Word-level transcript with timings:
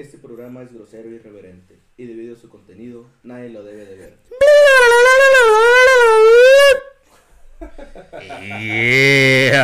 Este 0.00 0.16
programa 0.16 0.62
es 0.62 0.72
grosero 0.72 1.10
y 1.10 1.16
irreverente, 1.16 1.78
y 1.98 2.06
debido 2.06 2.34
a 2.34 2.38
su 2.38 2.48
contenido, 2.48 3.04
nadie 3.22 3.50
lo 3.50 3.62
debe 3.62 3.84
de 3.84 3.96
ver. 3.96 4.16
Yeah. 9.42 9.60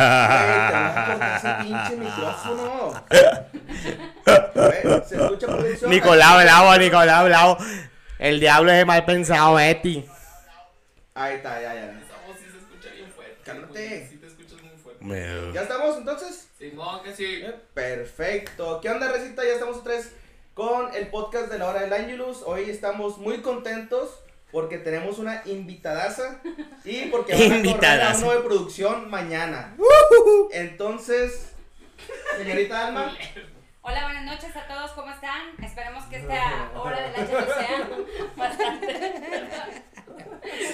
ese 1.37 1.49
pinche 1.63 1.95
micrófono. 1.95 2.93
A 2.93 3.07
ver, 4.53 5.03
¿Se 5.03 5.15
escucha 5.15 5.47
producción? 5.47 5.89
Nicolau, 5.89 6.77
Nicolau, 6.77 7.25
bravo. 7.25 7.57
El 8.19 8.39
diablo 8.39 8.71
es 8.71 8.85
mal 8.85 9.03
pensado, 9.05 9.55
Betty. 9.55 10.05
Ahí 11.15 11.37
está, 11.37 11.59
ya, 11.59 11.73
ya. 11.73 11.85
Esa 11.99 12.15
voz 12.27 12.37
sí 12.37 12.45
se 12.51 12.59
escucha 12.59 12.89
bien 12.93 13.11
fuerte. 13.11 13.37
Cálmate. 13.43 14.07
Sí 14.07 14.17
te 14.17 14.27
escuchas 14.27 14.61
muy 14.61 14.77
fuerte. 14.77 15.51
¿Ya 15.55 15.63
estamos 15.63 15.97
entonces? 15.97 16.49
Simón, 16.59 17.01
que 17.03 17.15
sí. 17.15 17.43
Perfecto. 17.73 18.79
¿Qué 18.79 18.89
onda, 18.91 19.11
Recita? 19.11 19.43
Ya 19.43 19.53
estamos 19.53 19.83
tres 19.83 20.11
con 20.57 20.91
el 20.95 21.09
podcast 21.09 21.51
de 21.51 21.59
la 21.59 21.67
hora 21.67 21.81
del 21.81 21.93
Angelus. 21.93 22.41
Hoy 22.41 22.67
estamos 22.67 23.19
muy 23.19 23.43
contentos 23.43 24.23
porque 24.51 24.79
tenemos 24.79 25.19
una 25.19 25.43
invitadaza 25.45 26.41
y 26.83 27.05
porque 27.11 27.33
van 27.33 27.59
a 27.67 27.73
correr 27.73 28.01
a 28.01 28.17
uno 28.17 28.31
de 28.31 28.39
producción 28.39 29.07
mañana. 29.07 29.77
Entonces, 30.51 31.53
señorita 32.37 32.87
Alma, 32.87 33.15
Hola, 33.83 34.05
buenas 34.05 34.25
noches 34.25 34.55
a 34.55 34.67
todos, 34.67 34.91
¿cómo 34.93 35.11
están? 35.11 35.43
Esperemos 35.63 36.03
que 36.05 36.15
esta 36.17 36.71
hora 36.75 37.01
del 37.01 37.15
año 37.15 37.45
sea 37.45 37.89
bastante, 38.35 39.19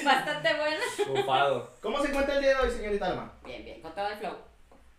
bastante 0.06 0.54
buena. 0.54 0.84
Bufado. 1.09 1.76
¿cómo 1.81 2.02
se 2.02 2.08
encuentra 2.08 2.36
el 2.36 2.42
día 2.42 2.58
de 2.58 2.68
hoy, 2.68 2.72
señorita 2.72 3.08
Alma? 3.08 3.34
Bien, 3.44 3.66
bien, 3.66 3.81
con 3.81 3.94
todo 3.94 4.08
el 4.08 4.18
flow. 4.18 4.53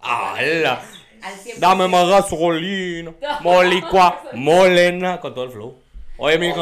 ¡Hala! 0.04 0.82
Al 1.22 1.34
100%. 1.34 1.58
Dame 1.58 1.88
más 1.88 2.06
gasolina. 2.08 3.12
Molicua, 3.40 4.22
molena. 4.34 5.20
Con 5.20 5.34
todo 5.34 5.44
el 5.44 5.50
flow. 5.50 5.78
Oye, 6.18 6.38
mi 6.38 6.50
Ok. 6.50 6.58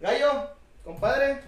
Gallo, 0.00 0.50
compadre, 0.84 1.40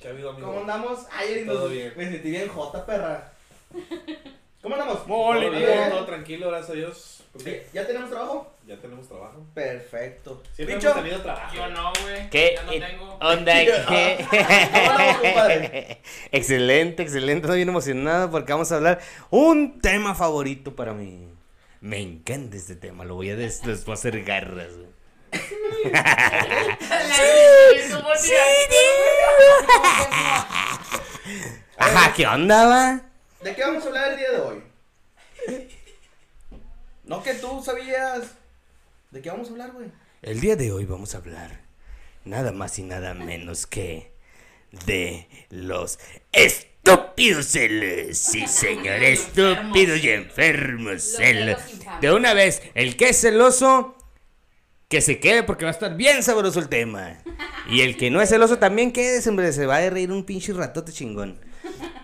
¿Qué 0.00 0.08
ha 0.08 0.10
habido, 0.12 0.30
amigo? 0.30 0.46
¿cómo 0.48 0.60
andamos? 0.60 1.00
Ay, 1.12 1.44
Todo 1.46 1.62
nos- 1.62 1.70
bien. 1.72 1.92
me 1.96 2.04
sentí 2.10 2.30
bien 2.30 2.48
jota, 2.48 2.84
perra. 2.86 3.32
¿Cómo 4.62 4.74
andamos? 4.74 4.98
A 4.98 5.50
bien, 5.50 5.90
todo 5.90 6.04
tranquilo, 6.04 6.48
gracias 6.48 6.70
a 6.70 6.74
Dios. 6.74 7.14
Porque 7.32 7.66
¿Ya 7.72 7.86
tenemos 7.86 8.10
trabajo? 8.10 8.52
ya 8.66 8.76
tenemos 8.76 9.06
trabajo. 9.06 9.46
Perfecto. 9.54 10.42
Siempre 10.52 10.76
Bicho, 10.76 10.90
hemos 10.90 11.02
tenido 11.02 11.22
trabajo. 11.22 11.54
Yo 11.54 11.68
no, 11.68 11.92
güey. 12.02 12.30
¿Qué? 12.30 12.54
Ya 12.56 12.62
no 12.64 12.70
tengo. 12.70 13.18
¿Onda? 13.20 13.52
¿Qué? 13.88 14.26
¿Cómo 14.28 14.90
andamos, 14.90 15.16
compadre? 15.18 16.00
excelente, 16.32 17.02
excelente. 17.02 17.46
Estoy 17.46 17.58
bien 17.58 17.68
emocionado 17.68 18.30
porque 18.30 18.52
vamos 18.52 18.72
a 18.72 18.76
hablar 18.76 18.98
un 19.30 19.80
tema 19.80 20.14
favorito 20.14 20.74
para 20.74 20.92
mí. 20.92 21.28
Me 21.80 22.00
encanta 22.00 22.56
este 22.56 22.74
tema. 22.74 23.04
Lo 23.04 23.14
voy 23.14 23.30
a 23.30 23.36
des 23.36 23.64
les 23.64 23.84
voy 23.84 23.92
a 23.92 23.94
hacer 23.94 24.24
garras. 24.24 24.72
güey. 24.74 24.88
Sí, 28.18 28.32
Ajá, 31.78 32.12
¿qué 32.14 32.26
onda, 32.26 32.66
va? 32.66 33.00
¿De 33.42 33.54
qué 33.54 33.62
vamos 33.62 33.84
a 33.84 33.86
hablar 33.86 34.12
el 34.12 34.18
día 34.18 34.30
de 34.32 34.40
hoy? 34.40 34.62
No 37.04 37.22
que 37.22 37.34
tú 37.34 37.62
sabías. 37.64 38.32
¿De 39.10 39.22
qué 39.22 39.30
vamos 39.30 39.48
a 39.48 39.52
hablar, 39.52 39.72
güey? 39.72 39.86
El 40.22 40.40
día 40.40 40.56
de 40.56 40.72
hoy 40.72 40.84
vamos 40.84 41.14
a 41.14 41.18
hablar 41.18 41.60
nada 42.24 42.50
más 42.50 42.78
y 42.78 42.82
nada 42.82 43.14
menos 43.14 43.66
que 43.66 44.12
de 44.84 45.28
los 45.50 46.00
estúpidos 46.32 47.46
celos. 47.46 48.18
Sí, 48.18 48.46
señor, 48.48 49.02
estúpidos 49.04 50.02
y 50.02 50.10
enfermos 50.10 50.92
Los 50.94 51.02
celos. 51.02 51.60
De 52.00 52.12
una 52.12 52.34
vez, 52.34 52.60
el 52.74 52.96
que 52.96 53.10
es 53.10 53.20
celoso, 53.20 53.96
que 54.88 55.00
se 55.00 55.20
quede 55.20 55.44
porque 55.44 55.64
va 55.64 55.70
a 55.70 55.74
estar 55.74 55.96
bien 55.96 56.24
sabroso 56.24 56.58
el 56.58 56.68
tema. 56.68 57.22
Y 57.70 57.82
el 57.82 57.96
que 57.96 58.10
no 58.10 58.20
es 58.20 58.30
celoso 58.30 58.58
también 58.58 58.92
quédese, 58.92 59.30
hombre, 59.30 59.52
se 59.52 59.64
va 59.64 59.76
a 59.76 59.90
reír 59.90 60.10
un 60.10 60.24
pinche 60.24 60.52
ratote 60.52 60.92
chingón. 60.92 61.38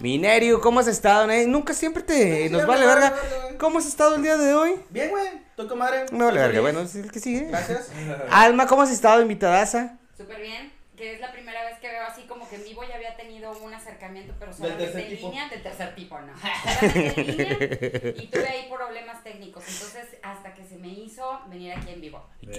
Minerio, 0.01 0.61
¿cómo 0.61 0.81
has 0.81 0.87
estado? 0.89 1.31
eh? 1.31 1.47
Nunca 1.47 1.73
siempre 1.75 2.03
te 2.03 2.49
Sí, 2.49 2.53
nos 2.53 2.67
vale 2.67 2.87
verga. 2.87 3.11
vale. 3.11 3.57
¿Cómo 3.59 3.79
has 3.79 3.87
estado 3.87 4.17
el 4.17 4.23
día 4.23 4.37
de 4.37 4.55
hoy? 4.55 4.77
Bien, 4.91 5.11
güey. 5.11 5.29
¿Tú, 5.57 5.67
comadre? 5.69 6.07
No 6.13 6.27
vale 6.27 6.39
¿Estás 6.41 6.49
verga, 6.49 6.61
bueno, 6.61 6.81
es 6.81 6.95
el 6.97 7.11
que 7.11 7.21
sigue. 7.21 7.47
Gracias. 7.49 7.91
Alma, 8.31 8.67
¿cómo 8.67 8.83
has 8.83 8.91
estado, 8.91 9.23
invitadaza? 9.23 9.97
Súper 10.17 10.41
bien, 10.41 10.73
que 10.97 11.15
es 11.15 11.21
la 11.21 11.31
primera 11.33 11.65
vez 11.65 11.79
que 11.79 11.89
veo 11.89 12.03
así 12.05 12.23
como 12.23 12.49
que 12.49 12.57
en 12.57 12.65
vivo 12.65 12.83
ya 12.89 12.97
había 12.97 13.17
tenido 13.17 13.53
un 13.59 13.73
acercamiento, 13.75 14.35
pero 14.39 14.53
solamente 14.53 15.01
en 15.03 15.09
tipo. 15.11 15.29
línea, 15.29 15.49
del 15.49 15.63
tercer 15.63 15.95
tipo, 15.95 16.19
no. 16.21 16.33
Solamente 16.39 17.21
en 17.21 17.27
línea 17.27 18.15
y 18.23 18.27
tuve 18.29 18.49
ahí 18.49 18.69
problemas 18.73 19.23
técnicos, 19.23 19.63
entonces 19.69 20.19
hasta 20.23 20.55
que 20.55 20.65
se 20.65 20.77
me 20.77 20.89
hizo 20.89 21.41
venir 21.49 21.73
aquí 21.73 21.91
en 21.93 22.01
vivo. 22.01 22.25
Ya. 22.43 22.57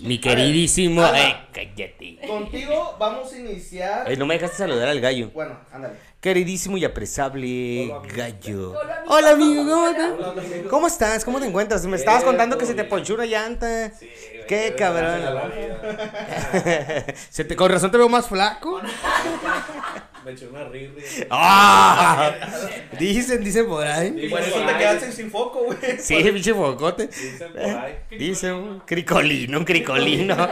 Mi 0.00 0.20
queridísimo. 0.20 1.02
Alma. 1.04 1.18
Ay, 1.18 1.34
cállate. 1.52 2.18
Contigo 2.26 2.96
vamos 2.98 3.32
a 3.32 3.38
iniciar. 3.38 4.04
Ay, 4.06 4.16
no 4.16 4.26
me 4.26 4.34
dejaste 4.34 4.56
saludar 4.58 4.88
al 4.88 5.00
gallo. 5.00 5.30
Bueno, 5.32 5.58
ándale. 5.72 5.94
Queridísimo 6.20 6.76
y 6.78 6.84
apresable 6.84 7.92
Hola, 7.92 8.08
gallo. 8.14 8.74
Hola, 9.06 9.30
amigo. 9.30 9.62
Hola, 9.62 9.70
amigo. 9.70 9.70
¿Cómo 9.70 9.82
Hola. 9.82 10.38
estás? 10.40 10.68
¿Cómo 10.70 10.86
estás? 10.86 11.24
¿Cómo 11.24 11.40
te 11.40 11.46
encuentras? 11.46 11.86
Me 11.86 11.96
estabas 11.96 12.24
contando 12.24 12.58
que 12.58 12.66
se 12.66 12.74
te 12.74 12.84
ponchó 12.84 13.14
una 13.14 13.26
llanta. 13.26 13.90
Sí, 13.90 14.08
Qué 14.48 14.70
que 14.70 14.74
cabrón. 14.74 15.22
Se 17.30 17.44
te, 17.44 17.54
con 17.56 17.70
razón 17.70 17.90
te 17.90 17.98
veo 17.98 18.08
más 18.08 18.26
flaco. 18.26 18.80
Me 20.24 20.32
eché 20.32 20.46
una 20.46 20.64
rirri. 20.64 21.04
¡Ah! 21.30 22.32
Dicen, 22.98 23.44
dicen 23.44 23.66
por 23.66 23.86
ahí. 23.86 24.14
Y 24.16 24.28
por 24.28 24.40
eso 24.40 24.58
te 24.64 24.76
quedaste 24.78 25.12
sin 25.12 25.30
foco, 25.30 25.64
güey. 25.64 25.98
Sí, 25.98 26.22
pinche 26.24 26.54
focote. 26.54 27.08
Dicen 27.08 27.52
por 27.52 27.60
ahí. 27.60 27.98
Dicen 28.18 28.54
un 28.54 28.80
cricolino, 28.80 29.58
un 29.58 29.64
cricolino. 29.64 30.36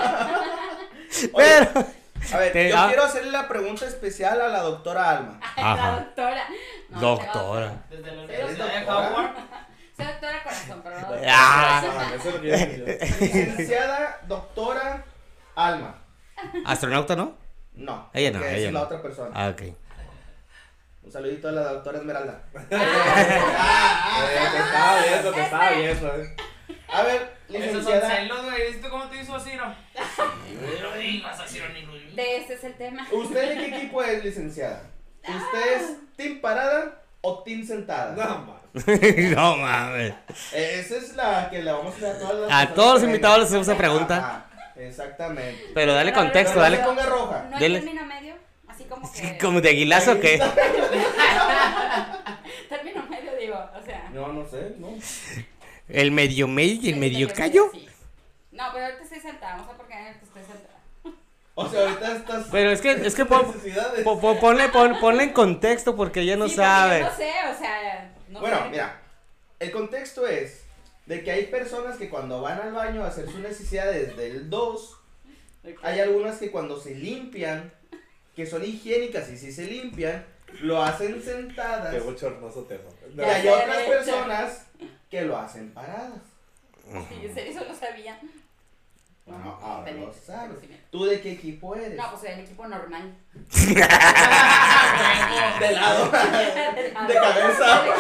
Pero. 1.37 1.71
A 2.33 2.37
ver, 2.39 2.53
Te- 2.53 2.69
yo 2.71 2.79
ah. 2.79 2.87
quiero 2.89 3.03
hacerle 3.05 3.33
la 3.33 3.49
pregunta 3.49 3.87
especial 3.87 4.41
a 4.41 4.49
la 4.49 4.61
doctora 4.61 5.11
Alma. 5.11 5.41
Ajá. 5.57 5.77
la 5.77 5.97
doctora. 6.01 6.45
No, 6.91 7.01
Doctora. 7.01 7.83
Desde 7.91 8.03
la 8.15 8.23
¿Eres 8.25 8.25
Universidad 8.59 8.67
de 8.67 8.81
doctora? 8.81 9.09
Howard. 9.11 9.31
Soy 9.97 10.07
doctora 10.07 10.43
corazón, 10.43 10.81
pero 10.85 11.01
no. 11.01 11.07
Ah. 11.27 11.83
Ah, 11.85 12.13
eso 12.15 12.29
es 12.29 12.35
lo 12.35 12.41
que 12.41 12.49
yo. 12.49 13.25
Licenciada 13.27 14.21
doctora 14.29 15.05
Alma. 15.55 15.99
Astronauta, 16.65 17.17
¿no? 17.17 17.42
No. 17.75 18.11
Ella 18.13 18.31
no, 18.39 18.45
ella 18.45 18.57
es 18.69 18.73
no. 18.73 18.79
la 18.81 18.85
otra 18.85 19.01
persona. 19.03 19.31
Ah, 19.35 19.49
ok. 19.49 19.63
Un 21.05 21.11
saludito 21.11 21.49
a 21.49 21.53
la 21.53 21.63
doctora 21.73 21.99
Esmeralda. 21.99 22.43
Eh, 22.55 24.49
Te 24.53 24.59
estaba 24.59 25.03
viendo, 25.03 25.33
te 25.33 25.43
estaba 25.43 25.71
viendo. 25.73 26.15
eh. 26.17 26.37
A 26.89 27.03
ver, 27.03 27.37
Esos 27.49 27.85
son 27.85 27.95
licenciada. 27.95 28.43
güey. 28.43 28.73
¿Viste 28.73 28.89
cómo 28.89 29.05
te 29.09 29.21
hizo 29.21 29.41
Ciro? 29.41 29.65
No 29.67 30.83
lo 30.91 30.95
digas 30.97 31.41
a 31.41 31.47
Ciro 31.47 31.69
ni 31.71 31.83
lo 31.83 31.95
digas. 31.95 32.15
De 32.17 32.37
ese 32.37 32.55
es 32.55 32.65
el 32.65 32.75
tema. 32.75 33.07
¿Usted 33.11 33.49
de 33.49 33.55
qué 33.57 33.77
equipo 33.77 34.03
es, 34.03 34.25
licenciada? 34.25 34.83
¿Usted 35.27 35.77
es 35.77 35.97
team 36.17 36.41
parada 36.41 37.03
o 37.23 37.43
team 37.43 37.65
sentada? 37.67 38.13
No, 38.15 38.39
man. 38.45 38.57
no 39.35 39.57
mames. 39.57 40.15
Eh, 40.53 40.81
Esa 40.81 40.97
es 40.97 41.15
la 41.15 41.49
que 41.51 41.63
le 41.63 41.71
vamos 41.73 41.95
a 41.95 41.97
hacer 41.97 42.09
a 42.17 42.19
todas 42.19 42.51
las 42.51 42.53
A 42.71 42.75
todos 42.75 42.95
los 42.95 43.03
invitados 43.05 43.39
les 43.41 43.49
hacemos 43.49 43.69
esa 43.69 43.77
pregunta. 43.79 44.17
Ajá, 44.19 44.47
exactamente. 44.77 45.71
Pero 45.75 45.95
dale 45.95 46.13
Pero, 46.13 46.23
contexto, 46.25 46.57
no 46.57 46.63
dale. 46.63 46.77
se 46.79 46.85
ponga 46.85 47.07
roja. 47.07 47.47
¿No 47.51 47.57
hay 47.57 47.73
término 47.73 48.05
medio? 48.07 48.35
Así 48.69 48.85
como 48.85 49.11
que. 49.13 49.39
¿Como 49.39 49.61
de 49.61 49.69
aguilazo 49.71 50.13
o 50.13 50.21
qué? 50.21 50.39
Término 52.69 53.03
medio, 53.09 53.37
digo, 53.39 53.57
o 53.79 53.83
sea. 53.85 54.09
No, 54.13 54.29
no 54.33 54.47
sé, 54.47 54.75
no. 54.79 54.89
¿El 55.89 56.11
medio 56.11 56.49
medio 56.49 56.81
y 56.83 56.91
el 56.91 56.97
medio 56.97 57.29
callo? 57.33 57.71
sí. 57.73 57.89
No, 58.51 58.65
pero 58.73 58.85
ahorita 58.85 59.03
estoy 59.05 59.21
sentada, 59.21 59.57
no 59.57 59.65
sé 59.67 59.73
por 59.77 59.87
qué 59.89 60.11
estoy 60.11 60.43
sentada. 60.43 60.79
O 61.55 61.69
sea, 61.69 61.81
ahorita 61.83 62.17
estás. 62.17 62.47
Pero 62.53 62.71
es 62.71 62.81
que, 62.83 62.93
es 62.93 63.15
que 63.15 63.25
pon- 63.25 63.47
necesidades. 63.47 64.05
po- 64.05 64.21
po- 64.21 64.39
ponle, 64.39 64.69
pon- 64.69 64.99
ponle 65.01 65.23
en 65.25 65.33
contexto 65.33 65.97
porque 65.97 66.21
ella 66.21 66.37
no 66.37 66.49
Sí, 66.49 66.57
sabe. 66.57 67.01
yo 67.01 67.07
No 67.07 67.17
sé, 67.17 67.33
o 67.55 67.59
sea. 67.59 68.13
No 68.29 68.41
Bueno, 68.41 68.59
sé. 68.65 68.69
mira, 68.71 69.01
el 69.59 69.71
contexto 69.71 70.27
es 70.27 70.62
de 71.07 71.23
que 71.25 71.31
hay 71.31 71.47
personas 71.47 71.97
que 71.97 72.09
cuando 72.09 72.41
van 72.41 72.61
al 72.61 72.73
baño 72.73 73.03
a 73.05 73.09
hacer 73.09 73.27
sus 73.27 73.41
necesidades 73.41 74.17
del 74.17 74.49
2, 74.51 74.99
Ok. 75.65 75.79
hay 75.83 76.01
algunas 76.01 76.39
que 76.39 76.51
cuando 76.51 76.81
se 76.81 76.95
limpian, 76.95 77.73
que 78.35 78.47
son 78.47 78.65
higiénicas 78.65 79.31
y 79.31 79.37
si 79.39 79.53
se 79.53 79.67
limpian, 79.67 80.25
lo 80.61 80.83
hacen 80.83 81.23
sentadas. 81.23 81.95
Qué 81.95 82.01
bochornoso 82.01 82.63
tema. 82.65 82.83
Y 83.17 83.21
hay 83.21 83.49
otras 83.49 83.83
personas 83.83 84.67
que 85.11 85.23
lo 85.23 85.37
hacen 85.37 85.71
paradas. 85.73 86.21
Sí, 87.09 87.21
eso 87.25 87.65
lo 87.65 87.75
sabía. 87.75 88.19
Bueno, 89.25 89.57
ahora 89.63 89.93
lo 89.93 90.13
sabes. 90.13 90.59
¿Tú 90.91 91.05
de 91.05 91.21
qué 91.21 91.31
equipo 91.33 91.77
eres? 91.77 91.97
No, 91.97 92.11
pues 92.11 92.23
del 92.23 92.41
equipo 92.41 92.67
normal. 92.67 93.15
de 95.61 95.73
lado. 95.73 96.07
De 96.07 97.15
cabeza. 97.15 97.83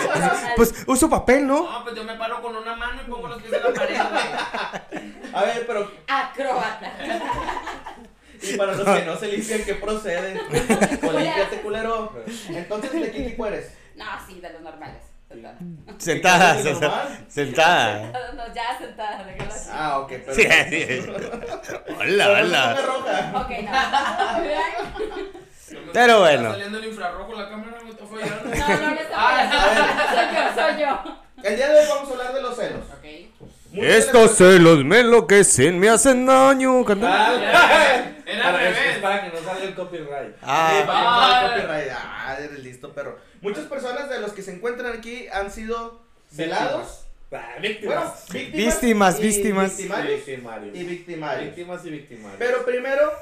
Pues 0.57 0.85
uso 0.87 1.09
papel, 1.09 1.47
¿no? 1.47 1.63
No, 1.63 1.85
pues 1.85 1.97
yo 1.97 2.05
me 2.05 2.15
paro 2.17 2.43
con 2.43 2.55
una 2.55 2.77
mano 2.77 3.01
y 3.01 3.05
pongo 3.11 3.29
los 3.29 3.41
pies 3.41 3.55
en 3.55 3.63
la 3.63 3.73
pared, 3.73 3.99
güey. 4.11 4.25
A 5.33 5.45
ver, 5.45 5.67
pero 5.67 5.91
Acróbata. 6.07 6.93
y 8.43 8.57
para 8.57 8.75
los 8.75 8.85
que 8.87 9.05
no 9.07 9.17
se 9.17 9.29
limpian, 9.29 9.65
¿qué 9.65 9.75
procede? 9.77 10.39
O 11.03 11.13
límpiate, 11.13 11.63
culero. 11.63 12.13
Entonces, 12.49 12.93
¿de 12.93 13.11
qué 13.11 13.27
equipo 13.27 13.47
eres? 13.47 13.73
No, 13.97 14.05
sí, 14.27 14.41
de 14.41 14.53
los 14.53 14.61
normales. 14.61 15.03
Sentada. 15.99 16.55
¿Normal? 16.63 17.25
sentada. 17.29 18.13
No, 18.35 18.55
ya 18.55 18.79
sentada, 18.79 19.25
déjalo 19.25 19.53
así. 19.55 19.71
Ah, 19.73 19.99
ok, 19.99 20.09
pero. 20.27 20.35
Sí, 20.35 20.43
sí. 20.43 21.07
Hola, 21.99 22.31
hola. 22.31 22.75
roja. 22.87 23.33
Ok, 23.41 23.51
no. 23.63 23.73
Pero 25.93 26.21
bueno. 26.21 26.41
Está 26.43 26.51
saliendo 26.53 26.79
el 26.79 26.85
infrarrojo 26.87 27.35
la 27.35 27.49
cámara, 27.49 27.79
me 27.83 27.91
está 27.91 28.05
fallando. 28.07 28.45
No, 28.45 28.69
no, 28.81 28.91
no 28.95 29.01
está 29.01 29.15
Ah, 29.15 30.09
Soy 30.15 30.27
yo, 30.35 30.63
soy 30.63 30.81
yo. 30.81 31.49
El 31.49 31.57
día 31.57 31.69
de 31.69 31.81
hoy 31.81 31.87
vamos 31.89 32.09
a 32.09 32.13
hablar 32.13 32.35
de 32.35 32.43
los 32.43 32.57
celos. 32.57 32.85
Ok. 32.91 33.05
Estos 33.75 34.37
celos 34.37 34.85
me 34.85 35.01
enloquecen, 35.01 35.79
me 35.79 35.89
hacen 35.89 36.27
daño. 36.27 36.85
Ah, 37.03 37.33
Era 38.27 38.53
para- 39.03 39.23
que 39.23 39.29
no 39.37 39.43
salga 39.45 39.65
el 39.65 39.75
copyright. 39.75 40.37
Ah, 40.43 40.85
Ah. 40.89 41.49
copyright. 41.55 41.89
Ah, 41.95 42.37
eres 42.39 42.59
listo, 42.61 42.93
perro. 42.93 43.19
Muchas 43.43 43.67
personas 43.67 44.09
de 44.09 44.21
los 44.21 44.33
que 44.33 44.43
se 44.43 44.53
encuentran 44.55 44.97
aquí 44.97 45.27
han 45.33 45.51
sido 45.51 46.01
celados. 46.35 47.07
Ah, 47.33 47.57
Bueno, 47.59 47.63
víctimas. 47.63 48.29
Víctimas, 48.31 49.19
y 49.19 49.23
víctimas. 49.23 49.77
Victimarios. 49.77 50.17
Victimarios. 50.27 50.77
Y 50.77 50.85
victimarios. 50.85 51.45
Víctimas 51.47 51.85
y 51.87 51.91
victimarios. 51.91 52.39
Pero 52.39 52.65
primero 52.65 53.13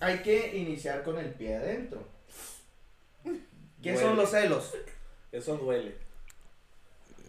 hay 0.00 0.18
que 0.18 0.56
iniciar 0.56 1.02
con 1.02 1.18
el 1.18 1.30
pie 1.30 1.56
adentro. 1.56 2.06
¿Qué 3.82 3.96
son 3.96 4.16
los 4.16 4.30
celos? 4.30 4.74
Eso 5.32 5.56
duele. 5.56 5.94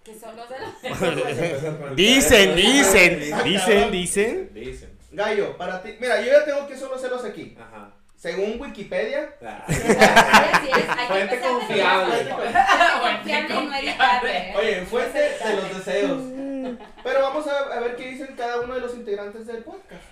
Que 0.03 0.17
son 0.17 0.35
los 0.35 0.49
de 0.49 0.55
los. 0.89 1.29
Empezar 1.29 1.77
con 1.77 1.89
el 1.89 1.95
dicen, 1.95 2.55
dicen, 2.55 3.19
dicen, 3.43 3.91
dicen. 3.91 4.53
Dicen. 4.53 4.99
Gallo, 5.11 5.57
para 5.57 5.81
ti. 5.83 5.95
Mira, 5.99 6.19
yo 6.21 6.27
ya 6.31 6.45
tengo 6.45 6.67
que 6.67 6.75
son 6.77 6.89
los 6.91 7.01
celos 7.01 7.23
aquí. 7.23 7.55
Ajá. 7.59 7.93
Según 8.19 8.59
Wikipedia, 8.59 9.33
Ah. 9.41 9.63
Así 9.65 9.77
es, 9.77 10.89
hay 10.89 11.07
que 11.07 11.07
Fuente 11.07 11.39
confiable. 11.39 12.29
Confiable 12.29 13.55
y 13.55 13.65
no 13.65 13.75
editable. 13.75 14.53
oye, 14.57 14.85
fuente 14.85 15.19
de 15.19 15.55
los 15.55 15.77
deseos. 15.85 16.21
Pero 17.03 17.21
vamos 17.21 17.47
a, 17.47 17.59
a 17.73 17.79
ver 17.79 17.95
qué 17.95 18.09
dicen 18.09 18.35
cada 18.35 18.59
uno 18.59 18.75
de 18.75 18.81
los 18.81 18.93
integrantes 18.93 19.47
del 19.47 19.63
podcast. 19.63 20.03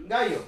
Gallo, 0.00 0.44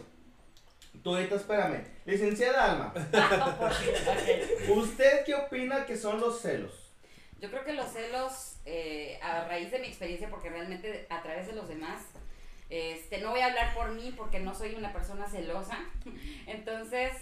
tú 1.02 1.14
ahorita 1.14 1.36
espérame. 1.36 1.82
Licenciada 2.04 2.70
Alma, 2.72 2.92
Ok. 2.94 4.76
¿usted 4.76 5.24
qué 5.24 5.34
opina 5.34 5.86
que 5.86 5.96
son 5.96 6.20
los 6.20 6.42
celos? 6.42 6.92
Yo 7.40 7.50
creo 7.50 7.64
que 7.64 7.72
los 7.72 7.90
celos, 7.92 8.56
eh, 8.66 9.18
a 9.22 9.44
raíz 9.46 9.70
de 9.70 9.78
mi 9.78 9.86
experiencia, 9.88 10.28
porque 10.28 10.50
realmente 10.50 11.06
a 11.10 11.22
través 11.22 11.46
de 11.46 11.54
los 11.54 11.66
demás, 11.68 12.02
este, 12.68 13.20
no 13.20 13.30
voy 13.30 13.40
a 13.40 13.46
hablar 13.46 13.74
por 13.74 13.92
mí 13.92 14.12
porque 14.16 14.40
no 14.40 14.54
soy 14.54 14.74
una 14.74 14.92
persona 14.92 15.28
celosa. 15.28 15.78
Entonces, 16.46 17.12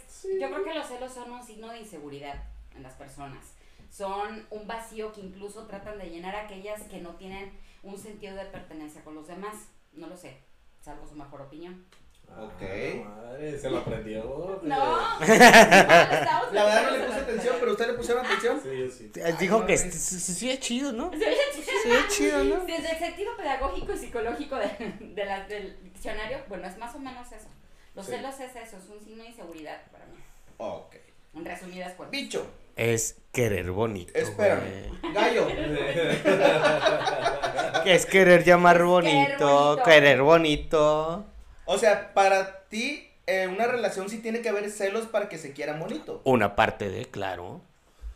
yo 0.40 0.48
creo 0.48 0.64
que 0.64 0.74
los 0.74 0.86
celos 0.86 1.12
son 1.12 1.30
un 1.32 1.44
signo 1.44 1.68
de 1.70 1.80
inseguridad 1.80 2.44
en 2.74 2.82
las 2.82 2.94
personas. 2.94 3.54
Son 3.90 4.46
un 4.50 4.66
vacío 4.66 5.12
que 5.12 5.20
incluso 5.20 5.66
tratan 5.66 5.98
de 5.98 6.10
llenar 6.10 6.34
aquellas 6.34 6.82
que 6.84 7.00
no 7.00 7.14
tienen 7.16 7.52
un 7.82 7.98
sentido 7.98 8.34
de 8.34 8.46
pertenencia 8.46 9.04
con 9.04 9.14
los 9.14 9.28
demás. 9.28 9.68
No 9.92 10.08
lo 10.08 10.16
sé, 10.16 10.38
salvo 10.80 11.06
su 11.06 11.14
mejor 11.14 11.42
opinión. 11.42 11.86
Ok. 12.30 12.62
Ah, 12.62 13.04
madre, 13.26 13.58
se 13.58 13.70
lo 13.70 13.78
aprendió. 13.78 14.60
No, 14.62 14.96
La 15.20 16.64
verdad 16.64 16.90
no 16.90 16.96
le 16.96 17.04
puse 17.04 17.18
atención, 17.18 17.56
pero 17.60 17.72
usted 17.72 17.86
le 17.88 17.92
pusieron 17.94 18.24
atención. 18.26 18.60
Sí, 18.62 18.68
yo 18.78 18.90
sí. 18.90 19.10
Dijo 19.38 19.58
no, 19.60 19.66
que 19.66 19.76
sí, 19.78 20.50
es 20.50 20.60
chido, 20.60 20.92
¿no? 20.92 21.10
Sí 21.12 21.90
es 21.90 22.08
chido, 22.16 22.44
¿no? 22.44 22.64
Desde 22.64 22.92
el 22.92 22.98
sentido 22.98 23.36
pedagógico 23.36 23.92
y 23.92 23.98
psicológico 23.98 24.56
de, 24.56 24.68
de 25.00 25.24
la- 25.24 25.46
del 25.46 25.76
diccionario, 25.82 26.38
bueno, 26.48 26.66
es 26.66 26.76
más 26.78 26.94
o 26.94 26.98
menos 26.98 27.30
eso. 27.32 27.46
Los 27.94 28.06
Sí. 28.06 28.12
celos 28.12 28.34
es 28.40 28.56
eso, 28.56 28.76
es 28.78 28.88
un 28.90 29.00
signo 29.04 29.22
de 29.22 29.28
inseguridad 29.30 29.80
para 29.92 30.06
mí. 30.06 30.16
Ok. 30.58 30.96
En 31.34 31.44
resumidas 31.44 31.92
cuentas. 31.94 32.10
Bicho, 32.12 32.46
Es 32.76 33.16
querer 33.32 33.70
bonito. 33.70 34.12
espérame. 34.14 34.88
güey. 35.00 35.12
Gallo, 35.12 35.46
Que 37.84 37.94
es 37.94 38.06
querer 38.06 38.44
llamar 38.44 38.76
Es 38.76 38.82
querer 38.82 38.88
bonito, 38.88 39.64
bonito. 39.66 39.82
querer 39.84 40.22
bonito. 40.22 41.24
O 41.66 41.78
sea, 41.78 42.12
para 42.14 42.60
ti, 42.68 43.08
eh, 43.26 43.46
una 43.48 43.66
relación 43.66 44.08
sí 44.08 44.18
tiene 44.18 44.40
que 44.42 44.48
haber 44.48 44.70
celos 44.70 45.06
para 45.06 45.28
que 45.28 45.38
se 45.38 45.52
quiera 45.52 45.74
bonito. 45.78 46.20
Una 46.24 46.56
parte 46.56 46.88
de, 46.90 47.06
claro. 47.06 47.60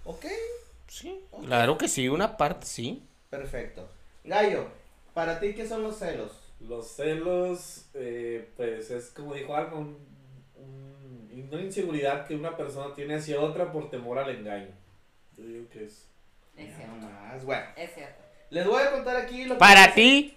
Ok, 0.05 0.27
Sí, 0.87 1.21
claro 1.45 1.77
que 1.77 1.87
sí, 1.89 2.09
una 2.09 2.37
parte 2.39 2.67
sí. 2.67 3.03
perfecto. 3.29 3.89
Gallo, 4.25 4.69
para 5.13 5.39
ti, 5.39 5.55
¿qué 5.55 5.67
son 5.69 5.83
los 5.83 5.99
celos? 5.99 6.33
Los 6.61 6.89
celos, 6.93 7.85
eh, 7.95 8.49
pues 8.57 8.91
es 8.91 9.11
como 9.11 9.35
dijo 9.35 9.55
algo, 9.55 9.79
un, 9.79 9.99
un- 10.57 11.49
una 11.53 11.63
inseguridad 11.63 12.27
que 12.27 12.35
una 12.35 12.57
persona 12.57 12.95
tiene 12.95 13.17
hacia 13.17 13.39
otra 13.41 13.71
por 13.71 13.91
temor 13.91 14.19
al 14.19 14.31
engaño. 14.31 14.71
Yo 15.37 15.45
digo 15.45 15.69
que 15.71 15.85
es. 15.85 16.07
Es 16.57 16.75
cierto. 16.75 17.07
más, 17.07 17.45
bueno. 17.45 17.67
Es 17.77 17.95
cierto. 17.95 18.21
Les 18.51 18.67
voy 18.67 18.83
a 18.83 18.91
contar 18.91 19.17
aquí 19.17 19.45
lo 19.45 19.55
que 19.55 19.59
Para 19.61 19.95
ti, 19.95 20.37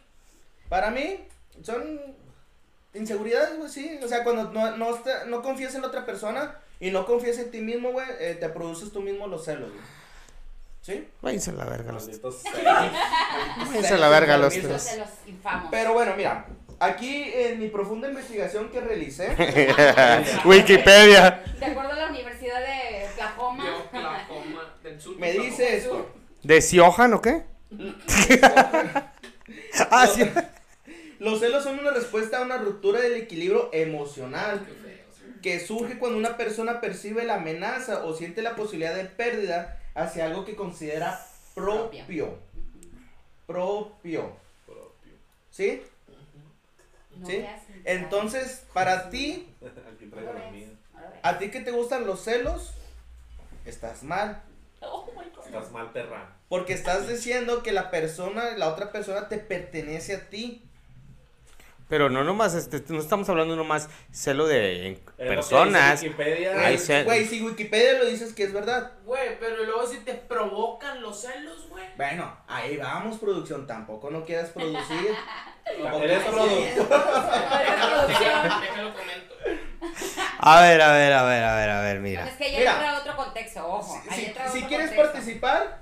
Para 0.70 0.92
mí, 0.92 1.26
son 1.64 2.00
inseguridades, 2.94 3.58
güey, 3.58 3.70
sí. 3.70 4.00
O 4.04 4.08
sea, 4.08 4.24
cuando 4.24 4.52
no, 4.52 4.76
no, 4.78 4.96
está- 4.96 5.26
no 5.26 5.42
confías 5.42 5.74
en 5.76 5.82
la 5.82 5.88
otra 5.88 6.06
persona 6.06 6.56
y 6.80 6.92
no 6.92 7.06
confías 7.06 7.38
en 7.38 7.52
ti 7.52 7.62
mismo, 7.62 7.92
güey, 7.92 8.08
eh, 8.20 8.36
te 8.40 8.50
produces 8.50 8.92
tú 8.92 9.02
mismo 9.02 9.28
los 9.28 9.46
celos, 9.46 9.70
güey. 9.70 9.82
¿Sí? 10.84 11.08
váyanse 11.22 11.52
a 11.52 11.54
la 11.54 11.66
verga 11.66 11.92
los 11.92 12.06
celos. 12.08 12.42
Váyanse 13.68 13.94
a 13.94 13.98
la 13.98 14.10
verga 14.10 14.38
los 14.38 14.52
tres. 14.54 14.82
celos 14.82 15.10
infamos. 15.28 15.68
Pero 15.70 15.94
bueno, 15.94 16.16
mira, 16.18 16.48
aquí 16.80 17.32
en 17.36 17.60
mi 17.60 17.68
profunda 17.70 18.08
investigación 18.10 18.70
que 18.70 18.82
realicé, 18.82 19.28
Wikipedia. 20.46 21.44
De 21.60 21.66
acuerdo 21.68 21.92
a 21.92 21.96
la 21.96 22.08
Universidad 22.10 22.60
de 22.62 23.06
Oklahoma. 23.14 23.64
De 23.64 23.72
Oklahoma, 23.72 24.74
del 24.82 25.00
sur. 25.00 25.18
me 25.20 25.32
dice 25.34 25.78
esto. 25.78 26.10
¿De 26.42 26.60
Siohan 26.62 27.14
o 27.14 27.22
qué? 27.22 27.44
Ah, 29.90 30.06
sí. 30.08 30.24
Los 31.22 31.40
celos 31.40 31.64
son 31.64 31.78
una 31.78 31.92
respuesta 31.92 32.40
a 32.40 32.42
una 32.42 32.58
ruptura 32.58 33.00
del 33.00 33.14
equilibrio 33.14 33.70
emocional 33.74 34.66
que 35.44 35.60
surge 35.60 36.00
cuando 36.00 36.18
una 36.18 36.36
persona 36.36 36.82
percibe 36.82 37.24
la 37.26 37.36
amenaza 37.36 38.06
o 38.06 38.16
siente 38.16 38.42
la 38.42 38.56
posibilidad 38.56 38.96
de 38.96 39.06
pérdida 39.06 39.80
hacia 39.94 40.26
algo 40.26 40.46
que 40.46 40.56
considera 40.56 41.24
propio. 41.54 42.40
Propio. 43.46 44.36
Propio. 44.66 45.16
¿Sí? 45.52 45.84
No 47.18 47.28
¿Sí? 47.28 47.46
Entonces, 47.86 48.66
para 48.74 49.12
ti, 49.12 49.48
a 51.22 51.38
ti 51.38 51.52
que 51.52 51.60
te 51.60 51.70
gustan 51.70 52.08
los 52.08 52.24
celos, 52.24 52.74
estás 53.64 54.02
mal. 54.02 54.42
Oh. 54.82 55.08
Estás 55.46 55.72
mal, 55.72 55.92
perra. 55.92 56.36
Porque 56.50 56.74
estás 56.74 57.08
diciendo 57.08 57.62
que 57.62 57.74
la 57.74 57.92
persona, 57.92 58.58
la 58.58 58.70
otra 58.70 58.92
persona 58.92 59.30
te 59.30 59.38
pertenece 59.38 60.16
a 60.16 60.30
ti. 60.30 60.64
Pero 61.92 62.10
no 62.10 62.24
nomás, 62.24 62.54
este, 62.54 62.82
no 62.88 63.02
estamos 63.02 63.28
hablando 63.28 63.54
nomás 63.58 63.90
celo 64.14 64.48
de 64.48 64.98
personas. 65.18 66.00
dice 66.00 66.08
Wikipedia. 66.08 66.54
Ay, 66.58 67.04
Güey, 67.04 67.26
si 67.26 67.42
Wikipedia 67.44 68.00
lo 68.00 68.06
dices 68.06 68.32
que 68.34 68.44
es 68.46 68.54
verdad. 68.54 68.94
Güey, 69.04 69.38
pero 69.42 69.62
luego 69.66 69.86
si 69.86 69.98
te 69.98 70.14
provocan 70.14 71.02
los 71.02 71.20
celos, 71.20 71.68
güey. 71.68 71.84
Bueno, 71.98 72.34
ahí 72.48 72.78
vamos, 72.78 73.18
producción. 73.18 73.68
Tampoco 73.68 74.10
no 74.10 74.24
quieras 74.24 74.52
producir. 74.52 75.14
Eres 75.66 76.24
productor. 76.24 76.88
Déjalo 77.60 78.08
déjalo 78.08 78.94
comento. 78.94 79.36
A 80.40 80.62
ver, 80.62 80.82
a 80.82 80.94
ver, 80.94 81.12
a 81.12 81.24
ver, 81.24 81.44
a 81.44 81.56
ver, 81.58 81.70
a 81.72 81.82
ver, 81.82 82.00
mira. 82.00 82.26
es 82.26 82.38
que 82.38 82.54
ya 82.54 82.60
Mira. 82.60 82.72
entra 82.72 83.00
otro 83.00 83.16
contexto, 83.18 83.68
ojo. 83.68 84.02
Si, 84.10 84.62
quieres 84.64 84.92
contexto. 84.92 84.96
participar, 84.96 85.82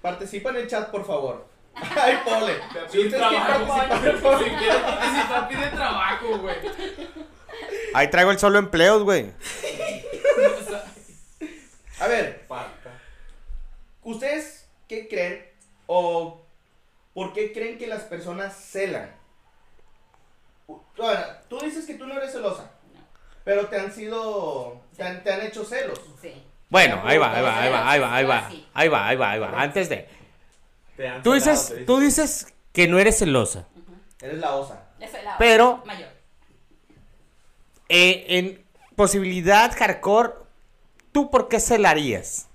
participa 0.00 0.48
en 0.48 0.56
el 0.56 0.66
chat, 0.66 0.90
por 0.90 1.04
favor. 1.06 1.55
Ay, 1.96 2.18
pole. 2.24 2.54
Si 2.88 2.98
quieres 3.08 3.20
participar, 4.82 5.48
pide 5.48 5.68
trabajo, 5.68 6.38
güey. 6.38 6.56
Ahí 7.94 8.08
traigo 8.08 8.30
el 8.30 8.38
solo 8.38 8.58
empleos, 8.58 9.02
güey. 9.02 9.32
A 12.00 12.06
ver. 12.08 12.46
¿ustedes 14.02 14.68
qué 14.88 15.08
creen 15.08 15.44
o 15.86 16.40
por 17.12 17.32
qué 17.32 17.52
creen 17.52 17.78
que 17.78 17.86
las 17.86 18.02
personas 18.02 18.54
celan? 18.54 19.10
Bueno, 20.66 21.20
tú 21.48 21.58
dices 21.60 21.86
que 21.86 21.94
tú 21.94 22.06
no 22.06 22.16
eres 22.16 22.32
celosa, 22.32 22.70
No. 22.94 23.00
pero 23.44 23.66
te 23.66 23.78
han 23.78 23.92
sido, 23.92 24.80
te 24.96 25.02
han, 25.02 25.22
te 25.22 25.32
han 25.32 25.42
hecho 25.42 25.64
celos. 25.64 26.00
Sí. 26.20 26.32
Bueno, 26.68 27.00
ahí 27.04 27.18
va, 27.18 27.34
ahí 27.34 27.42
va, 27.42 27.60
ahí 27.60 27.70
va, 27.70 27.90
ahí 27.90 28.00
va, 28.00 28.14
ahí 28.16 28.24
va. 28.24 28.50
Ahí 28.74 28.88
va, 28.88 29.08
ahí 29.08 29.16
va, 29.16 29.30
ahí 29.30 29.38
va. 29.40 29.60
Antes 29.62 29.88
de. 29.88 30.08
Tú 31.22 31.32
dices, 31.32 31.74
tú 31.86 31.98
dices 31.98 32.54
que 32.72 32.88
no 32.88 32.98
eres 32.98 33.18
celosa. 33.18 33.66
Eres 34.20 34.38
la 34.38 34.54
osa. 34.56 34.88
La 35.24 35.36
Pero- 35.38 35.82
mayor. 35.84 36.08
Eh, 37.88 38.24
en 38.38 38.64
posibilidad 38.96 39.72
hardcore, 39.76 40.32
¿tú 41.12 41.30
por 41.30 41.48
qué 41.48 41.60
celarías? 41.60 42.48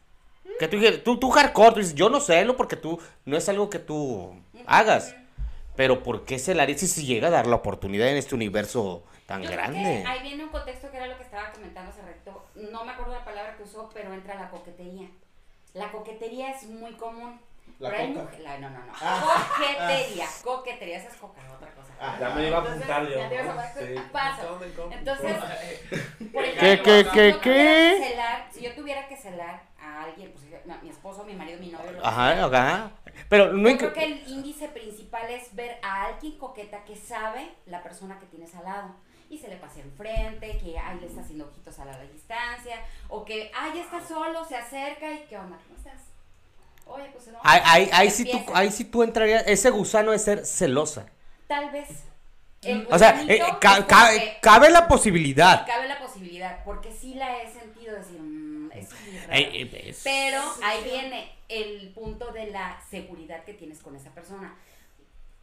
Que 0.59 0.67
tú, 0.67 0.77
tú, 1.03 1.17
tú 1.19 1.29
hardcore, 1.31 1.71
tú 1.73 1.79
dices, 1.79 1.95
yo 1.95 2.09
no 2.09 2.19
celo 2.19 2.55
porque 2.57 2.75
tú, 2.75 2.99
no 3.25 3.37
es 3.37 3.47
algo 3.49 3.69
que 3.69 3.79
tú 3.79 4.35
hagas. 4.67 5.15
Pero 5.75 6.03
¿por 6.03 6.25
qué 6.25 6.37
celarías 6.37 6.81
si 6.81 6.87
se 6.87 7.03
llega 7.05 7.29
a 7.29 7.31
dar 7.31 7.47
la 7.47 7.55
oportunidad 7.55 8.07
en 8.09 8.17
este 8.17 8.35
universo 8.35 9.03
tan 9.25 9.41
Yo 9.41 9.47
creo 9.47 9.59
grande? 9.59 10.01
que 10.03 10.07
ahí 10.07 10.21
viene 10.23 10.43
un 10.43 10.49
contexto 10.49 10.91
que 10.91 10.97
era 10.97 11.07
lo 11.07 11.17
que 11.17 11.23
estaba 11.23 11.51
comentando 11.53 11.91
hace 11.91 12.01
rato. 12.01 12.45
No 12.55 12.83
me 12.83 12.91
acuerdo 12.91 13.13
la 13.13 13.23
palabra 13.23 13.55
que 13.55 13.63
usó, 13.63 13.89
pero 13.93 14.13
entra 14.13 14.35
la 14.35 14.49
coquetería. 14.49 15.09
La 15.73 15.91
coquetería 15.91 16.51
es 16.51 16.63
muy 16.67 16.91
común. 16.93 17.39
La 17.81 17.89
Pero 17.89 18.13
coca. 18.13 18.39
la- 18.39 18.57
no, 18.59 18.69
no, 18.69 18.79
no. 18.85 18.93
Ah. 19.01 19.47
Coquetería, 19.57 20.27
coquetería, 20.43 20.97
esa 20.97 21.07
es 21.09 21.15
coca, 21.15 21.41
otra 21.53 21.71
cosa. 21.73 21.93
Ah, 21.99 22.17
Ya 22.19 22.29
me 22.29 22.47
iba 22.47 22.57
a 22.57 22.59
Entonces, 22.61 22.83
apuntar 22.89 23.07
yo. 23.09 23.17
ya 23.17 23.29
te 23.29 23.35
ibas 23.35 23.47
a 23.47 23.53
¿no? 23.53 23.61
apuntar. 23.61 23.87
Sí. 23.87 23.95
Paso. 24.11 24.59
Entonces, 24.91 25.37
por 26.33 26.43
¿Qué, 26.43 26.49
ejemplo, 26.51 26.83
qué, 26.83 27.03
si 27.03 27.09
qué, 27.11 27.31
yo 27.31 27.41
qué? 27.41 27.49
tuviera 27.51 27.97
que 27.97 28.09
celar- 28.09 28.47
si 28.51 28.61
yo 28.61 28.75
tuviera 28.75 29.07
que 29.07 29.17
celar 29.17 29.61
a 29.79 30.03
alguien, 30.03 30.31
pues 30.31 30.65
no, 30.65 30.77
mi 30.81 30.89
esposo, 30.89 31.23
mi 31.23 31.33
marido, 31.35 31.59
mi 31.59 31.69
novio, 31.71 31.91
lo 31.91 32.01
que 32.01 32.07
Ajá, 32.07 32.45
ajá. 32.45 32.91
Pero 33.29 33.53
no 33.53 33.69
yo 33.69 33.77
creo 33.77 33.93
que 33.93 34.03
el 34.05 34.27
índice 34.27 34.67
principal 34.69 35.29
es 35.29 35.53
ver 35.55 35.79
a 35.83 36.05
alguien 36.05 36.37
coqueta 36.37 36.83
que 36.85 36.95
sabe 36.95 37.49
la 37.65 37.81
persona 37.83 38.19
que 38.19 38.25
tienes 38.27 38.53
al 38.55 38.63
lado. 38.65 38.95
Y 39.29 39.37
se 39.37 39.47
le 39.47 39.55
pasa 39.57 39.79
enfrente, 39.79 40.57
que 40.57 40.77
ay, 40.77 40.99
le 40.99 41.07
está 41.07 41.21
haciendo 41.21 41.45
ojitos 41.45 41.79
a 41.79 41.85
la 41.85 41.97
distancia, 42.01 42.75
o 43.07 43.23
que 43.23 43.49
ay, 43.55 43.71
ya 43.75 43.81
está 43.83 44.01
solo, 44.05 44.43
se 44.43 44.57
acerca 44.57 45.09
y 45.11 45.25
¿qué 45.29 45.37
onda? 45.37 45.57
¿Cómo 45.67 45.77
estás? 45.77 46.10
Oye, 46.93 47.09
pues 47.13 47.27
no. 47.27 47.39
Ahí, 47.43 47.61
ahí, 47.65 47.89
ahí 47.93 48.09
sí 48.11 48.25
tú, 48.25 48.41
ahí 48.53 48.71
sí 48.71 48.85
tú 48.85 49.03
entrarías, 49.03 49.43
ese 49.47 49.69
gusano 49.69 50.11
de 50.11 50.19
ser 50.19 50.45
celosa. 50.45 51.05
Tal 51.47 51.71
vez. 51.71 51.87
El 52.61 52.87
O 52.91 52.99
sea, 52.99 53.19
eh, 53.23 53.25
es 53.27 53.39
ca- 53.59 53.75
como 53.77 53.87
ca- 53.87 54.09
que- 54.11 54.37
cabe 54.41 54.69
la 54.69 54.87
posibilidad. 54.87 55.65
Cabe 55.65 55.87
la 55.87 55.97
posibilidad, 55.99 56.63
porque 56.63 56.91
sí 56.91 57.15
la 57.15 57.41
he 57.41 57.51
sentido 57.51 57.95
decir, 57.95 58.19
"Mm, 58.19 58.71
es 58.73 58.87
muy 59.03 59.17
raro". 59.17 59.33
Eh, 59.33 59.49
eh, 59.63 59.81
es- 59.89 60.01
Pero 60.03 60.39
ahí 60.63 60.83
viene 60.83 61.31
el 61.49 61.89
punto 61.95 62.31
de 62.31 62.51
la 62.51 62.79
seguridad 62.91 63.43
que 63.45 63.53
tienes 63.55 63.79
con 63.81 63.95
esa 63.95 64.11
persona. 64.11 64.55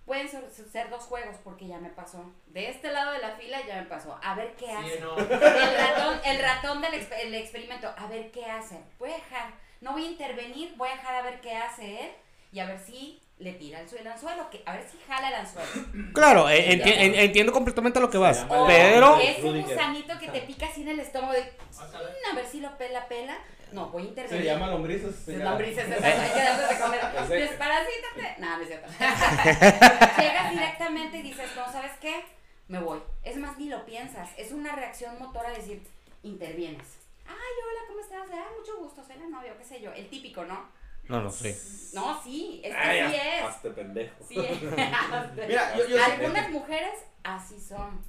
Pueden 0.06 0.28
ser, 0.28 0.44
ser 0.72 0.88
dos 0.90 1.02
juegos, 1.04 1.36
porque 1.44 1.66
ya 1.66 1.78
me 1.78 1.90
pasó. 1.90 2.32
De 2.46 2.70
este 2.70 2.90
lado 2.92 3.12
de 3.12 3.18
la 3.18 3.32
fila 3.32 3.58
ya 3.66 3.74
me 3.76 3.82
pasó. 3.88 4.16
A 4.22 4.34
ver 4.36 4.54
qué 4.56 4.66
Sí, 4.66 4.72
hace. 4.72 5.00
no. 5.00 5.18
El 5.18 5.76
ratón, 5.76 6.20
el 6.24 6.38
ratón 6.40 6.80
del 6.80 6.92
exp- 6.94 7.18
el 7.20 7.34
experimento, 7.34 7.92
a 7.94 8.06
ver 8.06 8.30
qué 8.30 8.46
hace. 8.46 8.78
Voy 8.98 9.10
a 9.10 9.14
dejar, 9.16 9.50
no 9.80 9.92
voy 9.92 10.04
a 10.04 10.10
intervenir, 10.10 10.74
voy 10.76 10.88
a 10.88 10.92
dejar 10.92 11.14
a 11.16 11.22
ver 11.22 11.40
qué 11.40 11.54
hace 11.56 12.02
él 12.02 12.10
y 12.52 12.58
a 12.60 12.66
ver 12.66 12.78
si 12.80 13.20
le 13.38 13.52
tira 13.52 13.80
el, 13.80 14.06
anzuelo, 14.06 14.50
que, 14.50 14.62
a 14.66 14.72
ver 14.72 14.84
si 14.90 14.98
jala 15.06 15.28
el 15.28 15.34
anzuelo. 15.34 15.68
Claro, 16.12 16.48
eh, 16.50 16.70
enti- 16.76 16.92
en- 16.96 17.14
entiendo 17.14 17.52
completamente 17.52 17.98
a 18.00 18.02
lo 18.02 18.10
que 18.10 18.18
vas. 18.18 18.44
O 18.48 18.66
Pero, 18.66 19.18
ese 19.20 19.42
gusanito 19.62 20.18
que 20.18 20.28
te 20.28 20.40
pica 20.40 20.66
así 20.66 20.82
en 20.82 20.88
el 20.88 21.00
estómago 21.00 21.34
de, 21.34 21.42
"Mm, 21.42 22.32
a 22.32 22.34
ver 22.34 22.46
si 22.46 22.60
lo 22.60 22.76
pela, 22.76 23.06
pela. 23.06 23.38
No, 23.70 23.90
voy 23.90 24.02
a 24.04 24.06
intervenir. 24.06 24.44
Se 24.44 24.50
llama 24.50 24.66
lombrices. 24.68 25.28
Lombrices 25.28 25.88
esas, 25.88 26.02
hay 26.02 26.30
que 26.30 26.42
darles 26.42 26.68
de 26.70 26.78
comer. 26.84 27.00
Desparasítate. 27.28 28.36
No, 28.40 28.56
no 28.56 28.62
es 28.62 28.68
cierto. 28.68 28.88
Llegas 30.18 30.50
directamente 30.50 31.18
y 31.18 31.22
dices, 31.22 31.50
no, 31.54 31.70
¿sabes 31.70 31.92
qué? 32.00 32.24
Me 32.68 32.80
voy. 32.80 33.00
Es 33.22 33.36
más, 33.36 33.56
ni 33.58 33.68
lo 33.68 33.84
piensas. 33.84 34.30
Es 34.36 34.52
una 34.52 34.74
reacción 34.74 35.18
motora 35.18 35.50
decir, 35.50 35.82
intervienes. 36.22 36.97
Ay, 37.28 37.34
hola, 37.36 37.80
¿cómo 37.86 38.00
estás? 38.00 38.28
Ah, 38.32 38.48
mucho 38.58 38.78
gusto, 38.78 39.04
soy 39.04 39.16
la 39.18 39.28
novia, 39.28 39.52
o 39.52 39.58
qué 39.58 39.64
sé 39.64 39.80
yo. 39.80 39.92
El 39.92 40.08
típico, 40.08 40.44
¿no? 40.44 40.68
no, 41.08 41.22
no 41.22 41.30
sé. 41.30 41.58
No, 41.94 42.20
sí, 42.22 42.60
es 42.62 42.74
que 42.74 42.80
Ay, 42.80 43.06
sí 43.10 43.16
ya, 43.16 43.38
es. 43.38 43.44
Hazte 43.44 43.70
pendejo. 43.70 44.14
Sí 44.28 44.38
es. 44.38 44.62
Mira, 45.48 45.76
yo, 45.78 45.86
yo 45.88 45.96
sí- 45.96 46.02
Algunas 46.12 46.50
mujeres 46.50 46.94
así 47.24 47.58
son, 47.60 48.02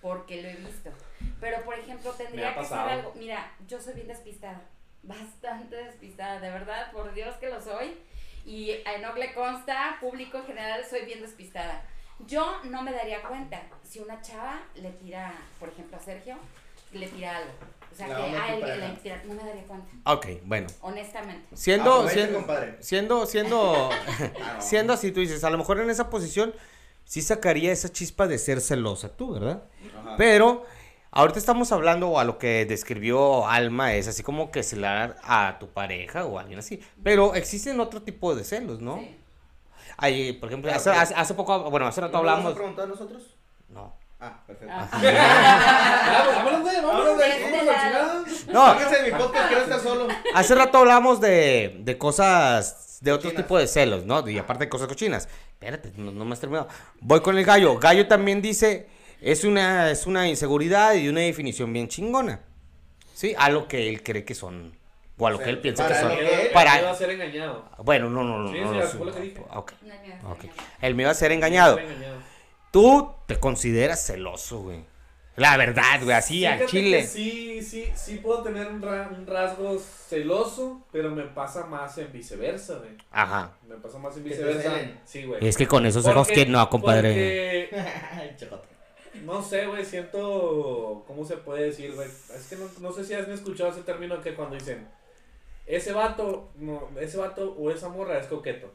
porque 0.00 0.40
lo 0.42 0.48
he 0.48 0.54
visto. 0.56 0.90
Pero, 1.40 1.62
por 1.64 1.78
ejemplo, 1.78 2.12
tendría 2.12 2.54
que 2.54 2.64
ser 2.64 2.78
algo. 2.78 3.12
Mira, 3.16 3.52
yo 3.66 3.80
soy 3.80 3.94
bien 3.94 4.08
despistada. 4.08 4.62
Bastante 5.02 5.76
despistada, 5.76 6.40
de 6.40 6.50
verdad, 6.50 6.90
por 6.92 7.12
Dios 7.14 7.34
que 7.36 7.48
lo 7.50 7.60
soy. 7.60 7.96
Y 8.46 8.70
a 8.86 8.94
Enoch 8.94 9.16
le 9.16 9.34
consta, 9.34 9.98
público 10.00 10.38
en 10.38 10.46
general, 10.46 10.84
soy 10.84 11.04
bien 11.04 11.20
despistada. 11.20 11.84
Yo 12.20 12.62
no 12.64 12.82
me 12.82 12.92
daría 12.92 13.22
cuenta 13.22 13.60
si 13.82 13.98
una 14.00 14.22
chava 14.22 14.62
le 14.76 14.90
tira, 14.92 15.34
por 15.60 15.68
ejemplo, 15.68 15.96
a 15.98 16.00
Sergio, 16.00 16.36
le 16.92 17.06
tira 17.08 17.36
algo. 17.36 17.52
O 17.96 17.98
sea, 17.98 18.08
La 18.08 18.16
que 18.16 18.22
a 18.36 18.54
él 18.54 18.80
le 18.80 18.88
tira, 19.02 19.22
no 19.26 19.32
me 19.34 19.42
daría 19.42 19.62
cuenta, 19.62 19.88
Ok, 20.04 20.26
bueno. 20.44 20.66
honestamente. 20.82 21.56
Siendo, 21.56 22.06
siendo, 22.10 22.34
compadre. 22.38 22.76
siendo, 22.80 23.24
siendo, 23.24 23.90
Ah, 23.90 24.30
no. 24.56 24.60
siendo 24.60 24.92
así, 24.92 25.12
tú 25.12 25.20
dices, 25.20 25.42
a 25.44 25.48
lo 25.50 25.56
mejor 25.56 25.80
en 25.80 25.88
esa 25.88 26.10
posición 26.10 26.54
sí 27.06 27.22
sacaría 27.22 27.72
esa 27.72 27.88
chispa 27.90 28.26
de 28.26 28.36
ser 28.36 28.60
celosa 28.60 29.08
tú, 29.16 29.32
¿verdad? 29.32 29.62
Ajá. 29.98 30.16
Pero 30.18 30.64
ahorita 31.10 31.38
estamos 31.38 31.72
hablando 31.72 32.10
o 32.10 32.18
a 32.18 32.24
lo 32.24 32.36
que 32.36 32.66
describió 32.66 33.46
Alma 33.48 33.94
es 33.94 34.08
así 34.08 34.22
como 34.22 34.50
que 34.50 34.62
celar 34.62 35.16
a 35.22 35.56
tu 35.58 35.68
pareja 35.68 36.26
o 36.26 36.36
a 36.38 36.42
alguien 36.42 36.58
así. 36.58 36.80
Pero 37.02 37.34
existen 37.34 37.80
otro 37.80 38.02
tipo 38.02 38.34
de 38.34 38.44
celos, 38.44 38.80
¿no? 38.82 38.98
Sí. 38.98 39.16
Hay, 39.96 40.34
por 40.34 40.50
ejemplo, 40.50 40.70
Ah, 40.70 40.76
hace, 40.76 40.90
hace, 40.90 41.14
hace 41.14 41.32
poco, 41.32 41.70
bueno, 41.70 41.86
hace 41.86 42.02
rato 42.02 42.18
¿No 42.18 42.22
me 42.22 42.26
vas 42.26 42.34
a 42.34 42.38
hablamos. 42.40 42.58
preguntar 42.58 42.84
a 42.84 42.88
nosotros? 42.88 43.34
No. 43.70 43.94
Ah, 44.18 44.40
perfecto. 44.46 44.74
Pues, 45.00 45.14
vámonos, 46.34 46.60
güey, 46.62 46.80
vámonos 46.82 47.16
chingada. 47.82 48.24
No, 48.52 48.80
en 48.80 49.04
mi 49.04 49.10
podcast, 49.18 49.48
quiero 49.48 49.62
estar 49.64 49.80
solo. 49.80 50.08
hace 50.34 50.54
rato 50.54 50.78
hablamos 50.78 51.20
de, 51.20 51.76
de 51.80 51.98
cosas, 51.98 52.98
de 53.02 53.12
otro 53.12 53.28
Cochinas. 53.30 53.44
tipo 53.44 53.58
de 53.58 53.66
celos, 53.66 54.04
¿no? 54.06 54.26
Y 54.28 54.38
aparte 54.38 54.64
de 54.64 54.68
cosas 54.70 54.88
cochinas. 54.88 55.28
Espérate, 55.52 55.92
no, 55.96 56.12
no 56.12 56.24
me 56.24 56.32
has 56.32 56.40
terminado. 56.40 56.68
Voy 57.00 57.20
con 57.20 57.36
el 57.36 57.44
gallo. 57.44 57.78
Gallo 57.78 58.06
también 58.08 58.40
dice, 58.40 58.88
es 59.20 59.44
una, 59.44 59.90
es 59.90 60.06
una 60.06 60.28
inseguridad 60.28 60.94
y 60.94 61.08
una 61.08 61.20
definición 61.20 61.72
bien 61.72 61.88
chingona. 61.88 62.40
¿Sí? 63.14 63.34
A 63.38 63.48
lo 63.50 63.66
que 63.68 63.88
él 63.88 64.02
cree 64.02 64.24
que 64.24 64.34
son. 64.34 64.74
O 65.18 65.26
a 65.26 65.30
lo 65.30 65.38
que 65.38 65.48
él 65.50 65.60
piensa 65.60 65.88
que 65.88 65.94
son. 65.94 66.12
él- 66.12 66.50
Para- 66.52 66.78
Iba 66.80 66.90
a 66.90 66.94
ser 66.94 67.10
engañado. 67.10 67.64
Bueno, 67.78 68.10
no, 68.10 68.22
no, 68.22 68.38
no. 68.38 68.52
Sí, 68.52 68.60
no, 68.60 68.72
sí, 68.72 68.78
no, 68.78 68.86
fue 68.86 69.06
lo 69.06 69.14
que 69.14 69.20
dije. 69.20 69.42
Ok, 69.54 69.72
No, 69.82 69.94
mira, 70.02 70.20
ok. 70.24 70.42
mira. 70.42 70.54
Él 70.82 70.94
me 70.94 71.02
iba 71.04 71.10
a 71.10 71.14
ser 71.14 71.32
engañado. 71.32 71.78
Iba 71.78 71.82
a 71.82 71.86
ser 71.86 71.96
engañado. 71.96 72.25
Tú 72.76 73.10
te 73.24 73.40
consideras 73.40 74.04
celoso, 74.06 74.58
güey. 74.60 74.84
La 75.36 75.56
verdad, 75.56 76.02
güey, 76.02 76.14
así 76.14 76.44
al 76.44 76.58
Fíjate 76.58 76.70
chile. 76.70 77.00
que 77.00 77.06
Sí, 77.06 77.62
sí, 77.62 77.90
sí 77.94 78.16
puedo 78.18 78.42
tener 78.42 78.66
un, 78.66 78.82
ra- 78.82 79.08
un 79.16 79.26
rasgo 79.26 79.78
celoso, 79.78 80.84
pero 80.92 81.10
me 81.10 81.22
pasa 81.22 81.64
más 81.64 81.96
en 81.96 82.12
viceversa, 82.12 82.74
güey. 82.78 82.90
Ajá. 83.10 83.52
Me 83.66 83.76
pasa 83.76 83.96
más 83.98 84.14
en 84.18 84.24
viceversa. 84.24 84.74
Sí, 85.06 85.24
güey. 85.24 85.46
Es 85.46 85.56
que 85.56 85.66
con 85.66 85.86
esos 85.86 86.04
ojos 86.06 86.28
que 86.28 86.44
no, 86.44 86.68
compadre. 86.68 87.68
porque, 87.70 88.50
no 89.24 89.42
sé, 89.42 89.66
güey, 89.66 89.82
siento, 89.82 91.02
¿cómo 91.06 91.24
se 91.24 91.38
puede 91.38 91.64
decir, 91.68 91.94
güey? 91.94 92.08
Es 92.08 92.46
que 92.50 92.56
no, 92.56 92.68
no 92.80 92.92
sé 92.92 93.04
si 93.06 93.14
has 93.14 93.26
escuchado 93.26 93.70
ese 93.70 93.82
término 93.84 94.20
que 94.20 94.34
cuando 94.34 94.54
dicen, 94.56 94.86
ese 95.64 95.94
vato, 95.94 96.50
no, 96.56 96.90
ese 97.00 97.16
vato 97.16 97.54
o 97.58 97.70
esa 97.70 97.88
morra 97.88 98.18
es 98.18 98.26
coqueto. 98.26 98.70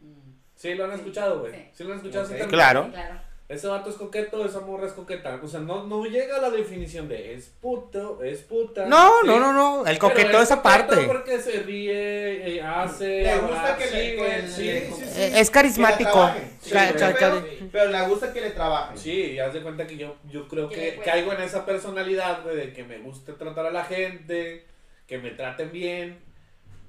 Mm, 0.00 0.32
Sí, 0.56 0.74
lo 0.74 0.84
han 0.86 0.92
escuchado, 0.92 1.40
güey. 1.40 1.52
sí. 1.52 1.58
Sí. 1.74 1.84
lo 1.84 1.90
han 1.92 1.98
escuchado 1.98 2.24
ese 2.24 2.32
Ok. 2.34 2.38
término. 2.38 2.56
Claro. 2.58 2.84
sí, 2.86 2.90
claro. 2.92 3.33
Ese 3.46 3.66
vato 3.66 3.90
es 3.90 3.96
coqueto, 3.96 4.42
esa 4.46 4.60
morra 4.60 4.86
es 4.86 4.94
coqueta. 4.94 5.38
O 5.42 5.46
sea, 5.46 5.60
no, 5.60 5.84
no 5.86 6.06
llega 6.06 6.36
a 6.36 6.40
la 6.40 6.48
definición 6.50 7.08
de 7.08 7.34
es 7.34 7.48
puto, 7.60 8.22
es 8.24 8.40
puta. 8.40 8.86
No, 8.86 9.20
¿sí? 9.20 9.26
no, 9.26 9.38
no, 9.38 9.52
no. 9.52 9.80
El 9.80 9.98
Pero 9.98 9.98
coqueteo 9.98 10.38
es 10.40 10.44
esa 10.50 10.62
coqueto 10.62 10.62
parte. 10.88 11.06
Porque 11.06 11.38
se 11.38 11.62
ríe, 11.62 12.56
eh, 12.56 12.62
hace. 12.62 13.22
Le 13.22 13.36
gusta 13.36 13.76
que 13.76 13.84
le- 13.84 13.90
sí, 14.10 14.16
güey, 14.16 14.30
que- 14.40 14.48
sí, 14.48 14.70
sí, 14.70 14.80
sí, 14.80 15.04
sí, 15.04 15.10
sí. 15.14 15.38
Es 15.38 15.50
carismático. 15.50 16.30
Que 16.62 17.68
pero 17.70 17.90
le 17.90 18.02
gusta 18.08 18.32
que 18.32 18.40
le 18.40 18.50
trabajen. 18.52 18.96
Sí, 18.96 19.12
y 19.32 19.38
haz 19.38 19.52
de 19.52 19.60
cuenta 19.60 19.86
que 19.86 19.98
yo, 19.98 20.16
yo 20.30 20.48
creo 20.48 20.70
Que 20.70 20.98
caigo 21.04 21.32
en 21.34 21.42
esa 21.42 21.66
personalidad, 21.66 22.42
güey, 22.44 22.56
de 22.56 22.72
que 22.72 22.82
me 22.82 22.98
gusta 22.98 23.34
tratar 23.34 23.66
a 23.66 23.70
la 23.70 23.84
gente, 23.84 24.64
que 25.06 25.18
me 25.18 25.30
traten 25.32 25.70
bien 25.70 26.18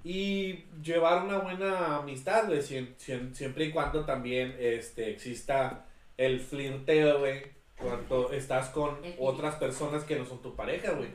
y 0.05 0.63
llevar 0.81 1.23
una 1.23 1.39
buena 1.39 1.97
amistad, 1.97 2.45
güey, 2.45 2.59
siem- 2.59 2.95
siem- 2.97 3.33
siempre 3.33 3.65
y 3.65 3.71
cuando 3.71 4.05
también 4.05 4.55
este, 4.57 5.09
exista 5.11 5.83
el 6.17 6.39
flirteo, 6.39 7.19
güey, 7.19 7.43
cuando 7.77 8.31
estás 8.31 8.69
con 8.69 8.97
otras 9.19 9.55
personas 9.55 10.03
que 10.03 10.17
no 10.17 10.25
son 10.25 10.41
tu 10.41 10.55
pareja, 10.55 10.91
güey. 10.91 11.09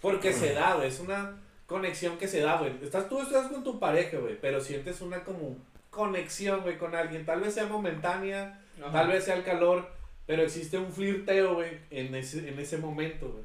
Porque 0.00 0.32
se 0.32 0.54
da, 0.54 0.74
güey, 0.74 0.88
es 0.88 1.00
una 1.00 1.36
conexión 1.66 2.18
que 2.18 2.28
se 2.28 2.40
da, 2.40 2.58
güey. 2.58 2.72
Estás, 2.82 3.08
tú 3.08 3.20
estás 3.20 3.48
con 3.48 3.62
tu 3.62 3.78
pareja, 3.78 4.18
güey, 4.18 4.38
pero 4.40 4.60
sientes 4.60 5.00
una 5.00 5.22
como 5.22 5.56
conexión, 5.90 6.62
güey, 6.62 6.78
con 6.78 6.94
alguien. 6.94 7.24
Tal 7.24 7.40
vez 7.40 7.54
sea 7.54 7.66
momentánea, 7.66 8.60
Ajá. 8.80 8.92
Tal 8.92 9.08
vez 9.08 9.24
sea 9.24 9.36
el 9.36 9.44
calor, 9.44 9.88
pero 10.26 10.42
existe 10.42 10.78
un 10.78 10.92
flirteo, 10.92 11.54
güey, 11.54 11.78
en 11.90 12.14
ese, 12.14 12.48
en 12.48 12.58
ese 12.58 12.78
momento, 12.78 13.28
güey. 13.28 13.44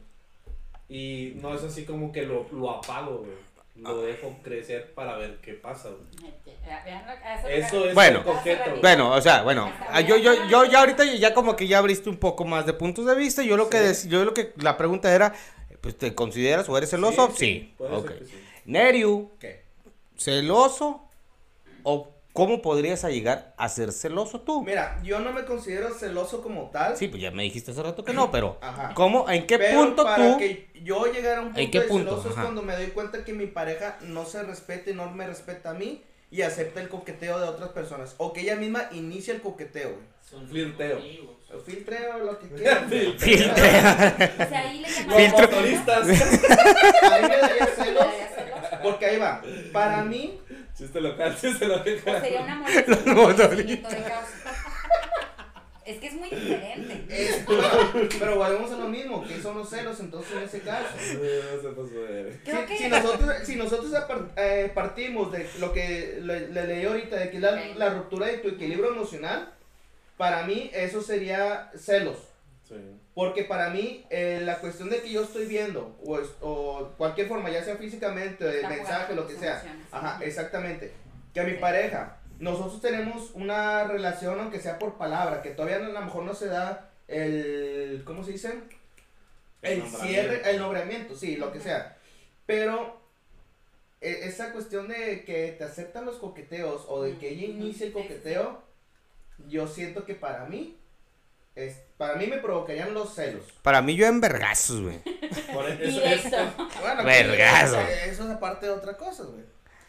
Y 0.87 1.35
no 1.41 1.53
es 1.53 1.63
así 1.63 1.83
como 1.83 2.11
que 2.11 2.25
lo, 2.25 2.47
lo 2.51 2.71
apago, 2.71 3.17
güey. 3.19 3.44
Lo 3.75 4.01
dejo 4.01 4.37
crecer 4.41 4.93
para 4.93 5.17
ver 5.17 5.37
qué 5.41 5.53
pasa, 5.53 5.89
Eso 7.49 7.85
es 7.85 7.93
Bueno. 7.93 8.23
Bueno, 8.81 9.11
o 9.11 9.21
sea, 9.21 9.43
bueno, 9.43 9.71
ah, 9.89 9.99
yo, 9.99 10.15
yo, 10.15 10.33
yo 10.47 10.63
ya 10.65 10.79
ahorita 10.79 11.03
ya 11.03 11.33
como 11.33 11.55
que 11.57 11.67
ya 11.67 11.79
abriste 11.79 12.09
un 12.09 12.17
poco 12.17 12.45
más 12.45 12.65
de 12.65 12.73
puntos 12.73 13.05
de 13.05 13.15
vista. 13.15 13.43
Yo 13.43 13.57
lo 13.57 13.69
que 13.69 13.93
Sí. 13.93 14.07
yo 14.07 14.23
lo 14.23 14.33
que 14.33 14.53
la 14.57 14.77
pregunta 14.77 15.13
era, 15.13 15.33
pues, 15.81 15.97
¿te 15.97 16.15
consideras 16.15 16.69
o 16.69 16.77
eres 16.77 16.89
celoso? 16.89 17.31
Sí. 17.35 17.73
puede 17.77 17.95
ok. 17.95 18.07
ser 18.07 18.19
que 18.19 18.25
sí. 18.25 18.33
Neriu, 18.65 19.31
¿Qué? 19.39 19.63
¿celoso? 20.17 21.01
¿O 21.83 22.14
cómo 22.35 22.61
podrías 22.61 23.03
llegar 23.05 23.53
a 23.57 23.67
ser 23.69 23.91
celoso 23.91 24.41
tú? 24.41 24.61
Mira, 24.63 24.99
yo 25.03 25.19
no 25.19 25.31
me 25.31 25.45
considero 25.45 25.91
celoso 25.93 26.43
como 26.43 26.69
tal. 26.69 26.95
Sí, 26.95 27.07
pues 27.07 27.21
ya 27.23 27.31
me 27.31 27.41
dijiste 27.43 27.71
hace 27.71 27.81
rato 27.81 28.03
que 28.03 28.13
no, 28.13 28.29
pero 28.29 28.59
Ajá. 28.61 28.91
¿cómo? 28.93 29.27
¿En 29.29 29.47
qué 29.47 29.57
Pero 29.57 29.79
punto 29.79 30.03
para 30.03 30.33
tú? 30.33 30.37
que 30.37 30.69
yo 30.83 31.05
llegara 31.11 31.37
a 31.39 31.41
un 31.41 31.47
punto 31.47 31.61
¿En 31.61 31.71
qué 31.71 31.79
de 31.79 31.87
punto? 31.87 32.09
celoso 32.11 32.27
es 32.29 32.33
Ajá. 32.33 32.43
cuando 32.43 32.61
me 32.61 32.75
doy 32.75 32.87
cuenta 32.87 33.23
que 33.23 33.33
mi 33.33 33.47
pareja 33.47 33.97
no 34.01 34.25
se 34.25 34.43
respeta 34.43 34.91
y 34.91 34.93
no 34.93 35.09
me 35.09 35.25
respeta 35.25 35.71
a 35.71 35.73
mí 35.73 36.03
y 36.29 36.41
acepta 36.41 36.81
el 36.81 36.89
coqueteo 36.89 37.39
de 37.39 37.47
otras 37.47 37.69
personas. 37.69 38.13
O 38.17 38.33
que 38.33 38.41
ella 38.41 38.55
misma 38.57 38.89
inicia 38.91 39.33
el 39.33 39.41
coqueteo, 39.41 39.89
güey. 39.91 40.03
Son 40.29 40.47
Flirteo. 40.47 40.99
Filtreo, 41.65 42.17
lo 42.19 42.37
que 42.39 42.47
quieras. 42.55 42.89
güey. 42.89 43.17
Filtrea. 43.17 44.15
O 44.39 44.49
sea, 44.49 44.59
ahí 44.69 44.79
le 44.81 44.87
Filtro- 44.89 45.41
motoristas. 45.49 45.99
A 46.01 47.17
mí 47.21 47.29
me 47.29 47.37
daría 47.37 47.67
celos. 47.67 48.05
Porque 48.85 49.05
ahí 49.05 49.17
va. 49.17 49.41
Para 49.73 50.03
mí, 50.03 50.39
Chiste 50.77 51.01
local, 51.01 51.35
chiste 51.39 51.67
local. 51.67 52.01
O 52.05 52.19
sería 52.19 52.41
un 52.41 52.49
amor 52.49 52.69
de 53.89 54.03
causa. 54.03 54.27
Es 55.85 55.99
que 55.99 56.07
es 56.07 56.13
muy 56.15 56.29
diferente. 56.29 57.05
Es- 57.09 57.43
pero, 57.45 58.07
pero 58.19 58.35
volvemos 58.37 58.71
a 58.71 58.77
lo 58.77 58.87
mismo, 58.87 59.23
que 59.23 59.39
son 59.39 59.55
los 59.57 59.69
celos 59.69 59.99
entonces 59.99 60.31
en 60.35 60.43
ese 60.43 60.61
caso? 60.61 60.87
Si, 62.43 62.65
que- 62.65 62.77
si 62.77 62.87
nosotros, 62.89 63.35
si 63.43 63.55
nosotros 63.55 63.91
eh, 64.35 64.71
partimos 64.73 65.31
de 65.31 65.47
lo 65.59 65.71
que 65.71 66.19
le, 66.23 66.47
le 66.49 66.65
leí 66.67 66.85
ahorita, 66.85 67.17
de 67.17 67.29
que 67.29 67.35
es 67.37 67.41
la, 67.43 67.51
la 67.77 67.89
ruptura 67.91 68.25
de 68.27 68.39
tu 68.39 68.47
equilibrio 68.49 68.93
emocional, 68.93 69.53
para 70.17 70.43
mí 70.47 70.71
eso 70.73 71.01
sería 71.03 71.69
celos. 71.77 72.17
Sí. 72.67 72.75
Porque 73.15 73.45
para 73.45 73.69
mí 73.69 74.05
eh, 74.09 74.41
la 74.43 74.59
cuestión 74.59 74.89
de 74.89 75.01
que 75.01 75.09
yo 75.09 75.23
estoy 75.23 75.45
viendo, 75.45 75.95
o, 76.05 76.19
es- 76.19 76.35
o 76.41 76.89
cualquier 76.97 77.27
forma, 77.27 77.49
ya 77.49 77.63
sea 77.63 77.77
físicamente, 77.77 78.43
de 78.43 78.57
Está 78.57 78.69
mensaje, 78.69 79.15
lo 79.15 79.25
que 79.27 79.35
sea, 79.35 79.63
ajá, 79.91 80.19
exactamente, 80.23 80.91
que 81.33 81.39
a 81.39 81.43
mi 81.45 81.51
Sí. 81.53 81.57
pareja, 81.59 82.17
nosotros 82.39 82.81
tenemos 82.81 83.31
una 83.33 83.85
relación, 83.85 84.37
aunque 84.39 84.59
sea 84.59 84.77
por 84.77 84.97
palabra, 84.97 85.41
que 85.41 85.51
todavía 85.51 85.77
a 85.77 85.89
lo 85.89 86.01
mejor 86.01 86.23
no 86.23 86.33
se 86.33 86.47
da 86.47 86.91
el, 87.07 88.03
¿cómo 88.05 88.21
se 88.23 88.33
dice? 88.33 88.53
El 89.61 89.79
Nombramiento. 89.79 89.99
cierre, 90.07 90.49
el 90.51 90.59
nombramiento, 90.59 91.15
sí, 91.15 91.37
lo 91.37 91.51
que 91.53 91.61
sea. 91.61 91.97
Pero 92.45 92.99
e- 94.01 94.25
esa 94.27 94.51
cuestión 94.51 94.89
de 94.89 95.23
que 95.23 95.55
te 95.57 95.63
aceptan 95.63 96.03
los 96.05 96.17
coqueteos 96.17 96.85
o 96.89 97.01
de 97.03 97.17
que 97.17 97.29
ella 97.29 97.45
inicie 97.47 97.87
el 97.87 97.93
coqueteo, 97.93 98.61
yo 99.47 99.67
siento 99.67 100.03
que 100.05 100.15
para 100.15 100.45
mí, 100.45 100.77
es, 101.55 101.81
para 101.97 102.15
mí 102.15 102.27
me 102.27 102.37
provocarían 102.37 102.93
los 102.93 103.15
celos. 103.15 103.45
Para 103.61 103.81
mí 103.81 103.95
yo 103.95 104.05
en 104.07 104.19
vergazos, 104.19 104.81
güey. 104.81 104.99
Por 105.53 105.69
eso, 105.69 106.03
es, 106.03 106.23
Directo. 106.23 106.37
Bueno, 106.81 107.03
Vergazo. 107.03 107.77
que 107.77 108.09
Eso 108.09 108.23
es 108.25 108.29
aparte 108.29 108.65
de 108.65 108.73
otra 108.73 108.97
cosa, 108.97 109.23
güey. 109.23 109.43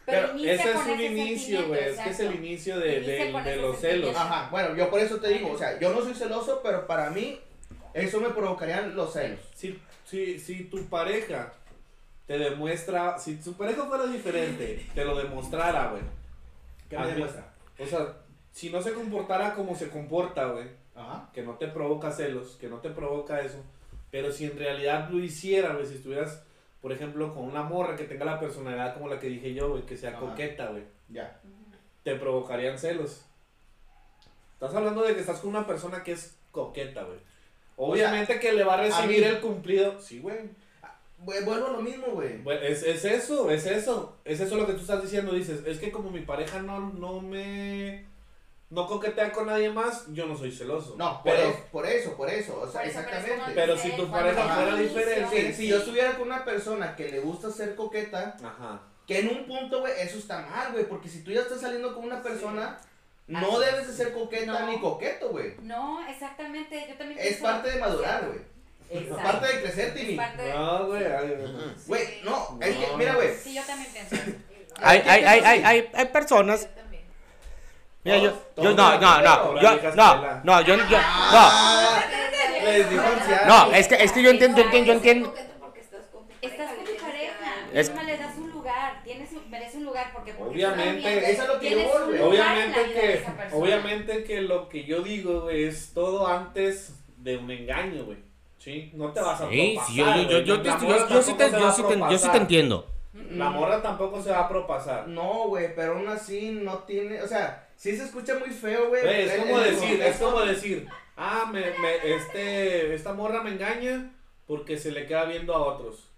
Pero, 0.04 0.28
Pero 0.34 0.38
ese 0.38 0.70
es 0.70 0.76
un 0.76 0.90
ese 0.90 1.04
inicio, 1.06 1.66
güey. 1.66 1.84
Es 1.84 1.98
que 1.98 2.10
es 2.10 2.20
el 2.20 2.34
inicio 2.36 2.78
de, 2.78 3.58
los 3.60 3.80
celos. 3.80 4.14
Ajá, 4.14 4.48
bueno, 4.50 4.76
yo 4.76 4.88
por 4.88 5.00
eso 5.00 5.16
te 5.16 5.28
digo, 5.28 5.50
o 5.50 5.58
sea, 5.58 5.80
yo 5.80 5.92
no 5.92 6.00
soy 6.00 6.14
celoso, 6.14 6.60
pero 6.62 6.86
para 6.86 7.10
mí 7.10 7.40
eso 7.92 8.20
me 8.20 8.30
provocarían 8.30 8.94
los 8.94 9.12
celos. 9.12 9.40
Si, 9.56 9.76
si, 10.04 10.38
si 10.38 10.64
tu 10.64 10.84
pareja 10.84 11.52
te 12.28 12.38
demuestra, 12.38 13.18
si 13.18 13.34
tu 13.36 13.54
pareja 13.54 13.84
fuera 13.86 14.06
diferente, 14.06 14.86
te 14.94 15.04
lo 15.04 15.18
demostrara, 15.18 15.90
güey. 15.90 16.02
¿Qué 16.88 16.96
me 16.96 17.08
demuestra? 17.08 17.52
O 17.80 17.86
sea, 17.86 18.14
si 18.52 18.70
no 18.70 18.80
se 18.80 18.92
comportara 18.92 19.54
como 19.54 19.74
se 19.74 19.88
comporta, 19.88 20.46
güey, 20.46 20.68
Ajá. 20.96 21.30
que 21.32 21.42
no 21.42 21.54
te 21.54 21.68
provoca 21.68 22.10
celos, 22.10 22.56
que 22.60 22.68
no 22.68 22.78
te 22.78 22.90
provoca 22.90 23.40
eso, 23.40 23.58
pero 24.10 24.32
si 24.32 24.44
en 24.46 24.58
realidad 24.58 25.10
lo 25.10 25.18
hiciera, 25.18 25.74
güey, 25.74 25.86
si 25.86 25.94
estuvieras, 25.94 26.42
por 26.80 26.92
ejemplo, 26.92 27.34
con 27.34 27.44
una 27.44 27.62
morra 27.62 27.96
que 27.96 28.04
tenga 28.04 28.24
la 28.24 28.40
personalidad 28.40 28.94
como 28.94 29.08
la 29.08 29.18
que 29.20 29.28
dije 29.28 29.52
yo, 29.54 29.70
güey, 29.70 29.82
que 29.84 29.96
sea 29.96 30.10
Ajá. 30.10 30.20
coqueta, 30.20 30.68
güey, 30.68 30.84
Ya. 31.08 31.40
te 32.02 32.14
provocarían 32.16 32.78
celos. 32.78 33.24
Estás 34.54 34.74
hablando 34.74 35.02
de 35.02 35.14
que 35.14 35.20
estás 35.20 35.40
con 35.40 35.50
una 35.50 35.66
persona 35.66 36.02
que 36.02 36.12
es 36.12 36.34
coqueta, 36.50 37.02
güey. 37.02 37.18
Obviamente 37.76 38.40
que 38.40 38.52
le 38.54 38.64
va 38.64 38.74
a 38.74 38.78
recibir 38.78 39.20
mí- 39.20 39.24
el 39.26 39.40
cumplido. 39.40 40.00
Sí, 40.00 40.20
güey. 40.20 40.38
Vu- 41.22 41.44
Vuelvo 41.44 41.66
a 41.66 41.72
lo 41.72 41.82
mismo, 41.82 42.06
güey. 42.08 42.40
Es, 42.62 42.82
es 42.82 43.04
eso, 43.04 43.50
es 43.50 43.66
eso. 43.66 44.16
Es 44.24 44.40
eso 44.40 44.56
lo 44.56 44.66
que 44.66 44.72
tú 44.72 44.80
estás 44.80 45.02
diciendo. 45.02 45.32
Dices, 45.34 45.62
es 45.66 45.78
que 45.78 45.90
como 45.92 46.10
mi 46.10 46.20
pareja 46.20 46.60
no, 46.62 46.80
no 46.94 47.20
me. 47.20 48.06
No 48.68 48.86
coquetea 48.88 49.30
con 49.30 49.46
nadie 49.46 49.70
más, 49.70 50.06
yo 50.12 50.26
no 50.26 50.36
soy 50.36 50.50
celoso. 50.50 50.96
No, 50.98 51.22
por, 51.22 51.32
pero, 51.32 51.48
eso, 51.50 51.58
por 51.70 51.86
eso, 51.86 52.16
por 52.16 52.28
eso, 52.28 52.60
o 52.60 52.68
sea, 52.68 52.80
Por 52.80 52.90
eso, 52.90 53.00
pero 53.04 53.16
es 53.16 53.24
exactamente. 53.24 53.52
Pero 53.54 53.76
si 53.78 53.90
tu 53.92 54.10
pareja 54.10 54.42
fuera 54.54 54.74
diferente, 54.76 55.46
Sí, 55.48 55.52
si 55.52 55.68
yo 55.68 55.76
estuviera 55.78 56.12
con 56.16 56.26
una 56.26 56.44
persona 56.44 56.96
que 56.96 57.08
le 57.08 57.20
gusta 57.20 57.50
ser 57.52 57.76
coqueta, 57.76 58.36
Ajá. 58.42 58.80
que 59.06 59.20
en 59.20 59.28
un 59.28 59.46
punto, 59.46 59.80
güey, 59.80 59.92
eso 60.00 60.18
está 60.18 60.40
mal, 60.42 60.72
güey, 60.72 60.84
porque 60.88 61.08
si 61.08 61.22
tú 61.22 61.30
ya 61.30 61.42
estás 61.42 61.60
saliendo 61.60 61.94
con 61.94 62.04
una 62.04 62.20
persona, 62.24 62.76
no 63.28 63.38
Así 63.38 63.70
debes 63.70 63.86
de 63.86 63.92
ser 63.94 64.12
coqueta 64.12 64.60
No. 64.60 64.66
ni 64.72 64.80
coqueto, 64.80 65.28
güey. 65.30 65.54
No, 65.62 66.04
exactamente, 66.08 66.86
yo 66.88 66.96
también 66.96 67.20
Es 67.20 67.26
pienso- 67.36 67.42
parte 67.44 67.70
de 67.70 67.78
madurar, 67.78 68.26
güey. 68.26 68.40
Exacto. 68.90 69.22
Parte 69.22 69.46
de 69.46 69.62
crecer, 69.62 69.88
Es 69.88 69.94
Tini. 69.94 70.16
parte 70.16 70.42
de- 70.42 70.52
No, 70.54 70.86
güey. 70.88 71.04
ay, 71.04 71.36
Güey, 71.86 72.06
Sí. 72.06 72.20
no, 72.24 72.58
es 72.60 72.76
que, 72.76 72.86
No. 72.88 72.96
mira, 72.96 73.14
güey. 73.14 73.34
Sí, 73.36 73.54
yo 73.54 73.62
también 73.62 73.92
pienso. 73.92 74.16
Hay, 74.82 75.02
¿qué 75.02 75.10
hay, 75.10 75.24
hay, 75.24 75.62
hay, 75.64 75.90
hay 75.92 76.06
personas. 76.06 76.68
Mira, 78.06 78.18
yo, 78.18 78.32
yo, 78.62 78.72
no, 78.72 78.98
no, 79.00 79.20
no, 79.20 79.60
yo, 79.60 79.70
no, 79.96 80.40
no, 80.44 80.60
yo, 80.60 80.76
yo, 80.76 80.98
no, 81.32 81.46
no, 83.48 83.72
es 83.74 83.88
que, 83.88 83.96
es 83.96 84.12
que 84.12 84.22
yo 84.22 84.30
entiendo, 84.30 84.58
yo 84.58 84.64
entiendo, 84.64 84.86
yo 84.86 84.92
entiendo. 84.92 85.34
estás 86.40 86.70
con 86.70 86.84
tu 86.84 86.96
pareja, 87.04 87.66
Es- 87.74 87.92
le 87.92 88.16
das 88.16 88.36
un 88.38 88.52
lugar, 88.52 89.02
tienes 89.02 89.32
un, 89.32 89.50
merece 89.50 89.78
un 89.78 89.86
lugar 89.86 90.12
porque, 90.14 90.34
porque 90.34 90.54
Obviamente. 90.54 91.32
Eso 91.32 91.42
es 91.42 91.48
lo 91.48 91.58
que 91.58 91.70
yo 91.70 92.28
Obviamente 92.28 92.92
que, 92.92 93.26
obviamente 93.52 94.22
que 94.22 94.40
lo 94.42 94.68
que 94.68 94.84
yo 94.84 95.02
digo, 95.02 95.50
es 95.50 95.92
todo 95.92 96.28
antes 96.28 96.94
de 97.16 97.38
un 97.38 97.50
engaño, 97.50 98.04
güey. 98.04 98.18
¿Sí? 98.58 98.92
No 98.94 99.10
te 99.12 99.20
vas 99.20 99.40
a 99.40 99.48
Sí, 99.48 99.76
yo, 99.96 100.06
sí 100.06 100.22
te, 100.28 100.44
yo 100.44 101.22
sí 101.22 101.34
te, 101.34 101.50
yo 101.50 101.72
sí 101.72 101.82
te 101.82 101.96
propasar. 101.96 102.36
entiendo. 102.36 102.86
La 103.30 103.50
morra 103.50 103.82
tampoco 103.82 104.22
se 104.22 104.30
va 104.30 104.40
a 104.40 104.48
propasar. 104.48 105.08
No, 105.08 105.48
güey, 105.48 105.74
pero 105.74 105.94
aún 105.96 106.06
así 106.08 106.50
no 106.52 106.78
tiene, 106.80 107.20
o 107.22 107.26
sea, 107.26 107.65
sí 107.76 107.96
se 107.96 108.04
escucha 108.04 108.34
muy 108.38 108.50
feo, 108.50 108.88
güey. 108.88 109.02
Güey, 109.02 109.22
es 109.22 109.32
el- 109.32 109.40
como 109.42 109.60
el 109.60 109.74
decir, 109.74 110.02
es 110.02 110.16
como 110.16 110.40
decir, 110.40 110.88
ah, 111.16 111.48
me, 111.52 111.60
me, 111.78 112.14
este, 112.16 112.94
esta 112.94 113.12
morra 113.12 113.42
me 113.42 113.50
engaña 113.50 114.12
porque 114.46 114.78
se 114.78 114.90
le 114.92 115.06
queda 115.06 115.24
viendo 115.24 115.54
a 115.54 115.58
otros. 115.64 116.08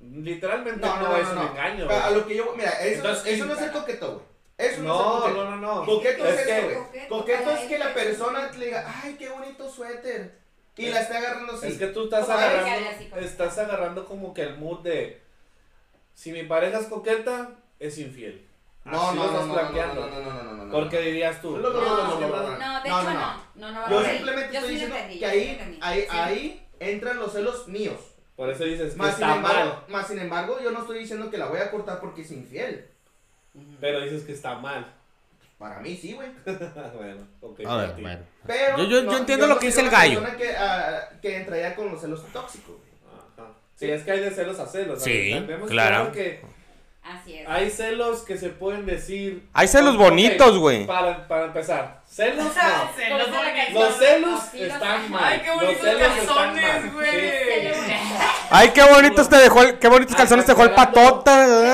Literalmente 0.00 0.80
no, 0.80 0.96
No, 0.96 1.08
no, 1.08 1.16
es 1.16 1.24
no, 1.24 1.30
un 1.32 1.36
no. 1.36 1.50
engaño, 1.50 1.86
Pero 1.88 2.02
A 2.04 2.10
lo 2.10 2.26
que 2.26 2.36
yo, 2.36 2.54
mira, 2.56 2.70
eso, 2.82 2.96
Entonces, 2.96 3.34
eso 3.34 3.44
no 3.46 3.54
es 3.54 3.60
el 3.62 3.70
coqueto, 3.72 4.12
güey. 4.14 4.24
Eso 4.56 4.82
no, 4.82 4.88
No, 4.88 5.00
es 5.00 5.14
el 5.14 5.20
coqueto. 5.36 5.44
no, 5.50 5.56
no, 5.56 5.74
no. 5.80 5.86
Coqueto 5.86 6.26
es, 6.26 6.38
Es 6.40 6.46
que- 6.46 6.58
eso, 6.58 6.66
güey. 6.66 6.78
Coqueto 6.86 7.08
Coqueto 7.18 7.44
para 7.44 7.60
es 7.62 7.68
que 7.68 7.78
la 7.78 7.88
es- 7.88 7.94
persona 7.94 8.50
le 8.56 8.64
diga, 8.66 9.00
ay, 9.02 9.16
qué 9.18 9.28
bonito 9.28 9.68
suéter. 9.70 10.38
Y 10.76 10.86
la 10.88 11.00
está 11.02 11.18
agarrando 11.18 11.52
así. 11.52 11.66
Es 11.66 11.78
que 11.78 11.88
tú 11.88 12.04
estás 12.04 12.26
agarrando, 12.30 13.16
estás 13.20 13.58
agarrando 13.58 14.06
como 14.06 14.32
que 14.32 14.40
el 14.42 14.56
mood 14.56 14.80
de, 14.80 15.20
si 16.14 16.32
mi 16.32 16.44
pareja 16.44 16.78
es 16.78 16.86
coqueta, 16.86 17.50
es 17.78 17.98
infiel. 17.98 18.46
No, 18.84 19.12
no, 19.12 19.14
no, 19.14 19.24
estás 19.26 19.40
no, 19.40 19.46
no, 19.46 19.54
planteando. 19.54 20.00
no, 20.00 20.06
no, 20.08 20.20
no, 20.20 20.32
no, 20.32 20.42
no, 20.42 20.52
no, 20.54 20.64
no. 20.64 20.72
Porque 20.72 21.00
dirías 21.00 21.40
tú, 21.42 21.56
No, 21.58 21.68
no, 21.70 21.80
no, 21.80 21.80
"No, 21.80 21.96
no, 21.96 22.08
es 22.12 22.14
que 22.14 22.20
no, 22.20 22.28
no". 22.28 22.42
no, 22.42 22.58
No, 22.58 22.82
de 22.82 22.88
No, 22.88 23.00
hecho 23.00 23.10
no, 23.10 23.20
no. 23.20 23.40
No, 23.54 23.72
no, 23.72 23.90
Yo 23.90 24.04
simplemente 24.04 24.56
estoy 24.56 24.70
diciendo 24.72 24.96
que 25.18 25.26
ahí, 25.26 26.06
ahí, 26.10 26.66
entran 26.78 27.18
los 27.18 27.32
celos 27.32 27.68
míos. 27.68 27.98
Por 28.36 28.48
eso 28.48 28.64
dices 28.64 28.92
que 28.92 28.98
Más 28.98 29.16
sin, 29.16 29.24
está 29.24 29.36
embargo, 29.36 29.70
mal. 29.70 29.84
más 29.88 30.06
sin 30.08 30.18
embargo, 30.18 30.58
yo 30.62 30.70
no 30.70 30.80
estoy 30.80 31.00
diciendo 31.00 31.30
que 31.30 31.36
la 31.36 31.46
voy 31.46 31.58
a 31.60 31.70
cortar 31.70 32.00
porque 32.00 32.22
es 32.22 32.30
infiel. 32.30 32.86
Pero 33.80 34.00
dices 34.00 34.22
que 34.24 34.32
está 34.32 34.54
mal. 34.56 34.94
Para 35.58 35.78
mí 35.80 35.94
sí, 35.94 36.14
güey. 36.14 36.30
bueno, 36.46 37.26
ok. 37.42 37.60
A 37.66 37.76
ver, 37.76 37.92
bueno. 38.00 38.20
Pero 38.46 38.78
Yo- 38.78 38.84
yo- 38.84 39.10
yo 39.10 39.18
entiendo 39.18 39.46
lo 39.46 39.58
que 39.58 39.66
dice 39.66 39.82
el 39.82 39.90
gallo. 39.90 40.22
Que, 40.38 40.56
ah, 40.56 41.10
que 41.20 41.36
entraría 41.36 41.74
con 41.76 41.90
los 41.90 42.00
celos 42.00 42.24
tóxicos. 42.32 42.76
güey. 42.76 42.90
Ajá. 43.36 43.52
Sí, 43.76 43.90
es 43.90 44.02
que 44.04 44.12
hay 44.12 44.20
de 44.20 44.30
celos 44.30 44.58
a 44.58 44.66
celos. 44.66 45.02
Sí, 45.02 45.32
¿sabes? 45.32 45.46
Tenemos 45.46 45.68
claro. 45.70 46.12
que 46.12 46.40
Así 47.10 47.34
es. 47.38 47.48
hay 47.48 47.70
celos 47.70 48.22
que 48.22 48.36
se 48.38 48.50
pueden 48.50 48.86
decir. 48.86 49.48
Hay 49.52 49.66
celos 49.68 49.96
bonitos, 49.96 50.58
güey. 50.58 50.86
Para, 50.86 51.26
para 51.28 51.46
empezar, 51.46 52.02
celos 52.06 52.44
no. 52.44 52.50
Celos. 52.96 53.28
Los 53.72 53.96
celos 53.96 54.54
están 54.54 55.10
mal. 55.10 55.24
Ay, 55.24 55.40
qué 55.40 55.46
Los 55.48 55.56
bonitos 55.60 55.82
celos 55.84 56.02
están 56.18 56.26
calzones, 56.26 56.84
mal. 56.84 56.90
güey. 56.92 57.10
Sí. 57.10 57.92
Ay, 58.50 58.70
qué 58.70 58.82
bonitos 58.82 59.28
te 59.28 59.36
dejó, 59.36 59.62
el- 59.62 59.78
qué 59.78 59.88
bonitos 59.88 60.16
calzones 60.16 60.44
te 60.44 60.52
dejó 60.52 60.64
el 60.64 60.72
patota. 60.72 61.46
Voy 61.46 61.66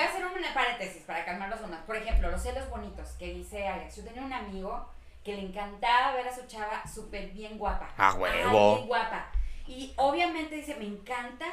a 0.00 0.04
hacer 0.08 0.24
un 0.24 0.32
paréntesis 0.54 1.02
para 1.06 1.24
calmar 1.24 1.48
los 1.50 1.60
unos. 1.60 1.80
Por 1.86 1.96
ejemplo, 1.96 2.30
los 2.30 2.42
celos 2.42 2.68
bonitos 2.70 3.08
que 3.18 3.32
dice 3.32 3.66
Alex. 3.66 3.96
Yo 3.96 4.04
tenía 4.04 4.22
un 4.22 4.32
amigo 4.32 4.88
que 5.24 5.34
le 5.34 5.42
encantaba 5.42 6.12
ver 6.14 6.28
a 6.28 6.34
su 6.34 6.46
chava 6.46 6.82
súper 6.92 7.28
bien 7.30 7.56
guapa. 7.58 7.90
A 7.96 8.12
Ay, 8.12 8.18
huevo. 8.18 8.74
bien 8.76 8.86
guapa. 8.88 9.30
Y 9.66 9.92
obviamente 9.96 10.56
dice, 10.56 10.74
me 10.76 10.84
encanta 10.86 11.46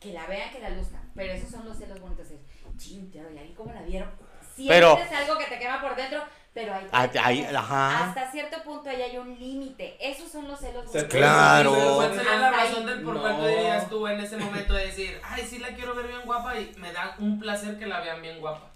que 0.00 0.12
la 0.12 0.26
vean, 0.26 0.50
que 0.50 0.60
la 0.60 0.70
luzcan. 0.70 1.00
Pero 1.14 1.32
esos 1.32 1.50
son 1.50 1.64
los 1.66 1.76
celos 1.78 1.98
bonitos. 2.00 2.28
Es, 2.76 2.82
Chin, 2.82 3.10
pero 3.12 3.30
¿y 3.32 3.38
ahí 3.38 3.54
cómo 3.56 3.72
la 3.72 3.82
vieron? 3.82 4.10
Sientes 4.54 4.76
Pero- 4.76 4.98
algo 5.16 5.38
que 5.38 5.44
te 5.46 5.58
quema 5.58 5.80
por 5.82 5.94
dentro, 5.96 6.22
pero 6.54 6.74
ahí, 6.74 6.86
Ah, 6.92 7.08
ahí, 7.22 7.46
ajá. 7.54 8.04
hasta 8.08 8.30
cierto 8.30 8.62
punto 8.62 8.88
ahí 8.88 9.02
hay 9.02 9.18
un 9.18 9.38
límite. 9.38 9.96
Esos 10.00 10.30
son 10.32 10.48
los 10.48 10.58
celos 10.60 10.84
Se- 10.90 10.98
bonitos. 10.98 11.14
Claro. 11.18 11.74
¿Cuál 11.96 12.14
sería 12.14 12.36
la 12.36 12.50
razón 12.50 12.86
del 12.86 13.02
por 13.02 13.14
No. 13.14 13.20
cuál 13.20 13.36
tú 13.36 13.46
dirías 13.46 13.88
tú 13.90 14.08
en 14.08 14.20
ese 14.20 14.36
momento 14.38 14.72
de 14.74 14.86
decir, 14.86 15.20
ay, 15.22 15.46
sí 15.48 15.58
la 15.58 15.68
quiero 15.68 15.94
ver 15.94 16.06
bien 16.08 16.20
guapa 16.24 16.58
y 16.58 16.72
me 16.78 16.92
da 16.92 17.14
un 17.18 17.38
placer 17.38 17.78
que 17.78 17.86
la 17.86 18.00
vean 18.00 18.22
bien 18.22 18.40
guapa? 18.40 18.70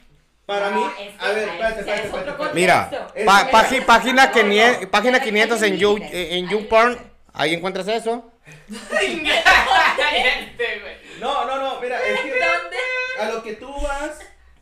Para 0.45 0.71
No, 0.71 0.81
mí, 0.81 0.87
es 1.01 1.15
que 1.17 1.25
a 1.25 1.29
ver, 1.29 1.49
espérate, 1.49 1.81
espérate, 1.81 2.09
es 2.09 2.15
espérate. 2.15 2.55
Mira. 2.55 2.91
Es- 3.15 3.25
Pa- 3.25 3.41
es- 3.43 3.85
página, 3.85 4.27
no, 4.27 4.33
500, 4.33 4.83
no. 4.83 4.91
página 4.91 5.19
Hay- 5.19 5.25
500 5.25 5.63
en 5.63 5.73
hay 5.73 5.79
You, 5.79 5.95
límites, 5.97 6.33
en 6.33 6.45
hay 6.45 6.51
YouPorn. 6.51 7.11
Ahí 7.33 7.55
encuentras 7.55 7.87
eso. 7.89 8.31
Güey. 8.91 9.23
No, 11.21 11.45
no, 11.45 11.57
no, 11.59 11.81
mira, 11.81 11.99
es 12.01 12.21
que 12.21 12.31
¿Dónde? 12.31 12.77
A 13.21 13.31
lo 13.33 13.43
que 13.43 13.55
tú 13.55 13.69
vas, 13.83 14.19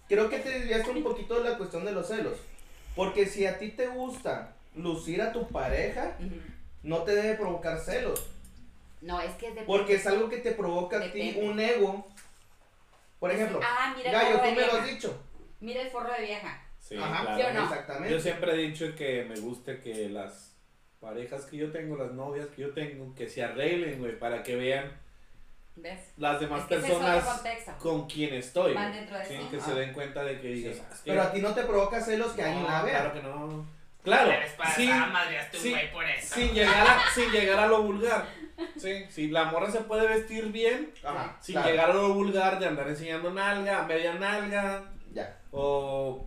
creo 0.09 0.29
que 0.29 0.39
te 0.39 0.51
desviaste 0.51 0.91
un 0.91 1.03
poquito 1.03 1.43
de 1.43 1.49
la 1.51 1.57
cuestión 1.59 1.85
de 1.85 1.93
los 1.93 2.09
celos. 2.09 2.39
Porque 2.97 3.27
si 3.27 3.47
a 3.47 3.59
ti 3.59 3.71
te 3.71 3.87
gusta 3.87 4.55
lucir 4.75 5.23
a 5.23 5.33
tu 5.33 5.49
pareja, 5.49 6.17
no 6.83 7.03
te 7.05 7.15
debe 7.15 7.35
provocar 7.37 7.79
celos. 7.79 8.27
No, 9.01 9.21
es 9.21 9.33
que 9.37 9.47
depende. 9.47 9.67
Porque 9.67 9.95
es 9.95 10.07
algo 10.07 10.29
que 10.29 10.39
te 10.39 10.53
provoca 10.53 10.99
a 10.99 11.13
ti 11.13 11.39
un 11.41 11.59
ego. 11.61 12.07
Por 13.21 13.31
ejemplo, 13.31 13.61
Ah, 13.63 13.95
mira 13.97 14.11
Gallo, 14.13 14.39
tú 14.41 14.51
me 14.55 14.67
lo 14.67 14.73
has 14.73 14.87
dicho. 14.87 15.23
mira 15.61 15.83
el 15.83 15.91
forro 15.91 16.13
de 16.13 16.23
vieja. 16.23 16.63
Sí, 16.81 16.97
Ajá, 16.97 17.23
claro. 17.23 17.37
¿Sí 17.39 17.47
o 17.47 17.53
no? 17.55 17.63
Exactamente. 17.65 18.11
Yo 18.15 18.21
siempre 18.21 18.53
he 18.53 18.57
dicho 18.57 18.95
que 18.97 19.25
me 19.25 19.39
gusta 19.41 19.81
que 19.81 20.09
las 20.09 20.55
parejas 21.01 21.45
que 21.47 21.57
yo 21.59 21.71
tengo, 21.71 21.97
las 21.97 22.13
novias 22.13 22.47
que 22.49 22.63
yo 22.63 22.71
tengo, 22.73 23.15
que 23.15 23.29
se 23.29 23.43
arreglen, 23.45 23.99
güey, 24.01 24.19
para 24.19 24.43
que 24.43 24.57
vean 24.57 24.91
¿Ves? 25.81 26.01
las 26.17 26.41
demás 26.41 26.63
Es 26.63 26.67
que 26.67 26.75
ese 26.77 26.87
es 26.89 26.93
otro 26.95 27.07
personas 27.07 27.77
con 27.79 28.07
quien 28.09 28.35
estoy. 28.35 28.75
Van 28.75 28.93
dentro 28.93 29.17
de 29.19 29.25
Sí, 29.27 29.35
sí. 29.37 29.47
que 29.51 29.57
Ah. 29.59 29.61
se 29.65 29.75
den 29.75 29.93
cuenta 29.93 30.25
de 30.25 30.41
que 30.41 30.49
digas, 30.49 30.75
Sí. 30.77 30.83
"Ah, 30.85 30.91
es 30.93 31.01
que 31.01 31.11
Pero 31.11 31.23
a 31.23 31.33
ti 31.33 31.41
no 31.41 31.55
te 31.55 31.63
provoca 31.63 32.01
celos 32.01 32.33
que 32.33 32.43
alguien 32.43 32.63
no, 32.63 32.69
la 32.69 32.83
vea. 32.83 32.99
Claro 33.01 33.13
que 33.15 33.23
no. 33.23 33.67
Claro, 34.03 34.31
sin, 34.75 34.89
madreaste 35.13 35.57
un 35.59 35.63
sí, 35.63 35.71
güey 35.71 35.93
por 35.93 36.05
eso. 36.05 36.35
sin 36.35 36.55
llegar 36.55 36.87
a, 36.87 37.01
sin 37.15 37.31
llegar 37.31 37.59
a 37.59 37.67
lo 37.67 37.83
vulgar. 37.83 38.27
Sí, 38.77 39.05
sí, 39.11 39.29
la 39.29 39.45
morra 39.47 39.71
se 39.71 39.81
puede 39.81 40.09
vestir 40.09 40.47
bien 40.51 40.93
Ajá. 41.05 41.37
sin 41.41 41.55
claro. 41.55 41.69
llegar 41.71 41.91
a 41.91 41.95
lo 41.95 42.15
vulgar 42.15 42.59
de 42.59 42.67
andar 42.67 42.89
enseñando 42.89 43.31
nalga, 43.33 43.83
media 43.83 44.15
nalga, 44.15 44.85
Ya. 45.13 45.37
o. 45.53 46.27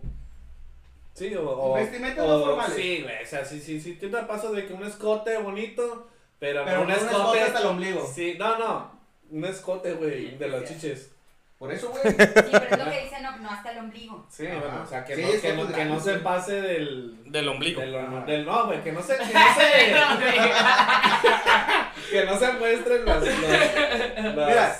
Sí, 1.14 1.34
o. 1.34 1.42
o 1.50 1.74
Vestimentas 1.74 2.26
no 2.26 2.40
formales. 2.40 2.74
Sí, 2.76 3.02
güey, 3.02 3.22
o 3.22 3.26
sea, 3.26 3.44
sí, 3.44 3.60
sí, 3.60 3.80
sí, 3.80 3.94
te 3.96 4.08
da 4.08 4.26
paso 4.26 4.52
de 4.52 4.64
que 4.66 4.72
un 4.72 4.84
escote 4.84 5.36
bonito, 5.38 6.08
pero, 6.38 6.62
un 6.62 6.72
no 6.72 6.82
un 6.82 6.90
escote. 6.90 7.10
escote 7.16 7.40
hasta 7.42 7.60
el 7.60 7.66
ombligo. 7.66 8.06
Sí, 8.14 8.36
no, 8.38 8.58
no, 8.58 9.01
un 9.32 9.44
escote, 9.44 9.92
güey, 9.94 10.36
de 10.38 10.48
los 10.48 10.64
chiches. 10.64 11.10
Por 11.58 11.72
eso, 11.72 11.90
güey. 11.90 12.02
Sí, 12.02 12.14
pero 12.16 12.66
es 12.70 12.78
lo 12.78 12.90
que 12.90 13.04
dicen, 13.04 13.22
no, 13.22 13.36
no 13.38 13.50
hasta 13.50 13.70
el 13.72 13.78
ombligo. 13.78 14.26
Sí, 14.28 14.46
Ajá. 14.48 14.58
bueno, 14.58 14.82
o 14.82 14.86
sea, 14.86 15.04
que, 15.04 15.14
Sí, 15.14 15.22
no, 15.22 15.28
es 15.28 15.40
que, 15.40 15.52
no, 15.52 15.72
que 15.72 15.84
no 15.84 16.00
se 16.00 16.14
pase 16.14 16.60
del. 16.60 17.16
Del 17.30 17.48
ombligo. 17.48 17.80
Del, 17.80 18.44
no, 18.44 18.66
güey, 18.66 18.82
que 18.82 18.90
no 18.92 19.00
se. 19.02 19.16
Que 19.16 19.24
no 19.24 19.30
se, 19.30 19.32
que 22.10 22.24
no 22.24 22.38
se 22.38 22.52
muestren 22.54 23.04
las. 23.04 23.22
las- 23.22 24.24
las- 24.24 24.34
Mira, 24.34 24.76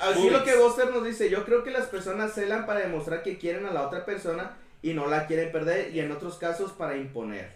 Así 0.00 0.30
lo 0.30 0.42
que 0.44 0.56
Buster 0.56 0.90
nos 0.90 1.04
dice, 1.04 1.28
yo 1.28 1.44
creo 1.44 1.62
que 1.62 1.70
las 1.70 1.86
personas 1.86 2.32
celan 2.34 2.64
para 2.64 2.80
demostrar 2.80 3.22
que 3.22 3.36
quieren 3.36 3.66
a 3.66 3.70
la 3.70 3.82
otra 3.86 4.06
persona 4.06 4.56
y 4.80 4.94
no 4.94 5.06
la 5.08 5.26
quieren 5.26 5.52
perder 5.52 5.94
y 5.94 6.00
en 6.00 6.10
otros 6.10 6.38
casos 6.38 6.72
para 6.72 6.96
imponer. 6.96 7.50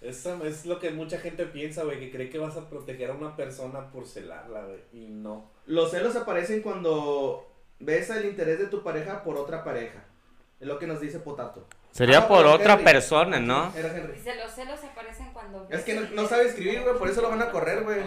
Eso 0.00 0.42
es 0.46 0.64
lo 0.64 0.78
que 0.78 0.92
mucha 0.92 1.18
gente 1.18 1.44
piensa, 1.44 1.84
güey, 1.84 2.00
que 2.00 2.10
cree 2.10 2.30
que 2.30 2.38
vas 2.38 2.56
a 2.56 2.70
proteger 2.70 3.10
a 3.10 3.14
una 3.14 3.36
persona 3.36 3.90
por 3.90 4.06
celarla, 4.06 4.62
güey, 4.64 4.78
y 4.94 5.08
no. 5.10 5.50
Los 5.66 5.90
celos 5.90 6.16
aparecen 6.16 6.62
cuando 6.62 7.46
ves 7.78 8.10
el 8.10 8.24
interés 8.26 8.58
de 8.58 8.66
tu 8.66 8.82
pareja 8.82 9.22
por 9.22 9.36
otra 9.36 9.62
pareja. 9.64 10.04
Es 10.60 10.66
lo 10.66 10.78
que 10.78 10.86
nos 10.86 11.00
dice 11.00 11.18
Potato. 11.20 11.66
Sería 11.92 12.18
Ah, 12.18 12.28
por 12.28 12.46
otra 12.46 12.74
Henry. 12.74 12.84
persona, 12.84 13.40
¿no? 13.40 13.72
Era 13.76 13.88
Henry. 13.96 14.12
Dice, 14.12 14.34
los 14.36 14.52
celos 14.52 14.78
aparecen 14.84 15.32
cuando... 15.32 15.66
Es 15.70 15.82
que 15.82 15.94
no, 15.94 16.02
no 16.12 16.28
sabe 16.28 16.46
escribir, 16.46 16.82
güey, 16.82 16.96
por 16.96 17.08
eso 17.08 17.20
lo 17.22 17.30
van 17.30 17.42
a 17.42 17.50
correr, 17.50 17.82
güey. 17.82 17.98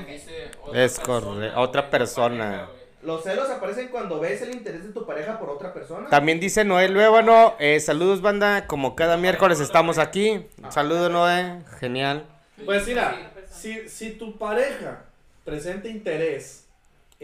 Es 0.74 1.00
correcto, 1.00 1.60
otra 1.60 1.90
persona. 1.90 2.70
Los 3.02 3.24
celos 3.24 3.50
aparecen 3.50 3.90
cuando 3.90 4.20
ves 4.22 4.42
el 4.44 4.54
interés 4.54 4.84
de 4.86 4.94
tu 4.94 5.06
pareja 5.06 5.38
por 5.38 5.50
otra 5.50 5.74
persona. 5.74 6.08
También 6.10 6.40
dice 6.40 6.64
Noé 6.64 6.88
Luébano, 6.88 7.56
eh, 7.60 7.82
saludos 7.82 8.22
banda, 8.22 8.66
como 8.68 8.96
cada 8.96 9.18
miércoles 9.18 9.60
estamos 9.60 9.98
aquí. 9.98 10.46
Saludos 10.70 11.12
Noé, 11.12 11.64
genial. 11.82 12.26
Pues 12.64 12.88
mira, 12.88 13.34
si, 13.52 13.90
si 13.90 14.12
tu 14.12 14.38
pareja 14.38 15.04
presenta 15.44 15.90
interés 15.90 16.63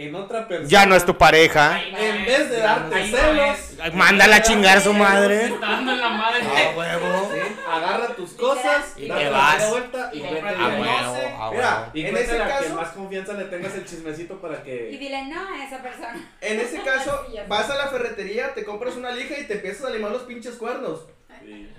en 0.02 0.16
otra 0.16 0.48
persona. 0.48 0.70
Ya 0.70 0.86
no 0.86 0.96
es 0.96 1.06
tu 1.06 1.18
pareja. 1.18 1.82
No 1.92 1.98
En 1.98 2.16
es, 2.22 2.26
vez 2.26 2.50
de 2.50 2.58
darte 2.60 3.08
no 3.08 3.18
celos. 3.18 3.58
Ay, 3.82 3.92
Mándala 3.92 4.36
a 4.38 4.42
chingar 4.42 4.78
a 4.78 4.82
su 4.82 4.94
madre. 4.94 5.40
Se 5.40 5.46
está 5.54 5.70
dando 5.72 5.92
en 5.92 6.00
la 6.00 6.10
madre. 6.10 6.42
Ah, 6.44 6.72
huevo. 6.76 7.32
Sí. 7.34 7.40
agarra 7.70 8.08
tus 8.16 8.32
cosas, 8.32 8.94
Y 8.98 9.02
te 9.02 9.08
la 9.10 9.30
vas. 9.30 9.70
vuelta 9.70 10.10
y 10.14 10.18
Y 10.18 10.22
vete 10.22 10.36
te 10.36 10.42
de 10.42 10.50
A 10.50 10.54
viaje. 10.70 10.82
huevo, 10.82 11.44
a 11.44 11.52
Mira. 11.52 11.90
Y 11.94 12.06
En 12.06 12.18
ese 12.18 12.42
a 12.42 12.48
caso- 12.48 12.76
más 12.76 12.90
confianza 12.90 13.34
le 13.34 13.44
tengas 13.46 13.76
el 13.76 13.86
chismecito 13.86 14.40
para 14.42 14.60
Y 14.60 14.64
que. 14.64 14.98
dile 15.00 15.26
no 15.28 15.40
a 15.54 15.64
esa 15.66 15.82
persona. 15.82 16.32
En 16.42 16.60
ese 16.60 16.82
caso, 16.84 17.26
vas 17.48 17.70
a 17.70 17.76
la 17.76 17.88
ferretería, 17.88 18.54
te 18.54 18.64
compras 18.64 18.96
una 18.96 19.12
lija 19.12 19.38
y 19.38 19.46
te 19.48 19.56
empiezas 19.56 19.86
a 19.86 19.90
limar 19.90 20.12
los 20.12 20.24
pinches 20.24 20.56
cuernos. 20.56 21.02
Sí. 21.46 21.70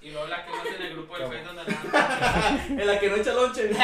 Y 0.00 0.10
luego 0.10 0.26
la 0.28 0.44
que 0.44 0.50
más 0.52 0.66
en 0.66 0.82
el 0.82 0.92
grupo 0.92 1.14
del 1.18 1.22
¿Cómo? 1.24 1.34
Facebook 1.34 1.56
donde 1.56 1.72
la 1.72 2.58
En 2.82 2.86
la 2.86 2.98
que 3.00 3.08
no 3.08 3.16
echa 3.16 3.32
lonche. 3.32 3.70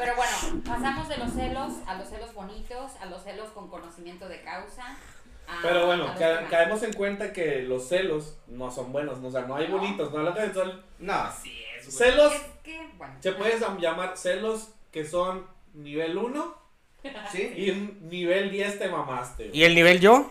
Pero 0.00 0.16
bueno, 0.16 0.62
pasamos 0.64 1.08
de 1.08 1.16
los 1.18 1.32
celos 1.32 1.72
a 1.86 1.94
los 1.94 2.08
celos 2.08 2.32
bonitos, 2.34 2.92
a 3.00 3.06
los 3.06 3.22
celos 3.22 3.50
con 3.50 3.68
conocimiento 3.68 4.28
de 4.28 4.40
causa. 4.42 4.96
a- 5.46 5.58
Pero 5.62 5.86
bueno, 5.86 6.06
ca- 6.18 6.28
demás. 6.36 6.50
caemos 6.50 6.82
en 6.84 6.92
cuenta 6.92 7.32
que 7.32 7.62
los 7.62 7.88
celos 7.88 8.36
no 8.46 8.70
son 8.70 8.92
buenos, 8.92 9.18
¿no? 9.18 9.28
o 9.28 9.30
sea, 9.32 9.42
no 9.42 9.56
hay 9.56 9.66
No. 9.68 9.78
bonitos, 9.78 10.12
no 10.12 10.18
lo 10.22 10.32
que 10.32 10.52
son. 10.54 10.80
No. 11.00 11.12
Así 11.12 11.50
es, 11.76 11.86
güey. 11.86 11.96
Celos, 12.10 12.32
Es 12.32 12.40
que, 12.62 12.88
bueno. 12.96 13.14
se 13.20 13.32
puedes 13.32 13.60
llamar 13.80 14.16
celos 14.16 14.68
que 14.92 15.04
son 15.04 15.46
nivel 15.74 16.16
1 16.16 16.54
¿Sí? 17.32 17.52
y 17.56 17.70
un 17.70 18.08
nivel 18.08 18.50
10 18.50 18.78
te 18.78 18.88
mamaste. 18.88 19.48
güey. 19.48 19.58
¿Y 19.58 19.64
el 19.64 19.74
nivel 19.74 19.98
yo? 20.00 20.30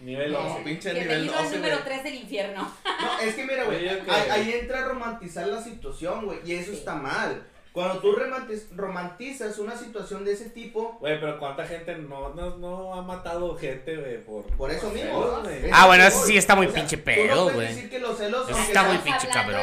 Nivel 0.00 0.32
No, 0.32 0.38
11. 0.40 0.62
pinche 0.62 0.88
nivel 0.92 1.08
Bienvenido 1.08 1.36
al 1.38 1.44
12, 1.44 1.56
número 1.56 1.74
güey. 1.76 1.84
3 1.86 2.04
del 2.04 2.14
infierno. 2.14 2.72
No, 2.84 3.18
es 3.20 3.34
que 3.34 3.44
mira, 3.44 3.64
güey, 3.64 3.88
ahí, 3.88 4.02
ahí 4.30 4.52
entra 4.60 4.80
a 4.80 4.88
romantizar 4.88 5.46
la 5.48 5.62
situación, 5.62 6.26
güey, 6.26 6.38
y 6.44 6.54
eso 6.54 6.70
Sí. 6.72 6.78
está 6.78 6.94
mal. 6.94 7.44
Cuando 7.74 7.98
tú 7.98 8.12
romantiz- 8.14 8.68
romantizas 8.76 9.58
una 9.58 9.76
situación 9.76 10.24
de 10.24 10.32
ese 10.32 10.50
tipo, 10.50 10.96
Güey, 11.00 11.18
pero 11.18 11.40
cuánta 11.40 11.66
gente 11.66 11.96
no, 11.96 12.32
no, 12.32 12.56
no 12.58 12.94
ha 12.94 13.02
matado 13.02 13.56
gente, 13.56 13.96
güey, 13.96 14.22
por... 14.24 14.44
por 14.56 14.70
eso 14.70 14.90
mismo. 14.90 15.42
celos, 15.44 15.70
Ah, 15.72 15.88
bueno, 15.88 16.04
eso 16.04 16.24
sí 16.24 16.36
está 16.36 16.54
muy 16.54 16.66
O 16.66 16.70
sea, 16.70 16.80
pinche 16.80 16.98
pedo, 16.98 17.34
no 17.34 17.42
puedes 17.42 17.54
güey. 17.56 17.66
decir 17.74 17.90
que 17.90 17.98
los 17.98 18.16
celos, 18.16 18.48
Eso 18.48 18.58
está 18.60 18.84
muy 18.84 18.92
sean- 18.98 19.02
pinche 19.02 19.28
cabrón. 19.28 19.60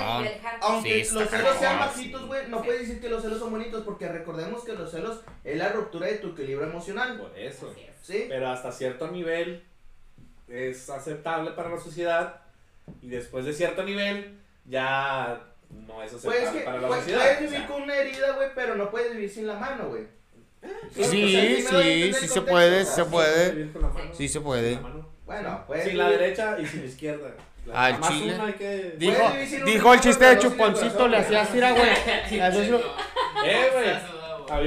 aunque 0.59 1.05
Sí, 1.05 1.13
los 1.15 1.29
celos 1.29 1.57
sean 1.57 1.77
cabrón. 1.77 1.79
bajitos, 1.79 2.27
güey, 2.27 2.47
no 2.49 2.61
puedes 2.61 2.81
decir 2.81 2.99
que 2.99 3.07
los 3.07 3.21
celos 3.23 3.39
son 3.39 3.51
bonitos, 3.51 3.81
porque 3.85 4.09
recordemos 4.09 4.65
que 4.65 4.73
los 4.73 4.91
celos 4.91 5.21
es 5.45 5.57
la 5.57 5.69
ruptura 5.69 6.07
de 6.07 6.15
tu 6.15 6.31
equilibrio 6.31 6.67
emocional, 6.67 7.17
Por 7.17 7.39
eso. 7.39 7.71
Es. 7.71 7.95
¿sí? 8.05 8.25
Pero 8.27 8.49
hasta 8.49 8.73
cierto 8.73 9.07
nivel 9.07 9.63
es 10.49 10.89
aceptable 10.89 11.51
para 11.51 11.69
la 11.69 11.79
sociedad 11.79 12.41
y 13.01 13.07
después 13.07 13.45
de 13.45 13.53
cierto 13.53 13.83
nivel 13.83 14.37
ya 14.65 15.47
no 15.73 16.03
es 16.03 16.11
Pues 16.11 16.25
aceptable 16.25 16.59
que 16.59 16.65
para 16.65 16.81
la 16.81 16.87
pues, 16.87 16.99
sociedad. 17.01 17.19
puedes 17.21 17.37
o 17.37 17.41
vivir 17.41 17.57
sea. 17.57 17.67
con 17.67 17.81
una 17.83 17.95
herida, 17.95 18.31
güey, 18.31 18.49
pero 18.55 18.75
no 18.75 18.91
puedes 18.91 19.11
vivir 19.13 19.29
sin 19.29 19.47
la 19.47 19.55
mano, 19.55 19.89
güey. 19.89 20.03
Sí, 20.91 21.01
o 21.65 21.69
sea, 21.69 21.81
sí, 21.81 22.13
sí 22.13 22.25
el 22.25 22.29
se 22.29 22.41
puede, 22.41 22.81
o 22.81 22.85
sea, 22.85 22.93
se 22.93 23.05
puede. 23.05 23.69
Sí 24.13 24.27
se 24.29 24.41
puede. 24.41 24.79
Bueno, 25.25 25.63
puedes 25.65 25.85
Sin 25.85 25.97
la 25.97 26.09
derecha 26.09 26.57
y 26.59 26.65
sin 26.65 26.81
la 26.81 26.85
izquierda. 26.87 27.29
La- 27.65 27.85
Al 27.85 28.01
chile. 28.01 28.37
que... 28.57 28.95
Dijo, 28.97 29.23
dijo 29.65 29.93
el 29.93 29.99
chiste 30.01 30.25
de 30.25 30.39
chuponcito, 30.39 31.07
le 31.07 31.17
güey. 31.17 31.21
hacías 31.21 31.51
tira, 31.51 31.71
güey. 31.71 31.89
Eh, 33.43 33.69
güey. 33.73 33.89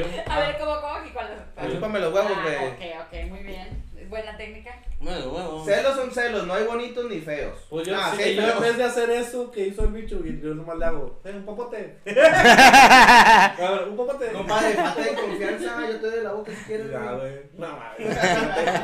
güey. 0.02 0.20
A 0.26 0.38
ver, 0.40 0.58
¿cómo, 0.58 0.80
cómo? 0.80 1.06
¿Y 1.06 1.10
cuál 1.10 1.32
es? 1.32 1.40
Ah, 1.56 1.66
chúpame 1.70 2.00
los 2.00 2.14
huevos, 2.14 2.32
güey. 2.42 2.56
Ah, 2.56 2.64
ok, 2.64 3.06
ok, 3.12 3.30
muy 3.30 3.40
bien. 3.40 3.83
Buena 4.08 4.36
técnica. 4.36 4.70
Bueno, 5.00 5.28
bueno. 5.30 5.64
Celos 5.64 5.96
son 5.96 6.10
celos, 6.10 6.46
no 6.46 6.54
hay 6.54 6.64
bonitos 6.64 7.08
ni 7.10 7.20
feos. 7.20 7.58
Pues 7.68 7.86
yo, 7.86 7.94
Ah, 7.96 8.12
sí, 8.16 8.22
sí, 8.22 8.34
yo 8.36 8.48
en 8.48 8.60
vez 8.60 8.76
de 8.76 8.84
hacer 8.84 9.10
eso 9.10 9.50
que 9.50 9.66
hizo 9.66 9.84
el 9.84 9.90
bicho, 9.92 10.20
yo 10.24 10.54
nomás 10.54 10.78
le 10.78 10.84
hago, 10.86 11.20
eh, 11.24 11.32
un 11.34 11.44
popote. 11.44 11.98
A 12.06 13.56
ver, 13.58 13.88
un 13.88 13.96
popote. 13.96 14.32
Compadre, 14.32 14.74
falta 14.74 15.02
de 15.02 15.14
confianza, 15.14 15.90
yo 15.90 16.00
te 16.00 16.10
doy 16.10 16.22
la 16.22 16.32
boca 16.32 16.52
si 16.52 16.64
quieres. 16.64 16.90
Ya, 16.90 17.12
güey. 17.12 17.30
güey. 17.30 17.42
No 17.58 17.68
mames. 17.76 18.18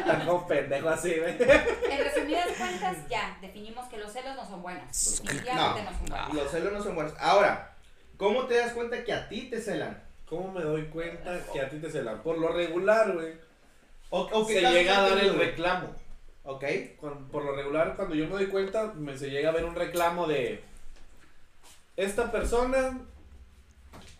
Tan 0.05 0.47
pendejo 0.47 0.89
así, 0.89 1.15
güey. 1.19 1.37
En 1.41 2.05
resumidas 2.05 2.49
cuentas, 2.59 2.97
ya 3.09 3.39
definimos 3.41 3.89
que 3.89 3.97
los 3.99 4.13
celos 4.13 4.37
no 4.37 4.47
son 4.47 4.63
buenos. 4.63 5.23
Definitivamente 5.23 5.83
no, 5.83 5.91
son 5.99 6.07
buenos. 6.09 6.35
Los 6.35 6.51
celos 6.51 6.73
no 6.73 6.83
son 6.83 6.95
buenos. 6.95 7.15
Ahora, 7.19 7.77
¿cómo 8.17 8.47
te 8.47 8.57
das 8.57 8.73
cuenta 8.73 9.05
que 9.05 9.13
a 9.13 9.29
ti 9.29 9.49
te 9.51 9.61
celan? 9.61 10.03
¿Cómo 10.27 10.53
me 10.53 10.63
doy 10.63 10.85
cuenta 10.87 11.41
que 11.53 11.61
a 11.61 11.69
ti 11.69 11.79
te 11.79 11.91
celan? 11.91 12.23
Por 12.23 12.39
lo 12.39 12.49
regular, 12.53 13.13
güey. 13.13 13.35
O, 14.11 14.21
o 14.21 14.47
qué 14.47 14.55
Se 14.55 14.61
llega 14.61 14.99
a 14.99 15.09
dar 15.09 15.19
el 15.19 15.35
reclamo. 15.35 15.95
Ok. 16.45 16.65
Por 17.01 17.45
lo 17.45 17.55
regular, 17.55 17.97
cuando 17.97 18.15
yo 18.15 18.27
me 18.27 18.33
doy 18.33 18.47
cuenta, 18.47 18.93
me 18.95 19.17
se 19.17 19.31
llega 19.31 19.51
a 19.51 19.53
ver 19.53 19.65
un 19.65 19.75
reclamo 19.75 20.27
de 20.27 20.63
esta 21.97 22.33
persona 22.33 22.99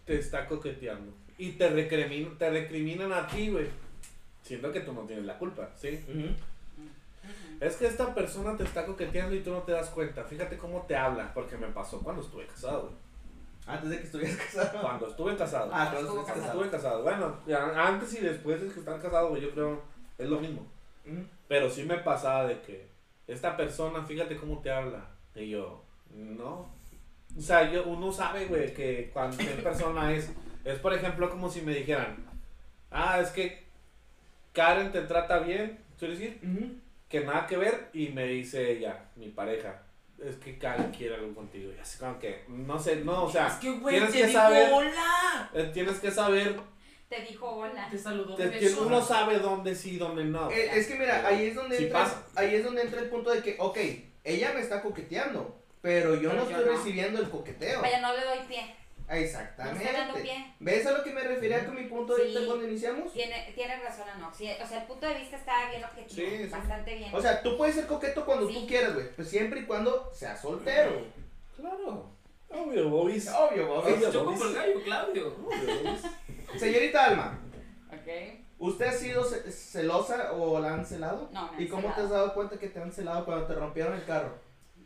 te 0.05 0.19
está 0.19 0.47
coqueteando 0.47 1.13
y 1.39 1.53
te 1.53 1.69
recriminan, 1.71 2.37
te 2.37 2.51
recriminan 2.51 3.13
a 3.13 3.27
ti, 3.27 3.49
güey, 3.49 3.69
siendo 4.43 4.71
que 4.73 4.81
tú 4.81 4.93
no 4.93 5.03
tienes 5.03 5.25
la 5.25 5.39
culpa, 5.39 5.71
¿sí? 5.77 6.05
Es 7.61 7.77
que 7.77 7.87
esta 7.87 8.15
persona 8.15 8.57
te 8.57 8.65
está 8.65 8.85
coqueteando 8.85 9.35
y 9.35 9.41
tú 9.41 9.51
no 9.51 9.63
te 9.63 9.73
das 9.73 9.89
cuenta. 9.91 10.25
Fíjate 10.25 10.59
cómo 10.59 10.83
te 10.83 10.97
habla, 10.97 11.33
porque 11.33 11.57
me 11.57 11.69
pasó 11.69 12.01
cuando 12.01 12.23
estuve 12.23 12.47
casado, 12.47 12.83
güey. 12.83 12.95
Antes 13.73 13.91
de 13.91 13.99
que 13.99 14.05
estuvieras 14.05 14.37
casado. 14.53 14.81
Cuando 14.81 15.07
estuve 15.09 15.37
casado. 15.37 15.71
Ah, 15.73 15.89
cuando 15.93 16.11
Cuando 16.15 16.27
casado. 16.27 16.47
estuve 16.47 16.71
casado. 16.71 17.03
Bueno, 17.03 17.37
ya 17.47 17.87
antes 17.87 18.15
y 18.15 18.21
después 18.21 18.61
de 18.61 18.69
que 18.69 18.81
estar 18.81 19.01
casado, 19.01 19.29
güey, 19.31 19.43
yo 19.43 19.51
creo 19.53 19.83
es 20.19 20.29
lo 20.29 20.41
mismo. 20.41 20.67
Ujú. 21.07 21.25
Pero 21.49 21.71
sí 21.71 21.85
me 21.85 21.99
pasaba 21.99 22.47
de 22.47 22.61
que 22.61 22.89
esta 23.27 23.57
persona, 23.57 24.05
fíjate 24.05 24.37
cómo 24.37 24.59
te 24.61 24.71
habla. 24.71 25.07
Y 25.35 25.51
yo, 25.51 25.83
no. 26.15 26.69
O 27.39 27.41
sea, 27.41 27.71
yo, 27.71 27.85
uno 27.85 28.13
sabe, 28.13 28.47
güey, 28.47 28.75
que 28.75 29.11
cuando 29.13 29.37
qué 29.39 29.45
persona 29.63 30.13
es. 30.13 30.31
Es, 30.65 30.79
por 30.79 30.93
ejemplo, 30.93 31.31
como 31.31 31.49
si 31.49 31.63
me 31.63 31.75
dijeran, 31.75 32.17
ah, 32.91 33.19
es 33.21 33.31
que 33.31 33.63
Karen 34.53 34.93
te 34.93 35.03
trata 35.03 35.39
bien. 35.39 35.79
¿Quiero 35.99 36.15
decir? 36.15 36.39
Ujú. 36.43 36.73
Que 37.09 37.21
nada 37.25 37.47
que 37.47 37.57
ver. 37.57 37.89
Y 37.93 38.09
me 38.09 38.27
dice 38.27 38.73
ella, 38.73 39.05
mi 39.17 39.29
pareja, 39.29 39.83
es 40.23 40.37
que 40.37 40.59
Karen 40.59 40.91
quiere 40.91 41.15
algo 41.15 41.35
contigo. 41.35 41.73
Y 41.77 41.81
así 41.81 41.99
como 41.99 42.19
que, 42.19 42.45
no 42.49 42.79
sé, 42.79 42.97
no, 42.97 43.25
o 43.25 43.31
sea, 43.31 43.47
Es 43.49 43.55
que, 43.55 43.71
güey, 43.71 43.97
tienes 43.97 44.13
te 44.13 44.19
que 44.21 44.27
dijo 44.27 44.39
saber. 44.39 44.73
hola. 44.73 45.51
eh, 45.55 45.71
tienes 45.73 45.99
que 45.99 46.11
saber 46.11 46.61
te 47.09 47.23
dijo 47.23 47.45
hola. 47.51 47.89
Te 47.91 47.99
saludó 47.99 48.37
Te- 48.37 48.73
uno 48.79 49.03
sabe 49.05 49.41
dónde 49.41 49.75
sí, 49.75 49.97
dónde 49.97 50.23
no. 50.25 50.49
Eh, 50.49 50.71
es 50.79 50.87
que 50.87 50.95
mira, 50.95 51.27
ahí 51.27 51.47
es 51.47 51.57
donde 51.57 51.77
Sí 51.77 51.85
entra, 51.85 52.05
pasa. 52.05 52.25
ahí 52.37 52.55
es 52.55 52.65
donde 52.65 52.83
entra 52.83 53.01
el 53.01 53.09
punto 53.09 53.31
de 53.33 53.43
que, 53.43 53.57
ok, 53.59 53.79
ella 54.23 54.53
me 54.55 54.61
está 54.61 54.81
coqueteando, 54.81 55.61
pero 55.81 56.15
yo 56.15 56.31
Pero 56.31 56.45
no 56.45 56.49
yo 56.51 56.57
estoy 56.57 56.71
no. 56.73 56.79
recibiendo 56.79 57.21
el 57.21 57.29
coqueteo. 57.29 57.83
Vaya, 57.83 58.01
no 58.01 58.13
le 58.17 58.25
doy 58.25 58.39
pie. 58.47 58.77
No 59.11 59.17
Exactamente. 59.17 60.21
pie. 60.23 60.55
¿Ves 60.61 60.87
a 60.87 60.93
lo 60.93 61.03
que 61.03 61.11
me 61.13 61.21
refería 61.23 61.67
con 61.67 61.75
mi 61.75 61.83
punto 61.85 62.15
de 62.15 62.23
Sí. 62.23 62.29
vista 62.29 62.47
cuando 62.47 62.69
iniciamos? 62.69 63.13
Tiene, 63.13 63.53
tiene 63.57 63.77
razón 63.83 64.07
o 64.15 64.19
no. 64.19 64.33
Sí, 64.33 64.49
o 64.63 64.67
sea, 64.67 64.83
el 64.83 64.87
punto 64.87 65.07
de 65.09 65.15
vista 65.15 65.37
está 65.37 65.69
bien 65.69 65.83
objetivo. 65.83 66.29
Sí, 66.31 66.37
sí. 66.45 66.47
Bastante 66.47 66.95
bien. 66.95 67.15
O 67.15 67.21
sea, 67.21 67.43
tú 67.43 67.57
puedes 67.57 67.75
ser 67.75 67.87
coqueto 67.89 68.25
cuando 68.25 68.47
Sí. 68.49 68.55
tú 68.55 68.67
quieras, 68.69 68.95
güey, 68.95 69.11
pues 69.17 69.29
siempre 69.29 69.61
y 69.61 69.65
cuando 69.65 70.11
seas 70.15 70.41
soltero. 70.41 71.07
Claro. 71.57 72.11
Obvio, 72.51 72.89
Bobis. 72.89 73.29
Obvio, 73.29 73.67
Bobby. 73.67 73.93
Obvio. 73.95 74.11
Yo 74.13 74.25
como 74.25 74.45
el 74.45 74.55
gallo, 74.55 74.83
Claudio. 74.85 75.27
Obvio, 75.45 75.83
Bobis. 75.83 76.03
Señorita 76.61 77.05
Alma, 77.07 77.39
ok. 77.89 78.09
¿usted 78.59 78.87
ha 78.87 78.93
sido 78.93 79.25
ce- 79.25 79.51
celosa 79.51 80.33
o 80.33 80.59
la 80.61 80.75
han 80.75 80.87
celado? 80.87 81.29
No, 81.33 81.49
han 81.53 81.61
¿Y 81.61 81.69
cómo 81.69 81.93
te 81.95 82.01
has 82.03 82.11
dado 82.11 82.33
cuenta 82.35 82.59
que 82.59 82.69
te 82.69 82.81
han 82.81 82.93
celado 82.93 83.25
cuando 83.25 83.47
te 83.47 83.55
rompieron 83.55 83.95
el 83.95 84.05
carro? 84.05 84.39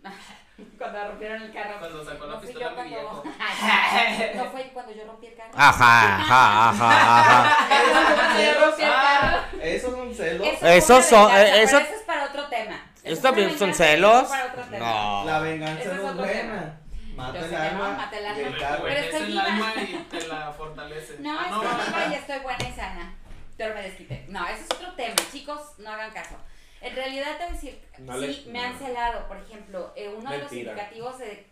Cuando 0.78 1.08
rompieron 1.08 1.42
el 1.42 1.52
carro. 1.52 1.78
Cuando 1.80 2.04
sacó 2.04 2.26
la 2.26 2.34
no 2.34 2.40
pistola 2.40 2.68
mi 2.70 2.74
cuando. 2.76 2.94
viejo. 2.96 3.22
No 4.36 4.44
fue 4.50 4.70
cuando 4.72 4.92
yo 4.92 5.04
rompí 5.04 5.26
el 5.26 5.34
carro. 5.34 5.50
Ajá, 5.56 6.16
ajá, 6.16 6.68
ajá, 6.70 7.20
ajá. 7.20 8.38
El 8.40 8.56
Ah. 8.86 9.44
Esos 9.62 9.92
son 9.94 10.14
celos. 10.14 10.46
Eso 10.46 10.66
Esos 10.66 11.04
son- 11.06 11.30
venganza, 11.30 11.42
eh, 11.46 11.50
pero 11.52 11.64
eso- 11.64 11.78
Eso 11.78 11.94
es 11.94 12.02
para 12.02 12.24
otro 12.26 12.46
tema. 12.48 12.74
Eso 12.74 12.84
¿Estos 13.04 13.16
es 13.18 13.22
también 13.22 13.58
son 13.58 13.74
celos? 13.74 14.22
eso 14.22 14.36
tema. 14.70 15.24
La 15.24 15.38
venganza 15.40 15.84
no 15.84 15.92
es 15.92 15.98
otro 15.98 16.24
tema. 16.24 16.52
buena. 16.52 16.80
Mata 17.16 17.38
el 17.38 17.44
que 17.50 17.56
no, 17.56 17.62
alma. 17.62 17.88
mata 17.96 18.18
el 18.18 18.26
alma. 18.26 18.38
el. 18.58 18.82
Pero 18.82 19.00
estoy 19.00 19.22
el 19.32 19.38
alma 19.38 19.72
y 19.76 19.94
te 20.10 20.26
la 20.28 20.52
fortalece. 20.52 21.16
No, 21.20 21.38
Ah, 21.38 21.44
estoy 21.44 21.86
viva 21.86 22.06
y 22.10 22.14
estoy 22.14 22.38
buena 22.40 22.68
y 22.68 22.72
sana. 22.72 23.14
Pero 23.56 23.74
me 23.74 23.82
desquité. 23.82 24.24
No, 24.28 24.44
ese 24.46 24.62
es 24.64 24.70
otro 24.72 24.92
tema. 24.94 25.14
Chicos, 25.30 25.60
no 25.78 25.90
hagan 25.90 26.10
caso. 26.10 26.36
En 26.85 26.94
realidad 26.97 27.37
te 27.38 27.44
voy 27.44 27.53
a 27.53 27.55
decir, 27.55 27.81
No 27.99 28.12
sí, 28.20 28.47
me 28.53 28.59
han 28.61 28.79
celado. 28.79 29.27
Por 29.29 29.37
ejemplo, 29.38 29.92
eh, 29.97 30.09
uno 30.09 30.31
de 30.31 30.38
los 30.38 30.51
indicativos 30.75 31.18
de. 31.18 31.47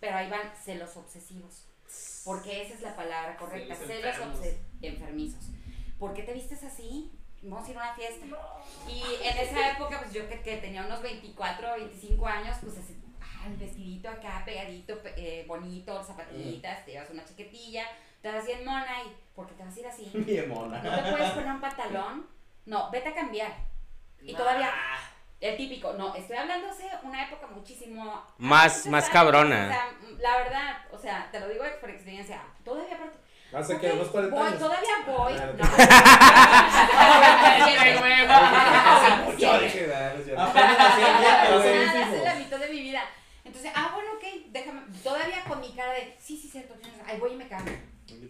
Pero 0.00 0.16
ahí 0.16 0.28
van 0.30 0.52
celos 0.62 0.96
obsesivos. 0.96 1.68
Porque 2.24 2.62
esa 2.62 2.74
es 2.74 2.80
la 2.82 2.96
palabra 2.96 3.36
correcta. 3.36 3.74
Celos 3.74 4.16
Celos 4.16 4.38
enfermizos. 4.82 5.44
¿Por 5.98 6.14
qué 6.14 6.22
te 6.22 6.32
vistes 6.32 6.62
así? 6.64 7.12
Vamos 7.42 7.66
a 7.66 7.70
ir 7.70 7.78
a 7.78 7.82
una 7.82 7.94
fiesta. 7.94 8.26
Y 8.88 9.02
en 9.22 9.38
esa 9.38 9.72
época, 9.72 9.98
pues 10.00 10.12
yo 10.12 10.28
que, 10.28 10.40
que 10.40 10.56
tenía 10.58 10.84
unos 10.84 11.02
24 11.02 11.72
o 11.72 11.76
25 11.76 12.26
años, 12.26 12.56
pues 12.62 12.78
así, 12.78 12.96
ah, 13.20 13.46
el 13.48 13.56
vestidito 13.56 14.08
acá 14.08 14.42
pegadito, 14.44 14.98
pe- 15.02 15.14
eh, 15.16 15.44
bonito, 15.46 16.02
zapatillitas, 16.02 16.84
te 16.84 16.92
llevas 16.92 17.10
una 17.10 17.24
chaquetilla, 17.24 17.84
te 18.20 18.30
vas 18.32 18.46
bien 18.46 18.64
mona 18.64 19.02
y, 19.04 19.16
¿por 19.34 19.46
qué 19.48 19.54
te 19.54 19.64
vas 19.64 19.76
a 19.76 19.80
ir 19.80 19.86
así? 19.86 20.10
Bien 20.14 20.48
mona. 20.48 20.82
¿No 20.82 20.94
te 21.02 21.10
puedes 21.10 21.30
poner 21.30 21.50
un 21.52 21.60
pantalón? 21.60 22.26
No, 22.66 22.90
vete 22.90 23.08
a 23.08 23.14
cambiar. 23.14 23.52
Y 24.24 24.34
todavía, 24.34 24.70
el 25.40 25.56
típico, 25.56 25.92
no, 25.94 26.14
estoy 26.14 26.36
hablando 26.36 26.68
hace 26.68 26.88
una 27.02 27.24
época 27.26 27.46
muchísimo... 27.48 28.24
Más- 28.38 28.86
más 28.86 29.08
cabrona. 29.10 29.66
O 29.66 29.68
sea, 29.68 29.90
la 30.18 30.36
verdad, 30.38 30.76
o 30.92 30.98
sea, 30.98 31.28
te 31.32 31.40
lo 31.40 31.48
digo 31.48 31.64
por 31.80 31.90
experiencia, 31.90 32.40
todavía 32.64 32.98
Hace 33.54 33.74
ok, 33.74 33.80
que 33.82 33.92
unos 33.92 34.08
40 34.08 34.34
voy, 34.34 34.46
años. 34.46 34.58
todavía 34.58 34.90
voy. 35.06 35.34
La 42.24 42.34
mitad 42.36 42.58
de 42.58 42.68
mi 42.68 42.80
vida. 42.80 43.02
Entonces, 43.44 43.72
ah, 43.74 43.90
bueno, 43.94 44.10
ok, 44.12 44.24
déjame, 44.50 44.82
todavía 45.02 45.42
con 45.44 45.60
mi 45.60 45.72
cara 45.74 45.92
de, 45.92 46.16
sí, 46.20 46.36
sí, 46.38 46.48
cierto, 46.48 46.74
ahí 47.06 47.18
voy 47.18 47.32
y 47.32 47.36
me 47.36 47.48
cambio. 47.48 47.74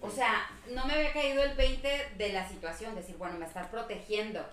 O 0.00 0.10
sea, 0.10 0.48
no 0.70 0.86
me 0.86 0.94
había 0.94 1.12
caído 1.12 1.42
el 1.42 1.54
20 1.54 2.12
de 2.16 2.32
la 2.32 2.48
situación, 2.48 2.94
decir, 2.94 3.16
bueno, 3.16 3.38
me 3.38 3.46
estás 3.46 3.66
protegiendo, 3.68 4.44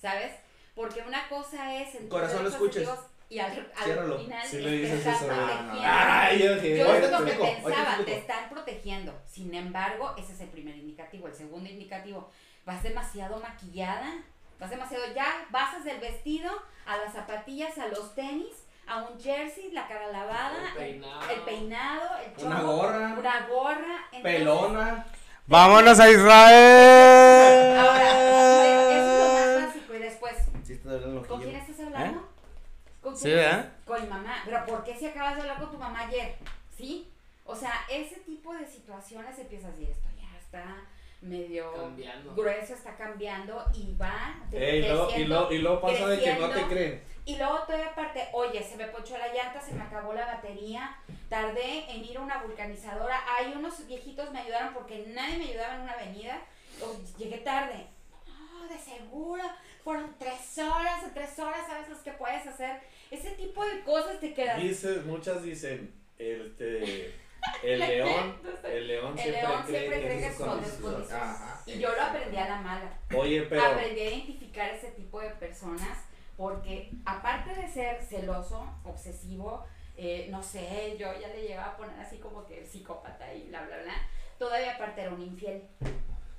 ¿sabes? 0.00 0.32
Porque 0.74 1.02
una 1.06 1.28
cosa 1.28 1.74
es 1.74 1.94
en 1.94 2.08
Corazón, 2.08 2.42
lo 2.44 2.48
escuches. 2.50 2.88
y 3.28 3.38
al, 3.38 3.52
final 3.52 4.46
Si 4.46 4.56
te 4.56 4.62
le 4.62 4.70
dices 4.72 4.98
están 4.98 5.14
eso, 5.14 5.26
protegiendo. 5.26 5.80
Ay, 5.84 6.38
yo 6.38 6.50
es 6.94 7.10
lo 7.10 7.24
que 7.24 7.32
te 7.32 7.38
pensaba, 7.38 7.96
te 8.04 8.18
están 8.18 8.48
protegiendo. 8.50 9.14
Sin 9.30 9.54
embargo, 9.54 10.14
ese 10.16 10.32
es 10.32 10.40
el 10.40 10.48
primer 10.48 10.76
indicativo. 10.76 11.28
El 11.28 11.34
segundo 11.34 11.68
indicativo, 11.70 12.30
vas 12.66 12.82
demasiado 12.82 13.38
maquillada, 13.40 14.12
vas 14.58 14.70
demasiado, 14.70 15.04
ya 15.14 15.46
basas 15.50 15.84
del 15.84 16.00
vestido 16.00 16.50
a 16.86 16.96
las 16.98 17.12
zapatillas, 17.12 17.78
a 17.78 17.86
los 17.88 18.14
tenis, 18.14 18.54
a 18.86 19.02
un 19.02 19.18
jersey, 19.20 19.70
la 19.72 19.86
cara 19.88 20.08
lavada, 20.08 20.68
El 20.70 20.74
peinado. 20.74 21.30
el, 21.30 21.40
peinado, 21.40 22.08
el 22.18 22.46
Una 22.46 22.56
chongo, 22.60 22.76
gorra. 22.76 23.14
una 23.18 23.46
gorra. 23.46 23.96
entonces- 24.12 24.22
Pelona. 24.22 25.06
Vámonos 25.46 26.00
a 26.00 26.04
Ahora, 26.04 26.10
eso 26.10 26.20
es 28.90 29.18
lo 29.18 29.24
más 29.34 29.42
Israel. 29.42 29.64
básico. 29.66 29.94
Y 29.94 29.98
después, 29.98 30.34
Sí, 30.98 31.28
¿con 31.28 31.40
quién 31.42 31.56
estás 31.56 31.80
hablando? 31.86 32.28
¿Con 33.02 33.16
Sí, 33.16 33.24
quién? 33.24 33.36
¿verdad? 33.36 33.72
Con 33.84 34.02
mi 34.02 34.08
mamá. 34.08 34.42
Pero 34.44 34.66
¿por 34.66 34.84
qué 34.84 34.96
si 34.96 35.06
acabas 35.06 35.34
de 35.36 35.42
hablar 35.42 35.58
con 35.60 35.70
tu 35.70 35.78
mamá 35.78 36.00
ayer? 36.06 36.34
¿Sí? 36.76 37.10
O 37.44 37.54
sea, 37.54 37.72
ese 37.90 38.16
tipo 38.20 38.54
de 38.54 38.66
situaciones 38.66 39.38
empiezas 39.38 39.68
a 39.68 39.72
decir, 39.72 39.90
esto 39.90 40.08
ya 40.18 40.38
está 40.38 40.76
medio 41.20 41.72
Cambiando. 41.72 42.34
grueso, 42.34 42.74
está 42.74 42.96
cambiando 42.96 43.64
y 43.74 43.94
va 43.96 44.36
Ey, 44.52 44.82
luego- 44.82 45.04
y, 45.04 45.06
creciendo, 45.08 45.34
luego, 45.36 45.52
y 45.52 45.58
luego 45.58 45.80
pasa 45.80 46.06
de 46.08 46.20
que 46.20 46.32
no 46.34 46.38
te 46.38 46.44
creciendo. 46.52 46.68
creen. 46.74 47.02
Y 47.26 47.36
luego 47.38 47.58
todavía 47.60 47.86
aparte, 47.88 48.28
oye, 48.32 48.62
se 48.62 48.76
me 48.76 48.86
ponchó 48.88 49.16
la 49.16 49.28
llanta, 49.32 49.60
se 49.60 49.72
me 49.74 49.82
acabó 49.82 50.12
la 50.12 50.26
batería, 50.26 50.96
tardé 51.30 51.90
en 51.90 52.04
ir 52.04 52.18
a 52.18 52.20
una 52.20 52.42
vulcanizadora, 52.42 53.20
hay 53.38 53.52
unos 53.54 53.86
viejitos 53.86 54.30
me 54.32 54.40
ayudaron 54.40 54.74
porque 54.74 55.06
nadie 55.14 55.38
me 55.38 55.44
ayudaba 55.48 55.76
en 55.76 55.80
una 55.82 55.92
avenida, 55.92 56.40
o 56.82 56.94
llegué 57.18 57.38
tarde. 57.38 57.86
No, 58.26 58.68
de 58.68 58.78
seguro, 58.78 59.42
fueron 59.84 60.16
tres 60.18 60.58
horas, 60.58 61.04
en 61.04 61.12
tres 61.12 61.38
horas 61.38 61.66
sabes 61.68 61.88
los 61.90 61.98
que 61.98 62.12
puedes 62.12 62.46
hacer. 62.46 62.80
Ese 63.10 63.32
tipo 63.32 63.64
de 63.64 63.82
cosas 63.82 64.18
te 64.18 64.32
quedas. 64.32 64.60
Dice, 64.60 65.02
muchas 65.04 65.42
dicen, 65.42 65.94
este, 66.18 67.14
el 67.62 67.78
león, 67.78 68.40
el 68.64 68.88
león 68.88 69.18
El 69.18 69.24
siempre 69.24 69.42
león 69.42 69.62
cree 69.66 69.78
siempre 69.78 70.02
cree 70.02 70.18
que. 70.18 71.14
Ajá, 71.14 71.62
Y 71.66 71.78
yo 71.78 71.94
lo 71.94 72.02
aprendí 72.02 72.36
a 72.38 72.48
la 72.48 72.60
mala. 72.62 72.98
Oye, 73.14 73.42
pero, 73.42 73.66
Aprendí 73.66 74.00
a 74.00 74.10
identificar 74.14 74.70
ese 74.70 74.90
tipo 74.92 75.20
de 75.20 75.30
personas 75.30 75.98
porque 76.36 76.90
aparte 77.04 77.54
de 77.54 77.68
ser 77.68 78.02
celoso, 78.02 78.66
obsesivo, 78.84 79.64
eh, 79.96 80.28
no 80.30 80.42
sé, 80.42 80.96
yo 80.98 81.06
ya 81.20 81.28
le 81.28 81.42
llevaba 81.42 81.72
a 81.72 81.76
poner 81.76 82.00
así 82.00 82.18
como 82.18 82.44
que 82.46 82.66
psicópata 82.66 83.32
y 83.32 83.48
bla, 83.48 83.62
bla, 83.66 83.82
bla, 83.82 83.94
todavía 84.38 84.74
aparte 84.74 85.02
era 85.02 85.12
un 85.12 85.22
infiel. 85.22 85.62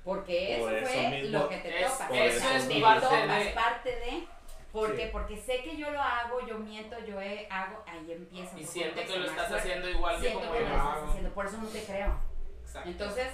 Porque 0.06 0.54
eso, 0.54 0.64
Por 0.64 0.72
eso 0.74 0.86
fue 0.86 1.08
mismo- 1.10 1.38
lo 1.40 1.48
que 1.48 1.56
te 1.58 1.80
Es- 1.82 1.86
O 1.90 2.14
eso 2.14 2.40
sea, 2.40 2.56
es 2.56 2.68
te 2.68 2.80
parte 2.80 3.16
de- 3.26 3.50
parte 3.50 3.90
de... 3.90 4.28
Porque, 4.72 5.04
Sí. 5.06 5.08
porque 5.10 5.36
sé 5.36 5.62
que 5.64 5.76
yo 5.76 5.90
lo 5.90 6.00
hago, 6.00 6.46
yo 6.46 6.58
miento, 6.58 6.96
yo 7.04 7.20
he- 7.20 7.48
hago, 7.50 7.82
ahí 7.88 8.12
empieza. 8.12 8.56
Y 8.58 8.64
siento 8.64 9.00
que 9.04 9.18
lo 9.18 9.26
estás 9.26 9.50
haciendo 9.50 9.88
igual 9.90 10.14
que 10.16 10.28
Siento 10.28 10.40
como 10.40 10.52
que 10.52 10.58
yo 10.60 10.64
lo 10.64 10.70
lo 10.70 10.76
estás 10.76 10.96
hago. 10.96 11.06
haciendo, 11.08 11.30
por 11.32 11.46
eso 11.46 11.56
no 11.58 11.66
te 11.68 11.82
creo. 11.82 12.16
Exacto. 12.62 12.88
Entonces, 12.90 13.26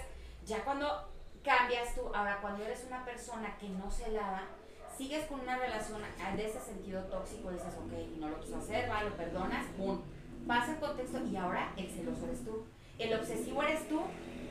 ya 0.47 0.65
cuando 0.65 1.09
cambias 1.45 1.95
tú, 1.95 2.11
ahora 2.15 2.39
cuando 2.41 2.65
eres 2.65 2.85
una 2.87 3.05
persona 3.05 3.55
que 3.59 3.69
no 3.69 3.91
se 3.91 4.11
lava, 4.13 4.43
sigues 4.97 5.27
con 5.27 5.41
una 5.41 5.59
relación 5.59 6.01
de 6.37 6.47
ese 6.47 6.61
sentido 6.61 7.03
tóxico, 7.05 7.51
dices, 7.51 7.75
ok, 7.77 7.93
no 8.19 8.29
lo 8.31 8.41
quiso 8.41 8.57
hacer, 8.57 8.89
va, 8.91 9.03
lo 9.03 9.15
perdonas, 9.17 9.67
pum, 9.77 10.01
pasa 10.47 10.73
el 10.73 10.79
contexto 10.79 11.19
y 11.27 11.37
ahora 11.37 11.73
el 11.77 11.91
celoso 11.91 12.25
eres 12.27 12.45
tú. 12.45 12.65
El 12.99 13.13
obsesivo 13.19 13.63
eres 13.63 13.87
tú. 13.89 14.01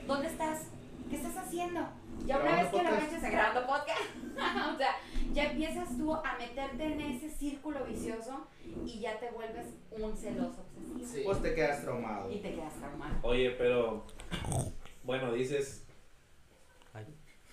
¿Dónde 0.05 0.27
estás? 0.27 0.67
¿Qué 1.09 1.15
estás 1.15 1.37
haciendo? 1.37 1.87
Ya 2.25 2.37
una 2.37 2.55
vez 2.55 2.71
que 2.71 2.83
lo 2.83 2.89
echas 2.89 3.31
grabando 3.31 3.67
podcast, 3.67 3.99
o 4.73 4.77
sea, 4.77 4.95
ya 5.33 5.43
empiezas 5.45 5.97
tú 5.97 6.13
a 6.13 6.37
meterte 6.37 6.83
en 6.83 7.01
ese 7.01 7.29
círculo 7.29 7.83
vicioso 7.85 8.47
y 8.85 8.99
ya 8.99 9.19
te 9.19 9.29
vuelves 9.31 9.67
un 9.91 10.15
celoso 10.15 10.61
obsesivo. 10.61 11.07
Sí. 11.07 11.21
Pues 11.25 11.41
te 11.41 11.55
quedas 11.55 11.81
traumado. 11.81 12.31
Y 12.31 12.39
te 12.39 12.53
quedas 12.53 12.73
traumado. 12.75 13.15
oye, 13.23 13.51
pero, 13.51 14.05
bueno, 15.03 15.31
dices. 15.33 15.85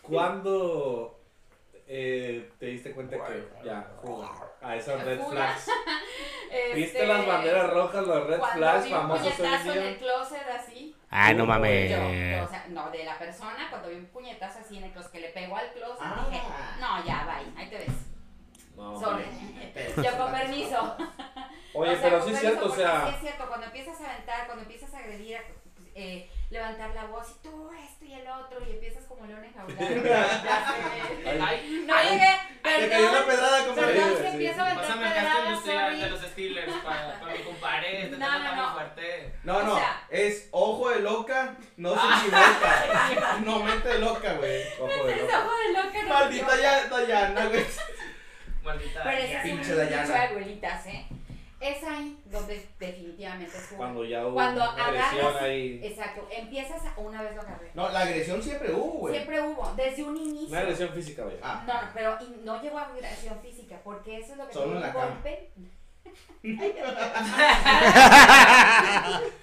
¿cuándo 0.03 1.21
eh, 1.87 2.51
te 2.59 2.67
diste 2.67 2.93
cuenta 2.93 3.17
que 3.27 3.47
ya, 3.65 3.93
a 4.63 4.77
esas 4.77 5.05
red 5.05 5.21
flags? 5.21 5.71
¿Viste 6.75 6.99
Este, 6.99 7.07
las 7.07 7.27
banderas 7.27 7.71
rojas, 7.71 8.07
los 8.07 8.27
red 8.27 8.41
flags 8.41 8.89
famosos 8.89 9.41
hoy 9.41 9.47
en 9.47 9.79
en 9.79 9.85
el 9.85 9.99
closet 9.99 10.49
así. 10.49 10.95
Ay, 11.11 11.35
no 11.35 11.47
mames. 11.47 11.91
Yo, 11.91 11.97
yo, 11.97 12.45
o 12.45 12.49
sea, 12.49 12.67
no, 12.69 12.91
de 12.91 13.05
la 13.05 13.19
persona, 13.19 13.69
cuando 13.71 13.89
vi 13.89 13.97
un 13.97 14.07
puñetazo 14.07 14.59
así 14.61 14.77
en 14.77 14.85
el 14.85 14.93
closet 14.93 15.11
que 15.13 15.21
le 15.21 15.29
pegó 15.31 15.57
al 15.57 15.73
closet, 15.73 15.97
Ah. 16.03 16.27
dije, 16.29 16.43
no, 16.81 17.05
ya, 17.05 17.25
bye, 17.25 17.61
ahí 17.63 17.71
te 17.71 17.79
ves. 17.79 17.93
No, 18.77 18.99
Sorry. 19.01 19.25
hombre. 19.25 19.93
Yo 19.97 20.19
con 20.19 20.33
permiso. 20.33 20.97
Oye, 21.75 21.91
O 21.93 21.95
sea, 21.97 22.03
pero 22.03 22.23
sí 22.25 22.33
es 22.33 22.41
cierto, 22.41 22.67
o 22.67 22.75
sea, 22.75 23.07
Sí 23.09 23.15
es 23.15 23.21
cierto, 23.21 23.47
cuando 23.49 23.67
empiezas 23.67 24.01
a 24.01 24.11
aventar, 24.11 24.47
cuando 24.47 24.63
empiezas 24.63 24.93
a 24.95 24.99
agredir, 24.99 25.39
eh, 25.95 26.31
levantar 26.51 26.91
la 26.95 27.05
voz 27.05 27.27
y 27.31 27.43
tú 27.47 27.71
esto 27.73 28.05
y 28.07 28.13
el 28.15 28.27
otro, 28.27 28.59
y 28.67 28.73
empiezas 28.73 29.05
como 29.05 29.27
león 29.27 29.45
enjaulado. 29.45 29.79
Ay, 31.47 31.85
no 31.87 32.03
llegué, 32.03 32.31
Te 32.63 32.89
cayó 32.89 33.09
una 33.11 33.25
perdón. 33.25 33.27
pedrada, 33.27 33.67
compadre. 33.67 33.93
Perdón 33.95 34.11
si 34.17 34.23
sí. 34.23 34.27
empiezo 34.29 34.61
a 34.63 34.67
aventar 34.67 34.99
pedradas, 34.99 35.61
sorry. 35.65 36.01
de 36.01 36.11
los 36.11 36.21
Steelers 36.23 36.73
para, 36.85 37.21
para 37.21 37.33
mi 37.35 37.39
compadre. 37.43 38.03
Este 38.05 38.17
No, 38.17 38.39
no, 38.39 38.57
no. 38.57 38.73
fuerte. 38.75 39.35
No, 39.45 39.57
O 39.59 39.63
no, 39.63 39.77
sea- 39.77 40.07
es 40.11 40.49
ojo 40.53 40.89
de 40.91 41.01
loca 41.01 41.55
no 41.77 41.91
se 41.95 42.07
equivoca. 42.19 43.39
No 43.45 43.63
mente 43.63 43.89
de 43.89 43.99
loca, 43.99 44.33
güey. 44.35 44.63
Ojo 44.81 45.05
de 45.07 45.13
Es 45.15 45.21
loco. 45.21 45.33
ojo 45.39 45.53
de 45.59 45.73
loca, 45.85 46.03
no 46.03 46.09
Maldita 46.09 46.57
se 46.57 46.63
ya, 46.63 46.87
Dayana, 46.89 47.47
güey. 47.47 47.65
Maldita. 48.63 49.03
Pero 49.05 49.17
ese 49.19 49.33
es 49.33 49.37
un 49.37 49.43
Pinche 49.43 49.63
dicho 49.65 49.77
de 49.77 49.85
Dayana. 49.85 50.23
abuelitas, 50.25 50.87
¿eh? 50.87 51.07
Es 51.61 51.83
ahí 51.83 52.17
donde 52.27 52.65
definitivamente 52.79 53.57
es 53.57 53.67
como- 53.67 53.79
Cuando 53.79 54.05
ya 54.05 54.25
hubo 54.25 54.35
Cuando 54.35 54.63
una 54.73 54.85
agresión 54.87 55.27
agarras- 55.27 55.43
ahí. 55.43 55.81
Exacto, 55.83 56.29
empiezas 56.31 56.85
a, 56.87 56.95
una 57.01 57.21
vez 57.23 57.35
lo 57.35 57.43
agarré. 57.43 57.71
No, 57.75 57.89
la 57.89 58.01
agresión 58.01 58.41
siempre 58.43 58.73
hubo, 58.73 58.99
güey. 59.01 59.15
Siempre 59.15 59.41
hubo, 59.43 59.73
desde 59.77 60.05
un 60.05 60.17
inicio. 60.17 60.49
Una 60.51 60.61
agresión 60.61 60.91
física, 60.91 61.25
güey. 61.25 61.37
Ah, 61.43 61.65
No, 61.67 61.75
no, 61.83 61.89
pero 61.95 62.17
y 62.21 62.45
no 62.45 62.63
llegó 62.63 62.79
a 62.79 62.83
agresión 62.85 63.41
física, 63.43 63.81
porque 63.83 64.19
eso 64.19 64.33
es 64.33 64.39
lo 64.39 64.47
que 64.47 64.53
Solo 64.55 64.71
te 64.71 64.77
en 64.77 64.81
la 64.83 64.93
golpe. 64.93 65.51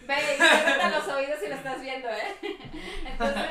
Ve, 0.08 0.16
ciérrate 0.38 0.90
los 0.96 1.08
oídos 1.16 1.40
si 1.40 1.48
lo 1.48 1.56
estás 1.56 1.82
viendo, 1.82 2.08
¿eh? 2.10 2.36
Entonces, 3.06 3.50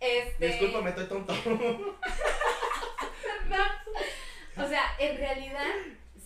este. 0.00 0.46
discúlpame, 0.46 0.90
estoy 0.90 1.06
tonto. 1.06 1.34
O 4.54 4.68
sea, 4.68 4.82
en 4.98 5.16
realidad, 5.16 5.64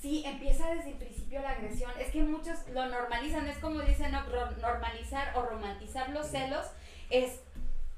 sí, 0.02 0.24
empieza 0.26 0.68
desde 0.74 0.90
el 0.90 0.96
principio 0.96 1.15
la 1.40 1.50
agresión. 1.50 1.90
Es 1.98 2.10
que 2.10 2.22
muchos 2.22 2.58
lo 2.72 2.86
normalizan, 2.86 3.46
es 3.48 3.58
como 3.58 3.80
dicen, 3.80 4.12
no, 4.12 4.24
normalizar 4.60 5.36
o 5.36 5.42
romantizar 5.42 6.10
los 6.10 6.26
celos 6.26 6.66
es. 7.10 7.40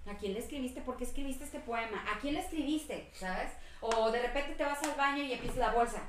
¿A 0.07 0.16
quién 0.16 0.33
le 0.33 0.38
escribiste? 0.38 0.81
¿Por 0.81 0.96
qué 0.96 1.05
escribiste 1.05 1.44
este 1.44 1.61
poema? 1.61 2.03
¿A 2.11 2.18
quién 2.18 2.33
le 2.33 2.40
escribiste? 2.40 3.11
¿Sabes? 3.12 3.53
O 3.81 4.11
de 4.11 4.22
repente 4.22 4.55
te 4.55 4.64
vas 4.64 4.83
al 4.83 4.94
baño 4.94 5.22
y 5.22 5.35
empieza 5.35 5.61
la 5.61 5.72
bolsa. 5.72 6.03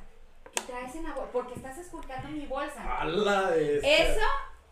¿Qué 0.56 0.62
traes 0.62 0.96
en 0.96 1.04
la 1.04 1.14
bolsa? 1.14 1.32
Porque 1.34 1.56
estás 1.56 1.78
esculcando 1.78 2.30
mi 2.30 2.46
bolsa. 2.46 2.82
¡Hala! 2.82 3.54
Eso, 3.58 4.26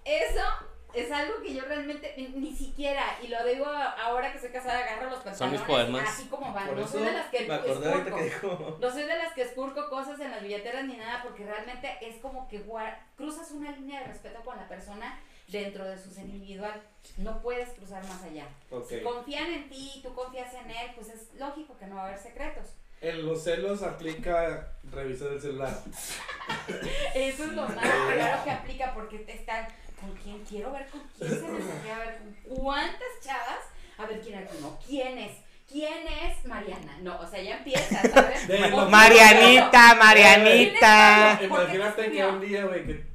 eso 0.05 0.66
es 1.01 1.11
algo 1.11 1.41
que 1.41 1.53
yo 1.53 1.63
realmente 1.65 2.13
ni, 2.35 2.55
siquiera, 2.55 3.03
y 3.23 3.27
lo 3.27 3.43
digo 3.45 3.65
ahora 3.65 4.31
que 4.31 4.39
soy 4.39 4.49
casada, 4.49 4.79
agarro 4.79 5.09
los 5.09 5.19
Son 5.37 5.51
mis 5.51 5.59
pantalones 5.61 5.61
poemas. 5.61 6.09
así 6.09 6.25
como 6.27 6.53
van. 6.53 6.67
Por 6.67 6.77
no 6.77 6.87
soy 6.87 7.03
de 7.03 7.11
las 7.13 7.25
que 7.27 7.45
me 7.47 7.53
acordé 7.53 7.91
ahorita 7.91 7.97
esculco. 8.09 8.17
que 8.17 8.23
dijo. 8.23 8.77
No 8.79 8.91
soy 8.91 9.03
de 9.03 9.17
las 9.17 9.33
que 9.33 9.41
esculco 9.43 9.89
cosas 9.89 10.19
en 10.19 10.31
las 10.31 10.41
billeteras 10.41 10.85
ni 10.85 10.97
nada, 10.97 11.21
porque 11.23 11.45
realmente 11.45 11.97
es 12.01 12.17
como 12.21 12.47
que 12.47 12.65
guar- 12.65 12.97
cruzas 13.15 13.51
una 13.51 13.71
línea 13.71 14.01
de 14.01 14.07
respeto 14.07 14.39
con 14.43 14.57
la 14.57 14.67
persona 14.67 15.19
dentro 15.47 15.85
de 15.85 15.97
su 15.97 16.11
ser 16.11 16.25
individual. 16.25 16.81
No 17.17 17.41
puedes 17.41 17.69
cruzar 17.69 18.03
más 18.05 18.21
allá. 18.23 18.47
Si 18.87 18.99
confían 19.01 19.51
en 19.53 19.69
ti 19.69 19.91
y 19.95 20.01
tú 20.01 20.13
confías 20.13 20.53
en 20.53 20.69
él, 20.69 20.91
pues 20.95 21.09
es 21.09 21.33
lógico 21.35 21.77
que 21.77 21.85
no 21.87 21.95
va 21.95 22.03
a 22.03 22.07
haber 22.07 22.19
secretos. 22.19 22.67
En 22.99 23.25
los 23.27 23.43
celos 23.43 23.83
aplica 23.83 24.71
revisar 24.91 25.27
el 25.33 25.39
celular. 25.39 25.71
Eso 27.13 27.43
es 27.43 27.53
lo 27.53 27.63
más 27.67 27.77
claro 28.13 28.43
que 28.43 28.51
aplica 28.51 28.93
porque 28.93 29.19
te 29.19 29.33
están 29.33 29.67
con 29.99 30.11
quién 30.23 30.43
quiero 30.45 30.71
ver 30.71 30.87
con 30.87 31.01
quién 31.17 31.29
se 31.29 31.41
me 31.47 31.91
a 31.91 31.99
ver 31.99 32.17
con 32.45 32.57
cuántas 32.57 33.07
chavas 33.23 33.63
a 33.97 34.05
ver 34.05 34.19
quién 34.21 34.39
es 34.39 34.61
no 34.61 34.77
quién 34.85 35.17
es 35.17 35.31
quién 35.69 36.07
es 36.07 36.45
Mariana 36.45 36.97
no 37.01 37.19
o 37.19 37.27
sea 37.27 37.41
ya 37.41 37.57
empieza 37.57 38.01
¿sabes? 38.01 38.47
De- 38.47 38.59
Marianita, 38.89 39.95
Marianita. 39.95 41.37
¿Por 41.39 41.39
qué 41.39 41.45
Imagínate 41.45 42.03
te 42.03 42.11
que 42.11 42.25
un 42.25 42.41
día, 42.41 42.65
güey, 42.65 42.85
que 42.85 43.05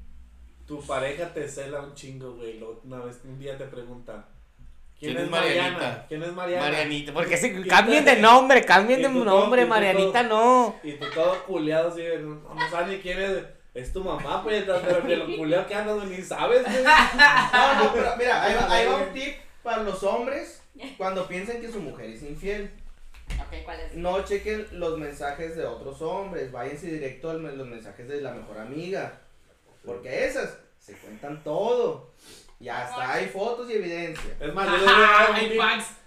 tu 0.66 0.81
pareja 0.85 1.33
te 1.33 1.49
cela 1.49 1.81
un 1.81 1.95
chingo, 1.95 2.35
güey. 2.35 2.62
Una 2.85 2.99
vez, 3.01 3.21
un 3.25 3.38
día 3.38 3.57
te 3.59 3.64
pregunta: 3.64 4.29
¿Quién, 4.99 5.12
¿Quién 5.12 5.16
es 5.18 5.25
es 5.25 5.31
Mariana? 5.31 5.71
Marianita? 5.73 6.07
¿Quién 6.09 6.23
es 6.23 6.33
Mariana? 6.33 6.62
Marianita, 6.66 7.12
porque 7.12 7.37
se 7.37 7.49
Y 7.61 7.68
cambien 7.68 8.05
de 8.05 8.16
nombre, 8.16 8.64
cambien 8.64 9.03
de 9.03 9.09
todo- 9.09 9.25
nombre, 9.25 9.66
Marianita 9.66 10.29
todo- 10.29 10.75
no. 10.75 10.77
Y 10.83 10.92
tú 10.92 11.07
todo 11.14 11.45
culeado, 11.45 11.95
no, 12.21 12.55
no 12.55 12.71
sabes 12.71 12.88
ni 12.88 12.99
quién 13.03 13.21
es. 13.21 13.45
Es 13.75 13.93
tu 13.93 14.05
mamá, 14.05 14.43
pues, 14.43 14.67
de 14.67 14.73
de 14.73 15.17
lo 15.17 15.37
culeado 15.37 15.67
que 15.67 15.75
andas, 15.75 16.05
ni 16.05 16.23
sabes, 16.23 16.63
güey. 16.63 16.85
No, 17.53 17.85
no, 17.85 17.93
pero 17.93 18.17
mira, 18.19 18.43
ahí 18.43 18.55
va, 18.55 18.73
ahí 18.73 18.87
va 18.87 18.97
un 18.97 19.13
tip 19.13 19.37
para 19.63 19.83
los 19.83 20.03
hombres 20.03 20.63
cuando 20.99 21.27
piensen 21.27 21.61
que 21.61 21.71
su 21.71 21.81
mujer 21.81 22.11
es 22.11 22.23
infiel. 22.23 22.71
Ok, 23.41 23.65
¿cuál 23.65 23.81
es? 23.81 23.95
No 23.95 24.23
chequen 24.25 24.67
los 24.73 24.99
mensajes 24.99 25.57
de 25.57 25.65
otros 25.65 26.03
hombres, 26.03 26.53
váyanse 26.53 26.89
directo 26.89 27.31
a 27.31 27.35
los 27.35 27.67
mensajes 27.67 28.09
de 28.09 28.21
la 28.21 28.33
mejor 28.33 28.59
amiga. 28.59 29.21
Porque 29.85 30.27
esas 30.27 30.59
se 30.79 30.95
cuentan 30.95 31.43
todo. 31.43 32.13
Y 32.61 32.69
hasta 32.69 33.15
hay 33.15 33.27
fotos 33.27 33.69
y 33.71 33.75
evidencia. 33.75 34.37
Es 34.39 34.55
más, 34.55 34.67
yo 34.67 34.89
a 34.89 35.01
dar 35.01 35.31
un 35.31 35.37
Hay 35.37 35.49
tip. 35.49 35.61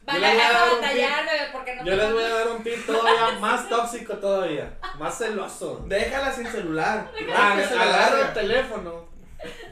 Packs. 0.05 0.21
Van 0.21 0.21
Yo 0.21 0.25
a 0.25 0.33
les 0.33 0.35
voy 0.37 0.43
a 0.43 0.49
dar 0.49 0.53
dejar 0.53 0.69
un 0.69 0.75
tip. 0.75 0.81
batallar 0.81 1.25
bebé, 1.25 1.49
porque 1.51 1.75
no 1.75 1.85
Yo 1.85 1.95
les 1.95 2.13
voy 2.13 2.23
a 2.23 2.29
dar 2.29 2.47
un 2.49 2.63
tip 2.63 2.85
todavía 2.87 3.39
más 3.39 3.69
tóxico 3.69 4.13
todavía. 4.17 4.77
Más 4.99 5.17
celoso. 5.17 5.83
Déjala 5.87 6.31
sin 6.31 6.47
celular. 6.47 7.11
Ah, 7.35 7.53
agarra 7.53 8.27
el 8.27 8.33
teléfono, 8.33 9.05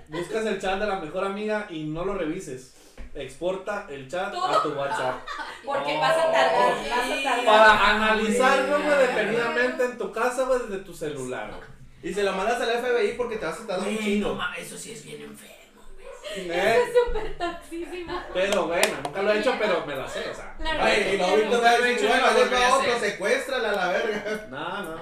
buscas 0.07 0.45
el 0.45 0.59
chat 0.59 0.79
de 0.79 0.87
la 0.87 0.99
mejor 0.99 1.25
amiga 1.25 1.67
y 1.69 1.83
no 1.83 2.03
lo 2.05 2.15
revises. 2.15 2.73
Exporta 3.15 3.85
el 3.89 4.09
chat 4.09 4.33
a 4.33 4.63
tu 4.63 4.69
WhatsApp. 4.69 5.21
porque 5.65 5.97
vas 5.97 6.17
a 6.17 6.31
tardar 6.31 6.75
vas 6.89 7.11
a 7.11 7.23
tardar 7.23 7.45
Para 7.45 7.89
analizarlo, 7.91 8.81
güey, 8.81 8.97
detenidamente 9.07 9.85
en 9.85 9.97
tu 9.99 10.11
casa, 10.11 10.43
güey, 10.45 10.59
desde 10.67 10.83
tu 10.83 10.93
celular. 10.93 11.51
Y 12.01 12.13
se 12.13 12.23
lo 12.23 12.33
mandas 12.33 12.59
al 12.59 12.69
FBI 12.69 13.13
porque 13.15 13.37
te 13.37 13.45
vas 13.45 13.61
a 13.61 13.67
tardar 13.67 13.87
un 13.87 14.19
no 14.21 14.33
mames, 14.33 14.65
eso 14.65 14.77
sí 14.77 14.91
es 14.91 15.05
bien 15.05 15.21
enfermo. 15.21 15.52
¿Eh? 16.35 16.83
es 16.83 16.93
súper 16.93 17.37
toxísimo 17.37 18.21
Pero 18.33 18.67
bueno, 18.67 18.97
nunca 19.03 19.21
lo 19.21 19.33
he 19.33 19.39
hecho, 19.39 19.55
pero 19.59 19.85
me 19.85 19.95
lo 19.95 20.07
sé, 20.07 20.29
o 20.29 20.33
sea. 20.33 20.55
Ay, 20.79 21.11
y 21.13 21.17
no, 21.17 21.25
ahorita 21.25 21.59
va 21.59 21.69
a 21.69 21.77
decir, 21.79 22.07
bueno, 22.07 22.25
otro, 22.75 22.99
secuéstrala 22.99 23.69
a 23.69 23.73
la 23.73 23.87
verga. 23.89 24.47
No, 24.49 24.83
no. 24.83 24.95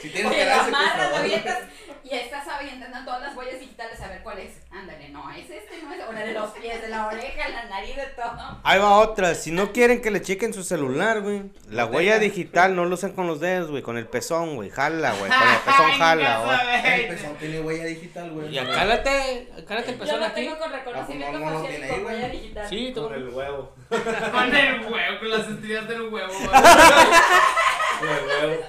Si 0.00 0.10
tienes 0.10 0.30
Oye, 0.32 0.40
que 0.40 0.44
dar 0.46 0.60
amarras, 0.60 1.14
avientas 1.14 1.58
y 2.04 2.10
estás 2.14 2.46
avientando 2.48 2.98
todas 3.04 3.22
las 3.22 3.34
huellas 3.36 3.60
digitales 3.60 3.98
a 4.00 4.08
ver 4.08 4.22
cuál 4.22 4.38
es. 4.38 4.52
Ándale, 4.70 5.08
no, 5.08 5.30
es 5.30 5.48
este, 5.48 5.82
no 5.82 5.92
es. 5.94 6.00
O 6.06 6.12
la 6.12 6.20
de 6.20 6.32
los 6.32 6.50
pies, 6.50 6.82
de 6.82 6.88
la 6.88 7.06
oreja, 7.06 7.48
la 7.48 7.64
nariz, 7.64 7.96
de 7.96 8.06
todo. 8.08 8.60
Ahí 8.62 8.78
va 8.78 8.98
otra. 8.98 9.34
Si 9.34 9.50
no 9.50 9.72
quieren 9.72 10.02
que 10.02 10.10
le 10.10 10.20
chequen 10.20 10.52
su 10.52 10.62
celular, 10.64 11.22
güey. 11.22 11.44
La 11.70 11.86
huella 11.86 12.18
digital 12.18 12.76
no 12.76 12.84
lo 12.84 12.94
usan 12.94 13.12
con 13.12 13.26
los 13.26 13.40
dedos, 13.40 13.70
güey. 13.70 13.82
Con 13.82 13.96
el 13.96 14.06
pezón, 14.06 14.56
güey. 14.56 14.68
Jala, 14.68 15.12
güey. 15.14 15.30
Con 15.30 15.48
el 15.48 15.58
pezón 15.64 15.90
jala, 15.92 16.40
güey. 16.44 17.00
El 17.00 17.08
pezón 17.08 17.36
tiene 17.36 17.60
huella 17.60 17.84
digital, 17.84 18.30
güey. 18.32 18.54
Y 18.58 18.60
cálate, 18.66 19.48
cálate 19.66 19.90
el 19.92 19.96
Yo 19.98 20.04
pezón 20.04 20.20
lo 20.20 20.26
aquí. 20.26 20.34
tengo 20.42 20.58
con 20.58 20.72
reconocimiento 20.72 21.38
Ah, 21.38 21.40
pues 21.40 21.52
no, 21.54 21.58
no 21.62 21.66
tiene 21.68 21.84
ahí, 21.86 21.90
con 21.92 22.04
huella 22.06 22.28
digital. 22.28 22.68
Sí, 22.68 22.92
tú. 22.94 23.02
Con 23.04 23.14
el 23.14 23.28
huevo. 23.30 23.74
Con 23.88 24.54
el 24.56 24.80
huevo, 24.86 25.18
con 25.20 25.30
las 25.30 25.48
estrellas 25.48 25.88
del 25.88 26.02
huevo, 26.02 26.32
güey. 26.32 26.48
Con 27.98 28.08
el 28.08 28.26
huevo. 28.26 28.62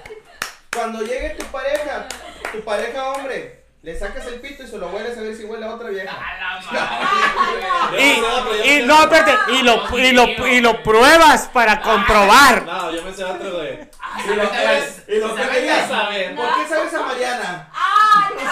Cuando 0.76 1.02
llegue 1.02 1.30
tu 1.30 1.44
pareja, 1.46 2.06
tu 2.52 2.60
pareja 2.64 3.12
hombre, 3.12 3.64
le 3.82 3.98
sacas 3.98 4.26
el 4.26 4.40
pito 4.40 4.62
y 4.62 4.66
se 4.66 4.78
lo 4.78 4.88
hueles 4.88 5.16
a 5.16 5.20
ver 5.22 5.34
si 5.36 5.44
huele 5.44 5.64
a 5.66 5.74
otra 5.74 5.88
vieja. 5.90 6.12
A 6.12 6.38
la 6.38 6.60
madre, 6.72 8.46
güey. 8.48 8.68
Y, 8.68 8.80
y 8.82 8.86
no, 8.86 9.00
espérate, 9.02 9.52
y 9.52 9.62
lo, 9.62 9.98
y 9.98 10.12
lo, 10.12 10.46
y 10.48 10.60
lo 10.60 10.82
pruebas 10.82 11.48
para 11.52 11.80
comprobar. 11.80 12.62
No, 12.64 12.90
yo 12.90 13.02
me 13.02 13.12
sé 13.12 13.24
otro, 13.24 13.52
güey. 13.56 13.78
Ah, 14.00 14.20
Y 14.24 14.34
lo 14.34 14.48
¿sabes? 14.48 15.02
y 15.08 15.14
lo 15.18 15.28
¿Sabes? 15.36 15.48
quieres 15.48 15.88
saber. 15.88 16.34
¿Por 16.36 16.54
qué 16.56 16.68
sabes 16.68 16.94
a 16.94 17.00
Mariana? 17.02 17.70
¡Ay! 17.74 18.34
Si 18.38 18.46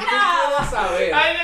tú 0.00 0.06
quieres 0.08 0.70
saber. 0.70 1.14
Ay. 1.14 1.36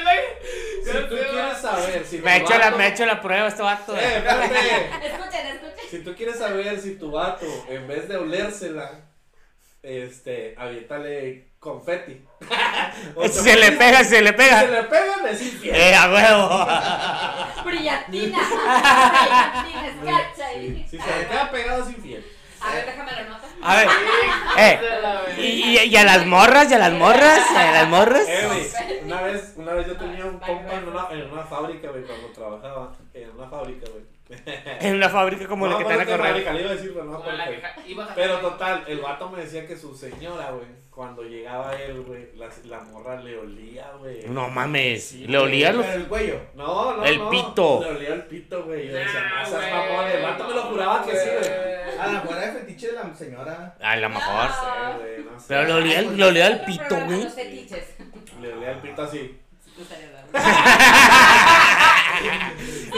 Si 0.84 0.92
tú 1.08 1.16
quieres 1.16 1.58
saber 1.58 2.04
si 2.06 2.18
Me 2.18 2.36
he 2.36 2.40
hecho 2.40 2.58
la, 2.58 2.70
me 2.72 2.84
he 2.86 2.88
hecho 2.88 3.06
la 3.06 3.20
prueba 3.20 3.46
este 3.48 3.62
vato. 3.62 3.96
Eh, 3.96 4.16
espérate. 4.16 4.86
Escuchen, 5.06 5.46
escuchen. 5.46 5.84
Si 5.90 5.98
tú 6.02 6.14
quieres 6.16 6.38
saber 6.38 6.80
si 6.80 6.96
tu 6.96 7.10
vato, 7.12 7.46
en 7.68 7.86
vez 7.86 8.08
de 8.08 8.16
olérsela, 8.16 8.90
este, 9.82 10.54
aviéntale 10.58 11.50
confeti. 11.58 12.24
Se 13.30 13.56
le 13.56 13.72
pega, 13.72 14.02
se 14.02 14.22
le 14.22 14.28
Si 14.30 14.32
se 14.32 14.32
pega. 14.32 14.62
le 14.62 14.82
pegan, 14.84 15.26
es 15.28 15.42
infiel. 15.42 15.76
Eh, 15.76 15.94
a 15.94 16.10
huevo. 16.10 17.64
Brillantina. 17.64 18.38
Brillantina, 19.62 20.46
ahí. 20.46 20.86
Si 20.90 20.98
se 20.98 21.18
le 21.18 21.26
queda 21.26 21.50
pegado, 21.50 21.82
es 21.84 21.90
infiel. 21.90 22.24
A 22.60 22.74
ver, 22.74 22.86
déjame 22.86 23.12
lo 23.12 23.30
nota. 23.30 23.46
A 23.62 23.76
ver, 23.76 23.88
eh. 24.58 24.80
Y, 25.38 25.42
y, 25.42 25.78
y 25.84 25.96
a 25.96 26.04
las 26.04 26.26
morras, 26.26 26.70
y 26.70 26.74
a 26.74 26.78
las 26.78 26.92
morras, 26.92 27.50
a 27.56 27.72
las 27.72 27.88
morras. 27.88 28.26
Eh, 28.28 28.46
güey, 28.46 29.02
una 29.04 29.20
vez, 29.22 29.54
una 29.56 29.72
vez 29.74 29.86
yo 29.86 29.96
tenía 29.96 30.24
un 30.26 30.38
compa 30.38 30.74
en 30.74 30.88
una, 30.88 31.08
en 31.10 31.30
una 31.30 31.42
fábrica, 31.44 31.88
güey, 31.90 32.04
cuando 32.04 32.28
trabajaba. 32.28 32.96
En 33.14 33.30
una 33.30 33.48
fábrica, 33.48 33.86
güey. 33.90 34.04
En 34.80 34.94
una 34.96 35.08
fábrica 35.08 35.46
como 35.48 35.66
no 35.66 35.72
la 35.72 35.78
que 35.78 35.84
te 35.84 35.90
van 35.96 36.00
a 36.00 36.04
correr. 36.06 36.26
fábrica, 36.28 36.52
le 36.52 36.60
iba 36.60 36.70
a 36.70 36.74
decir, 36.74 36.92
pero 36.92 37.04
no 37.04 37.16
Como 37.18 37.32
la 37.32 37.44
que 37.46 37.62
iba 37.90 38.04
a 38.04 38.14
Pero 38.14 38.38
total, 38.38 38.84
el 38.86 38.98
vato 39.00 39.28
me 39.30 39.42
decía 39.42 39.66
que 39.66 39.76
su 39.76 39.94
señora, 39.96 40.50
güey, 40.52 40.66
cuando 40.90 41.22
llegaba 41.22 41.74
él, 41.76 42.02
güey, 42.02 42.28
la, 42.36 42.48
la 42.66 42.80
morra 42.80 43.16
le 43.20 43.38
olía, 43.38 43.90
güey. 43.98 44.28
No 44.28 44.48
mames, 44.50 45.04
Sí, 45.08 45.26
le 45.26 45.38
olía 45.38 45.72
los. 45.72 45.84
El 45.86 46.06
cuello. 46.06 46.40
No, 46.54 46.96
no, 46.96 47.04
El 47.04 47.18
no. 47.18 47.30
pito. 47.30 47.80
Le 47.82 47.88
olía 47.90 48.14
el 48.14 48.22
pito, 48.26 48.62
güey. 48.64 48.86
Yo 48.88 48.94
decía, 48.94 49.20
Nah, 49.22 49.42
no 49.42 49.48
seas 49.48 49.72
mamón. 49.72 50.06
El 50.10 50.22
vato 50.22 50.48
me 50.48 50.54
lo 50.54 50.62
juraba 50.62 51.04
que 51.04 51.12
sí, 51.16 51.28
güey. 51.38 51.98
A 51.98 52.06
la 52.12 52.20
buena 52.20 52.40
de 52.40 52.52
fetiche 52.52 52.86
de 52.88 52.92
la 52.94 53.14
señora. 53.14 53.76
A 53.80 53.96
lo 53.96 54.08
mejor. 54.08 54.44
No 54.44 54.52
sé, 54.52 54.98
güey, 54.98 55.24
no 55.24 55.40
sé. 55.40 55.46
Pero 55.48 55.62
le 55.64 55.72
olía, 55.74 55.98
el- 56.00 56.16
le 56.16 56.24
olía 56.24 56.46
el 56.48 56.60
pito, 56.64 56.96
güey. 57.04 57.26
Le 58.40 58.52
olía 58.52 58.70
el 58.72 58.78
pito 58.78 59.02
así. 59.02 59.38
Sí, 59.64 59.70
te 59.76 59.82
estaría 59.82 60.10
dando. 60.12 60.38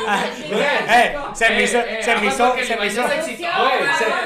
Eh, 0.08 1.16
se 1.34 1.50
me 1.50 1.62
hizo, 1.62 1.78
Eh, 1.78 1.98
eh, 1.98 2.02
se 2.02 2.16
me 2.16 2.26
hizo, 2.26 2.36
aguanta 2.44 2.56
que 2.56 2.64
se 2.66 2.72
el 2.74 2.80
me 2.80 2.86
hizo. 2.86 3.02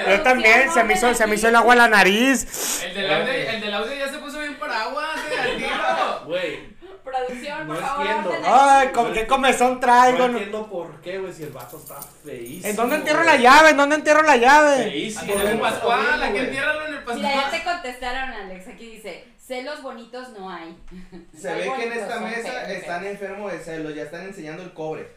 Yo 0.08 0.20
también, 0.22 0.72
se 0.72 0.84
me 0.84 0.94
hizo, 0.94 1.14
se 1.14 1.26
me 1.26 1.34
hizo 1.34 1.48
el 1.48 1.56
agua 1.56 1.74
a 1.74 1.76
la 1.76 1.88
nariz. 1.88 2.82
El 2.84 2.94
del 2.94 3.12
audio, 3.12 3.32
el 3.32 3.60
del 3.60 3.74
audio 3.74 3.94
ya 3.94 4.08
se 4.08 4.18
puso 4.18 4.38
bien 4.40 4.54
paraguas, 4.56 5.20
eh, 5.30 5.40
al 5.40 5.56
tiro. 5.56 6.22
Güey, 6.26 6.76
Producción. 7.04 7.55
No 7.66 7.74
por 7.74 7.82
favor, 7.82 8.06
entiendo. 8.06 8.32
Ay, 8.44 8.88
¿con 8.88 9.12
qué 9.12 9.26
comezón 9.26 9.80
traigo? 9.80 10.18
No 10.18 10.24
entiendo 10.26 10.66
por 10.68 11.00
qué, 11.00 11.18
güey, 11.18 11.32
si 11.32 11.42
el 11.44 11.50
vato 11.50 11.76
está 11.76 12.00
feísimo. 12.24 12.68
¿En 12.68 12.76
dónde 12.76 12.96
entierro 12.96 13.24
la 13.24 13.36
llave? 13.36 13.70
¿En 13.70 13.76
dónde 13.76 13.96
entierro 13.96 14.22
la 14.22 14.36
llave? 14.36 14.84
Feísimo. 14.84 15.34
En 15.34 15.46
el. 15.46 15.58
Pascual, 15.60 16.22
aquí 16.22 16.38
entiérralo 16.38 16.86
en 16.86 16.94
el 16.94 17.04
Mira, 17.14 17.34
ya 17.34 17.50
te 17.50 17.56
Pascual. 17.58 17.74
contestaron, 17.74 18.30
Alex. 18.30 18.68
Aquí 18.68 18.86
dice: 18.90 19.24
celos 19.38 19.82
bonitos 19.82 20.30
no 20.30 20.50
hay. 20.50 20.76
Se 21.38 21.54
ve 21.54 21.72
que 21.76 21.84
en 21.84 21.92
esta 21.92 22.20
mesa 22.20 22.72
están 22.72 23.06
enfermos 23.06 23.52
de 23.52 23.58
celos, 23.60 23.94
ya 23.94 24.02
están 24.04 24.22
enseñando 24.22 24.62
el 24.62 24.72
cobre. 24.72 25.08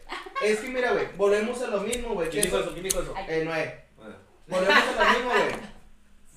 Es 0.42 0.60
que 0.60 0.68
mira, 0.68 0.92
güey, 0.92 1.06
volvemos 1.16 1.60
a 1.62 1.66
lo 1.68 1.80
mismo, 1.80 2.14
güey. 2.14 2.28
¿Quién 2.28 2.44
dijo 2.44 2.58
eso-? 2.58 2.72
¿Quién 2.72 2.84
dijo 2.84 3.00
eso? 3.02 3.14
Eh, 3.28 3.44
Noé. 3.44 3.84
Bueno. 3.96 4.14
Volvemos 4.46 4.82
a 4.98 5.04
lo 5.04 5.10
mismo, 5.10 5.30
güey. 5.30 5.70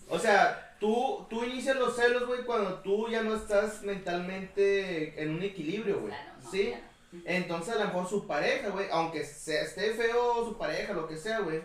O 0.10 0.20
sea, 0.20 0.73
tú, 0.84 1.26
tú 1.30 1.46
inicias 1.46 1.78
los 1.78 1.96
celos, 1.96 2.28
güey, 2.28 2.44
cuando 2.44 2.74
tú 2.80 3.08
ya 3.08 3.24
no 3.24 3.34
estás 3.36 3.84
mentalmente 3.84 5.24
en 5.24 5.30
un 5.30 5.42
equilibrio, 5.42 6.02
güey. 6.02 6.12
Claro, 6.12 6.32
no, 6.44 6.52
¿Sí? 6.52 6.74
no. 7.14 7.22
Entonces 7.24 7.74
a 7.74 7.80
lo 7.80 7.86
mejor 7.86 8.10
su 8.10 8.28
pareja, 8.28 8.68
güey, 8.68 8.88
aunque 8.92 9.24
sea, 9.24 9.62
esté 9.62 9.94
feo 9.94 10.44
su 10.44 10.58
pareja, 10.58 10.92
lo 10.92 11.08
que 11.08 11.16
sea, 11.16 11.40
güey, 11.40 11.62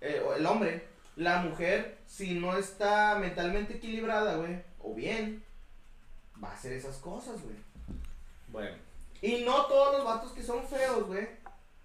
eh, 0.00 0.22
o 0.26 0.32
el 0.32 0.46
hombre, 0.46 0.86
la 1.16 1.42
mujer, 1.42 1.98
si 2.06 2.40
no 2.40 2.56
está 2.56 3.18
mentalmente 3.18 3.74
equilibrada, 3.74 4.36
güey, 4.36 4.62
o 4.82 4.94
bien, 4.94 5.44
va 6.42 6.48
a 6.48 6.54
hacer 6.54 6.72
esas 6.72 6.96
cosas, 6.96 7.42
güey. 7.42 7.56
Bueno. 8.48 8.76
Y 9.20 9.44
no 9.44 9.66
todos 9.66 9.98
los 9.98 10.06
vatos 10.06 10.32
que 10.32 10.42
son 10.42 10.66
feos, 10.66 11.06
güey, 11.06 11.28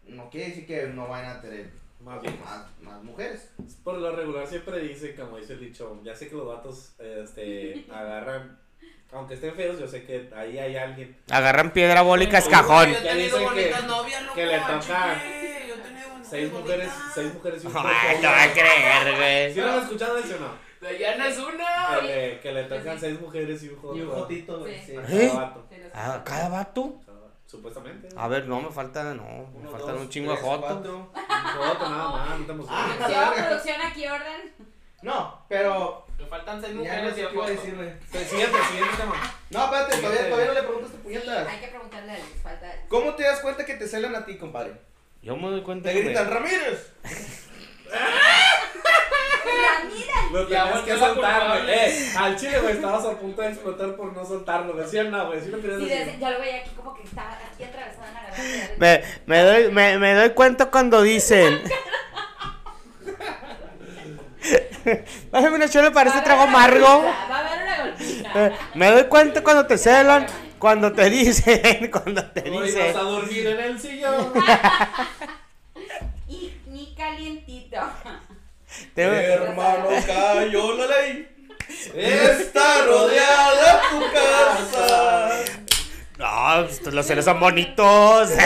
no 0.08 0.30
quiere 0.30 0.52
decir 0.52 0.66
que 0.66 0.88
no 0.88 1.10
vayan 1.10 1.36
a 1.36 1.42
tener 1.42 1.72
Más 2.02 2.22
bien. 2.22 2.40
más, 2.44 2.66
más 2.82 3.04
mujeres. 3.04 3.50
Por 3.84 3.98
lo 3.98 4.16
regular 4.16 4.48
siempre 4.48 4.80
dice, 4.80 5.16
como 5.16 5.38
dice 5.38 5.54
el 5.54 5.60
dicho, 5.60 6.00
ya 6.04 6.16
sé 6.16 6.28
que 6.30 6.36
los 6.36 6.48
vatos 6.48 6.94
este, 7.00 7.86
agarran, 7.94 8.58
aunque 9.12 9.34
estén 9.36 9.54
feos, 9.56 9.80
yo 9.80 9.88
sé 9.88 10.04
que 10.06 10.30
ahí 10.36 10.58
hay 10.58 10.76
alguien 10.78 11.18
Agarran 11.30 11.72
piedra 11.72 12.02
bólica, 12.02 12.38
es 12.38 12.46
Yo 12.46 12.52
cajón. 12.52 12.90
he 12.90 12.94
Ya 12.94 13.02
tenido 13.12 13.42
bonitas 13.44 13.86
novias, 13.88 14.22
loco, 14.24 14.36
que 14.36 14.46
le 14.46 14.58
toca 14.60 14.80
chique, 14.80 15.66
yo 15.68 15.76
he 15.76 15.78
tenido 15.80 16.10
bonitas 16.10 16.30
seis 16.30 16.52
mujeres, 16.54 16.90
seis 17.14 17.34
mujeres 17.34 17.64
y 17.64 17.68
un 17.68 17.74
Ay, 17.76 18.18
no 18.22 18.30
va 18.30 18.44
a 18.44 18.52
creer, 18.54 19.16
güey. 19.18 19.54
¿Sí 19.54 19.60
lo 19.62 19.72
han 19.72 19.80
escuchado 19.84 20.18
ese 20.18 20.36
o 20.36 20.40
no? 20.40 20.70
Dayana 20.82 21.28
es 21.28 21.38
una. 21.38 22.00
Que 22.00 22.08
le, 22.08 22.40
que 22.40 22.52
le 22.54 22.64
tocan 22.64 22.96
Sí. 22.98 23.06
seis 23.08 23.20
mujeres 23.20 23.64
y 23.64 23.68
un 23.70 23.76
joto. 23.82 23.98
Y 23.98 24.02
un 24.02 24.10
jotito, 24.12 24.60
güey, 24.60 24.80
Sí. 24.80 24.94
sí. 24.94 24.96
a 24.98 25.02
¿Eh? 25.02 25.30
cada 25.30 25.34
vato. 25.46 25.68
Ah, 25.94 26.22
¿Cada 26.26 26.50
vato? 26.50 27.02
Supuestamente. 27.50 28.10
A 28.16 28.28
ver, 28.28 28.48
no, 28.48 28.62
me 28.62 28.70
falta, 28.70 29.04
no, 29.16 29.24
me 29.60 29.68
faltan 29.70 29.94
dos, 29.96 30.02
un 30.02 30.10
chingo 30.10 30.32
de 30.32 30.38
jotos. 30.38 30.60
cuatro. 30.72 30.98
Un 30.98 31.64
joto 31.64 31.90
nada 31.90 32.10
más, 32.12 32.40
no. 32.40 32.66
Ah. 32.70 32.96
Producción, 32.98 33.34
producción, 33.48 33.82
aquí 33.82 34.08
orden. 34.08 34.54
No, 35.02 35.46
pero 35.48 36.06
Me 36.20 36.26
faltan 36.28 36.62
seis 36.62 36.74
ya 36.74 36.78
no 36.78 36.84
mujeres 36.84 37.16
sé 37.16 37.22
y 37.22 37.26
qué 37.26 37.34
iba 37.34 37.42
a 37.42 37.46
apuesto. 37.48 37.66
decir, 37.66 37.76
güey. 37.76 38.26
Siguiente, 38.28 38.58
siguiente 38.70 38.98
tema. 38.98 39.16
No, 39.50 39.64
espérate, 39.66 39.98
todavía, 39.98 40.24
todavía 40.30 40.46
no 40.48 40.54
le 40.54 40.64
preguntas 40.64 40.90
a 40.90 40.94
Sí, 40.94 41.00
puñetas. 41.04 41.48
hay 41.48 41.60
que 41.60 41.68
preguntarle 41.70 42.12
a 42.12 42.14
Alex. 42.16 42.28
Falta. 42.44 42.76
¿Cómo 42.88 43.16
te 43.16 43.24
das 43.24 43.40
cuenta 43.40 43.66
que 43.66 43.74
te 43.76 43.88
celan 43.88 44.16
a 44.16 44.26
ti, 44.26 44.38
compadre? 44.38 44.74
Yo 45.24 45.36
me 45.38 45.50
doy 45.50 45.62
cuenta 45.64 45.90
Te 45.90 45.96
que 45.96 46.02
gritan, 46.04 46.28
me- 46.28 46.34
¡Ramírez! 46.36 46.92
Lo 50.32 50.46
tenías 50.48 50.80
que 50.82 50.98
soltar, 50.98 51.64
güey. 51.64 51.74
Eh, 51.74 52.14
al 52.16 52.36
chile, 52.36 52.60
güey, 52.60 52.76
estabas 52.76 53.04
a 53.06 53.18
punto 53.18 53.42
de 53.42 53.50
explotar 53.50 53.96
por 53.96 54.14
no 54.14 54.24
soltarlo. 54.26 54.74
Decían 54.74 55.10
no, 55.10 55.26
güey. 55.28 55.42
Sí 55.42 55.50
lo 55.50 55.60
querías 55.60 55.80
Sí, 55.80 55.86
decir. 55.90 56.06
de- 56.06 56.20
ya 56.20 56.30
lo 56.32 56.40
veía 56.40 56.58
aquí 56.58 56.70
como 56.76 56.94
que 56.94 57.04
estaba 57.04 57.32
aquí 57.52 57.64
atravesada 57.64 58.08
en 58.10 58.14
la 58.14 58.22
garganta. 58.22 58.74
Me, 58.78 59.04
me 59.26 59.40
doy, 59.44 59.72
me, 59.72 59.98
me 59.98 60.14
doy 60.14 60.30
cuenta 60.32 60.68
cuando 60.70 61.02
dicen. 61.02 61.62
Bájame 65.32 65.56
una 65.56 65.68
chela, 65.70 65.92
parece 65.92 66.18
Va 66.18 66.22
a 66.22 66.24
trago 66.24 66.42
haber 66.44 66.56
una 66.56 66.66
amargo. 66.66 67.04
Va 67.04 67.38
a 67.38 67.48
haber 67.48 67.62
una 67.64 67.78
golpiza. 67.86 68.48
Eh, 68.48 68.52
Me 68.76 68.92
doy 68.92 69.04
cuenta 69.06 69.44
cuando 69.44 69.66
te 69.66 69.78
celan, 69.78 70.26
cuando 70.60 70.92
te 70.94 71.10
dicen, 71.10 71.90
cuando 72.04 72.24
te 72.32 72.50
Hoy 72.50 72.68
dicen. 72.68 72.94
vas 72.94 72.96
a 72.96 73.02
dormir 73.06 73.48
en 73.48 73.60
el 73.60 73.80
sillón. 73.80 74.32
Calientito. 77.00 77.78
te- 78.94 79.04
Hermano, 79.04 79.88
cayó 80.06 80.76
la 80.76 80.86
ley. 80.88 81.28
Está 81.96 82.84
rodeada 82.86 83.82
tu 83.90 84.00
casa. 84.12 85.40
No, 86.18 86.66
pues, 86.66 86.94
los 86.94 87.06
celos 87.06 87.24
son 87.24 87.40
bonitos. 87.40 88.30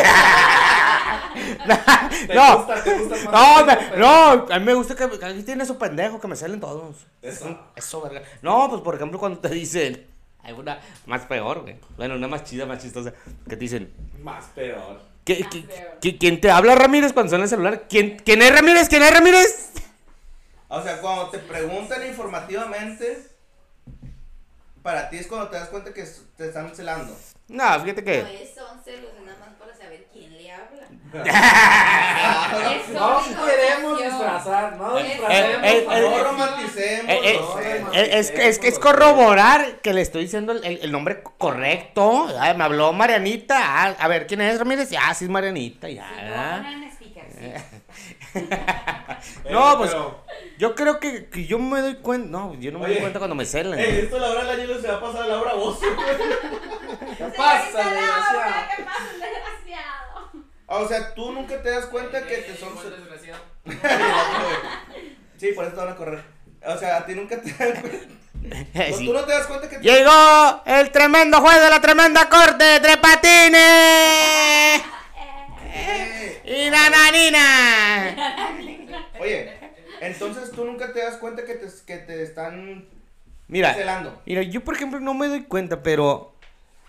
¿Te 2.28 2.36
no, 2.36 2.58
gusta, 2.58 2.84
te 2.84 3.00
gusta 3.00 3.32
más 3.32 3.34
no, 3.34 3.66
me- 3.66 3.98
no, 3.98 4.46
a 4.54 4.60
mí 4.60 4.66
me 4.66 4.74
gusta 4.76 4.96
que, 4.96 5.10
que 5.18 5.26
aquí 5.26 5.42
tiene 5.42 5.66
su 5.66 5.78
pendejo, 5.80 6.22
que 6.22 6.28
me 6.28 6.36
salen 6.36 6.60
todos. 6.60 7.08
Eso. 7.24 7.58
Eso, 7.76 8.02
verga. 8.02 8.22
No, 8.44 8.70
pues 8.70 8.82
por 8.84 8.94
ejemplo, 8.96 9.18
cuando 9.20 9.40
te 9.40 9.50
dicen. 9.50 10.06
Hay 10.44 10.54
una 10.54 10.78
más 11.08 11.22
peor, 11.26 11.62
güey. 11.62 11.78
Bueno, 11.98 12.16
una 12.16 12.28
más 12.28 12.44
chida, 12.44 12.66
más 12.68 12.80
chistosa. 12.84 13.14
Que 13.50 13.56
te 13.56 13.62
dicen. 13.62 13.92
Más 14.22 14.46
peor. 14.54 15.13
¿Qué- 15.26 15.40
Más 15.44 15.50
qué- 16.02 16.18
¿Quién 16.18 16.42
te 16.42 16.52
habla, 16.52 16.76
Ramírez, 16.76 17.14
cuando 17.14 17.30
suena 17.30 17.46
el 17.46 17.50
celular? 17.50 17.86
¿Quién, 17.90 18.18
¿Quién 18.26 18.42
es 18.42 18.54
Ramírez? 18.54 18.90
¿Quién 18.90 19.04
es 19.04 19.14
Ramírez? 19.14 19.72
O 20.68 20.82
sea, 20.82 21.00
cuando 21.02 21.30
te 21.30 21.40
preguntan 21.40 22.06
informativamente, 22.08 23.28
para 24.82 25.10
ti 25.10 25.18
es 25.18 25.28
cuando 25.28 25.50
te 25.50 25.56
das 25.58 25.70
cuenta 25.70 25.94
que 25.94 26.04
te 26.36 26.48
están 26.48 26.76
celando. 26.76 27.16
No, 27.48 27.80
fíjate 27.82 28.04
que. 28.04 28.20
es, 28.44 28.54
son 28.56 28.84
celos 28.84 29.12
nada 29.24 29.38
más 29.40 29.54
para 29.60 29.76
saber 29.78 30.08
quién 30.12 30.34
le 30.36 30.52
habla. 30.52 30.84
Es 30.84 31.03
No 32.94 33.22
queremos 33.46 34.02
disfrazar, 34.04 34.78
no 34.78 34.90
No. 34.94 35.00
Eh, 35.00 35.88
Es, 38.14 38.32
que- 38.32 38.48
es, 38.48 38.60
que 38.60 38.68
es 38.68 38.80
corroborar 38.80 39.80
que 39.82 39.94
le 39.94 40.02
estoy 40.02 40.24
diciendo 40.24 40.52
el, 40.54 40.64
el- 40.66 40.80
el 40.82 40.92
nombre 40.92 41.22
correcto. 41.38 42.28
Ay, 42.40 42.56
me 42.58 42.64
habló 42.64 42.94
Marianita. 42.94 43.58
Ah, 43.60 43.96
a 44.00 44.08
ver, 44.08 44.26
¿quién 44.28 44.42
es 44.42 44.58
Ramírez? 44.58 44.90
Ah, 45.00 45.14
sí 45.14 45.26
es 45.26 45.32
Marianita, 45.32 45.88
ya. 45.90 46.08
Sí. 47.38 47.54
No, 49.52 49.74
Eh, 49.74 49.76
pues, 49.78 49.92
pero- 49.92 50.24
Yo 50.58 50.74
creo 50.76 51.00
que, 51.00 51.28
que 51.30 51.46
yo 51.46 51.60
me 51.60 51.82
doy 51.82 51.96
cuenta. 51.96 52.28
No, 52.30 52.54
yo 52.56 52.72
no 52.72 52.80
me 52.80 52.88
doy 52.88 52.98
cuenta 52.98 53.20
cuando 53.20 53.36
me 53.36 53.46
celan. 53.46 53.78
Eh, 53.80 54.02
esto 54.04 54.18
la 54.18 54.30
hora 54.32 54.44
del 54.46 54.62
año 54.72 54.82
se 54.82 54.88
va 54.88 54.96
a 54.96 55.02
pasar 55.02 55.24
a 55.24 55.28
la 55.28 55.42
hora 55.42 55.54
vos. 55.54 55.78
¿Qué 55.80 57.24
pasa, 57.38 57.78
desgraciado? 57.78 58.68
¿Qué 58.76 58.84
pasa, 58.84 59.06
desgraciado? 60.80 60.86
O 60.86 60.88
sea, 60.88 61.14
tú 61.14 61.32
nunca 61.32 61.62
te 61.62 61.70
das 61.70 61.86
cuenta 61.86 62.22
que 62.26 62.38
te 62.38 62.56
son 62.58 62.74
desgraciado. 62.76 63.42
Sí, 65.38 65.52
por 65.52 65.66
eso 65.66 65.74
te 65.74 65.80
van 65.82 65.90
a 65.94 65.96
correr. 65.96 66.24
O 66.66 66.78
sea, 66.78 66.98
a 66.98 67.06
ti 67.06 67.14
nunca 67.16 67.42
te 67.42 67.52
das 67.52 67.80
cuenta. 67.80 67.98
Eh, 68.74 68.90
No, 68.92 68.98
sí. 68.98 69.06
Tú 69.06 69.14
no 69.14 69.26
te 69.26 69.32
das 69.34 69.48
cuenta 69.48 69.70
que 69.70 69.78
te... 69.78 69.84
Llegó 69.84 70.62
el 70.66 70.92
tremendo 70.92 71.42
juez 71.42 71.62
de 71.62 71.70
la 71.70 71.82
tremenda 71.82 72.30
corte 72.30 72.64
de 72.64 72.80
Tres 72.80 72.98
Patines. 72.98 74.82
Eh, 75.74 76.42
Y 76.46 76.70
nananina. 76.70 78.16
Oye, 79.20 79.54
entonces 80.02 80.52
tú 80.52 80.64
nunca 80.66 80.94
te 80.94 81.00
das 81.04 81.18
cuenta 81.18 81.44
que 81.44 81.56
te, 81.56 81.68
que 81.86 81.98
te 81.98 82.24
están 82.24 82.88
Mira, 83.48 83.76
mira, 84.26 84.42
yo 84.44 84.64
por 84.64 84.76
ejemplo 84.76 85.00
no 85.00 85.14
me 85.14 85.28
doy 85.28 85.44
cuenta, 85.44 85.84
pero 85.84 86.33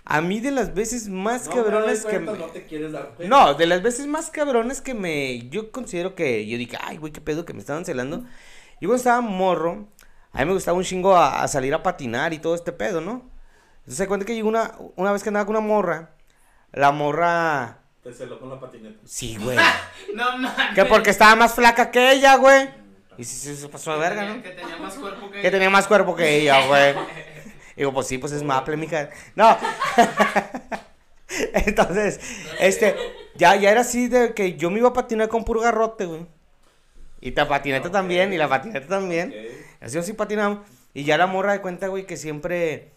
a 0.06 0.20
mí 0.20 0.40
de 0.40 0.50
las 0.50 0.74
veces 0.74 1.08
más 1.08 1.46
No 1.46 1.54
cabrones 1.54 2.04
que 2.04 2.18
me... 2.18 2.32
no 2.32 2.46
te 2.46 2.64
quieres 2.66 2.92
dar. 2.92 3.12
No, 3.20 3.54
de 3.54 3.66
las 3.66 3.82
veces 3.82 4.06
más 4.06 4.30
cabrones 4.30 4.80
que 4.80 4.92
me. 4.94 5.48
Yo 5.48 5.72
considero 5.72 6.14
que. 6.14 6.46
Yo 6.46 6.58
dije, 6.58 6.76
ay, 6.80 6.98
güey, 6.98 7.12
qué 7.12 7.20
pedo 7.20 7.44
que 7.44 7.54
me 7.54 7.60
estaban 7.60 7.84
celando. 7.84 8.18
Yo 8.80 8.88
cuando 8.88 8.96
estaba 8.96 9.20
morro, 9.22 9.88
a 10.32 10.40
mí 10.40 10.44
me 10.44 10.52
gustaba 10.52 10.76
un 10.76 10.84
chingo 10.84 11.16
a, 11.16 11.42
a 11.42 11.48
salir 11.48 11.72
a 11.72 11.82
patinar 11.82 12.34
y 12.34 12.38
todo 12.38 12.54
este 12.54 12.72
pedo, 12.72 13.00
¿no? 13.00 13.30
Entonces 13.78 13.96
se 13.96 14.06
cuenta 14.06 14.26
que 14.26 14.34
llegó 14.34 14.48
una, 14.48 14.74
una 14.96 15.12
vez 15.12 15.22
que 15.22 15.30
andaba 15.30 15.46
con 15.46 15.56
una 15.56 15.66
morra. 15.66 16.10
La 16.72 16.90
morra. 16.92 17.78
Te 18.02 18.12
celó 18.12 18.38
con 18.38 18.50
la 18.50 18.60
patineta. 18.60 18.98
Sí, 19.04 19.36
güey. 19.36 19.56
No 20.14 20.36
mames. 20.38 20.74
que 20.74 20.84
porque 20.84 21.10
estaba 21.10 21.34
más 21.34 21.54
flaca 21.54 21.90
que 21.90 22.12
ella, 22.12 22.36
güey. 22.36 22.68
Y 23.16 23.24
sí, 23.24 23.36
sí, 23.36 23.56
se 23.56 23.68
pasó 23.68 23.92
de 23.92 23.98
verga, 23.98 24.24
¿no? 24.26 24.42
Que 24.42 24.50
tenía 24.50 24.76
más 24.76 24.94
cuerpo 24.94 25.30
que. 25.30 25.40
Que 25.40 25.50
tenía 25.50 25.70
más 25.70 25.86
cuerpo 25.86 26.14
que 26.14 26.36
ella, 26.36 26.66
güey. 26.66 26.94
Digo, 27.76 27.92
pues 27.92 28.06
sí, 28.06 28.18
pues 28.18 28.32
es 28.32 28.42
maple, 28.42 28.76
mija. 28.76 29.10
No. 29.34 29.56
Entonces, 31.54 32.20
este, 32.60 32.94
ya, 33.34 33.56
ya 33.56 33.70
era 33.72 33.80
así 33.80 34.08
de 34.08 34.34
que 34.34 34.56
yo 34.56 34.70
me 34.70 34.78
iba 34.78 34.90
a 34.90 34.92
patinar 34.92 35.28
con 35.28 35.44
puro 35.44 35.60
garrote, 35.60 36.06
güey. 36.06 36.26
Y 37.20 37.32
la 37.32 37.48
patineta 37.48 37.90
también, 37.90 38.32
y 38.32 38.36
la 38.36 38.48
patineta 38.48 38.86
también. 38.86 39.30
Ok. 39.30 39.64
Así 39.80 39.98
así 39.98 40.12
patinamos. 40.12 40.60
Y 40.92 41.04
ya 41.04 41.16
la 41.18 41.26
morra 41.26 41.52
de 41.52 41.60
cuenta, 41.60 41.88
güey, 41.88 42.06
que 42.06 42.16
siempre 42.16 42.92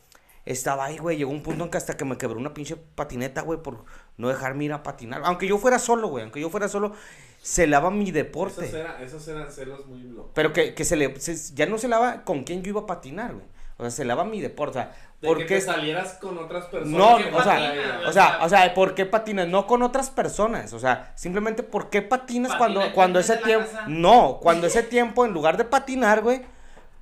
estaba 0.45 0.85
ahí, 0.85 0.97
güey. 0.97 1.17
Llegó 1.17 1.31
un 1.31 1.41
punto 1.41 1.63
en 1.63 1.71
que 1.71 1.77
hasta 1.77 1.97
que 1.97 2.05
me 2.05 2.17
quebró 2.17 2.37
una 2.37 2.53
pinche 2.53 2.75
patineta, 2.75 3.41
güey, 3.41 3.61
por 3.63 3.85
no 4.17 4.27
dejarme 4.27 4.65
ir 4.65 4.73
a 4.73 4.83
patinar. 4.83 5.21
Aunque 5.25 5.47
yo 5.47 5.57
fuera 5.57 5.79
solo, 5.79 6.09
güey, 6.09 6.23
aunque 6.23 6.41
yo 6.41 6.49
fuera 6.49 6.67
solo, 6.67 6.93
se 7.41 7.65
lava 7.65 7.89
mi 7.89 8.11
deporte. 8.11 8.65
Esos, 8.65 8.73
eran, 8.79 9.01
esos 9.01 9.27
eran 9.29 9.51
celos 9.51 9.87
muy 9.87 10.01
locos. 10.03 10.31
Pero 10.35 10.53
que, 10.53 10.75
que 10.75 10.85
se 10.85 10.95
le, 10.97 11.19
se- 11.19 11.55
ya 11.55 11.65
no 11.65 11.77
se 11.77 11.87
lava 11.87 12.23
con 12.23 12.43
quién 12.43 12.61
yo 12.61 12.69
iba 12.69 12.81
a 12.81 12.85
patinar, 12.85 13.33
güey. 13.33 13.45
O 13.77 13.83
sea, 13.83 13.91
se 13.91 14.05
lava 14.05 14.23
mi 14.25 14.41
deporte. 14.41 14.79
O 14.79 14.81
sea, 14.81 14.95
De 15.21 15.27
¿por 15.27 15.37
que 15.37 15.45
qué? 15.45 15.55
te 15.55 15.61
salieras 15.61 16.13
con 16.13 16.37
otras 16.37 16.65
personas. 16.65 16.97
No, 16.97 17.15
o 17.37 17.43
sea, 17.43 18.01
o 18.07 18.11
sea, 18.11 18.39
o 18.43 18.49
sea, 18.49 18.73
¿por 18.73 18.95
qué 18.95 19.05
patinas? 19.05 19.47
No 19.47 19.67
con 19.67 19.81
otras 19.83 20.09
personas. 20.09 20.73
O 20.73 20.79
sea, 20.79 21.11
simplemente 21.15 21.61
¿por 21.63 21.89
qué 21.89 22.01
patinas 22.01 22.51
Patina 22.53 22.57
cuando, 22.57 22.93
cuando 22.93 23.19
ese 23.19 23.37
tiempo. 23.37 23.69
No, 23.87 24.39
cuando 24.41 24.67
ese 24.67 24.83
tiempo, 24.83 25.25
en 25.25 25.31
lugar 25.33 25.57
de 25.57 25.63
patinar, 25.65 26.21
güey, 26.21 26.41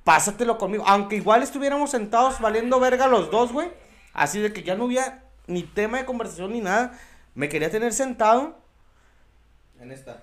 pásatelo 0.04 0.58
conmigo. 0.58 0.84
Aunque 0.86 1.16
igual 1.16 1.42
estuviéramos 1.42 1.90
sentados 1.90 2.40
valiendo 2.40 2.78
verga 2.78 3.06
los 3.06 3.30
dos, 3.30 3.52
güey. 3.52 3.68
Así 4.12 4.38
de 4.40 4.52
que 4.52 4.62
ya 4.62 4.74
no 4.76 4.84
hubiera 4.84 5.24
ni 5.46 5.62
tema 5.62 5.98
de 5.98 6.04
conversación 6.04 6.52
ni 6.52 6.60
nada. 6.60 6.92
Me 7.34 7.48
quería 7.48 7.70
tener 7.70 7.92
sentado 7.92 8.58
En 9.80 9.92
esta. 9.92 10.22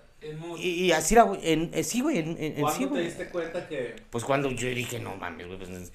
Y, 0.57 0.85
y 0.85 0.91
así 0.93 1.15
era, 1.15 1.23
güey. 1.23 1.39
En, 1.51 1.69
en- 1.73 1.83
sí, 1.83 2.01
güey. 2.01 2.17
En, 2.19 2.29
en- 2.31 2.43
en- 2.43 2.61
¿Cuándo 2.61 2.71
sí, 2.77 2.83
te 2.85 2.89
güey. 2.89 3.03
diste 3.05 3.29
cuenta 3.29 3.67
que 3.67 3.95
Pues 4.09 4.23
cuando 4.23 4.49
yo 4.49 4.67
dije, 4.69 4.99
no 4.99 5.15
mames, 5.17 5.47
güey, 5.47 5.59
pues, 5.59 5.91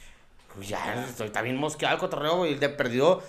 pues 0.58 0.68
ya 0.68 1.04
estoy 1.08 1.30
también 1.30 1.56
mosqueado 1.56 1.94
el 1.94 2.00
cotorreo, 2.00 2.36
güey. 2.38 2.54
De 2.56 2.68
perdido. 2.68 3.22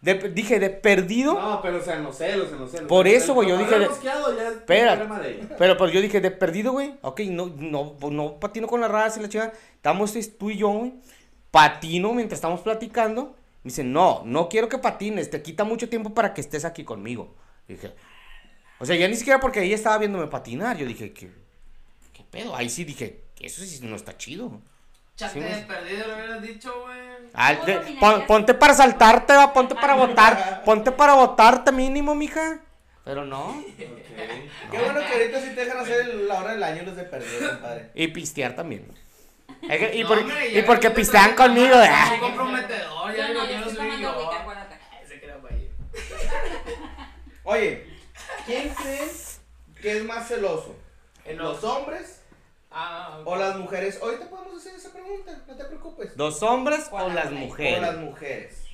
de- 0.00 0.14
dije, 0.30 0.58
de 0.58 0.70
perdido. 0.70 1.34
No, 1.34 1.60
pero 1.60 1.78
o 1.78 1.82
sea, 1.82 1.96
en 1.96 2.04
los 2.04 2.16
celos, 2.16 2.50
en 2.52 2.58
los 2.58 2.70
celos. 2.70 2.88
Por 2.88 3.06
eso, 3.06 3.34
güey, 3.34 3.48
yo 3.50 3.58
dije- 3.58 3.78
mosqueado 3.80 4.34
ya 4.36 4.48
es 4.48 4.54
Espera. 4.56 4.96
de. 4.96 5.46
Pero 5.58 5.76
pues 5.76 5.92
yo 5.92 6.00
dije, 6.00 6.20
de 6.20 6.30
perdido, 6.30 6.72
güey. 6.72 6.94
Ok, 7.02 7.20
no, 7.28 7.52
no, 7.56 7.96
no 8.10 8.40
patino 8.40 8.66
con 8.66 8.80
la 8.80 8.88
raza 8.88 9.18
y 9.18 9.22
la 9.22 9.28
chica. 9.28 9.52
Estamos 9.76 10.16
es- 10.16 10.38
tú 10.38 10.50
y 10.50 10.56
yo, 10.56 10.68
güey. 10.70 10.94
Patino 11.50 12.12
mientras 12.14 12.38
estamos 12.38 12.60
platicando. 12.60 13.36
Me 13.62 13.68
dice, 13.68 13.84
no, 13.84 14.22
no 14.24 14.48
quiero 14.48 14.68
que 14.70 14.78
patines. 14.78 15.28
Te 15.28 15.42
quita 15.42 15.64
mucho 15.64 15.88
tiempo 15.90 16.14
para 16.14 16.32
que 16.32 16.40
estés 16.40 16.64
aquí 16.64 16.82
conmigo. 16.84 17.34
dije, 17.68 17.92
o 18.78 18.86
sea, 18.86 18.96
ya 18.96 19.06
ni 19.06 19.16
siquiera 19.16 19.38
porque 19.38 19.62
ella 19.62 19.74
estaba 19.74 19.98
viéndome 19.98 20.26
patinar. 20.28 20.78
Yo 20.78 20.86
dije, 20.86 21.12
¿qué, 21.12 21.30
qué 22.14 22.24
pedo? 22.30 22.56
Ahí 22.56 22.70
sí 22.70 22.84
dije, 22.84 23.24
eso 23.38 23.62
sí 23.62 23.80
no 23.82 23.96
está 23.96 24.16
chido. 24.16 24.62
Chate 25.20 25.34
Sí, 25.34 25.40
de 25.40 25.62
perdido, 25.66 26.06
lo 26.08 26.14
hubieras 26.16 26.42
dicho, 26.42 26.82
güey. 26.82 26.98
Ah, 27.34 27.54
pon- 28.00 28.26
ponte 28.26 28.54
para 28.54 28.72
saltarte, 28.74 29.34
va, 29.34 29.52
ponte 29.52 29.74
para 29.74 29.94
votar. 29.94 30.62
Ponte 30.64 30.90
para 30.92 31.12
votarte 31.14 31.70
mínimo, 31.72 32.14
mija. 32.14 32.60
Pero 33.04 33.24
no. 33.24 33.62
Ok. 34.20 34.70
Qué 34.70 34.78
bueno 34.78 35.00
que 35.00 35.12
ahorita 35.14 35.40
sí 35.40 35.48
te 35.54 35.64
dejan 35.64 35.78
hacer 35.78 36.14
la 36.14 36.40
hora 36.40 36.52
del 36.52 36.62
año 36.62 36.82
los 36.84 36.94
de 36.96 37.04
perdido, 37.04 37.48
compadre. 37.50 37.90
Y 37.94 38.08
pistear 38.08 38.54
también. 38.54 38.86
Es 39.68 39.78
que- 39.78 39.96
y, 39.96 40.02
No, 40.02 40.08
por- 40.08 40.18
hombre, 40.18 40.48
y 40.58 40.62
porque 40.62 40.88
no 40.88 40.94
te 40.94 41.00
pistean 41.00 41.34
conmigo, 41.34 41.76
¿verdad? 41.76 42.08
Muy 42.08 42.18
comprometedor, 42.18 43.14
ya 43.16 43.28
no, 43.28 43.46
digo, 43.46 43.60
yo 43.60 43.60
no 43.60 43.70
soy 43.70 44.00
yo. 44.02 44.30
Oye, 47.44 47.86
¿quién 48.46 48.68
crees 48.74 49.40
que 49.80 49.96
es 49.98 50.04
más 50.04 50.28
celoso? 50.28 50.76
¿Los 51.34 51.62
hombres 51.64 52.20
Ah, 52.70 53.18
ok. 53.20 53.26
o 53.26 53.36
las 53.36 53.56
mujeres? 53.56 53.98
Ahorita 54.02 54.28
podemos 54.28 54.39
no 55.46 55.56
te 55.56 55.64
preocupes. 55.64 56.16
¿Los 56.16 56.42
hombres 56.42 56.88
O 56.90 57.08
las 57.08 57.30
mujeres. 57.30 57.78
O 57.78 57.82
las 57.82 57.96
mujeres. 57.96 58.64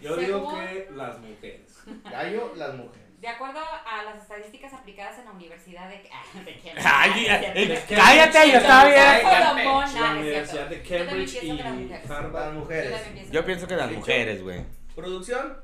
Yo 0.00 0.16
digo 0.16 0.38
Según- 0.50 0.54
que 0.60 0.88
las 0.94 1.18
mujeres. 1.18 1.74
Gallo, 2.04 2.52
las 2.56 2.74
mujeres. 2.74 3.08
De 3.20 3.26
acuerdo 3.26 3.58
a 3.58 4.04
las 4.04 4.22
estadísticas 4.22 4.72
aplicadas 4.72 5.18
en 5.18 5.24
la 5.24 5.32
Universidad 5.32 5.88
de... 5.88 6.08
Ah, 6.12 6.22
¿de 6.44 6.58
qué? 6.60 6.70
Ay, 6.76 7.26
Ah, 7.28 7.40
eh, 7.42 7.52
eh, 7.72 7.84
cállate, 7.88 8.52
yo 8.52 8.58
estaba 8.58 8.84
bien. 8.84 10.00
La 10.00 10.10
Universidad 10.12 10.66
de 10.68 10.82
Cambridge 10.82 11.40
pienso 11.40 11.54
y 11.54 11.56
que 11.56 11.94
las 11.98 12.10
Harvard. 12.10 12.52
Yo 12.54 12.60
mujeres. 12.60 13.30
Yo 13.32 13.40
que- 13.40 13.46
pienso 13.46 13.66
que 13.66 13.74
las 13.76 13.90
mujeres, 13.90 14.42
güey. 14.42 14.64
¿Producción? 14.94 15.60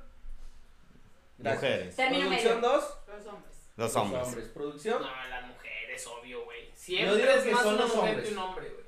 Gracias. 1.38 1.62
Mujeres. 1.62 1.96
Término 1.96 2.26
¿Producción 2.26 2.56
medio. 2.60 2.68
2? 2.72 2.84
Los 3.06 3.26
hombres. 3.26 3.54
Los 3.76 3.96
hombres. 3.96 4.48
¿Producción? 4.48 5.02
No, 5.02 5.08
las 5.30 5.46
mujeres, 5.46 6.06
obvio, 6.08 6.44
güey. 6.44 6.66
Yo 6.66 6.72
Siempre 6.74 7.16
digo 7.16 7.28
es 7.30 7.42
que 7.44 7.50
más 7.52 7.62
son 7.62 7.74
una 7.74 7.82
los 7.84 7.94
mujer 7.94 8.10
hombres. 8.10 8.28
que 8.28 8.34
un 8.34 8.38
hombre, 8.40 8.68
güey. 8.68 8.83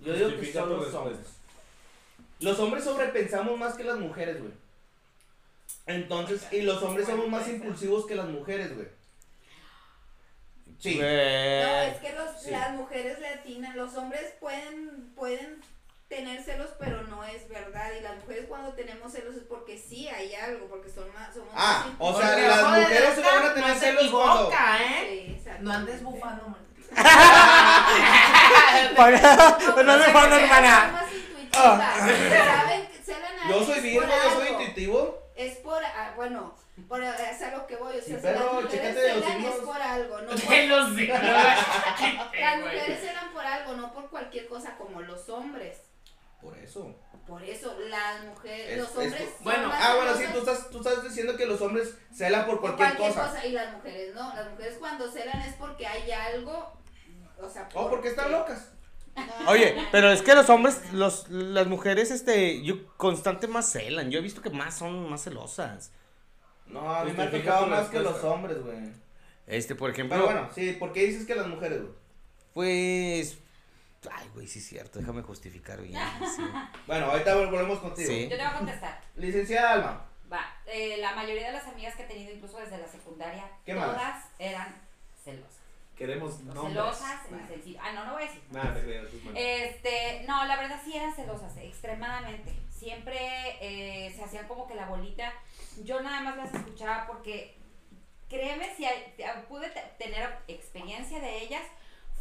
Yo 0.00 0.12
digo 0.14 0.40
que 0.40 0.52
son 0.52 0.68
los 0.70 0.94
hombres. 0.94 1.18
Los 2.40 2.58
hombres 2.58 2.84
sobrepensamos 2.84 3.58
más 3.58 3.74
que 3.74 3.84
las 3.84 3.98
mujeres, 3.98 4.40
güey. 4.40 4.52
Entonces, 5.86 6.46
y 6.52 6.62
los 6.62 6.82
hombres 6.82 7.06
somos 7.06 7.28
más 7.28 7.48
impulsivos 7.48 8.06
que 8.06 8.14
las 8.14 8.28
mujeres, 8.28 8.74
güey. 8.74 8.88
Sí. 10.78 10.96
No, 10.98 11.02
es 11.04 11.98
que 11.98 12.14
los, 12.14 12.40
sí. 12.40 12.50
las 12.50 12.72
mujeres 12.72 13.18
latinas, 13.20 13.76
los 13.76 13.94
hombres 13.96 14.32
pueden, 14.40 15.12
pueden 15.14 15.60
tener 16.08 16.42
celos, 16.42 16.70
pero 16.78 17.02
no 17.02 17.22
es 17.24 17.46
verdad. 17.48 17.92
Y 17.98 18.02
las 18.02 18.16
mujeres 18.16 18.46
cuando 18.48 18.72
tenemos 18.72 19.12
celos 19.12 19.36
es 19.36 19.42
porque 19.42 19.76
sí 19.76 20.08
hay 20.08 20.34
algo, 20.34 20.66
porque 20.68 20.88
son 20.88 21.12
más, 21.12 21.34
somos 21.34 21.50
Ah, 21.54 21.86
más 21.86 21.96
o 21.98 22.18
sea, 22.18 22.38
las 22.38 22.64
mujeres 22.64 23.14
se 23.14 23.20
loca, 23.20 23.34
van 23.34 23.46
a 23.46 23.54
tener 23.54 23.68
no 23.70 23.80
celos 23.80 24.10
cuando... 24.10 24.32
equivoca, 24.34 24.78
impulsivos. 24.78 25.10
¿eh? 25.10 25.40
Sí. 25.44 25.50
No 25.60 25.72
andes 25.72 26.02
bufando. 26.02 26.56
no 29.84 29.96
me 29.98 30.04
son 30.12 30.32
hermana. 30.32 31.02
Yo 33.48 33.64
soy 33.64 33.80
virgo, 33.80 34.06
yo 34.06 34.30
soy 34.34 34.48
intuitivo. 34.48 35.18
Es 35.34 35.56
por, 35.58 35.82
ah, 35.82 36.12
bueno, 36.16 36.54
por, 36.88 37.02
es 37.02 37.42
a 37.42 37.50
lo 37.56 37.66
que 37.66 37.76
voy, 37.76 37.96
o 37.96 38.00
sea, 38.02 38.02
Sí, 38.02 38.12
si 38.12 38.18
pero 38.20 38.40
las 38.44 38.52
mujeres 38.52 38.70
chécate 38.70 39.00
de 39.00 39.14
los 39.14 39.24
celan 39.24 39.40
es 39.40 39.46
signos. 39.52 39.66
por 39.66 39.82
algo, 39.82 40.20
no 40.20 40.28
por, 40.30 40.36
De 40.48 40.66
los 40.66 40.96
de- 40.96 41.06
las 42.40 42.58
mujeres 42.58 43.00
celan 43.00 43.32
por 43.32 43.46
algo, 43.46 43.72
no 43.74 43.92
por 43.92 44.10
cualquier 44.10 44.48
cosa 44.48 44.76
como 44.76 45.00
los 45.00 45.28
hombres. 45.30 45.78
Por 46.42 46.56
eso. 46.58 46.94
Por 47.26 47.42
eso, 47.44 47.74
las 47.88 48.24
mujeres, 48.24 48.70
Es- 48.72 48.78
los 48.78 48.90
es- 48.90 48.96
hombres. 48.96 49.22
son 49.36 49.44
bueno, 49.44 49.68
más 49.68 49.78
Ah, 49.82 49.94
bueno, 49.96 50.12
sí, 50.14 50.24
celosas 50.26 50.32
tú 50.32 50.50
estás, 50.50 50.70
tú 50.70 50.78
estás 50.78 51.04
diciendo 51.04 51.36
que 51.36 51.46
los 51.46 51.60
hombres 51.62 51.94
celan 52.14 52.44
por 52.46 52.60
por 52.60 52.76
cualquier, 52.76 53.08
cosa. 53.08 53.46
Y 53.46 53.52
las 53.52 53.72
mujeres 53.72 54.14
no. 54.14 54.34
Las 54.34 54.50
mujeres 54.50 54.76
cuando 54.78 55.10
celan 55.10 55.40
es 55.42 55.54
porque 55.54 55.86
hay 55.86 56.10
algo. 56.12 56.72
O 57.42 57.48
sea, 57.48 57.68
O 57.74 57.88
porque 57.90 58.08
están 58.08 58.32
locas. 58.32 58.72
Oye, 59.48 59.76
pero 59.90 60.10
es 60.10 60.22
que 60.22 60.34
los 60.34 60.48
hombres, 60.50 60.92
los, 60.92 61.28
las 61.28 61.66
mujeres, 61.66 62.10
este, 62.10 62.62
yo 62.62 62.86
constante 62.96 63.48
más 63.48 63.70
celan. 63.70 64.10
Yo 64.10 64.18
he 64.18 64.22
visto 64.22 64.40
que 64.40 64.50
más 64.50 64.78
son 64.78 65.10
más 65.10 65.22
celosas. 65.24 65.92
No, 66.66 66.88
a 66.94 67.04
mí 67.04 67.12
me 67.12 67.24
ha 67.24 67.30
tocado 67.30 67.66
más 67.66 67.88
que 67.88 67.98
los 67.98 68.22
hombres, 68.22 68.62
güey. 68.62 68.78
Este, 69.46 69.74
por 69.74 69.90
ejemplo, 69.90 70.16
Pero 70.16 70.26
bueno, 70.26 70.48
sí, 70.54 70.72
¿por 70.78 70.92
qué 70.92 71.06
dices 71.06 71.26
que 71.26 71.34
las 71.34 71.46
mujeres, 71.48 71.80
güey? 71.82 71.94
pues. 72.54 73.38
Ay, 74.10 74.26
güey, 74.32 74.46
sí 74.46 74.60
es 74.60 74.66
cierto, 74.66 74.98
déjame 74.98 75.20
justificar 75.22 75.82
bien. 75.82 76.00
sí. 76.36 76.42
Bueno, 76.86 77.06
ahorita 77.06 77.34
volvemos 77.34 77.80
contigo. 77.80 78.08
Sí. 78.08 78.22
Yo 78.30 78.36
te 78.36 78.36
voy 78.36 78.44
a 78.46 78.56
contestar. 78.56 79.00
Licenciada 79.16 79.72
Alma. 79.72 80.06
Va, 80.32 80.56
eh, 80.66 80.96
la 80.98 81.14
mayoría 81.14 81.48
de 81.48 81.52
las 81.52 81.66
amigas 81.66 81.96
que 81.96 82.04
he 82.04 82.06
tenido, 82.06 82.32
incluso 82.32 82.56
desde 82.58 82.78
la 82.78 82.86
secundaria, 82.88 83.44
¿Qué 83.66 83.74
todas 83.74 83.96
más? 83.96 84.24
eran 84.38 84.74
celosas. 85.22 85.59
Queremos 86.00 86.40
nombres. 86.40 86.68
Celosas, 86.72 87.30
Nah. 87.30 87.38
Ah, 87.82 87.92
no, 87.92 88.06
no 88.06 88.12
voy 88.14 88.22
a 88.22 88.26
decir. 88.26 88.42
Nada, 88.50 88.72
te 88.74 88.80
creo. 88.80 89.06
Este, 89.34 90.24
no, 90.26 90.46
la 90.46 90.56
verdad 90.56 90.80
sí 90.82 90.96
eran 90.96 91.14
celosas, 91.14 91.54
extremadamente. 91.58 92.56
Siempre 92.70 93.18
eh, 93.60 94.10
se 94.16 94.24
hacían 94.24 94.48
como 94.48 94.66
que 94.66 94.74
la 94.76 94.86
bolita. 94.86 95.30
Yo 95.84 96.00
nada 96.00 96.22
más 96.22 96.38
las 96.38 96.54
escuchaba 96.54 97.06
porque, 97.06 97.58
créeme, 98.30 98.74
si 98.76 98.86
hay- 98.86 99.14
pude 99.46 99.68
te- 99.68 99.92
tener 99.98 100.38
experiencia 100.48 101.20
de 101.20 101.42
ellas, 101.42 101.62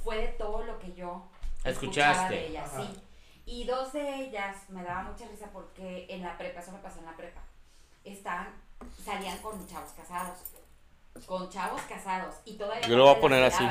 fue 0.03 0.17
de 0.17 0.27
todo 0.27 0.61
lo 0.65 0.77
que 0.79 0.91
yo 0.91 1.25
escuchaba 1.63 1.71
Escuchaste. 2.11 2.35
de 2.35 2.47
ellas, 2.47 2.69
Ajá. 2.73 2.81
sí. 2.83 3.01
Y 3.45 3.63
dos 3.63 3.93
de 3.93 4.13
ellas 4.15 4.57
me 4.67 4.83
daba 4.83 5.03
mucha 5.03 5.25
risa 5.29 5.47
porque 5.53 6.05
en 6.09 6.21
la 6.21 6.37
prepa, 6.37 6.59
eso 6.59 6.73
me 6.73 6.79
pasó 6.79 6.99
en 6.99 7.05
la 7.05 7.15
prepa, 7.15 7.41
estaban, 8.03 8.49
salían 9.05 9.37
con 9.37 9.65
chavos 9.67 9.91
casados. 9.93 10.37
Con 11.25 11.49
chavos 11.49 11.81
casados. 11.83 12.35
Y 12.45 12.57
todavía 12.57 12.87
Yo 12.87 12.97
lo 12.97 13.05
voy 13.05 13.15
a 13.15 13.19
poner 13.19 13.43
así. 13.43 13.67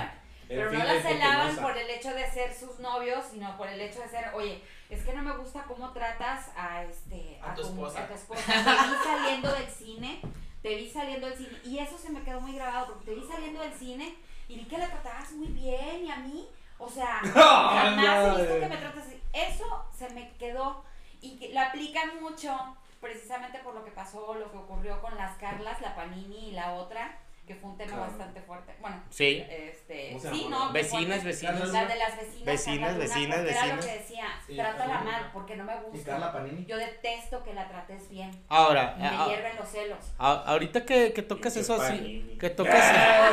Pero 0.48 0.72
no 0.72 0.78
la 0.78 0.94
las 0.94 1.02
celaban 1.02 1.56
por 1.56 1.76
el 1.76 1.90
hecho 1.90 2.14
de 2.14 2.30
ser 2.30 2.54
sus 2.54 2.78
novios, 2.78 3.22
sino 3.30 3.54
por 3.58 3.68
el 3.68 3.80
hecho 3.80 4.00
de 4.00 4.08
ser, 4.08 4.30
oye, 4.34 4.62
es 4.88 5.04
que 5.04 5.12
no 5.12 5.22
me 5.22 5.36
gusta 5.36 5.64
cómo 5.64 5.92
tratas 5.92 6.50
a 6.56 6.84
este 6.84 7.38
A 7.42 7.54
tu 7.54 7.62
esposa. 7.62 8.04
a 8.04 8.08
tu 8.08 8.14
esposa. 8.14 8.42
Te 8.46 8.60
vi 8.60 8.94
saliendo 9.04 9.52
del 9.52 9.68
cine, 9.68 10.22
te 10.62 10.74
vi 10.74 10.88
saliendo 10.90 11.26
del 11.26 11.36
cine 11.36 11.58
y 11.64 11.78
eso 11.78 11.98
se 11.98 12.08
me 12.10 12.22
quedó 12.22 12.40
muy 12.40 12.54
grabado 12.54 12.86
porque 12.86 13.04
te 13.04 13.14
vi 13.14 13.26
saliendo 13.26 13.60
del 13.60 13.74
cine 13.74 14.16
y 14.48 14.56
vi 14.56 14.64
que 14.64 14.78
la 14.78 14.88
tratabas 14.88 15.32
muy 15.32 15.48
bien 15.48 16.06
y 16.06 16.10
a 16.10 16.16
mí, 16.16 16.48
o 16.78 16.88
sea, 16.88 17.18
jamás 17.22 18.38
he 18.38 18.40
visto 18.40 18.60
que 18.60 18.68
me 18.68 18.76
tratas 18.78 19.06
así. 19.06 19.22
Eso 19.34 19.84
se 19.94 20.08
me 20.10 20.32
quedó 20.38 20.82
y 21.20 21.36
que 21.36 21.52
lo 21.52 21.60
aplican 21.60 22.22
mucho 22.22 22.56
precisamente 23.00 23.58
por 23.58 23.74
lo 23.74 23.84
que 23.84 23.90
pasó, 23.90 24.34
lo 24.34 24.50
que 24.50 24.56
ocurrió 24.56 25.00
con 25.02 25.14
las 25.16 25.36
Carlas, 25.36 25.80
la 25.82 25.94
Panini 25.94 26.48
y 26.48 26.52
la 26.52 26.72
otra, 26.72 27.18
que 27.48 27.54
fue 27.56 27.70
un 27.70 27.76
tema 27.78 27.90
Carla. 27.92 28.06
bastante 28.06 28.40
fuerte. 28.42 28.74
Bueno, 28.80 29.02
Sí. 29.10 29.44
este, 29.48 30.08
¿Cómo 30.12 30.20
se 30.20 30.30
sí, 30.30 30.46
no, 30.50 30.72
Vecinas, 30.72 31.24
vecinas. 31.24 31.68
La 31.70 31.86
de 31.86 31.96
las 31.96 32.16
vecinas. 32.16 32.44
Vecinas, 32.44 32.92
Luna, 32.92 32.98
vecinas, 33.04 33.36
porque 33.38 33.50
Era 33.50 33.60
lo 33.66 33.76
vecinas. 33.76 33.86
que 33.86 33.98
decía, 33.98 34.24
Sí, 34.46 34.54
trátala 34.54 35.00
mal, 35.00 35.30
porque 35.32 35.56
no 35.56 35.64
me 35.64 35.72
Y 35.72 35.90
gusta. 35.90 36.10
Carla 36.12 36.32
Panini. 36.32 36.66
Yo 36.66 36.76
detesto 36.76 37.42
que 37.42 37.54
la 37.54 37.66
trates 37.68 38.08
bien. 38.10 38.30
Ahora, 38.48 38.94
Me 38.98 39.08
a- 39.08 39.26
hierven 39.26 39.56
los 39.56 39.68
celos. 39.68 39.98
a- 40.18 40.42
ahorita 40.46 40.84
que, 40.84 41.12
que 41.14 41.22
tocas 41.22 41.54
Pinche 41.54 41.60
eso 41.72 41.82
así, 41.82 42.36
que 42.38 42.50
tocas 42.50 42.74
Ah, 42.78 43.30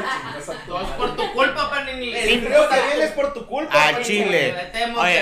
Todo 0.66 0.82
es 0.82 0.88
por 0.92 1.16
tu 1.18 1.34
culpa, 1.34 1.70
Panini. 1.70 2.16
El 2.16 2.42
frío 2.42 2.70
es 3.04 3.12
por 3.12 3.34
tu 3.34 3.46
culpa. 3.46 3.74
a 3.74 3.92
Panini. 3.92 4.04
Chile. 4.06 4.56
Oye, 4.98 5.20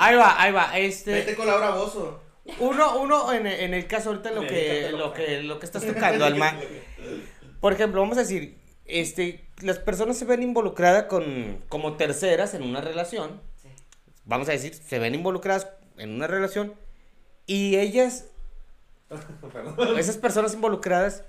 ahí 0.00 0.16
va, 0.16 0.42
ahí 0.42 0.52
va, 0.52 0.76
este, 0.78 1.12
Vete 1.12 1.36
con 1.36 1.46
Laura 1.46 1.70
Bozo. 1.70 2.20
uno, 2.58 2.96
uno 2.98 3.32
en, 3.32 3.46
en 3.46 3.72
el 3.72 3.86
caso 3.86 4.10
ahorita 4.10 4.32
lo 4.32 4.40
que, 4.46 4.90
lo 4.90 5.12
que, 5.12 5.42
lo 5.42 5.58
que 5.60 5.66
estás 5.66 5.86
tocando, 5.86 6.24
Alma. 6.24 6.56
Por 7.62 7.72
ejemplo, 7.72 8.00
vamos 8.02 8.18
a 8.18 8.22
decir, 8.22 8.58
este, 8.84 9.46
las 9.62 9.78
personas 9.78 10.18
se 10.18 10.26
ven 10.26 10.42
involucradas 10.42 11.04
con, 11.04 11.64
como 11.70 11.96
terceras 11.96 12.52
en 12.52 12.62
una 12.64 12.82
relación. 12.82 13.40
Sí. 13.62 13.68
Vamos 14.26 14.48
a 14.50 14.52
decir, 14.52 14.74
se 14.74 14.98
ven 14.98 15.14
involucradas 15.14 15.68
en 15.96 16.10
una 16.10 16.26
relación 16.26 16.74
y 17.46 17.76
ellas, 17.76 18.26
esas 19.98 20.18
personas 20.18 20.54
involucradas, 20.54 21.22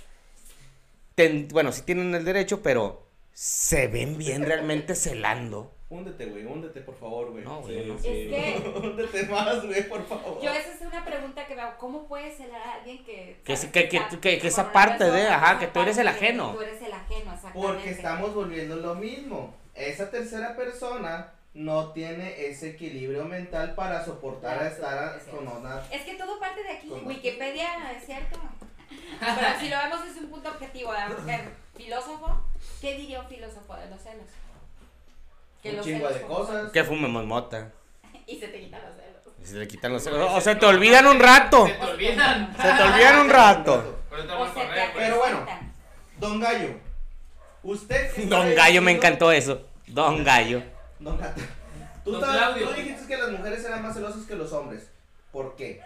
ten- 1.15 1.47
bueno, 1.49 1.71
sí 1.71 1.81
tienen 1.83 2.13
el 2.15 2.25
derecho, 2.25 2.61
pero 2.61 3.07
se 3.33 3.87
ven 3.87 4.17
bien 4.17 4.43
realmente 4.43 4.95
celando 4.95 5.72
Húndete, 5.93 6.25
güey, 6.25 6.45
húndete, 6.45 6.81
por 6.81 6.95
favor, 6.95 7.31
güey. 7.31 7.43
No, 7.43 7.61
Sí, 7.65 7.73
güey, 7.73 7.85
no. 7.85 7.99
sí. 7.99 8.07
Es 8.33 8.61
que 8.61 8.69
Húndete 8.79 9.23
más, 9.27 9.63
güey, 9.65 9.87
por 9.87 10.05
favor. 10.07 10.41
yo 10.41 10.51
esa 10.51 10.73
es 10.73 10.81
una 10.81 11.05
pregunta 11.05 11.45
que 11.45 11.55
me 11.55 11.61
hago, 11.61 11.77
¿cómo 11.77 12.07
puedes 12.07 12.35
celar 12.35 12.61
a 12.61 12.73
alguien 12.75 13.03
que... 13.05 13.39
Que 13.43 13.55
sabes 13.55 13.71
sí, 13.73 14.17
que- 14.19 14.39
que 14.39 14.47
esa 14.47 14.71
parte 14.71 15.09
de, 15.11 15.27
ajá, 15.27 15.59
que 15.59 15.67
tú 15.67 15.81
eres 15.81 15.97
el 15.99 16.07
ajeno. 16.07 16.53
Tú 16.53 16.61
eres 16.61 16.81
el 16.81 16.91
ajeno, 16.93 17.33
exactamente. 17.33 17.59
Porque 17.67 17.89
estamos 17.91 18.33
volviendo 18.33 18.75
lo 18.77 18.95
mismo. 18.95 19.53
Esa 19.75 20.09
tercera 20.09 20.55
persona 20.55 21.33
no 21.53 21.91
tiene 21.91 22.47
ese 22.47 22.71
equilibrio 22.71 23.25
mental 23.25 23.75
para 23.75 24.03
soportar 24.03 24.53
a 24.53 24.59
Claro, 24.59 24.73
estar 24.73 24.97
a- 24.97 25.17
es 25.17 25.23
cierto. 25.23 25.45
con 25.45 25.57
una... 25.61 25.83
Es 25.91 26.01
que 26.01 26.15
todo 26.15 26.39
parte 26.39 26.63
de 26.63 26.69
aquí, 26.69 26.87
Con- 26.87 27.05
Wikipedia, 27.05 27.91
es 27.95 28.05
cierto. 28.05 28.39
Pero 29.19 29.59
si 29.59 29.69
lo 29.69 29.77
vemos 29.77 30.03
desde 30.05 30.19
un 30.21 30.29
punto 30.31 30.49
objetivo, 30.49 30.91
a 30.91 31.07
ver, 31.07 31.41
filósofo, 31.75 32.41
¿qué 32.81 32.95
diría 32.97 33.19
un 33.21 33.27
filósofo 33.27 33.75
de 33.75 33.89
los 33.89 34.01
celos? 34.01 34.25
Un 35.69 35.77
los 35.77 35.85
chingo 35.85 36.09
de 36.09 36.21
cosas. 36.21 36.71
Que 36.71 36.83
fumemos 36.83 37.25
mota. 37.25 37.71
Y 38.25 38.39
se 38.39 38.47
te 38.47 38.59
quitan 38.61 38.81
los 38.85 38.95
celos. 38.95 39.37
Y 39.41 39.45
se 39.45 39.55
le 39.55 39.67
quitan 39.67 39.93
los 39.93 40.03
celos. 40.03 40.31
O 40.31 40.41
se 40.41 40.55
te 40.55 40.65
olvidan 40.65 41.05
un 41.07 41.19
rato. 41.19 41.67
Se 41.67 41.73
te 41.73 41.85
olvidan. 41.85 42.55
Se 42.55 42.61
te 42.61 42.83
olvidan 42.83 43.19
un 43.19 43.29
rato. 43.29 44.03
Te 44.09 44.15
te. 44.15 44.91
Pero 44.95 45.17
bueno. 45.17 45.45
Don 46.19 46.39
Gallo, 46.39 46.69
usted... 47.63 48.15
Don 48.29 48.55
Gallo, 48.55 48.81
me 48.81 48.91
encantó 48.91 49.31
eso. 49.31 49.61
Don 49.87 50.23
Gallo. 50.23 50.63
Don 50.99 51.17
Gato. 51.17 51.41
Tú, 52.05 52.11
Don 52.13 52.75
dijiste 52.75 53.07
que 53.07 53.17
las 53.17 53.31
mujeres 53.31 53.65
eran 53.65 53.81
más 53.81 53.93
celosas 53.93 54.25
que 54.25 54.35
los 54.35 54.53
hombres. 54.53 54.89
¿Por 55.31 55.55
qué? 55.57 55.81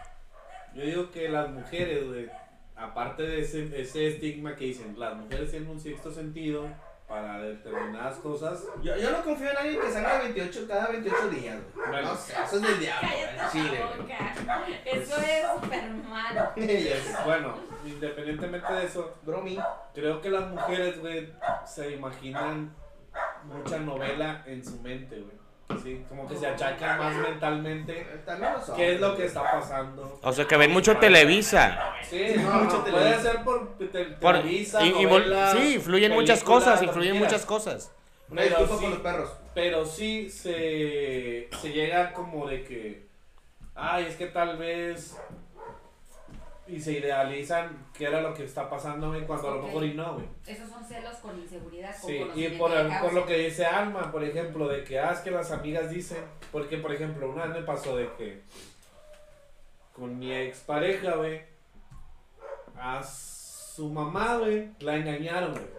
Yo 0.75 0.83
digo 0.83 1.11
que 1.11 1.29
las 1.29 1.49
mujeres, 1.49 2.05
güey, 2.05 2.29
aparte 2.75 3.23
de 3.23 3.41
ese, 3.41 3.81
ese 3.81 4.07
estigma 4.07 4.55
que 4.55 4.65
dicen, 4.65 4.95
las 4.99 5.15
mujeres 5.15 5.49
tienen 5.49 5.69
un 5.69 5.79
sexto 5.79 6.11
sentido 6.11 6.67
para 7.07 7.39
determinadas 7.39 8.17
cosas. 8.17 8.63
Yo, 8.83 8.95
yo 8.97 9.11
no 9.11 9.23
confío 9.23 9.49
en 9.51 9.57
alguien 9.57 9.79
que 9.79 9.91
salga 9.91 10.19
28 10.19 10.65
cada 10.67 10.87
28 10.87 11.29
días, 11.29 11.57
güey. 11.73 11.87
Bueno. 11.87 12.09
No 12.09 12.15
sé, 12.17 12.33
eso 12.33 12.55
es 12.57 12.61
del 12.61 12.79
diablo, 12.79 13.09
güey. 13.09 13.51
Chile. 13.51 13.83
Eso 14.85 15.15
es 15.17 15.45
súper 15.61 15.89
malo. 15.89 16.51
Yes. 16.57 17.15
Bueno, 17.25 17.55
independientemente 17.85 18.73
de 18.73 18.85
eso, 18.85 19.15
Bromi. 19.23 19.57
creo 19.93 20.21
que 20.21 20.29
las 20.29 20.47
mujeres, 20.49 20.99
güey, 20.99 21.33
se 21.65 21.91
imaginan 21.91 22.75
mucha 23.45 23.79
novela 23.79 24.43
en 24.45 24.63
su 24.63 24.79
mente, 24.81 25.19
güey. 25.19 25.37
Sí, 25.83 26.05
como 26.07 26.25
que 26.27 26.35
se 26.37 26.47
achacan 26.47 26.97
más 26.97 27.15
mentalmente 27.15 28.07
qué 28.75 28.93
es 28.93 29.01
lo 29.01 29.15
que 29.17 29.25
está 29.25 29.43
pasando. 29.51 30.17
O 30.23 30.31
sea, 30.31 30.45
que 30.45 30.55
ven 30.55 30.71
mucho 30.71 30.95
Televisa. 30.97 31.93
Sí, 32.09 32.29
Sí, 32.35 32.39
no, 32.39 32.51
mucho 32.53 32.77
no, 32.77 32.83
puede 32.85 32.95
Televisa. 33.03 33.31
ser 33.33 33.43
por 33.43 33.77
te- 33.77 33.87
Por- 33.87 34.35
Televisa, 34.37 34.85
y- 34.85 35.03
novelas, 35.05 35.51
sí, 35.57 35.75
influyen 35.75 36.13
muchas 36.13 36.43
cosas, 36.43 36.81
influyen 36.81 37.17
muchas 37.19 37.45
cosas. 37.45 37.91
Una 38.29 38.41
Pero 38.43 38.59
disculpa 38.59 38.75
sí. 38.75 38.81
con 38.81 38.91
los 38.91 38.99
perros. 39.01 39.31
Pero 39.53 39.85
sí 39.85 40.29
se, 40.29 41.49
se 41.61 41.69
llega 41.71 42.13
como 42.13 42.47
de 42.47 42.63
que, 42.63 43.07
ay, 43.75 44.05
es 44.05 44.15
que 44.15 44.27
tal 44.27 44.57
vez, 44.57 45.17
y 46.67 46.79
se 46.81 46.93
idealizan 46.93 47.85
qué 47.97 48.05
era 48.05 48.21
lo 48.21 48.33
que 48.33 48.43
está 48.43 48.69
pasando, 48.69 49.09
güey, 49.09 49.25
cuando 49.25 49.49
a 49.49 49.55
lo 49.55 49.61
mejor 49.63 49.83
y 49.85 49.93
no, 49.93 50.15
güey. 50.15 50.25
Esos 50.45 50.69
son 50.69 50.83
celos 50.85 51.15
con 51.17 51.39
inseguridad, 51.39 51.95
con 51.99 52.09
Sí, 52.09 52.19
y 52.35 52.49
por, 52.57 52.71
el- 52.71 52.91
por 52.99 53.13
lo 53.13 53.25
que 53.25 53.37
dice 53.37 53.65
Alma, 53.65 54.11
por 54.11 54.23
ejemplo, 54.23 54.67
de 54.67 54.83
que, 54.83 54.99
ah, 54.99 55.11
es 55.11 55.19
que 55.19 55.31
las 55.31 55.51
amigas 55.51 55.89
dicen, 55.89 56.23
porque, 56.51 56.77
por 56.77 56.91
ejemplo, 56.93 57.29
una 57.29 57.45
vez 57.45 57.55
me 57.55 57.61
pasó 57.63 57.95
de 57.95 58.09
que 58.17 58.41
con 59.93 60.19
mi 60.19 60.31
expareja, 60.33 61.15
güey, 61.15 61.41
a 62.75 63.03
su 63.03 63.89
mamá, 63.89 64.37
güey, 64.37 64.69
la 64.79 64.95
engañaron, 64.97 65.51
güey. 65.53 65.77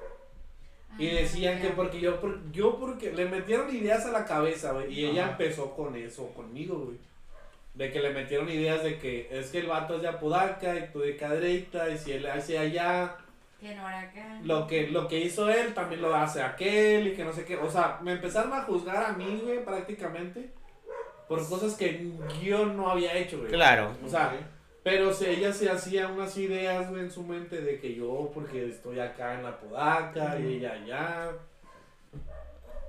Y 0.99 1.11
Ah, 1.11 1.21
decían 1.21 1.61
que 1.61 1.69
porque 1.71 2.01
yo, 2.01 2.21
por- 2.21 2.51
yo 2.51 2.79
porque 2.81 3.13
le 3.13 3.27
metieron 3.27 3.75
ideas 3.75 4.05
a 4.07 4.11
la 4.11 4.25
cabeza, 4.25 4.73
güey. 4.73 4.93
Y 4.93 5.05
ella 5.07 5.31
empezó 5.31 5.75
con 5.77 5.95
eso, 5.95 6.33
conmigo, 6.35 6.77
güey. 6.79 6.99
De 7.79 7.91
que 7.93 8.01
le 8.01 8.11
metieron 8.11 8.49
ideas 8.49 8.83
de 8.83 8.99
que 8.99 9.29
es 9.31 9.51
que 9.51 9.59
el 9.61 9.67
vato 9.69 9.97
es 9.97 10.03
de 10.03 10.09
Apodaca 10.09 10.77
y 10.77 10.91
tú 10.93 10.99
de 11.01 11.17
Cadreita. 11.17 11.89
Y 11.91 11.97
si 11.99 12.13
él 12.13 12.27
hace 12.27 12.59
allá, 12.59 13.17
Que 13.61 13.75
no 13.75 13.89
era 13.89 14.01
acá. 14.01 14.41
lo 14.43 14.67
que, 14.67 14.89
lo 14.89 15.07
que 15.09 15.21
hizo 15.21 15.49
él 15.49 15.75
también 15.75 16.03
lo 16.03 16.15
hace 16.15 16.43
aquel 16.43 17.07
y 17.09 17.15
que 17.15 17.25
no 17.25 17.33
sé 17.33 17.45
qué. 17.45 17.57
O 17.57 17.71
sea, 17.71 17.99
me 18.03 18.13
empezaron 18.13 18.53
a 18.53 18.63
juzgar 18.63 19.05
a 19.05 19.13
mí, 19.13 19.41
güey, 19.45 19.65
prácticamente. 19.65 20.51
Por 21.29 21.39
cosas 21.49 21.75
que 21.75 22.11
yo 22.43 22.67
no 22.67 22.91
había 22.91 23.15
hecho, 23.17 23.39
güey. 23.39 23.51
Claro. 23.51 23.95
O 24.05 24.09
sea, 24.09 24.33
pero 24.83 25.13
si 25.13 25.27
ella 25.27 25.53
se 25.53 25.71
hacía 25.71 26.09
unas 26.09 26.37
ideas, 26.39 26.89
güey, 26.91 27.03
en 27.03 27.11
su 27.11 27.23
mente 27.23 27.61
de 27.61 27.79
que 27.79 27.95
yo, 27.95 28.31
porque 28.35 28.67
estoy 28.69 28.99
acá 28.99 29.35
en 29.35 29.43
la 29.45 29.59
Podaca 29.59 30.39
y 30.41 30.55
ella 30.57 30.73
allá. 30.73 31.31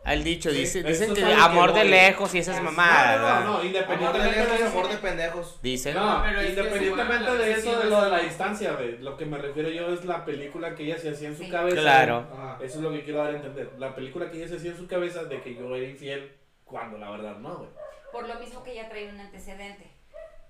Al 0.05 0.23
dicho, 0.23 0.49
Sí, 0.49 0.57
dice, 0.59 0.81
dicen 0.81 1.11
es 1.11 1.19
que 1.19 1.23
amor 1.33 1.73
de 1.73 1.83
lejos 1.83 2.33
y 2.33 2.39
esas 2.39 2.57
No, 2.57 2.63
mamadas. 2.63 3.19
no, 3.19 3.21
no, 3.21 3.23
¿verdad? 3.27 3.39
no, 3.43 3.49
Amor 3.49 3.61
de 3.61 3.67
independientemente 3.67 4.35
de 4.37 4.43
lejos, 4.45 4.59
eso. 4.59 4.67
amor 4.79 4.89
de 4.89 4.97
pendejos. 4.97 5.59
Dicen. 5.61 5.93
No, 5.93 6.21
pero 6.23 6.39
es 6.39 6.45
que 6.45 6.49
independientemente 6.61 7.31
de 7.37 7.51
eso, 7.51 7.79
de 7.79 7.89
lo 7.89 8.01
de 8.05 8.09
la 8.09 8.19
distancia, 8.19 8.71
güey. 8.73 8.97
Lo 8.99 9.17
que 9.17 9.25
me 9.25 9.37
refiero 9.37 9.69
yo 9.69 9.93
es 9.93 10.05
la 10.05 10.25
película 10.25 10.73
que 10.73 10.83
ella 10.83 10.97
se 10.97 11.09
hacía 11.11 11.27
en 11.27 11.37
su 11.37 11.43
Sí. 11.43 11.49
cabeza. 11.49 11.81
Claro. 11.81 12.57
Eso 12.61 12.77
es 12.77 12.81
lo 12.83 12.91
que 12.91 13.03
quiero 13.03 13.19
dar 13.19 13.33
a 13.33 13.35
entender. 13.37 13.71
La 13.77 13.93
película 13.93 14.31
que 14.31 14.37
ella 14.37 14.47
se 14.47 14.55
hacía 14.55 14.71
en 14.71 14.77
su 14.77 14.87
cabeza 14.87 15.25
de 15.25 15.41
que 15.41 15.53
yo 15.53 15.75
era 15.75 15.85
infiel 15.87 16.35
cuando 16.63 16.97
la 16.97 17.11
verdad 17.11 17.35
no, 17.37 17.57
güey. 17.57 17.69
Por 18.11 18.27
lo 18.27 18.35
mismo 18.39 18.63
que 18.63 18.71
ella 18.71 18.89
traía 18.89 19.09
un 19.11 19.19
antecedente. 19.19 19.91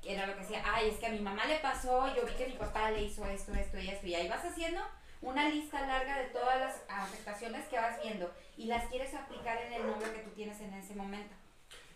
Que 0.01 0.13
era 0.13 0.27
lo 0.27 0.35
que 0.35 0.39
decía, 0.41 0.63
ay, 0.65 0.89
es 0.89 0.95
que 0.97 1.07
a 1.07 1.09
mi 1.09 1.19
mamá 1.19 1.45
le 1.45 1.57
pasó, 1.59 2.07
yo 2.15 2.25
vi 2.25 2.31
que 2.33 2.47
mi 2.47 2.53
papá 2.53 2.91
le 2.91 3.01
hizo 3.01 3.25
esto, 3.25 3.51
esto 3.53 3.77
y 3.79 3.89
esto. 3.89 4.07
Y 4.07 4.15
ahí 4.15 4.29
vas 4.29 4.45
haciendo 4.45 4.79
una 5.21 5.49
lista 5.49 5.85
larga 5.85 6.17
de 6.19 6.27
todas 6.27 6.57
las 6.57 6.81
afectaciones 6.87 7.65
que 7.67 7.75
vas 7.75 8.01
viendo 8.01 8.31
y 8.59 8.65
las 8.65 8.85
quieres 8.87 9.13
aplicar 9.13 9.57
en 9.61 9.71
el 9.73 9.87
novio 9.87 10.13
que 10.13 10.19
tú 10.19 10.31
tienes 10.31 10.59
en 10.59 10.73
ese 10.73 10.93
momento. 10.93 11.33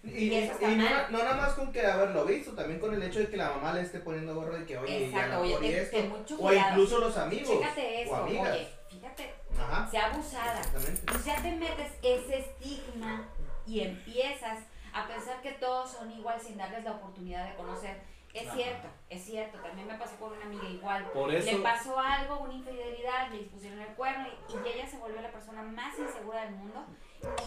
Y, 0.01 0.09
Y 0.30 0.34
eso 0.36 0.53
está 0.53 0.70
y 0.72 0.76
no, 0.78 0.84
mal. 0.89 1.07
no 1.11 1.18
nada 1.20 1.36
más 1.36 1.53
con 1.53 1.72
que 1.72 1.86
haberlo 1.86 2.26
visto, 2.26 2.51
también 2.53 2.80
con 2.80 2.93
el 2.93 3.03
hecho 3.03 3.20
de 3.20 3.28
que 3.30 3.38
la 3.38 3.49
mamá 3.51 3.74
le 3.74 3.82
esté 3.82 3.99
poniendo 3.99 4.34
gorro 4.36 4.57
de 4.57 4.66
que, 4.66 4.78
oye, 4.78 5.05
Exacto, 5.07 5.39
oye, 5.41 5.57
ten- 5.59 5.76
esto. 5.76 5.97
ten 5.97 6.09
mucho 6.09 6.38
o 6.39 6.53
incluso 6.53 6.99
los 6.99 7.18
amigos. 7.18 7.49
Chécate 7.49 7.82
o 7.82 7.99
esto, 8.01 8.16
amigas. 8.16 8.49
oye, 8.55 8.68
fíjate, 8.89 9.34
Ajá. 9.59 9.89
sea 9.89 10.05
abusada. 10.14 10.61
Pues 11.05 11.26
ya 11.26 11.36
te 11.41 11.51
metes 11.51 11.91
ese 12.01 12.38
estigma 12.39 13.28
y 13.66 13.82
empiezas 13.82 14.59
a 14.93 15.07
pensar 15.07 15.41
que 15.41 15.51
todos 15.53 15.91
son 15.91 16.11
igual 16.11 16.39
sin 16.39 16.57
darles 16.57 16.84
la 16.84 16.91
oportunidad 16.93 17.49
de 17.49 17.55
conocer. 17.55 18.01
Es 18.34 18.48
Ajá. 18.48 18.56
cierto, 18.56 18.88
es 19.10 19.24
cierto. 19.26 19.58
También 19.60 19.88
me 19.88 19.94
pasó 19.96 20.16
con 20.18 20.34
una 20.34 20.44
amiga 20.46 20.68
igual. 20.68 21.06
Por 21.12 21.30
Le 21.30 21.38
eso. 21.38 21.62
pasó 21.62 22.00
algo, 22.00 22.40
una 22.40 22.54
infidelidad, 22.54 23.30
le 23.30 23.40
dispusieron 23.40 23.80
el 23.80 23.94
cuerno 23.94 24.28
y, 24.28 24.54
y 24.54 24.74
ella 24.74 24.88
se 24.88 24.98
volvió 24.98 25.22
la 25.22 25.32
persona 25.32 25.62
más 25.62 25.98
insegura 26.00 26.42
del 26.46 26.56
mundo. 26.56 26.84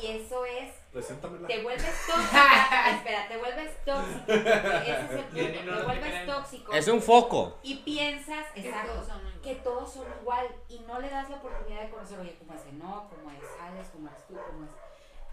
Y 0.01 0.07
eso 0.07 0.45
es, 0.47 0.73
Preséntamela. 0.93 1.49
te 1.49 1.63
vuelves 1.63 1.85
tóxica. 2.07 2.91
espera, 2.93 3.29
te 3.29 3.37
vuelves 3.37 3.85
tóxico. 3.85 4.33
Ese 4.33 4.91
es 4.93 5.11
el 5.11 5.25
punto. 5.25 5.63
no, 5.73 5.79
Te 5.79 5.85
vuelves 5.85 6.27
tóxico. 6.27 6.73
Es 6.73 6.89
un 6.89 7.03
foco. 7.03 7.59
Y 7.65 7.75
piensas, 7.79 8.47
Que 8.55 8.61
exacto, 8.61 8.93
todos 8.93 9.07
son 9.09 9.19
igual. 9.21 9.41
que 9.43 9.55
todos 9.57 9.93
son 9.93 10.07
igual 10.21 10.47
y 10.69 10.79
no 10.81 11.01
le 11.01 11.11
das 11.11 11.29
la 11.29 11.37
oportunidad 11.37 11.83
de 11.83 11.91
conocer, 11.91 12.21
oye, 12.21 12.37
cómo 12.39 12.55
es 12.55 12.73
no, 12.75 13.11
cómo 13.11 13.31
es 13.33 13.45
Alex, 13.61 13.89
cómo 13.93 14.09
eres 14.09 14.27
tú, 14.29 14.35
cómo 14.35 14.65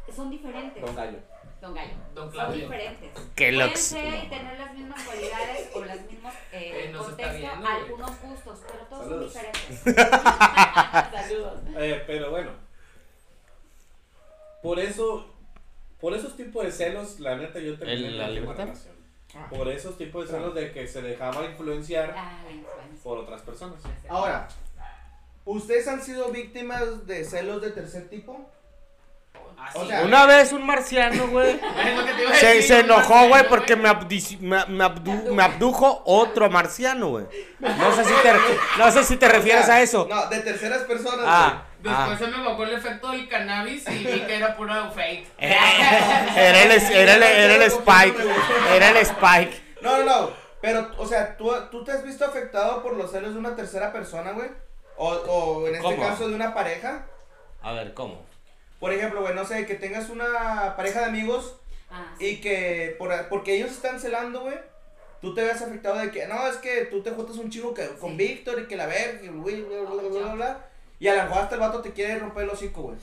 es. 0.09 0.15
Son 0.15 0.29
diferentes. 0.29 0.83
Don 0.83 0.95
Gallo. 0.95 1.19
Don 1.63 1.73
Gallo. 1.73 1.93
Don 2.13 2.33
Son 2.33 2.53
diferentes. 2.53 3.09
Qué 3.37 3.53
Pueden 3.53 3.77
ser 3.77 4.25
y 4.25 4.27
tener 4.27 4.59
las 4.59 4.73
mismas 4.73 5.01
cualidades 5.03 5.69
o 5.73 5.79
los 5.79 6.01
mismos 6.11 6.33
eh, 6.51 6.71
Eh, 6.73 6.77
viendo, 6.81 7.03
güey. 7.15 7.45
algunos 7.45 8.21
gustos, 8.21 8.59
pero 8.67 8.83
todos 8.89 9.03
Saludos. 9.07 9.31
son 9.33 9.41
diferentes. 9.43 9.95
Saludos. 11.29 11.59
Eh, 11.77 12.03
pero 12.05 12.31
bueno. 12.31 12.51
Por 14.61 14.79
eso. 14.79 15.29
Por 16.01 16.13
esos 16.13 16.35
tipos 16.35 16.65
de 16.65 16.71
celos, 16.73 17.21
la 17.21 17.37
neta, 17.37 17.59
yo 17.59 17.77
terminé 17.79 18.07
¿El- 18.09 18.17
la 18.17 18.27
libertad? 18.27 18.65
relación. 18.65 18.93
Por 19.49 19.67
esos 19.69 19.97
tipos 19.97 20.25
de 20.27 20.35
celos 20.35 20.53
de 20.53 20.71
que 20.73 20.85
se 20.85 21.01
dejaba 21.01 21.45
influenciar 21.45 22.13
Ah, 22.17 22.43
por 23.01 23.19
otras 23.19 23.41
personas. 23.41 23.79
Ahora, 24.09 24.49
¿ustedes 25.45 25.87
han 25.87 26.03
sido 26.03 26.29
víctimas 26.29 27.07
de 27.07 27.23
celos 27.23 27.61
de 27.61 27.71
tercer 27.71 28.09
tipo? 28.09 28.51
Así, 29.57 29.77
O 29.77 29.87
sea, 29.87 29.99
güey. 29.99 30.07
Una 30.09 30.25
vez 30.25 30.51
un 30.51 30.65
marciano, 30.65 31.27
güey. 31.29 31.59
Se, 32.33 32.61
se 32.63 32.79
enojó, 32.81 33.27
güey, 33.29 33.47
porque 33.47 33.75
me, 33.77 33.87
abdici- 33.89 34.39
me, 34.39 34.65
me 34.65 34.83
abdu- 34.83 35.31
me 35.31 35.41
abdujo 35.43 36.01
otro 36.05 36.49
marciano, 36.49 37.09
güey. 37.09 37.25
No 37.59 37.95
sé 37.95 38.03
si 38.03 38.13
te, 38.21 38.33
no 38.77 38.91
sé 38.91 39.03
si 39.05 39.15
te 39.17 39.27
refieres 39.29 39.69
a 39.69 39.81
eso. 39.81 40.05
No, 40.09 40.27
de 40.27 40.39
terceras 40.39 40.81
personas. 40.83 41.25
Ah, 41.27 41.63
Después 41.79 42.09
ah. 42.11 42.17
se 42.17 42.27
me 42.27 42.37
evocó 42.37 42.63
el 42.63 42.73
efecto 42.73 43.11
del 43.11 43.27
cannabis 43.29 43.85
y 43.89 44.03
vi 44.05 44.21
que 44.21 44.35
era 44.35 44.55
puro 44.55 44.91
fake. 44.91 45.27
Era 45.39 46.63
el, 46.63 46.71
era 46.71 47.15
el, 47.15 47.23
era 47.23 47.55
el 47.55 47.61
Spike. 47.63 48.15
Era 48.73 48.89
el 48.89 48.97
Spike. 48.97 49.75
No, 49.81 49.97
no, 49.97 50.03
no. 50.03 50.29
Pero, 50.61 50.91
o 50.97 51.05
sea, 51.05 51.35
¿tú, 51.35 51.51
¿tú 51.71 51.83
te 51.83 51.91
has 51.91 52.03
visto 52.03 52.23
afectado 52.25 52.81
por 52.81 52.95
los 52.95 53.11
celos 53.11 53.33
de 53.33 53.39
una 53.39 53.53
tercera 53.55 53.91
persona, 53.91 54.31
güey? 54.31 54.49
O, 54.95 55.09
o 55.09 55.67
en 55.67 55.75
este 55.75 55.83
¿Cómo? 55.87 56.01
caso 56.01 56.29
de 56.29 56.35
una 56.35 56.53
pareja. 56.53 57.05
A 57.61 57.73
ver, 57.73 57.93
¿cómo? 57.93 58.25
Por 58.83 58.91
ejemplo, 58.91 59.21
güey, 59.21 59.33
no 59.33 59.45
sé, 59.45 59.65
que 59.65 59.75
tengas 59.75 60.09
una 60.09 60.73
pareja 60.75 60.99
de 60.99 61.05
amigos 61.05 61.55
Ah, 61.89 62.13
sí. 62.19 62.25
y 62.25 62.41
que 62.41 62.97
por, 62.99 63.13
porque 63.29 63.55
ellos 63.55 63.71
están 63.71 63.97
celando, 63.97 64.41
güey. 64.41 64.57
Tú 65.21 65.33
te 65.33 65.41
veas 65.41 65.61
afectado 65.61 65.99
de 65.99 66.11
que, 66.11 66.27
no, 66.27 66.45
es 66.47 66.57
que 66.57 66.83
tú 66.87 67.01
te 67.01 67.11
juntas 67.11 67.37
un 67.37 67.49
chico 67.49 67.73
que, 67.73 67.87
con 67.97 68.11
Sí. 68.11 68.17
Víctor 68.17 68.59
y 68.59 68.65
que 68.67 68.75
la 68.75 68.87
verga, 68.87 69.23
y 69.23 69.29
bla, 69.29 69.41
bla, 69.41 69.89
bla, 69.89 70.01
bla, 70.01 70.19
bla, 70.19 70.33
bla, 70.33 70.65
Y 70.99 71.07
a 71.07 71.15
lo 71.15 71.23
mejor 71.23 71.43
hasta 71.43 71.55
el 71.55 71.61
vato 71.61 71.81
te 71.81 71.93
quiere 71.93 72.19
romper 72.19 72.43
el 72.43 72.49
hocico, 72.49 72.81
güey. 72.81 72.97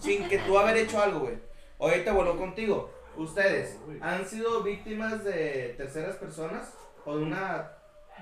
Sin 0.00 0.26
que 0.26 0.38
tú 0.38 0.58
haber 0.58 0.74
hecho 0.78 1.02
algo, 1.02 1.20
güey. 1.20 1.34
Ahorita 1.78 2.12
vuelvo 2.14 2.38
contigo. 2.38 2.90
¿Ustedes 3.14 3.76
han 4.00 4.26
sido 4.26 4.62
víctimas 4.62 5.22
de 5.22 5.74
terceras 5.76 6.16
personas 6.16 6.72
o 7.04 7.14
de 7.14 7.22
una 7.24 7.72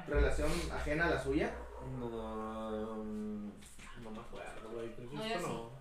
relación 0.09 0.51
ajena 0.75 1.07
a 1.07 1.11
la 1.11 1.23
suya? 1.23 1.53
No, 1.97 2.09
no 3.05 4.11
me 4.11 4.19
acuerdo, 4.21 4.69
güey. 4.73 4.89
justo 4.89 5.29
yo 5.29 5.41
no. 5.47 5.74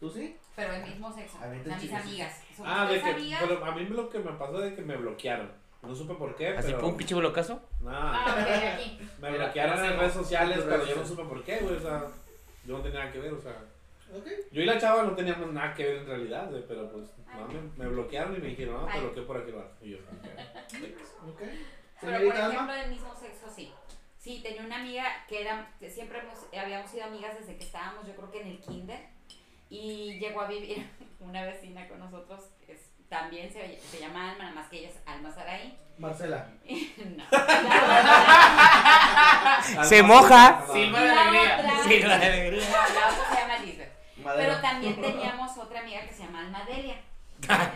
¿Tú 0.00 0.08
sí? 0.10 0.36
Pero 0.54 0.72
el 0.74 0.82
mismo 0.84 1.12
sexo. 1.12 1.38
A 1.42 1.46
ver, 1.48 1.60
O 1.60 1.64
sea, 1.64 1.76
mis 1.76 1.92
amigas. 1.92 2.42
Somos 2.56 2.72
Ah, 2.74 2.86
de 2.86 3.00
que. 3.00 3.10
amigas. 3.10 3.42
Pero 3.46 3.64
a 3.64 3.74
mí 3.74 3.84
lo 3.86 4.08
que 4.08 4.18
me 4.20 4.32
pasó 4.32 4.64
es 4.64 4.74
que 4.74 4.82
me 4.82 4.96
bloquearon. 4.96 5.50
No 5.82 5.94
supe 5.94 6.14
por 6.14 6.34
qué, 6.36 6.48
Así 6.48 6.66
pero. 6.68 6.80
fue 6.80 6.88
un 6.88 6.96
pinche 6.96 7.14
blocazo. 7.14 7.60
Nah, 7.80 7.92
Ah, 8.26 8.36
ok, 8.40 8.74
aquí. 8.74 8.98
me 9.20 9.30
Mira, 9.30 9.44
bloquearon 9.44 9.84
en 9.84 9.98
redes 9.98 10.12
sociales, 10.12 10.58
pero 10.68 10.84
yo 10.86 10.96
no 10.96 11.04
supe 11.06 11.22
por 11.24 11.42
qué, 11.44 11.58
güey. 11.60 11.76
O 11.76 11.80
sea, 11.80 12.04
yo 12.66 12.76
no 12.76 12.82
tenía 12.82 13.00
nada 13.00 13.12
que 13.12 13.18
ver, 13.20 13.32
o 13.32 13.40
sea. 13.40 13.52
Ok. 14.12 14.26
Yo 14.52 14.62
y 14.62 14.64
la 14.64 14.78
chava 14.78 15.02
no 15.02 15.12
teníamos 15.14 15.52
nada 15.52 15.74
que 15.74 15.84
ver 15.84 15.96
en 15.98 16.06
realidad, 16.06 16.48
güey, 16.50 16.64
pero 16.66 16.90
pues 16.90 17.04
no, 17.36 17.46
me, 17.46 17.60
me 17.84 17.88
bloquearon 17.90 18.34
y 18.36 18.38
me 18.40 18.48
dijeron, 18.48 18.80
no, 18.80 18.86
te 18.86 18.92
Ay. 18.92 19.00
bloqueé 19.00 19.22
por 19.24 19.36
aquí, 19.36 19.50
va. 19.52 19.68
Y 19.82 19.90
yo, 19.90 19.98
ok. 19.98 21.28
Ok. 21.28 21.42
Pero 22.00 22.12
por 22.24 22.34
ejemplo, 22.36 22.60
Alma. 22.60 22.74
del 22.76 22.90
mismo 22.90 23.14
sexo, 23.14 23.46
sí. 23.54 23.72
Sí, 24.18 24.40
tenía 24.42 24.62
una 24.62 24.80
amiga 24.80 25.04
que 25.28 25.42
era, 25.42 25.70
que 25.78 25.90
siempre 25.90 26.18
hemos, 26.20 26.38
habíamos 26.58 26.90
sido 26.90 27.04
amigas 27.04 27.38
desde 27.38 27.56
que 27.56 27.64
estábamos, 27.64 28.06
yo 28.06 28.14
creo 28.16 28.30
que 28.30 28.40
en 28.42 28.48
el 28.48 28.60
kinder. 28.60 29.00
Y 29.70 30.18
llegó 30.18 30.40
a 30.42 30.48
vivir 30.48 30.86
una 31.20 31.44
vecina 31.44 31.86
con 31.88 32.00
nosotros, 32.00 32.42
que 32.66 32.72
es- 32.72 32.90
también 33.08 33.50
se, 33.52 33.80
se 33.80 34.00
llama 34.00 34.30
Alma, 34.32 34.44
nada 34.44 34.54
más 34.54 34.68
que 34.68 34.80
ella 34.80 34.88
es 34.90 34.98
Alma 35.06 35.30
Saraí. 35.32 35.78
Marcela. 35.98 36.46
no. 37.16 37.24
Se 39.84 40.02
moja. 40.02 40.64
Silva 40.72 41.00
de 41.02 41.10
alegría. 41.10 41.58
otra- 41.58 41.82
Sí, 41.84 41.98
la 42.00 42.14
alegría. 42.16 42.68
La 42.70 43.08
otra 43.08 43.28
se 43.30 43.34
llama 43.40 43.58
Lisbeth. 43.58 43.92
Pero 44.36 44.60
también 44.60 45.00
teníamos 45.00 45.56
otra 45.58 45.80
amiga 45.80 46.00
que 46.06 46.12
se 46.12 46.24
llama 46.24 46.40
Alma 46.40 46.64
Delia. 46.66 46.96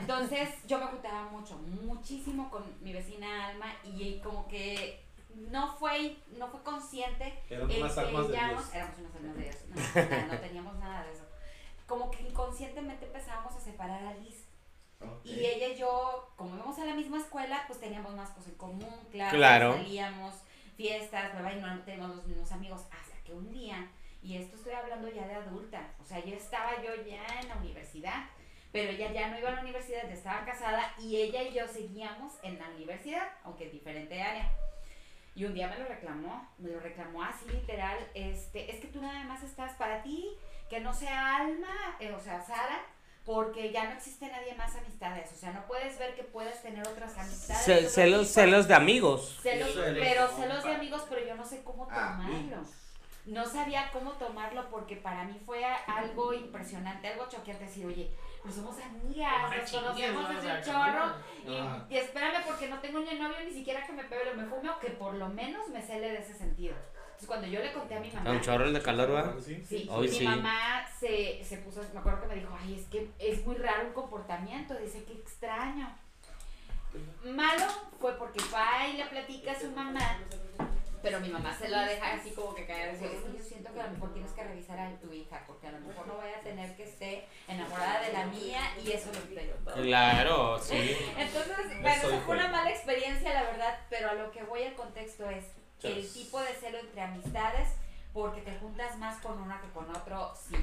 Entonces 0.01 0.49
yo 0.66 0.78
me 0.78 0.86
juntaba 0.86 1.24
mucho, 1.30 1.57
muchísimo 1.59 2.51
con 2.51 2.64
mi 2.80 2.93
vecina 2.93 3.47
Alma 3.49 3.66
y 3.84 4.18
como 4.20 4.49
que 4.49 5.03
no 5.51 5.72
fue, 5.76 6.16
no 6.36 6.49
fue 6.49 6.62
consciente 6.62 7.38
el 7.49 7.62
unas 7.62 7.95
que 7.95 8.01
almas 8.01 8.28
de 8.28 8.32
Dios. 8.34 8.74
éramos 8.74 8.99
unas 8.99 9.14
almas 9.16 9.36
de 9.36 9.43
Dios. 9.45 9.57
No, 9.68 10.32
no 10.34 10.38
teníamos 10.40 10.74
nada 10.78 11.05
de 11.05 11.12
eso. 11.12 11.22
Como 11.87 12.11
que 12.11 12.22
inconscientemente 12.22 13.07
empezábamos 13.07 13.55
a 13.55 13.61
separar 13.61 14.05
a 14.05 14.14
Liz. 14.14 14.49
Ok. 15.01 15.24
Y 15.24 15.45
ella 15.45 15.68
y 15.68 15.76
yo, 15.76 16.33
como 16.37 16.57
íbamos 16.57 16.78
a 16.78 16.85
la 16.85 16.95
misma 16.95 17.18
escuela, 17.18 17.64
pues 17.66 17.80
teníamos 17.80 18.14
más 18.14 18.30
cosas 18.30 18.49
en 18.49 18.55
común, 18.55 19.09
claro. 19.11 19.37
Claro. 19.37 19.72
Salíamos, 19.74 20.35
fiestas, 20.76 21.39
bla, 21.39 21.53
y 21.53 21.61
no 21.61 21.80
teníamos 21.83 22.16
los 22.16 22.26
mismos 22.26 22.53
amigos. 22.53 22.83
Hasta 22.91 23.16
que 23.24 23.33
un 23.33 23.51
día, 23.51 23.91
y 24.22 24.37
esto 24.37 24.57
estoy 24.57 24.72
hablando 24.72 25.09
ya 25.09 25.26
de 25.26 25.35
adulta, 25.35 25.95
o 26.01 26.05
sea, 26.05 26.24
yo 26.24 26.35
estaba 26.35 26.83
yo 26.83 26.95
ya 27.05 27.41
en 27.41 27.49
la 27.49 27.57
universidad, 27.57 28.24
pero 28.70 28.91
ella 28.91 29.12
ya 29.12 29.28
no 29.28 29.39
iba 29.39 29.51
a 29.51 29.57
la 29.57 29.61
universidad, 29.61 30.07
ya 30.07 30.14
estaba 30.14 30.45
casada, 30.45 30.95
y 30.99 31.16
ella 31.16 31.43
y 31.43 31.53
yo 31.53 31.66
seguíamos 31.68 32.33
en 32.43 32.59
la 32.59 32.68
universidad, 32.70 33.28
aunque 33.45 33.64
en 33.64 33.72
diferente 33.72 34.22
área. 34.22 34.51
Y 35.35 35.45
un 35.45 35.55
día 35.55 35.68
me 35.68 35.78
lo 35.78 35.87
reclamó, 35.87 36.49
me 36.59 36.70
lo 36.70 36.80
reclamó 36.80 37.22
así 37.22 37.47
literal, 37.49 37.99
este, 38.14 38.70
es 38.70 38.80
que 38.80 38.89
tú 38.89 39.01
nada 39.01 39.24
más 39.24 39.43
estás 39.43 39.72
para 39.74 40.03
ti, 40.03 40.37
que 40.73 40.81
no 40.81 40.95
sea 40.95 41.37
Alma, 41.37 41.68
eh, 42.01 42.12
o 42.12 42.18
sea, 42.18 42.41
Sara, 42.43 42.81
porque 43.27 43.70
ya 43.73 43.85
no 43.85 43.93
existe 43.93 44.27
nadie 44.29 44.55
más 44.55 44.75
amistades, 44.75 45.31
o 45.31 45.37
sea, 45.37 45.53
no 45.53 45.66
puedes 45.66 45.99
ver 45.99 46.14
que 46.14 46.23
puedes 46.23 46.62
tener 46.62 46.81
otras 46.89 47.14
amistades. 47.18 47.62
Ce- 47.62 47.89
celos, 47.91 48.29
celos 48.29 48.66
de 48.68 48.75
amigos. 48.75 49.39
Celos, 49.43 49.75
Celos. 49.75 49.99
pero 50.01 50.29
celos 50.29 50.64
de 50.64 50.75
amigos, 50.75 51.05
pero 51.11 51.27
yo 51.27 51.35
no 51.35 51.45
sé 51.45 51.62
cómo 51.62 51.87
Ah, 51.91 52.16
tomarlo. 52.16 52.64
No 53.27 53.45
sabía 53.45 53.91
cómo 53.93 54.12
tomarlo 54.12 54.70
porque 54.70 54.97
para 54.97 55.25
mí 55.25 55.39
fue 55.45 55.62
algo 55.87 56.33
impresionante, 56.33 57.07
algo 57.09 57.29
choqueante, 57.29 57.66
decir, 57.66 57.85
oye, 57.85 58.11
pues 58.43 58.55
somos 58.55 58.75
amigas, 58.81 59.55
nos 59.55 59.70
conocemos 59.70 60.29
desde 60.31 60.57
un 60.57 60.62
chorro, 60.62 61.14
y, 61.91 61.95
y 61.95 61.99
espérame 61.99 62.43
porque 62.47 62.68
no 62.68 62.79
tengo 62.81 62.99
ni 63.01 63.14
novio 63.18 63.37
ni 63.45 63.53
siquiera 63.53 63.87
que 63.87 63.93
me 63.93 64.05
pegue 64.05 64.31
o 64.33 64.35
me 64.37 64.47
fume 64.47 64.70
o 64.70 64.79
que 64.81 64.89
por 64.89 65.14
lo 65.14 65.29
menos 65.29 65.68
me 65.68 65.83
cele 65.83 66.12
de 66.12 66.18
ese 66.18 66.33
sentido. 66.35 66.75
Entonces 67.23 67.41
cuando 67.41 67.47
yo 67.47 67.61
le 67.62 67.73
conté 67.73 67.95
a 67.95 68.01
mi 68.01 68.11
mamá, 68.11 68.31
Un 68.33 68.41
chorro 68.41 68.73
de 68.73 68.83
calor, 68.83 69.14
¿va? 69.14 69.35
Sí, 69.41 69.64
Sí, 69.64 69.89
Hoy 69.89 70.09
mi 70.09 70.14
sí. 70.14 70.25
mamá 70.25 70.85
se, 70.99 71.45
se 71.45 71.59
puso, 71.59 71.81
me 71.93 72.01
acuerdo 72.01 72.23
que 72.23 72.27
me 72.27 72.35
dijo, 72.35 72.57
ay, 72.61 72.75
es 72.75 72.87
que 72.87 73.11
es 73.20 73.47
muy 73.47 73.55
raro 73.55 73.87
un 73.87 73.93
comportamiento, 73.93 74.75
dice 74.75 75.05
que 75.05 75.12
extraño. 75.12 75.89
Malo 77.25 77.66
fue 78.01 78.18
porque 78.18 78.41
va 78.53 78.89
y 78.89 78.97
le 78.97 79.07
platica 79.07 79.53
a 79.53 79.61
su 79.61 79.70
mamá, 79.70 80.18
pero 81.01 81.20
mi 81.20 81.29
mamá 81.29 81.55
se 81.57 81.68
la 81.68 81.87
deja 81.87 82.12
así 82.12 82.33
como 82.33 82.57
que 82.57 82.66
caer, 82.66 82.93
dice, 82.93 83.14
es 83.14 83.23
que 83.23 83.39
yo 83.39 83.45
siento 83.45 83.73
que 83.73 83.81
a 83.81 83.87
lo 83.87 83.93
mejor 83.93 84.12
tienes 84.12 84.33
que 84.33 84.43
revisar 84.43 84.81
a 84.81 84.91
tu 84.99 85.12
hija, 85.12 85.45
porque 85.47 85.68
a 85.68 85.73
lo 85.73 85.81
mejor 85.81 86.05
no 86.09 86.16
vaya 86.16 86.39
a 86.39 86.41
tener 86.41 86.75
que 86.77 86.83
esté 86.83 87.29
enamorada 87.47 88.01
de 88.01 88.12
la 88.12 88.27
mía 88.27 88.61
y 88.85 88.91
eso 88.91 89.11
yo 89.12 89.55
todo. 89.64 89.81
Claro, 89.81 90.59
sí. 90.59 90.97
Entonces, 91.16 91.57
bueno, 91.81 92.09
esa 92.09 92.20
fue 92.23 92.35
una 92.35 92.49
mala 92.49 92.70
experiencia, 92.70 93.33
la 93.33 93.45
verdad, 93.45 93.79
pero 93.89 94.11
a 94.11 94.14
lo 94.14 94.33
que 94.33 94.43
voy 94.43 94.64
al 94.64 94.75
contexto 94.75 95.31
es 95.31 95.45
el 95.85 96.09
tipo 96.12 96.41
de 96.41 96.55
celo 96.61 96.78
entre 96.78 97.01
amistades, 97.03 97.68
porque 98.12 98.41
te 98.43 98.55
juntas 98.57 98.99
más 98.99 99.20
con 99.22 99.41
una 99.41 99.61
que 99.61 99.68
con 99.68 99.89
otro, 99.95 100.33
sí. 100.49 100.57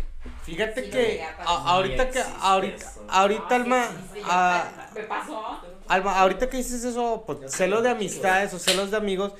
Fíjate 0.43 0.83
Sí, 0.83 0.89
que 0.89 1.21
a 1.21 1.29
a- 1.45 1.71
ahorita 1.73 2.09
que 2.11 2.19
ahorita 2.21 2.75
eso. 2.87 3.03
ahorita 3.07 3.55
Ah, 3.55 3.55
Alma 3.55 3.87
sí, 3.87 3.93
sí, 4.03 4.09
sí, 4.13 4.19
ah, 4.25 4.89
me 4.93 5.03
pasó. 5.03 5.59
Alma, 5.87 6.19
ahorita 6.19 6.49
que 6.49 6.57
dices 6.57 6.83
eso, 6.83 7.23
pues, 7.25 7.39
celos 7.47 7.83
de 7.83 7.89
amistades 7.89 8.53
o 8.53 8.59
celos 8.59 8.91
de 8.91 8.97
amigos, 8.97 9.33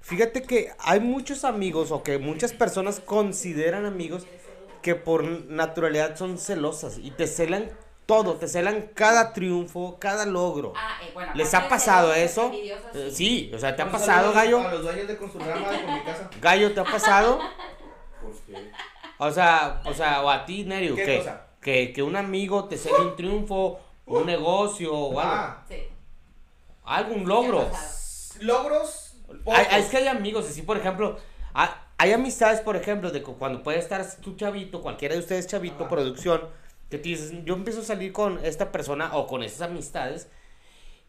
fíjate 0.00 0.42
que 0.42 0.72
hay 0.78 1.00
muchos 1.00 1.44
amigos 1.44 1.90
o 1.90 2.02
que 2.02 2.18
muchas 2.18 2.52
personas 2.52 3.00
consideran 3.00 3.84
amigos 3.86 4.26
que 4.82 4.94
por 4.94 5.24
naturalidad 5.24 6.16
son 6.16 6.38
celosas 6.38 6.98
y 6.98 7.10
te 7.10 7.26
celan 7.26 7.70
todo, 8.10 8.34
te 8.34 8.48
celan 8.48 8.90
cada 8.92 9.32
triunfo, 9.32 9.96
cada 10.00 10.26
logro. 10.26 10.72
Ah, 10.76 10.98
eh, 11.02 11.10
bueno, 11.14 11.32
¿Les 11.36 11.54
ha 11.54 11.68
pasado 11.68 12.12
eso? 12.12 12.50
Eh, 12.52 13.10
sí. 13.12 13.52
O 13.54 13.58
sea, 13.58 13.76
¿te 13.76 13.82
ha 13.82 13.90
pasado, 13.90 14.32
saludo 14.34 14.38
A 14.38 14.44
Gallo? 14.44 14.70
los 14.70 14.82
dueños 14.82 15.06
de 15.06 15.14
por 15.14 15.28
mi 15.32 16.02
casa. 16.02 16.28
Gallo, 16.40 16.72
¿te 16.74 16.80
ha 16.80 16.84
pasado? 16.84 17.38
O 19.22 19.30
sea, 19.30 19.82
o 19.84 19.92
sea, 19.92 20.22
o 20.22 20.30
a 20.30 20.46
ti, 20.46 20.64
Nerio, 20.64 20.94
¿Qué 20.96 21.04
que, 21.04 21.18
cosa? 21.18 21.46
que, 21.60 21.92
que 21.92 22.02
un 22.02 22.16
amigo 22.16 22.64
te 22.64 22.78
cele 22.78 22.96
un 23.00 23.16
triunfo, 23.16 23.78
un 24.06 24.24
negocio 24.24 24.94
o 24.94 25.20
algo, 25.20 25.32
Ah, 25.34 25.62
Sí. 25.68 25.76
algún 26.84 27.28
logro. 27.28 27.68
Logros. 28.40 29.14
Hay, 29.46 29.80
es 29.82 29.86
que 29.90 29.98
hay 29.98 30.08
amigos, 30.08 30.48
así 30.48 30.62
por 30.62 30.78
ejemplo, 30.78 31.18
hay, 31.52 31.68
hay 31.98 32.12
amistades, 32.12 32.60
por 32.62 32.76
ejemplo, 32.76 33.10
de 33.10 33.22
que 33.22 33.30
cuando 33.32 33.62
puede 33.62 33.78
estar 33.78 34.02
tu 34.22 34.34
chavito, 34.36 34.80
cualquiera 34.80 35.14
de 35.14 35.20
ustedes 35.20 35.46
chavito, 35.46 35.80
Ajá. 35.84 35.88
producción, 35.90 36.40
que 36.90 36.98
te 36.98 37.08
dices, 37.08 37.32
yo 37.44 37.54
empiezo 37.54 37.80
a 37.80 37.84
salir 37.84 38.12
con 38.12 38.44
esta 38.44 38.72
persona 38.72 39.16
o 39.16 39.26
con 39.26 39.42
esas 39.42 39.62
amistades 39.62 40.28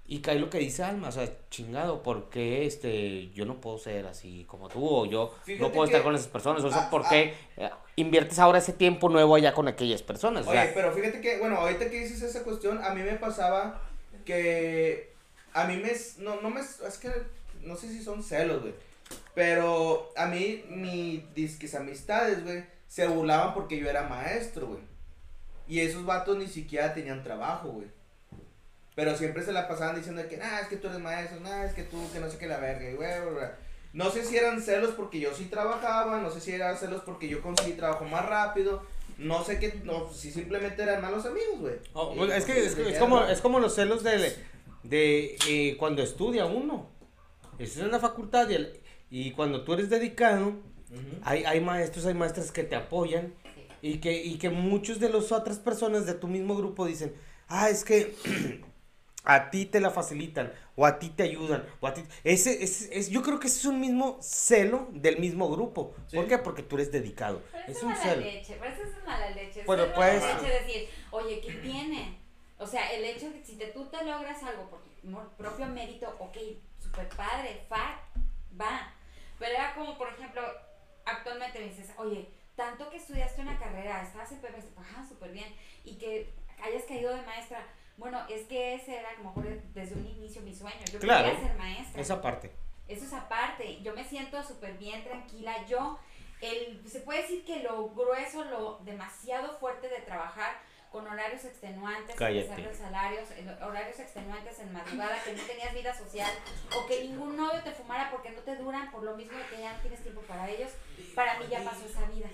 y 0.05 0.19
cae 0.19 0.39
lo 0.39 0.49
que 0.49 0.57
dice 0.57 0.83
Alma, 0.83 1.07
o 1.07 1.11
sea, 1.11 1.27
chingado, 1.49 2.03
porque 2.03 2.65
este, 2.65 3.29
yo 3.31 3.45
no 3.45 3.61
puedo 3.61 3.77
ser 3.77 4.05
así 4.07 4.43
como 4.45 4.67
tú 4.67 4.85
o 4.85 5.05
yo 5.05 5.33
Fíjate 5.45 5.63
no 5.63 5.71
puedo 5.71 5.85
estar 5.85 6.03
con 6.03 6.13
esas 6.13 6.27
personas, 6.27 6.63
o 6.63 6.69
sea, 6.69 6.87
Ah, 6.87 6.89
¿por 6.89 7.07
qué 7.07 7.33
eh, 7.57 7.69
inviertes 7.95 8.37
ahora 8.37 8.59
ese 8.59 8.73
tiempo 8.73 9.09
nuevo 9.09 9.35
allá 9.35 9.53
con 9.53 9.67
aquellas 9.67 10.03
personas? 10.03 10.45
O 10.45 10.51
sea, 10.51 10.63
Oye, 10.63 10.71
pero 10.73 10.91
fíjate 10.91 11.21
que, 11.21 11.39
bueno, 11.39 11.55
ahorita 11.57 11.89
que 11.89 11.99
dices 12.01 12.21
esa 12.21 12.43
cuestión, 12.43 12.83
a 12.83 12.93
mí 12.93 13.01
me 13.03 13.13
pasaba 13.13 13.81
que 14.25 15.13
a 15.53 15.65
mí 15.65 15.77
me, 15.77 15.91
no, 16.19 16.41
no 16.41 16.49
me, 16.49 16.59
es 16.59 16.97
que 16.99 17.09
no 17.61 17.75
sé 17.75 17.87
si 17.87 18.03
son 18.03 18.21
celos, 18.21 18.61
güey, 18.61 18.73
pero 19.33 20.11
a 20.17 20.25
mí, 20.25 20.63
mis 20.67 21.33
disques 21.33 21.73
amistades, 21.73 22.43
güey, 22.43 22.65
se 22.87 23.07
burlaban 23.07 23.53
porque 23.53 23.79
yo 23.79 23.89
era 23.89 24.03
maestro, 24.03 24.67
güey, 24.67 24.90
y 25.71 25.79
esos 25.79 26.05
vatos 26.05 26.37
ni 26.37 26.47
siquiera 26.47 26.93
tenían 26.93 27.23
trabajo, 27.23 27.69
güey, 27.69 27.87
pero 28.95 29.15
siempre 29.17 29.41
se 29.43 29.53
la 29.53 29.67
pasaban 29.69 29.95
diciendo 29.95 30.21
que, 30.27 30.35
nah, 30.37 30.59
es 30.59 30.67
que 30.67 30.75
tú 30.75 30.87
eres 30.87 30.99
maestro, 30.99 31.39
nah, 31.39 31.63
es 31.63 31.73
que 31.73 31.83
tú, 31.83 31.97
que 32.11 32.19
no 32.19 32.29
sé 32.29 32.37
qué 32.37 32.47
la 32.47 32.59
verga, 32.59 32.89
y 32.89 32.93
güey, 32.95 33.09
güey. 33.33 33.45
No 33.93 34.09
sé 34.09 34.23
si 34.25 34.35
eran 34.37 34.61
celos 34.61 34.91
porque 34.91 35.19
yo 35.19 35.33
sí 35.33 35.45
trabajaba, 35.45 36.19
no 36.19 36.29
sé 36.29 36.39
si 36.41 36.51
eran 36.51 36.77
celos 36.77 37.01
porque 37.05 37.27
yo 37.29 37.41
conseguí 37.41 37.73
trabajo 37.73 38.03
más 38.05 38.25
rápido, 38.25 38.83
no 39.17 39.43
sé 39.43 39.59
qué, 39.59 39.79
no, 39.83 40.11
si 40.13 40.31
simplemente 40.31 40.83
eran 40.83 41.01
malos 41.01 41.25
amigos, 41.25 41.59
güey. 41.59 41.75
Oh, 41.93 42.13
pues, 42.15 42.31
es, 42.31 42.45
que, 42.45 42.65
es, 42.65 42.75
de 42.75 42.91
es 42.91 42.99
como, 42.99 43.23
es 43.25 43.39
como 43.41 43.59
los 43.59 43.73
celos 43.75 44.03
de, 44.03 44.35
de 44.83 45.37
eh, 45.47 45.77
cuando 45.77 46.01
estudia 46.03 46.45
uno. 46.45 46.89
Estás 47.59 47.83
en 47.83 47.91
la 47.91 47.99
facultad 47.99 48.49
y, 48.49 48.55
el- 48.55 48.79
y 49.09 49.31
cuando 49.31 49.63
tú 49.63 49.73
eres 49.73 49.89
dedicado, 49.89 50.47
Ujú. 50.47 51.19
hay, 51.23 51.43
hay 51.45 51.59
maestros, 51.61 52.05
hay 52.05 52.13
maestras 52.13 52.51
que 52.51 52.63
te 52.63 52.75
apoyan 52.75 53.33
y 53.81 53.97
que, 53.99 54.13
y 54.23 54.37
que 54.37 54.49
muchos 54.49 54.99
de 54.99 55.09
las 55.09 55.31
otras 55.31 55.59
personas 55.59 56.05
de 56.05 56.13
tu 56.13 56.27
mismo 56.27 56.55
grupo 56.55 56.85
dicen, 56.85 57.15
ah, 57.47 57.69
es 57.69 57.83
que 57.83 58.15
a 59.23 59.49
ti 59.51 59.65
te 59.65 59.79
la 59.79 59.91
facilitan 59.91 60.51
o 60.75 60.85
a 60.85 60.97
ti 60.97 61.09
te 61.09 61.23
ayudan 61.23 61.63
o 61.79 61.87
a 61.87 61.93
ti 61.93 62.03
ese, 62.23 62.63
ese- 62.63 62.97
es 62.97 63.09
yo 63.09 63.21
creo 63.21 63.39
que 63.39 63.47
ese 63.47 63.59
es 63.59 63.65
un 63.65 63.79
mismo 63.79 64.17
celo 64.21 64.87
del 64.91 65.19
mismo 65.19 65.49
grupo 65.49 65.93
Sí. 66.07 66.15
¿por 66.15 66.27
qué? 66.27 66.37
porque 66.39 66.63
tú 66.63 66.75
eres 66.75 66.91
dedicado 66.91 67.41
Pero 67.51 67.63
es 67.67 67.77
es 67.77 67.83
un 67.83 67.89
mala 67.89 68.01
celo 68.03 68.21
leche, 68.21 68.57
pero 68.59 68.73
eso 68.73 68.81
es 68.83 69.05
mala 69.05 69.29
leche. 69.31 69.63
Bueno, 69.67 69.83
es 69.83 69.89
mala 69.97 70.19
pues- 70.19 70.43
leche 70.43 70.63
decir, 70.63 70.89
oye, 71.11 71.41
¿qué 71.41 71.53
tiene? 71.53 72.17
O 72.57 72.65
sea, 72.67 72.91
el 72.93 73.03
hecho 73.05 73.27
de 73.29 73.39
que 73.39 73.45
si 73.45 73.55
te, 73.57 73.67
tú 73.67 73.85
te 73.85 74.03
logras 74.05 74.41
algo 74.43 74.69
por 74.69 74.79
tu 74.83 75.35
propio 75.37 75.65
mérito, 75.67 76.15
ok, 76.19 76.37
super 76.79 77.07
padre, 77.09 77.65
fa, 77.67 77.99
va. 78.59 78.93
Pero 79.39 79.51
era 79.55 79.73
como, 79.73 79.97
por 79.97 80.09
ejemplo, 80.09 80.41
actualmente 81.05 81.57
me 81.59 81.65
dices, 81.69 81.89
oye, 81.97 82.29
tanto 82.61 82.91
que 82.91 82.97
estudiaste 82.97 83.41
una 83.41 83.57
carrera, 83.57 84.03
estabas 84.03 84.31
en 84.31 84.39
súper 85.09 85.31
bien, 85.31 85.51
y 85.83 85.95
que 85.95 86.31
hayas 86.61 86.83
caído 86.83 87.15
de 87.15 87.23
maestra. 87.23 87.65
Bueno, 87.97 88.21
es 88.29 88.45
que 88.45 88.75
ese 88.75 88.99
era 88.99 89.09
a 89.09 89.13
lo 89.13 89.23
mejor 89.23 89.45
desde 89.73 89.95
un 89.95 90.05
inicio 90.05 90.43
mi 90.43 90.53
sueño. 90.53 90.79
Yo 90.91 90.99
Claro. 90.99 91.25
quería 91.31 91.47
ser 91.47 91.57
maestra. 91.57 92.01
Esa 92.01 92.21
parte. 92.21 92.51
Eso 92.87 93.05
es 93.05 93.13
aparte. 93.13 93.81
Yo 93.81 93.95
me 93.95 94.03
siento 94.03 94.43
súper 94.43 94.77
bien, 94.77 95.03
tranquila. 95.03 95.65
Yo, 95.65 95.97
el, 96.41 96.87
se 96.87 96.99
puede 96.99 97.23
decir 97.23 97.43
que 97.45 97.63
lo 97.63 97.89
grueso, 97.89 98.43
lo 98.43 98.77
demasiado 98.83 99.57
fuerte 99.57 99.89
de 99.89 99.99
trabajar 100.01 100.59
con 100.91 101.07
horarios 101.07 101.43
extenuantes, 101.45 102.15
de 102.17 102.75
salarios, 102.75 103.29
horarios 103.61 103.99
extenuantes 103.99 104.59
en 104.59 104.73
madrugada, 104.73 105.23
que 105.23 105.33
no 105.33 105.43
tenías 105.43 105.73
vida 105.73 105.95
social, 105.95 106.31
o 106.77 106.85
que 106.85 107.05
ningún 107.05 107.37
novio 107.37 107.63
te 107.63 107.71
fumara 107.71 108.11
porque 108.11 108.29
no 108.29 108.41
te 108.41 108.55
duran, 108.57 108.91
por 108.91 109.01
lo 109.01 109.15
mismo 109.15 109.37
que 109.49 109.61
ya 109.61 109.73
no 109.73 109.79
tienes 109.79 110.03
tiempo 110.03 110.21
para 110.21 110.49
ellos. 110.49 110.71
Para 111.15 111.39
mí 111.39 111.45
ya 111.49 111.63
pasó 111.63 111.85
esa 111.85 112.05
vida. 112.07 112.29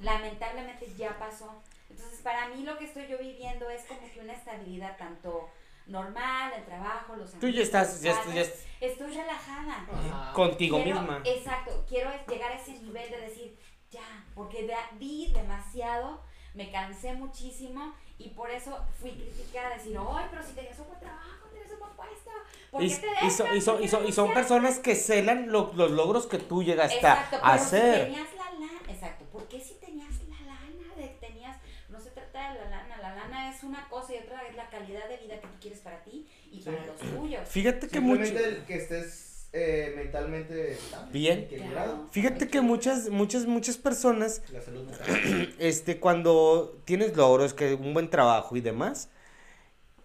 Lamentablemente 0.00 0.92
ya 0.96 1.18
pasó. 1.18 1.62
Entonces, 1.90 2.20
para 2.22 2.48
mí 2.48 2.62
lo 2.62 2.78
que 2.78 2.84
estoy 2.84 3.06
yo 3.08 3.18
viviendo 3.18 3.68
es 3.70 3.82
como 3.84 4.00
que 4.12 4.20
una 4.20 4.32
estabilidad 4.34 4.96
tanto 4.96 5.48
normal, 5.86 6.52
el 6.56 6.64
trabajo, 6.64 7.16
los 7.16 7.32
Tú 7.32 7.48
ya 7.48 7.62
estás, 7.62 8.00
ya, 8.02 8.10
estás- 8.10 8.26
ya 8.26 8.30
padres. 8.42 8.64
Estoy 8.80 9.14
relajada. 9.14 9.86
Ajá. 9.92 10.32
contigo 10.34 10.82
Quiero- 10.82 11.00
misma. 11.00 11.22
Exacto, 11.24 11.84
quiero 11.88 12.10
llegar 12.28 12.52
a 12.52 12.56
ese 12.56 12.72
nivel 12.74 13.10
de 13.10 13.20
decir, 13.22 13.58
ya, 13.90 14.24
porque 14.34 14.66
da- 14.66 14.90
di 14.98 15.32
demasiado, 15.32 16.22
me 16.54 16.70
cansé 16.70 17.14
muchísimo 17.14 17.94
y 18.18 18.28
por 18.30 18.50
eso 18.50 18.78
fui 19.00 19.12
criticada, 19.12 19.70
decir, 19.76 19.98
ay, 19.98 20.26
pero 20.30 20.42
si 20.42 20.52
tenías 20.52 20.78
un 20.78 20.88
buen 20.88 21.00
trabajo, 21.00 21.46
tenías 21.50 21.70
un 21.72 21.78
buen 21.78 21.92
puesto, 21.96 22.30
¿por 22.70 22.82
Y, 22.82 22.88
qué 22.90 22.96
te 22.96 23.06
y 23.06 23.10
dejas? 23.10 23.26
y 23.26 23.30
son- 23.30 23.46
¿Por 23.46 23.50
qué 23.52 23.56
y 23.56 23.60
son- 23.60 23.76
y 23.80 23.88
son 23.88 24.04
renuncias?" 24.28 24.34
personas 24.34 24.78
que 24.80 24.94
celan 24.94 25.50
lo- 25.50 25.72
los 25.74 25.90
logros 25.90 26.26
que 26.26 26.38
tú 26.38 26.62
llegaste 26.62 26.96
Exacto, 26.96 27.36
a 27.36 27.40
pero 27.40 27.52
hacer. 27.52 27.94
si 27.94 28.12
tenías 28.12 28.34
la 28.36 28.44
lana, 28.52 28.80
exacto, 28.88 29.24
¿por 29.32 29.48
qué 29.48 29.60
si 29.60 29.74
tenías 29.74 30.14
la 30.28 30.40
lana 30.46 30.94
de 30.96 31.02
que 31.02 31.18
tenías, 31.26 31.56
no 31.88 31.98
se 31.98 32.10
trata 32.10 32.52
de 32.52 32.60
la 32.60 32.68
lana, 32.70 32.96
la 32.98 33.14
lana 33.14 33.47
es 33.58 33.64
una 33.64 33.88
cosa 33.88 34.14
y 34.14 34.18
otra 34.18 34.46
es 34.48 34.54
la 34.54 34.68
calidad 34.70 35.08
de 35.08 35.16
vida 35.16 35.40
que 35.40 35.46
tú 35.46 35.54
quieres 35.60 35.80
para 35.80 36.02
ti 36.04 36.26
y 36.50 36.60
para 36.60 36.78
los 36.86 36.96
tuyos. 36.96 37.48
Fíjate 37.48 37.88
que 37.88 38.00
mucho, 38.00 38.22
el 38.22 38.64
que 38.64 38.76
estés 38.76 39.48
eh, 39.52 39.94
mentalmente 39.96 40.78
Bien. 41.10 41.48
Claro. 41.48 42.06
fíjate 42.10 42.48
que 42.48 42.60
muchas, 42.60 43.08
muchas, 43.08 43.46
muchas 43.46 43.76
personas, 43.76 44.42
La 44.52 44.60
salud 44.62 44.84
mental. 44.84 45.54
este, 45.58 45.98
cuando 45.98 46.80
tienes 46.84 47.16
logros, 47.16 47.54
que 47.54 47.74
un 47.74 47.94
buen 47.94 48.10
trabajo 48.10 48.56
y 48.56 48.60
demás, 48.60 49.08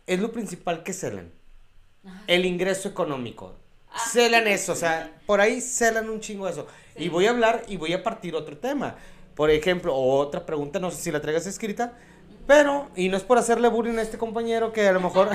es 0.08 0.20
lo 0.20 0.32
principal 0.32 0.84
que 0.84 0.94
celan. 0.94 1.32
Ajá. 2.06 2.24
El 2.28 2.46
ingreso 2.46 2.90
económico. 2.90 3.56
Ah. 3.90 4.00
Celan 4.12 4.48
eso, 4.48 4.74
o 4.74 4.76
sea, 4.76 5.16
por 5.26 5.42
ahí 5.42 5.62
celan 5.62 6.10
un 6.10 6.20
chingo 6.20 6.48
eso. 6.48 6.68
Sí. 6.98 7.04
Y 7.04 7.10
voy 7.10 7.28
a 7.28 7.30
hablar 7.30 7.64
y 7.68 7.78
voy 7.78 7.94
a 7.94 8.02
partir 8.02 8.36
otro 8.36 8.58
tema. 8.58 8.96
Por 9.36 9.52
ejemplo, 9.52 9.96
otra 9.96 10.46
pregunta, 10.46 10.80
no 10.80 10.92
sé 10.92 10.98
si 10.98 11.12
la 11.12 11.22
traigas 11.22 11.48
escrita, 11.48 11.98
pero, 12.46 12.90
y 12.96 13.10
no 13.10 13.18
es 13.18 13.24
por 13.24 13.38
hacerle 13.38 13.68
bullying 13.70 13.98
a 13.98 14.02
este 14.02 14.18
compañero 14.18 14.74
que 14.74 14.88
a 14.88 14.92
lo 14.92 15.00
mejor 15.00 15.30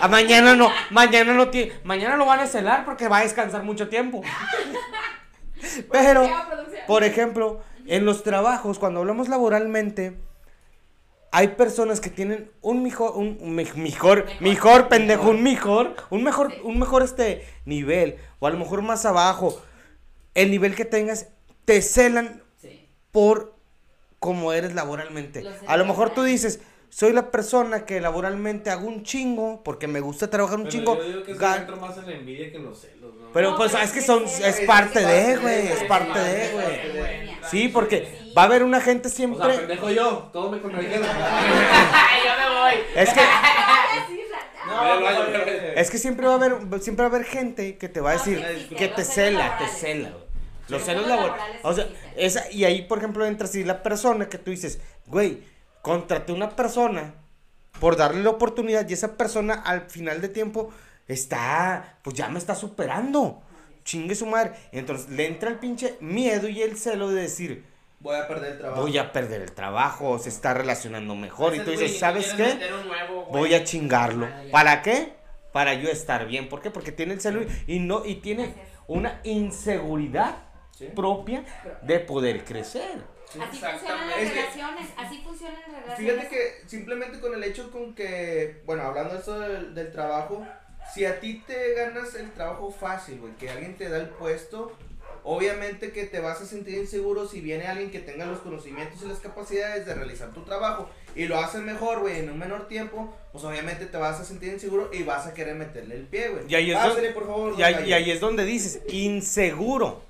a 0.00 0.08
mañana 0.08 0.56
no, 0.56 0.68
mañana 0.90 1.34
no 1.34 1.50
tiene, 1.50 1.72
mañana 1.84 2.16
lo 2.16 2.26
van 2.26 2.40
a 2.40 2.46
celar 2.46 2.84
porque 2.84 3.08
va 3.08 3.18
a 3.18 3.22
descansar 3.22 3.62
mucho 3.62 3.88
tiempo. 3.88 4.22
Pero, 5.92 6.28
por 6.86 7.04
ejemplo, 7.04 7.60
en 7.86 8.04
los 8.04 8.22
trabajos, 8.22 8.78
cuando 8.78 9.00
hablamos 9.00 9.28
laboralmente, 9.28 10.16
hay 11.32 11.48
personas 11.48 12.00
que 12.00 12.10
tienen 12.10 12.50
un 12.60 12.82
mejor, 12.82 13.12
un 13.16 13.38
un 13.40 13.54
me- 13.54 13.64
mejor, 13.74 14.24
Mejor. 14.26 14.40
mejor 14.42 14.88
pendejo, 14.88 15.30
un 15.30 15.42
mejor, 15.42 15.94
un 16.10 16.22
mejor, 16.22 16.52
un 16.62 16.78
mejor 16.78 17.02
este 17.02 17.46
nivel, 17.64 18.16
o 18.40 18.46
a 18.46 18.50
lo 18.50 18.58
mejor 18.58 18.82
más 18.82 19.04
abajo, 19.06 19.60
el 20.34 20.50
nivel 20.50 20.74
que 20.74 20.84
tengas, 20.84 21.28
te 21.64 21.80
celan 21.82 22.42
por 23.10 23.53
cómo 24.24 24.54
eres 24.54 24.74
laboralmente. 24.74 25.42
Lo 25.42 25.50
A 25.66 25.76
lo 25.76 25.84
mejor 25.84 26.14
tú 26.14 26.22
dices, 26.22 26.58
soy 26.88 27.12
la 27.12 27.30
persona 27.30 27.84
que 27.84 28.00
laboralmente 28.00 28.70
hago 28.70 28.86
un 28.88 29.02
chingo, 29.02 29.62
porque 29.62 29.86
me 29.86 30.00
gusta 30.00 30.30
trabajar 30.30 30.56
un 30.56 30.62
Pero 30.64 30.72
chingo. 30.72 30.96
Yo 30.96 31.04
digo 31.04 31.22
que 31.24 31.36
gan- 31.36 31.58
entra 31.60 31.76
más 31.76 31.98
en 31.98 32.06
la 32.06 32.12
envidia 32.12 32.50
que 32.50 32.56
en 32.56 32.64
los 32.64 32.80
celos, 32.80 33.14
¿no? 33.20 33.30
Pero 33.34 33.50
No, 33.50 33.56
pues 33.58 33.72
pero 33.72 33.84
es 33.84 33.92
que 33.92 34.00
son, 34.00 34.24
es- 34.24 34.60
parte 34.66 35.00
de, 35.04 35.36
güey, 35.36 35.66
es 35.68 35.82
parte 35.84 36.18
de, 36.18 36.52
güey. 36.52 37.36
Sí, 37.50 37.68
porque 37.68 38.08
Sí. 38.18 38.32
va 38.32 38.42
a 38.42 38.44
haber 38.46 38.62
una 38.62 38.80
gente 38.80 39.08
O 39.08 39.10
sea, 39.10 39.16
siempre. 39.16 39.58
pendejo 39.58 39.90
yo, 39.90 40.30
todos 40.32 40.52
me 40.52 40.60
contradijeron. 40.62 41.06
Yo 42.24 42.32
me 42.40 42.60
voy. 42.60 42.72
Es 42.96 43.10
que. 43.12 43.20
No, 44.66 44.98
es 45.76 45.90
que 45.90 45.98
siempre 45.98 46.26
va 46.26 46.32
a 46.32 46.36
haber, 46.36 46.56
siempre 46.80 47.04
va 47.06 47.12
a 47.12 47.14
haber 47.14 47.26
gente 47.26 47.76
que 47.76 47.88
te 47.90 48.00
va 48.00 48.12
a 48.12 48.14
No, 48.14 48.18
decir 48.24 48.68
que 48.78 48.88
te 48.88 49.04
cela, 49.04 49.58
te 49.58 49.68
cela. 49.68 50.10
Los 50.68 50.80
Los 50.80 50.82
celos 50.82 51.06
laborales. 51.06 51.36
laborales 51.36 51.60
O 51.64 51.72
sea, 51.74 51.86
esa, 52.16 52.50
y 52.50 52.64
ahí, 52.64 52.82
por 52.82 52.98
ejemplo, 52.98 53.24
entra 53.26 53.46
así 53.46 53.64
la 53.64 53.82
persona 53.82 54.28
que 54.28 54.38
tú 54.38 54.50
dices, 54.50 54.80
güey, 55.06 55.42
contraté 55.82 56.32
una 56.32 56.50
persona 56.56 57.14
por 57.80 57.96
darle 57.96 58.22
la 58.22 58.30
oportunidad 58.30 58.88
y 58.88 58.94
esa 58.94 59.16
persona 59.16 59.54
al 59.54 59.82
final 59.90 60.20
de 60.20 60.28
tiempo 60.28 60.70
está, 61.08 61.98
pues 62.02 62.16
ya 62.16 62.28
me 62.28 62.38
está 62.38 62.54
superando. 62.54 63.42
Chingue 63.84 64.14
su 64.14 64.24
madre. 64.26 64.52
Entonces 64.72 65.10
le 65.10 65.26
entra 65.26 65.50
el 65.50 65.58
pinche 65.58 65.96
miedo 66.00 66.48
y 66.48 66.62
el 66.62 66.78
celo 66.78 67.10
de 67.10 67.22
decir, 67.22 67.64
Voy 68.00 68.16
a 68.16 68.28
perder 68.28 68.52
el 68.52 68.58
trabajo. 68.58 68.82
voy 68.82 68.98
a 68.98 69.12
perder 69.12 69.42
el 69.42 69.52
trabajo, 69.52 70.18
se 70.18 70.28
está 70.28 70.52
relacionando 70.54 71.14
mejor. 71.14 71.54
Y 71.54 71.60
tú 71.60 71.70
dices, 71.70 71.88
güey, 71.88 71.98
¿sabes 71.98 72.32
qué? 72.34 72.58
nuevo. 72.86 73.26
Voy 73.32 73.54
a 73.54 73.64
chingarlo. 73.64 74.26
Ah. 74.26 74.42
¿Para 74.50 74.82
qué? 74.82 75.14
Para 75.52 75.74
yo 75.74 75.88
estar 75.90 76.26
bien. 76.26 76.48
¿Por 76.48 76.60
qué? 76.60 76.70
Porque 76.70 76.92
tiene 76.92 77.14
el 77.14 77.20
celo 77.20 77.42
y 77.66 77.78
no 77.78 78.04
y 78.04 78.16
tiene 78.16 78.54
una 78.86 79.20
inseguridad 79.24 80.36
Sí. 80.76 80.86
propia 80.94 81.44
de 81.82 82.00
poder 82.00 82.44
crecer. 82.44 83.14
Así 83.28 83.38
funcionan 83.40 83.72
las 83.72 83.82
Exactamente. 83.82 84.22
Es 84.22 84.30
que- 84.30 84.40
relaciones, 84.40 84.88
así 84.96 85.20
funcionan 85.24 85.60
las 85.72 85.82
relaciones. 85.84 85.98
Fíjate 86.14 86.28
que 86.28 86.68
simplemente 86.68 87.20
con 87.20 87.34
el 87.34 87.44
hecho 87.44 87.70
con 87.70 87.94
que, 87.94 88.62
bueno, 88.66 88.82
hablando 88.82 89.14
de 89.14 89.18
esto 89.20 89.38
del, 89.40 89.74
del 89.74 89.92
trabajo, 89.92 90.46
si 90.92 91.04
a 91.04 91.18
ti 91.20 91.42
te 91.46 91.74
ganas 91.74 92.14
el 92.14 92.30
trabajo 92.32 92.70
fácil, 92.70 93.20
güey, 93.20 93.32
que 93.36 93.50
alguien 93.50 93.76
te 93.76 93.88
da 93.88 93.98
el 93.98 94.08
puesto, 94.08 94.72
obviamente 95.22 95.90
que 95.92 96.04
te 96.04 96.20
vas 96.20 96.40
a 96.42 96.46
sentir 96.46 96.76
inseguro 96.78 97.26
si 97.26 97.40
viene 97.40 97.66
alguien 97.66 97.90
que 97.90 98.00
tenga 98.00 98.26
los 98.26 98.40
conocimientos 98.40 99.02
y 99.02 99.06
las 99.08 99.18
capacidades 99.20 99.86
de 99.86 99.94
realizar 99.94 100.32
tu 100.34 100.42
trabajo 100.42 100.88
y 101.16 101.24
lo 101.24 101.38
hace 101.38 101.58
mejor, 101.58 102.00
güey, 102.00 102.18
en 102.18 102.30
un 102.30 102.38
menor 102.38 102.68
tiempo, 102.68 103.16
pues 103.32 103.42
obviamente 103.44 103.86
te 103.86 103.96
vas 103.96 104.20
a 104.20 104.24
sentir 104.24 104.52
inseguro 104.52 104.90
y 104.92 105.02
vas 105.02 105.26
a 105.26 105.32
querer 105.34 105.54
meterle 105.54 105.94
el 105.96 106.06
pie, 106.06 106.28
güey. 106.28 106.44
Y 106.48 106.54
ahí 106.54 106.70
es 106.70 106.76
Pásale, 106.76 106.94
donde- 106.94 107.10
por 107.12 107.26
favor. 107.26 107.54
Y 107.58 107.62
ahí, 107.62 107.88
y 107.88 107.92
ahí 107.94 108.10
es 108.10 108.20
donde 108.20 108.44
dices, 108.44 108.80
inseguro. 108.88 110.02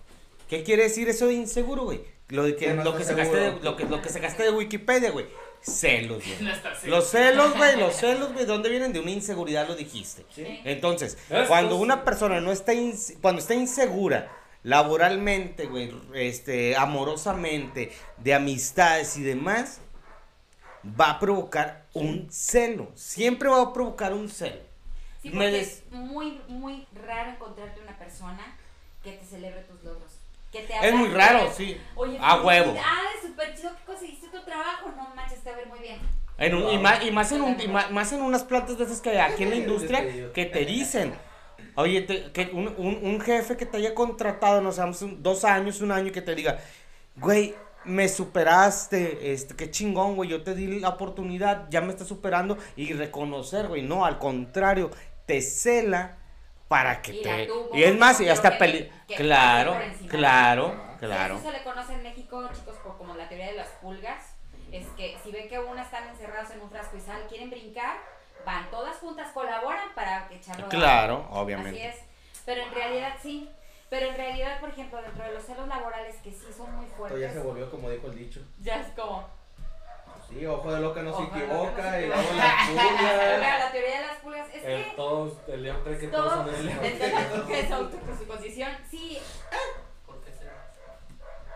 ¿Qué 0.48 0.62
quiere 0.62 0.84
decir 0.84 1.08
eso 1.08 1.26
de 1.26 1.34
inseguro, 1.34 1.84
güey? 1.84 2.02
Lo, 2.28 2.42
de 2.44 2.56
que, 2.56 2.72
no 2.72 2.84
lo, 2.84 2.96
que 2.96 3.04
sacaste 3.04 3.36
de, 3.36 3.52
lo, 3.60 3.76
que, 3.76 3.84
lo 3.84 4.00
que 4.00 4.08
sacaste 4.08 4.42
de 4.44 4.50
Wikipedia, 4.50 5.10
güey. 5.10 5.26
Celos, 5.60 6.22
güey. 6.24 6.50
Los 6.86 7.08
celos, 7.10 7.56
güey, 7.56 7.78
los 7.78 7.94
celos, 8.00 8.32
güey, 8.32 8.44
¿de 8.46 8.52
dónde 8.52 8.68
vienen? 8.70 8.92
De 8.92 9.00
una 9.00 9.10
inseguridad, 9.10 9.66
lo 9.68 9.74
dijiste. 9.76 10.24
Sí. 10.34 10.60
Entonces, 10.64 11.16
Estos- 11.28 11.48
cuando 11.48 11.76
una 11.76 12.04
persona 12.04 12.40
no 12.40 12.50
está, 12.52 12.72
cuando 13.20 13.40
está 13.40 13.54
insegura 13.54 14.30
laboralmente, 14.62 15.66
güey, 15.66 15.92
este, 16.14 16.76
amorosamente, 16.76 17.92
de 18.18 18.34
amistades 18.34 19.16
y 19.16 19.22
demás, 19.22 19.80
va 20.98 21.10
a 21.12 21.20
provocar 21.20 21.86
un 21.94 22.28
celo. 22.30 22.90
Siempre 22.94 23.48
va 23.48 23.62
a 23.62 23.72
provocar 23.72 24.12
un 24.12 24.28
celo. 24.28 24.60
Sí, 25.22 25.28
Me 25.30 25.34
porque 25.36 25.50
des- 25.52 25.68
es 25.68 25.92
muy, 25.92 26.40
muy 26.48 26.86
raro 27.06 27.30
encontrarte 27.30 27.80
una 27.80 27.96
persona 27.98 28.58
que 29.02 29.12
te 29.12 29.24
celebre 29.24 29.62
tus 29.62 29.82
logros. 29.84 30.03
Que 30.54 30.60
te 30.62 30.88
Es 30.88 30.94
muy 30.94 31.08
raro, 31.08 31.48
que- 31.48 31.52
sí. 31.54 31.80
Oye, 31.96 32.16
A 32.20 32.36
huevo. 32.42 32.66
felicidades, 32.72 33.22
súper 33.22 33.54
chido 33.56 33.70
que 33.76 33.84
conseguiste 33.84 34.28
tu 34.28 34.40
trabajo. 34.44 34.88
No 34.96 35.12
manches, 35.16 35.40
te 35.42 35.50
va 35.50 35.56
a 35.56 35.58
ver 35.58 35.66
muy 35.68 35.80
bien. 35.80 35.98
En 36.38 36.54
un- 36.54 36.70
y, 36.72 36.78
más, 36.78 37.04
y 37.04 37.10
más 37.10 37.32
en 37.32 37.42
un- 37.42 37.60
y 37.60 37.66
más, 37.66 37.90
más 37.90 38.12
en 38.12 38.22
unas 38.22 38.44
plantas 38.44 38.78
de 38.78 38.84
esas 38.84 39.00
que 39.00 39.10
hay 39.10 39.18
aquí 39.18 39.42
en 39.42 39.50
la 39.50 39.56
industria 39.66 40.00
Despedido. 40.02 40.32
que 40.32 40.44
te 40.46 40.64
dicen. 40.64 41.12
Oye, 41.74 42.02
te- 42.02 42.30
que 42.30 42.50
un, 42.52 42.68
un- 42.78 43.00
un 43.02 43.20
jefe 43.20 43.56
que 43.56 43.66
te 43.66 43.78
haya 43.78 43.94
contratado, 43.96 44.60
no 44.60 44.70
un- 45.02 45.22
dos 45.24 45.44
años, 45.44 45.80
un 45.80 45.90
año, 45.90 46.12
que 46.12 46.22
te 46.22 46.36
diga, 46.36 46.58
güey, 47.16 47.56
me 47.84 48.08
superaste, 48.08 49.32
este, 49.32 49.56
qué 49.56 49.70
chingón, 49.72 50.14
güey, 50.14 50.30
yo 50.30 50.42
te 50.42 50.54
di 50.54 50.78
la 50.80 50.90
oportunidad, 50.90 51.66
ya 51.70 51.80
me 51.80 51.90
estás 51.90 52.06
superando, 52.08 52.56
y 52.76 52.92
reconocer, 52.92 53.66
güey, 53.66 53.82
no, 53.82 54.04
al 54.04 54.18
contrario, 54.18 54.90
te 55.26 55.40
cela 55.42 56.18
para 56.68 57.02
que 57.02 57.12
Y 57.14 57.22
te... 57.22 57.38
la 57.38 57.46
tuvo, 57.46 57.70
y 57.76 57.82
es 57.84 57.96
más, 57.98 58.20
y 58.20 58.24
pero 58.24 58.32
hasta 58.34 58.50
que- 58.52 58.56
peli... 58.58 58.92
que 59.06 59.14
Claro, 59.16 59.80
encima. 59.80 60.10
claro, 60.10 60.74
claro. 60.98 61.34
Eso 61.36 61.44
se 61.44 61.52
le 61.52 61.62
conoce 61.62 61.92
en 61.94 62.02
México, 62.02 62.48
chicos, 62.52 62.76
por 62.78 62.96
como 62.98 63.14
la 63.14 63.28
teoría 63.28 63.46
de 63.48 63.56
las 63.56 63.68
pulgas. 63.68 64.34
Es 64.72 64.86
que 64.96 65.16
si 65.22 65.30
ven 65.30 65.48
que 65.48 65.58
una 65.58 65.82
están 65.82 66.08
encerrados 66.08 66.50
en 66.50 66.60
un 66.60 66.70
frasco 66.70 66.96
y 66.96 67.00
sal, 67.00 67.22
quieren 67.28 67.50
brincar, 67.50 67.96
van 68.44 68.68
todas 68.70 68.96
juntas, 68.96 69.30
colaboran 69.32 69.94
para 69.94 70.28
echarlo 70.32 70.64
de 70.68 70.76
Claro, 70.76 71.16
abajo. 71.16 71.40
obviamente. 71.40 71.86
Así 71.88 71.98
es. 71.98 72.04
Pero 72.44 72.62
en 72.62 72.72
realidad 72.74 73.14
sí. 73.22 73.48
Pero 73.90 74.06
en 74.08 74.16
realidad, 74.16 74.58
por 74.58 74.70
ejemplo, 74.70 75.00
dentro 75.02 75.24
de 75.24 75.32
los 75.34 75.44
celos 75.44 75.68
laborales 75.68 76.16
que 76.16 76.32
sí 76.32 76.46
son 76.56 76.74
muy 76.74 76.86
Esto 76.86 76.96
ya 76.96 77.08
fuertes, 77.08 77.32
se 77.34 77.38
volvió 77.40 77.70
como 77.70 77.88
dijo 77.90 78.06
el 78.08 78.18
dicho. 78.18 78.40
ya 78.58 78.80
es 78.80 78.88
como. 78.88 79.28
Sí, 80.34 80.46
ojo 80.46 80.72
de 80.72 80.80
loca 80.80 81.02
no 81.02 81.16
se 81.16 81.22
Ojo 81.22 81.34
de 81.34 81.46
loca 81.46 81.46
equivoca, 81.46 81.82
no 81.82 81.90
se 81.92 82.02
y 82.02 82.06
luego 82.06 82.22
equivoca. 82.22 82.44
las 82.44 82.68
pulgas. 82.68 83.58
La 83.60 83.72
teoría 83.72 84.00
de 84.00 84.06
las 84.06 84.16
pulgas 84.18 84.48
es 84.52 84.64
El 84.64 84.84
que 84.84 84.90
todos, 84.96 85.32
el 85.48 85.62
león 85.62 85.80
cree 85.84 85.98
que 85.98 86.08
todos 86.08 86.32
todo 86.32 86.44
son 86.46 86.54
el 86.54 86.66
león. 86.66 87.46
que 87.46 87.60
es 87.60 87.70
autosuposición. 87.72 88.70
Sí, 88.90 89.18
¿Por 90.06 90.20
qué 90.22 90.32
será? 90.32 90.52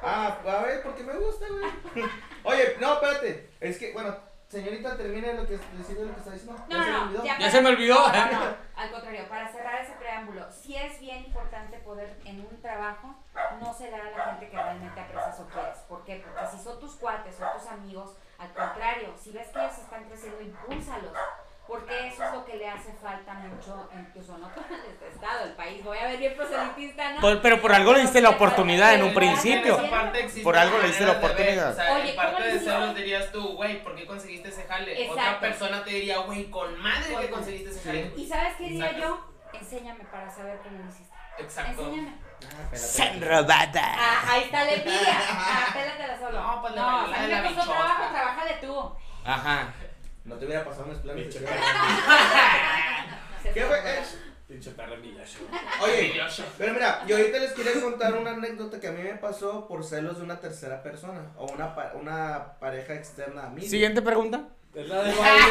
Ah, 0.03 0.39
a 0.47 0.62
ver, 0.62 0.83
porque 0.83 1.03
me 1.03 1.14
gusta, 1.14 1.47
güey. 1.49 2.05
Oye, 2.45 2.76
no, 2.81 2.95
espérate. 2.95 3.51
Es 3.61 3.79
que, 3.79 3.93
bueno, 3.93 4.16
señorita, 4.49 4.97
termine 4.97 5.35
lo 5.35 5.45
que 5.47 5.59
decide 5.76 6.05
lo 6.07 6.12
que 6.14 6.20
está 6.20 6.31
diciendo. 6.31 6.64
No, 6.68 6.76
¿Ya 6.76 6.83
se 6.85 6.87
le 6.91 6.93
no, 6.93 7.03
olvidó? 7.03 7.18
no. 7.18 7.24
Ya 7.39 7.51
se 7.51 7.61
me 7.61 7.68
olvidó. 7.70 7.95
No, 8.09 8.26
no, 8.26 8.45
no, 8.45 8.57
Al 8.76 8.91
contrario, 8.93 9.29
para 9.29 9.49
cerrar 9.51 9.83
ese 9.83 9.93
preámbulo, 9.95 10.47
sí 10.53 10.76
es 10.76 11.01
bien 11.01 11.24
importante 11.24 11.79
poder 11.79 12.16
en 12.24 12.41
un 12.41 12.61
trabajo 12.62 13.14
no 13.61 13.74
celar 13.74 14.01
a 14.03 14.11
la 14.16 14.24
gente 14.26 14.49
que 14.49 14.57
realmente 14.57 15.01
aprecias 15.01 15.41
o 15.41 15.47
quieres. 15.49 15.79
¿Por 15.89 16.05
qué? 16.05 16.24
Porque 16.24 16.57
si 16.57 16.62
son 16.62 16.79
tus 16.79 16.95
cuates 16.95 17.35
o 17.41 17.59
tus 17.59 17.68
amigos, 17.68 18.14
al 18.39 18.53
contrario, 18.53 19.14
si 19.20 19.30
ves 19.32 19.49
que 19.49 19.59
ellos 19.59 19.78
están 19.78 20.05
creciendo, 20.09 20.41
impúlsalos. 20.41 21.12
Porque 21.66 22.09
eso 22.09 22.24
es 22.24 22.32
lo 22.32 22.47
que 22.47 22.55
le 22.57 22.66
hace 22.66 22.95
falta 22.95 23.34
mucho, 23.34 23.91
incluso 23.95 24.39
no 24.39 24.49
para 24.55 24.68
este 24.91 25.09
estado, 25.09 25.45
el 25.45 25.53
país. 25.53 25.84
Voy 25.84 25.99
a 25.99 26.07
ver 26.07 26.16
bien 26.18 26.34
proselitista, 26.34 27.12
¿no? 27.12 27.20
Por- 27.20 27.43
pero 27.43 27.61
por 27.61 27.74
algo 27.74 27.93
le 27.93 28.01
diste 28.01 28.22
la 28.22 28.30
oportunidad 28.30 28.95
en 28.95 29.03
un 29.03 29.12
principio. 29.12 29.76
Por 30.43 30.57
algo 30.57 30.78
le 30.78 30.86
diste 30.89 31.05
la 31.05 31.12
oportunidad. 31.12 31.72
O 31.72 31.74
sea, 31.74 31.95
Oye, 31.97 32.11
en 32.11 32.16
parte 32.16 32.32
¿cómo 32.36 32.45
de 32.47 32.59
celos 32.61 32.95
dirías 32.95 33.30
tú, 33.32 33.55
güey, 33.57 33.82
¿por 33.84 33.95
qué 33.95 34.07
conseguiste 34.07 34.49
ese 34.49 34.62
jale? 34.62 35.11
Otra 35.11 35.41
persona 35.41 35.84
te 35.84 35.91
diría, 35.91 36.18
güey, 36.20 36.49
con 36.51 36.78
madre 36.80 37.09
que 37.09 37.14
Con- 37.28 37.41
conseguiste 37.41 37.68
ese 37.68 37.80
Sí. 37.80 37.86
jale. 37.86 38.12
¿Y 38.16 38.26
sabes 38.26 38.57
qué 38.57 38.64
diría 38.64 38.86
Exacto. 38.91 39.07
yo? 39.53 39.59
Enséñame 39.59 40.05
para 40.05 40.30
saber 40.30 40.59
cómo 40.62 40.78
lo 40.78 40.89
hiciste. 40.89 41.14
Exacto. 41.39 41.82
Enséñame. 41.82 42.16
Ah. 42.43 42.76
San 42.76 43.20
robada. 43.20 43.95
Ah, 43.97 44.22
ahí 44.32 44.43
está 44.45 44.64
la 44.64 44.72
envidia. 44.72 45.18
Ah, 45.30 45.66
pélatela 45.72 46.18
solo. 46.18 46.41
No, 46.41 46.61
pues 46.62 46.74
no, 46.74 47.09
baila 47.11 47.39
a 47.39 47.43
mí 47.43 47.49
me 47.49 47.55
costó 47.55 47.70
trabajo, 47.72 48.12
trabájale 48.12 48.55
tú. 48.61 48.93
Ajá. 49.24 49.72
No 50.24 50.34
te 50.36 50.47
hubiera 50.47 50.64
pasado 50.64 50.86
mis 50.86 50.99
planes. 50.99 51.34
De- 51.34 51.41
¿Qué 53.55 53.64
fue. 53.64 53.82
Pinche 54.47 54.70
perra 54.70 54.95
envidioso. 54.95 55.41
Oye, 55.82 56.18
pero 56.57 56.72
mira, 56.72 57.05
yo 57.07 57.16
ahorita 57.18 57.39
les 57.39 57.53
quería 57.53 57.82
contar 57.82 58.14
una 58.14 58.30
anécdota 58.30 58.80
que 58.80 58.89
a 58.89 58.93
mí 58.93 59.03
me 59.03 59.14
pasó 59.16 59.68
por 59.68 59.84
celos 59.84 60.16
de 60.16 60.24
una 60.24 60.41
tercera 60.41 60.82
persona 60.82 61.20
o 61.36 61.45
una, 61.53 61.74
pa- 61.74 61.93
una 61.95 62.55
pareja 62.59 62.95
externa 62.95 63.45
a 63.45 63.49
mí. 63.51 63.61
Siguiente 63.61 64.01
pregunta. 64.01 64.41
¿Es 64.74 64.89
la 64.89 65.03
del 65.03 65.14
baile? 65.16 65.45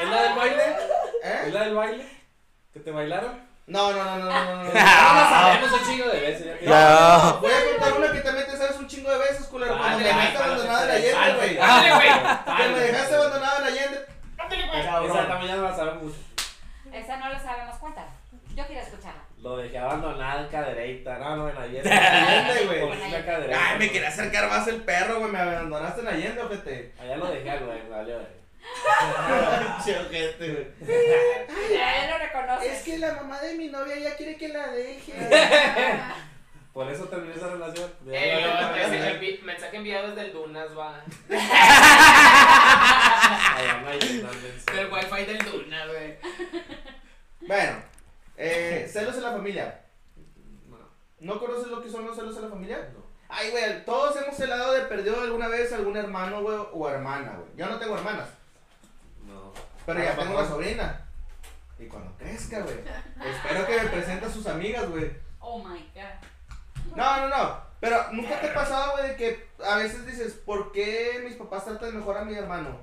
¿Es 0.00 0.08
la 0.08 0.22
del 0.22 0.34
baile? 0.36 0.62
¿Es 1.24 1.48
¿Eh? 1.48 1.50
la 1.52 1.64
del 1.64 1.74
baile? 1.74 2.08
¿Que 2.72 2.78
te 2.80 2.90
bailaron? 2.92 3.47
No, 3.68 3.92
no, 3.92 4.02
no, 4.02 4.16
no, 4.16 4.24
no, 4.24 4.54
no. 4.56 4.64
no. 4.64 4.70
Ah, 4.74 5.12
lo 5.14 5.36
sabemos 5.36 5.80
un 5.80 5.86
chingo 5.86 6.08
de 6.10 6.20
veces. 6.20 6.60
Ya. 6.62 6.70
Ya. 6.70 7.32
Voy 7.38 7.52
a 7.52 7.64
contar 7.66 7.92
una 7.98 8.12
que 8.12 8.20
también 8.20 8.46
te 8.46 8.56
sabes 8.56 8.78
un 8.78 8.88
chingo 8.88 9.10
de 9.10 9.18
veces, 9.18 9.46
culero. 9.46 9.76
Cuando 9.76 9.98
me 9.98 10.04
dejaste 10.04 10.38
dale, 10.38 10.44
abandonada 10.44 10.84
en 10.84 10.90
Allende, 10.90 11.36
güey. 11.36 11.56
Dale, 11.56 11.94
güey. 11.94 12.08
Que 12.56 12.68
me 12.68 12.78
dejaste 12.78 13.14
abandonada 13.14 13.58
en 13.58 13.64
Allende. 13.64 14.06
Esa 14.48 15.28
también 15.28 15.50
ya 15.52 15.56
no 15.56 15.62
la 15.68 15.76
sabemos 15.76 16.02
mucho. 16.02 16.18
Esa 16.92 17.16
no 17.18 17.28
lo 17.28 17.38
sabemos, 17.38 17.76
cuéntala. 17.76 18.08
Yo 18.54 18.66
quiero 18.66 18.82
escucharla. 18.82 19.20
Lo 19.42 19.56
dejé 19.58 19.78
abandonado 19.78 20.40
en 20.40 20.48
cadereita. 20.48 21.18
No, 21.18 21.36
no, 21.36 21.48
en 21.50 21.56
Allende. 21.58 21.92
Allende, 21.92 22.66
güey. 22.66 23.52
Ay, 23.52 23.78
me 23.78 23.90
quería 23.90 24.08
acercar 24.08 24.48
más 24.48 24.66
el 24.66 24.82
perro, 24.82 25.20
güey. 25.20 25.30
Me 25.30 25.38
abandonaste 25.38 26.00
en 26.00 26.08
Allende, 26.08 26.42
ojete. 26.42 26.94
Allá 26.98 27.16
lo 27.18 27.26
dejé, 27.26 27.58
güey. 27.58 27.88
Vale, 27.90 28.14
güey. 28.14 28.38
Ya 31.72 32.04
él 32.04 32.10
lo 32.10 32.18
reconoce. 32.18 32.72
Es 32.72 32.82
que 32.82 32.98
la 32.98 33.14
mamá 33.14 33.40
de 33.40 33.54
mi 33.54 33.68
novia 33.68 33.96
ya 33.98 34.16
quiere 34.16 34.36
que 34.36 34.48
la 34.48 34.68
deje. 34.68 35.12
Por 36.72 36.88
eso 36.90 37.04
terminé 37.08 37.34
esa 37.34 37.48
relación. 37.48 37.90
Eh, 38.08 38.38
ya. 38.40 39.18
envi- 39.18 39.42
mensaje 39.42 39.76
enviado 39.76 40.08
desde 40.08 40.26
el 40.28 40.32
Dunas, 40.32 40.68
va. 40.78 41.02
No. 41.28 41.36
Del 44.74 44.92
wifi 44.92 45.24
del 45.24 45.38
Dunas, 45.44 45.88
güey. 45.88 46.16
Bueno, 47.40 47.82
eh, 48.36 48.88
celos 48.90 49.16
en 49.16 49.22
la 49.22 49.32
familia. 49.32 49.80
No, 50.68 50.78
¿No 51.20 51.38
conoces 51.40 51.68
lo 51.68 51.82
que 51.82 51.90
son 51.90 52.06
los 52.06 52.16
celos 52.16 52.36
en 52.36 52.42
la 52.42 52.48
familia? 52.50 52.88
no. 52.94 53.08
Ay, 53.30 53.50
güey, 53.50 53.84
todos 53.84 54.16
hemos 54.16 54.34
celado 54.36 54.72
de 54.72 54.82
perdido 54.82 55.20
alguna 55.20 55.48
vez 55.48 55.70
algún 55.74 55.96
hermano, 55.98 56.40
güey, 56.40 56.56
o 56.72 56.88
hermana, 56.88 57.32
güey. 57.36 57.50
Yo 57.56 57.66
no 57.66 57.78
tengo 57.78 57.94
hermanas, 57.98 58.26
No. 58.30 58.37
Pero 59.88 60.04
ya 60.04 60.14
tengo 60.16 60.38
una 60.38 60.46
sobrina. 60.46 61.00
Y 61.78 61.86
cuando 61.86 62.14
crezca, 62.18 62.60
güey, 62.60 62.76
espero 63.24 63.66
que 63.66 63.82
me 63.82 63.88
presente 63.88 64.26
a 64.26 64.30
sus 64.30 64.46
amigas, 64.46 64.86
güey. 64.90 65.10
Oh 65.38 65.64
my 65.64 65.80
god. 65.94 66.94
No, 66.94 67.16
no, 67.20 67.28
no. 67.28 67.60
Pero 67.80 68.12
nunca 68.12 68.38
te 68.38 68.50
ha 68.50 68.54
pasado, 68.54 68.92
güey, 68.92 69.08
de 69.08 69.16
que 69.16 69.48
a 69.64 69.76
veces 69.76 70.06
dices, 70.06 70.34
¿por 70.34 70.72
qué 70.72 71.22
mis 71.24 71.36
papás 71.36 71.64
tratan 71.64 71.96
mejor 71.96 72.18
a 72.18 72.24
mi 72.26 72.34
hermano? 72.34 72.80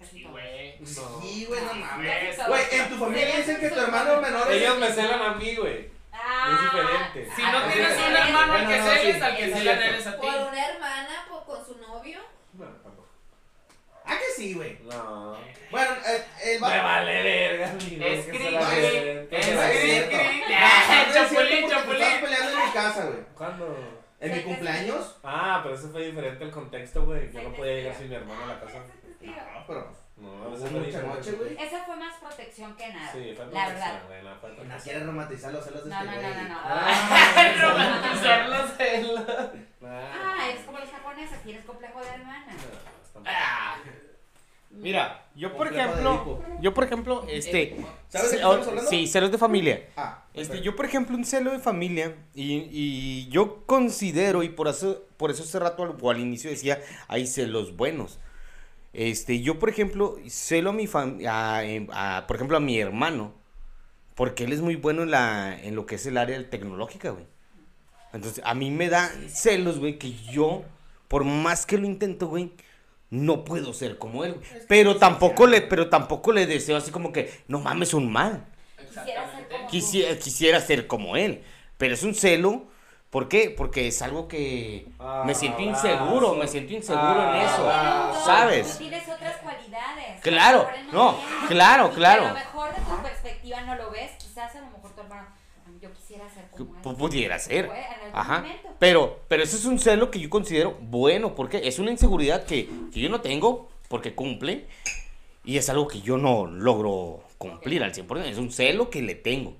Sí, 0.00 0.24
güey. 0.24 0.80
No. 0.80 1.20
Sí, 1.22 1.44
güey, 1.48 1.64
no 1.64 1.74
mames. 1.74 2.44
Güey, 2.44 2.64
en 2.72 2.88
tu 2.88 2.96
familia 2.96 3.36
dicen 3.36 3.60
que 3.60 3.70
tu 3.70 3.78
hermano 3.78 4.20
menor 4.20 4.50
es. 4.50 4.62
Ellos 4.62 4.78
me 4.80 4.92
celan 4.92 5.22
a 5.22 5.34
mí, 5.34 5.54
güey. 5.54 5.92
Ah, 6.12 6.56
Es 6.56 6.72
diferente. 6.72 7.36
Si 7.36 7.42
no 7.42 7.58
ah, 7.58 7.70
tienes 7.72 7.98
un 7.98 8.16
hermano 8.16 8.52
al 8.54 8.66
que 8.66 8.82
celes, 8.82 9.22
al 9.22 9.36
que 9.36 9.54
celan 9.54 9.78
eres 9.78 10.06
a 10.08 10.20
ti. 10.20 10.26
Por 10.26 10.48
una 10.48 10.68
hermana, 10.68 11.26
por, 11.28 11.44
con 11.44 11.64
su 11.64 11.78
novio. 11.78 12.18
Ah, 14.04 14.16
que 14.18 14.32
sí, 14.42 14.54
güey. 14.54 14.78
No. 14.82 15.36
Bueno, 15.70 15.90
eh, 16.06 16.24
el 16.44 16.60
Me 16.60 16.66
va- 16.68 16.82
vale 16.82 17.22
verga, 17.22 17.70
amigo. 17.70 18.04
Es 18.04 18.24
que 18.26 18.30
cri, 18.32 18.38
se 18.44 18.50
la 18.50 18.68
cri, 18.70 18.80
den, 18.80 19.28
que 19.28 19.36
es 19.38 19.44
se 19.46 19.54
la 19.54 19.72
es 19.72 19.78
cri, 19.80 19.88
den. 19.90 20.08
cierto. 20.10 20.28
cri. 20.28 20.40
No, 20.40 20.60
no 20.60 20.66
es 20.66 20.84
cierto 20.86 21.12
Chapulín, 21.34 21.68
chapulín. 21.70 22.20
peleando 22.20 22.50
en 22.58 22.66
mi 22.66 22.72
casa, 22.72 23.04
güey. 23.04 23.18
¿Cuándo? 23.36 23.78
En 24.20 24.36
mi 24.36 24.42
cumpleaños. 24.42 25.16
Ah, 25.24 25.60
pero 25.62 25.74
eso 25.74 25.88
fue 25.90 26.06
diferente 26.06 26.44
el 26.44 26.50
contexto, 26.50 27.04
güey. 27.04 27.32
Yo 27.32 27.42
no 27.42 27.52
podía 27.54 27.74
llegar 27.74 27.94
sin 27.96 28.08
mi 28.08 28.14
hermano 28.14 28.44
a 28.44 28.46
la 28.46 28.60
casa. 28.60 28.78
No, 29.20 29.64
pero. 29.66 30.02
No, 30.16 30.54
eso 30.54 30.66
fue 30.66 30.80
mucha 30.80 31.02
noche, 31.02 31.32
güey. 31.32 31.56
Esa 31.58 31.84
fue 31.84 31.96
más 31.96 32.14
protección 32.18 32.76
que 32.76 32.88
nada. 32.92 33.10
Sí, 33.12 33.32
fue 33.34 33.46
la 33.46 33.66
verdad. 33.68 34.00
protección, 34.00 34.06
güey, 34.06 34.22
no 34.22 34.36
fue 34.40 34.50
No 34.66 34.76
quieres 34.82 35.06
romantizar 35.06 35.52
los 35.52 35.64
celos 35.64 35.84
de 35.84 35.90
No, 35.90 35.96
este 36.00 36.06
no, 36.14 36.20
güey. 36.20 36.34
no, 36.34 36.42
no, 36.42 36.48
no. 36.48 36.60
Ah, 36.64 37.54
Romantizar 37.60 38.48
los 38.48 38.70
celos. 38.76 39.24
Ah, 39.84 40.48
es 40.54 40.60
como 40.64 40.78
los 40.78 40.90
japoneses, 40.90 41.42
tienes 41.42 41.64
complejo 41.64 42.00
de 42.00 42.08
hermana. 42.10 42.52
Ah. 43.24 43.76
Mira, 44.70 45.26
yo 45.36 45.54
por 45.54 45.66
ejemplo, 45.72 46.42
yo 46.60 46.72
por 46.72 46.84
ejemplo, 46.84 47.26
este, 47.28 47.76
¿Sabes 48.08 48.30
de 48.30 48.36
qué 48.38 48.42
ce- 48.42 48.48
estamos 48.48 48.66
hablando? 48.66 48.88
sí, 48.90 49.06
celos 49.06 49.30
de 49.30 49.36
familia. 49.38 49.86
Ah, 49.96 50.24
Este, 50.32 50.48
perfecto. 50.48 50.64
yo 50.64 50.76
por 50.76 50.86
ejemplo 50.86 51.16
un 51.16 51.24
celo 51.26 51.52
de 51.52 51.58
familia 51.58 52.16
y, 52.34 52.68
y 52.72 53.28
yo 53.28 53.64
considero 53.66 54.42
y 54.42 54.48
por 54.48 54.68
eso 54.68 55.02
por 55.18 55.30
eso 55.30 55.42
hace 55.42 55.58
rato 55.58 55.82
al, 55.84 55.94
o 56.00 56.10
al 56.10 56.20
inicio 56.20 56.48
decía 56.50 56.80
hay 57.06 57.26
celos 57.26 57.76
buenos. 57.76 58.18
Este, 58.94 59.40
yo 59.42 59.58
por 59.58 59.68
ejemplo 59.68 60.16
celo 60.28 60.70
a 60.70 60.72
mi 60.72 60.86
fam- 60.86 61.22
a, 61.28 61.64
em, 61.64 61.86
a, 61.92 62.24
por 62.26 62.36
ejemplo 62.36 62.56
a 62.56 62.60
mi 62.60 62.78
hermano 62.80 63.34
porque 64.14 64.44
él 64.44 64.52
es 64.54 64.62
muy 64.62 64.76
bueno 64.76 65.02
en 65.02 65.10
la 65.10 65.58
en 65.62 65.74
lo 65.76 65.84
que 65.84 65.96
es 65.96 66.06
el 66.06 66.16
área 66.16 66.48
tecnológica, 66.48 67.10
güey. 67.10 67.26
Entonces, 68.14 68.42
a 68.44 68.54
mí 68.54 68.70
me 68.70 68.88
da 68.90 69.10
celos, 69.28 69.78
güey, 69.78 69.98
que 69.98 70.12
yo 70.30 70.64
por 71.08 71.24
más 71.24 71.64
que 71.66 71.76
lo 71.78 71.86
intento, 71.86 72.26
güey, 72.28 72.52
no 73.12 73.44
puedo 73.44 73.72
ser 73.74 73.98
como 73.98 74.24
él. 74.24 74.40
Pero 74.68 74.96
tampoco 74.96 75.46
le 75.46 75.60
pero 75.60 75.88
tampoco 75.90 76.32
le 76.32 76.46
deseo 76.46 76.76
así 76.78 76.90
como 76.90 77.12
que 77.12 77.30
no 77.46 77.60
mames 77.60 77.92
un 77.94 78.10
mal. 78.10 78.46
Quisiera 78.76 79.30
ser 79.30 79.48
como. 79.48 79.66
Quisiera, 79.68 80.18
quisiera 80.18 80.60
ser 80.60 80.86
como 80.86 81.16
él, 81.16 81.44
pero 81.76 81.94
es 81.94 82.02
un 82.02 82.14
celo. 82.14 82.64
¿Por 83.10 83.28
qué? 83.28 83.50
Porque 83.54 83.88
es 83.88 84.00
algo 84.00 84.26
que 84.26 84.86
Ah, 84.98 85.22
me 85.26 85.34
siento 85.34 85.60
inseguro, 85.60 86.34
me 86.34 86.48
siento 86.48 86.72
inseguro 86.72 87.04
Ah, 87.20 87.36
en 87.36 87.42
eso, 87.46 87.70
abrazo. 87.70 88.18
Tú 88.18 88.24
¿sabes? 88.24 88.78
tienes 88.78 89.06
otras 89.06 89.36
cualidades. 89.36 90.20
Claro, 90.22 90.66
no, 90.92 91.16
tiene. 91.16 91.46
claro, 91.48 91.90
Y 91.92 91.94
claro. 91.96 92.22
que 92.22 92.28
A 92.28 92.32
lo 92.32 92.38
mejor 92.38 92.70
de 92.74 92.80
tu 92.80 93.02
perspectiva 93.02 93.60
no 93.60 93.74
lo 93.76 93.90
ves, 93.90 94.12
quizás 94.18 94.54
a 94.56 94.60
lo 94.60 94.66
mejor 94.70 94.81
ser 96.28 96.44
como 96.82 96.96
pudiera 96.96 97.38
ser. 97.38 97.70
Ajá. 98.12 98.40
momento. 98.40 98.68
Pero, 98.78 99.20
pero 99.28 99.42
ese 99.42 99.56
es 99.56 99.64
un 99.64 99.78
celo 99.78 100.10
que 100.10 100.20
yo 100.20 100.28
considero 100.30 100.76
bueno, 100.80 101.34
porque 101.34 101.62
es 101.64 101.78
una 101.78 101.90
inseguridad 101.90 102.44
que, 102.44 102.68
que 102.92 103.00
yo 103.00 103.08
no 103.08 103.20
tengo, 103.20 103.70
porque 103.88 104.14
cumple, 104.14 104.66
y 105.44 105.56
es 105.56 105.68
algo 105.68 105.88
que 105.88 106.00
yo 106.00 106.18
no 106.18 106.46
logro 106.46 107.24
cumplir 107.38 107.82
al 107.82 107.92
100%. 107.92 108.24
Es 108.24 108.38
un 108.38 108.52
celo 108.52 108.90
que 108.90 109.02
le 109.02 109.14
tengo. 109.14 109.56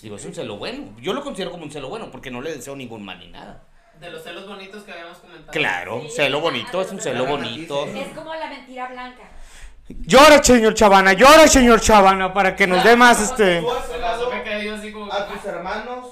Digo, 0.00 0.16
es 0.16 0.24
un 0.24 0.34
celo 0.34 0.56
bueno. 0.56 0.96
Yo 1.00 1.12
lo 1.12 1.22
considero 1.22 1.50
como 1.52 1.64
un 1.64 1.70
celo 1.70 1.88
bueno, 1.88 2.10
porque 2.10 2.30
no 2.30 2.40
le 2.40 2.54
deseo 2.54 2.74
ningún 2.74 3.04
mal 3.04 3.20
ni 3.20 3.28
nada. 3.28 3.64
De 4.00 4.10
los 4.10 4.24
celos 4.24 4.48
bonitos 4.48 4.82
que 4.82 4.90
habíamos 4.90 5.18
comentado. 5.18 5.52
Claro, 5.52 6.02
Sí, 6.02 6.16
celo 6.16 6.40
bonito, 6.40 6.82
es 6.82 6.90
un 6.90 7.00
celo 7.00 7.24
bonito. 7.24 7.86
Es 7.86 8.08
como 8.08 8.34
la 8.34 8.48
mentira 8.48 8.88
blanca. 8.88 9.30
Llora, 10.00 10.42
señor 10.42 10.74
Chavana, 10.74 11.12
llora, 11.12 11.46
señor 11.48 11.80
Chavana, 11.80 12.32
para 12.32 12.54
que 12.56 12.66
nos 12.66 12.82
dé 12.84 12.96
más 12.96 13.20
este. 13.20 13.60
¿Tú 13.60 13.70
has 13.70 13.86
Se 13.86 13.92
la 13.92 13.96
celado 13.96 14.24
supe 14.24 14.42
que 14.42 14.56
dio 14.58 14.74
así 14.74 14.92
como. 14.92 15.12
a 15.12 15.26
tus 15.28 15.44
hermanos? 15.44 16.10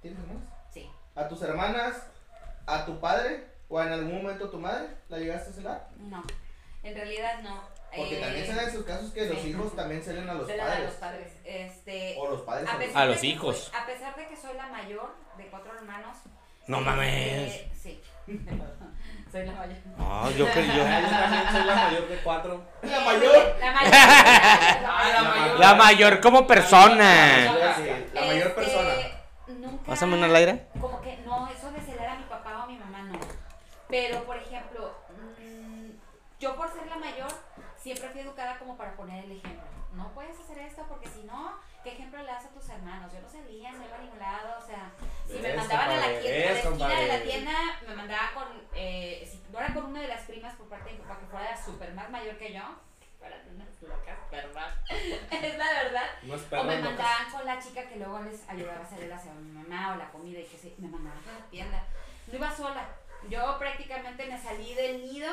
¿Tienes 0.00 0.18
hermanos? 0.20 0.42
Sí. 0.72 0.90
¿A 1.14 1.28
tus 1.28 1.42
hermanas? 1.42 1.96
¿A 2.66 2.84
tu 2.84 2.98
padre? 3.00 3.46
¿O 3.68 3.80
en 3.80 3.92
algún 3.92 4.22
momento 4.22 4.46
a 4.46 4.50
tu 4.50 4.58
madre? 4.58 4.88
¿La 5.08 5.18
llegaste 5.18 5.50
a 5.50 5.52
celar? 5.54 5.88
No. 5.98 6.22
En 6.82 6.94
realidad 6.94 7.40
no. 7.42 7.60
Porque 7.94 8.18
Eh, 8.18 8.20
también 8.22 8.46
se 8.46 8.54
dan 8.54 8.68
esos 8.68 8.84
casos 8.84 9.12
que 9.12 9.26
los 9.26 9.38
sí. 9.40 9.48
hijos 9.50 9.76
también 9.76 10.02
celen 10.02 10.28
a 10.28 10.34
los 10.34 10.48
dan 10.48 10.60
a 10.60 10.64
padres. 10.64 10.84
los 10.86 10.94
padres. 10.94 11.32
Este, 11.44 12.16
O 12.18 12.30
los 12.30 12.40
padres 12.42 12.68
a, 12.68 12.72
a 12.72 12.78
los 12.78 12.96
A 12.96 13.04
los 13.06 13.24
hijos. 13.24 13.58
soy- 13.70 13.80
a 13.80 13.86
pesar 13.86 14.16
de 14.16 14.26
que 14.28 14.36
soy 14.36 14.54
la 14.56 14.66
mayor 14.68 15.14
de 15.36 15.46
cuatro 15.48 15.72
hermanos. 15.76 16.16
No 16.66 16.78
este, 16.78 16.90
mames. 16.90 17.60
Sí. 17.82 18.00
soy 19.32 19.46
la 19.46 19.52
mayor. 19.52 19.76
No, 19.96 20.30
yo 20.32 20.46
creo 20.50 20.66
yo. 20.66 20.72
Yo 20.74 20.84
también 20.84 21.42
soy 21.50 21.64
la 21.64 21.74
mayor 21.74 22.08
de 22.08 22.16
cuatro. 22.18 22.64
La 22.82 23.00
mayor. 23.00 23.56
La 23.60 23.72
mayor. 23.72 23.92
Ah, 23.94 25.10
la 25.14 25.22
mayor. 25.22 25.58
La 25.58 25.74
mayor 25.74 26.20
como 26.20 26.46
persona. 26.46 27.74
Sí, 27.76 27.90
la 28.12 28.20
mayor 28.20 28.48
Este, 28.48 28.60
persona. 28.60 28.92
Nunca. 29.48 29.84
Pásame 29.86 30.16
una 30.16 30.26
al 30.26 30.36
aire. 30.36 30.66
Como 30.78 31.00
que 31.00 31.16
no, 31.24 31.48
eso 31.48 31.70
de 31.72 31.80
celar 31.80 32.08
a 32.08 32.16
mi 32.16 32.24
papá 32.24 32.58
o 32.58 32.62
a 32.62 32.66
mi 32.66 32.76
mamá 32.76 33.02
no. 33.04 33.18
Pero, 33.88 34.22
por 34.24 34.36
ejemplo, 34.36 34.94
mm, 35.38 35.90
yo 36.38 36.54
por 36.54 36.70
ser 36.70 36.86
la 36.88 36.96
mayor, 36.96 37.28
siempre 37.76 38.10
fui 38.10 38.20
educada 38.20 38.58
como 38.58 38.76
para 38.76 38.94
poner 38.94 39.24
el 39.24 39.32
ejemplo. 39.32 39.62
No 39.94 40.08
puedes 40.14 40.38
hacer 40.40 40.58
esto 40.58 40.86
porque 40.88 41.06
si 41.08 41.22
no, 41.24 41.58
¿qué 41.84 41.92
ejemplo 41.92 42.18
le 42.18 42.26
das 42.26 42.46
a 42.46 42.48
tus 42.48 42.66
hermanos? 42.70 43.12
Yo 43.12 43.20
no 43.20 43.28
salía, 43.28 43.72
no 43.72 43.84
iba 43.84 43.96
a 43.96 44.00
ningún 44.00 44.18
lado, 44.18 44.56
o 44.62 44.66
sea, 44.66 44.90
si 45.26 45.34
me 45.34 45.48
¿Ves, 45.48 45.56
mandaban 45.56 45.90
a 45.90 45.96
la, 45.96 46.18
tienda, 46.18 46.48
a 46.48 46.48
la 46.48 46.54
¿Ves, 46.54 46.64
esquina 46.64 47.00
de 47.00 47.08
la 47.08 47.22
tienda, 47.22 47.52
me 47.86 47.94
mandaba 47.94 48.30
con, 48.32 48.61
no 49.74 49.80
con 49.80 49.90
una 49.90 50.02
de 50.02 50.08
las 50.08 50.22
primas 50.22 50.54
por 50.56 50.68
parte 50.68 50.90
de 50.90 50.96
mi 50.96 51.02
papá 51.02 51.18
que 51.20 51.26
fuera 51.26 51.64
súper 51.64 51.94
más 51.94 52.10
mayor 52.10 52.36
que 52.38 52.52
yo, 52.52 52.62
unas 53.54 53.82
locas, 53.82 54.18
es 55.30 55.58
la 55.58 55.72
verdad. 55.72 56.06
Unas 56.24 56.52
O 56.52 56.64
me 56.64 56.76
locas. 56.76 56.82
mandaban 56.82 57.32
con 57.32 57.46
la 57.46 57.58
chica 57.60 57.88
que 57.88 57.96
luego 57.96 58.20
les 58.20 58.48
ayudaba 58.48 58.80
a 58.80 58.82
hacer 58.82 59.02
el 59.04 59.12
aseo 59.12 59.32
a 59.32 59.36
mi 59.36 59.50
mamá 59.50 59.92
o 59.92 59.96
la 59.96 60.10
comida 60.10 60.40
y 60.40 60.44
que 60.44 60.58
se, 60.58 60.74
me 60.78 60.88
mandaban 60.88 61.22
a 61.28 61.38
la 61.38 61.46
tienda. 61.46 61.82
No 62.26 62.36
iba 62.36 62.54
sola. 62.54 62.88
Yo 63.28 63.58
prácticamente 63.58 64.26
me 64.26 64.40
salí 64.40 64.74
del 64.74 65.02
nido 65.02 65.30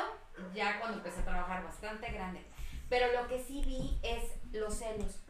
ya 0.54 0.78
cuando 0.78 0.98
empecé 0.98 1.20
a 1.20 1.24
trabajar 1.24 1.64
bastante 1.64 2.10
grande. 2.12 2.44
Pero 2.88 3.12
lo 3.12 3.28
que 3.28 3.42
sí 3.42 3.62
vi 3.64 3.98
es 4.02 4.24
los 4.52 4.74
celos. 4.78 5.20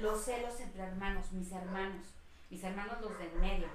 Los 0.00 0.24
celos 0.24 0.58
entre 0.60 0.82
hermanos, 0.82 1.32
mis 1.32 1.52
hermanos. 1.52 2.06
Mis 2.50 2.62
hermanos 2.62 3.00
los 3.00 3.18
del 3.18 3.32
medio. 3.34 3.68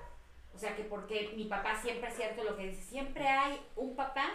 O 0.53 0.57
sea 0.57 0.75
que 0.75 0.83
porque 0.83 1.33
mi 1.35 1.45
papá 1.45 1.79
siempre 1.81 2.09
es 2.09 2.15
cierto 2.15 2.43
lo 2.43 2.55
que 2.55 2.67
dice. 2.69 2.81
Siempre 2.81 3.27
hay 3.27 3.63
un 3.75 3.95
papá 3.95 4.31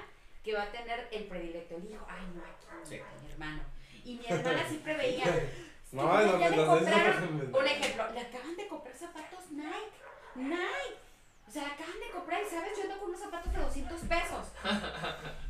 que 0.47 0.55
va 0.55 0.63
a 0.63 0.71
tener 0.71 1.09
el 1.11 1.25
predilecto. 1.25 1.75
El 1.77 1.91
hijo, 1.91 2.07
ay 2.09 2.25
no, 2.33 2.41
aquí 2.45 2.67
no, 2.73 2.87
Sí. 2.87 3.01
mi 3.25 3.31
hermano. 3.33 3.63
Y 4.05 4.15
mi 4.15 4.27
hermana 4.29 4.65
siempre 4.69 4.97
veía. 4.97 5.25
No, 5.93 6.19
"Es 6.19 6.27
que 6.27 6.33
no, 6.33 6.39
ya 6.41 6.51
no, 6.51 6.57
le 6.57 6.67
compraron- 6.67 7.55
un 7.59 7.67
ejemplo, 7.67 8.13
le 8.13 8.21
acaban 8.21 8.57
de 8.57 8.67
comprar 8.69 8.95
zapatos 8.97 9.51
Nike. 9.53 9.93
Nike. 10.35 10.97
O 11.47 11.51
sea, 11.51 11.63
le 11.65 11.73
acaban 11.75 12.01
de 12.01 12.11
comprar, 12.13 12.43
y 12.43 12.51
¿sabes? 12.51 12.77
Yo 12.77 12.83
ando 12.83 12.99
con 12.99 13.09
unos 13.11 13.21
zapatos 13.21 13.53
de 13.53 13.59
200 13.61 14.01
pesos. 14.03 14.49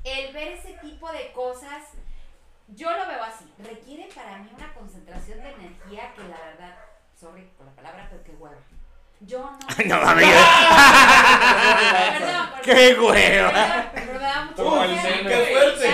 El 0.04 0.32
ver 0.34 0.48
ese 0.48 0.74
tipo 0.74 1.10
de 1.10 1.32
cosas, 1.32 1.94
yo 2.68 2.90
lo 2.90 3.06
veo 3.08 3.22
así. 3.24 3.50
Requiere 3.58 4.08
para 4.14 4.38
mí 4.38 4.50
una 4.56 4.72
concentración 4.74 5.40
de 5.42 5.50
energía 5.52 6.12
que 6.14 6.22
la 6.28 6.38
verdad, 6.38 6.76
sorry 7.18 7.50
por 7.56 7.66
la 7.66 7.72
palabra, 7.74 8.06
pero 8.10 8.22
que 8.22 8.32
hueva. 8.32 8.56
Yo 9.20 9.38
no. 9.38 9.58
No 9.86 10.00
mames. 10.02 10.26
¡Qué 12.62 12.96
hueva! 12.98 13.92
Qué 14.56 15.48
fuerte. 15.52 15.90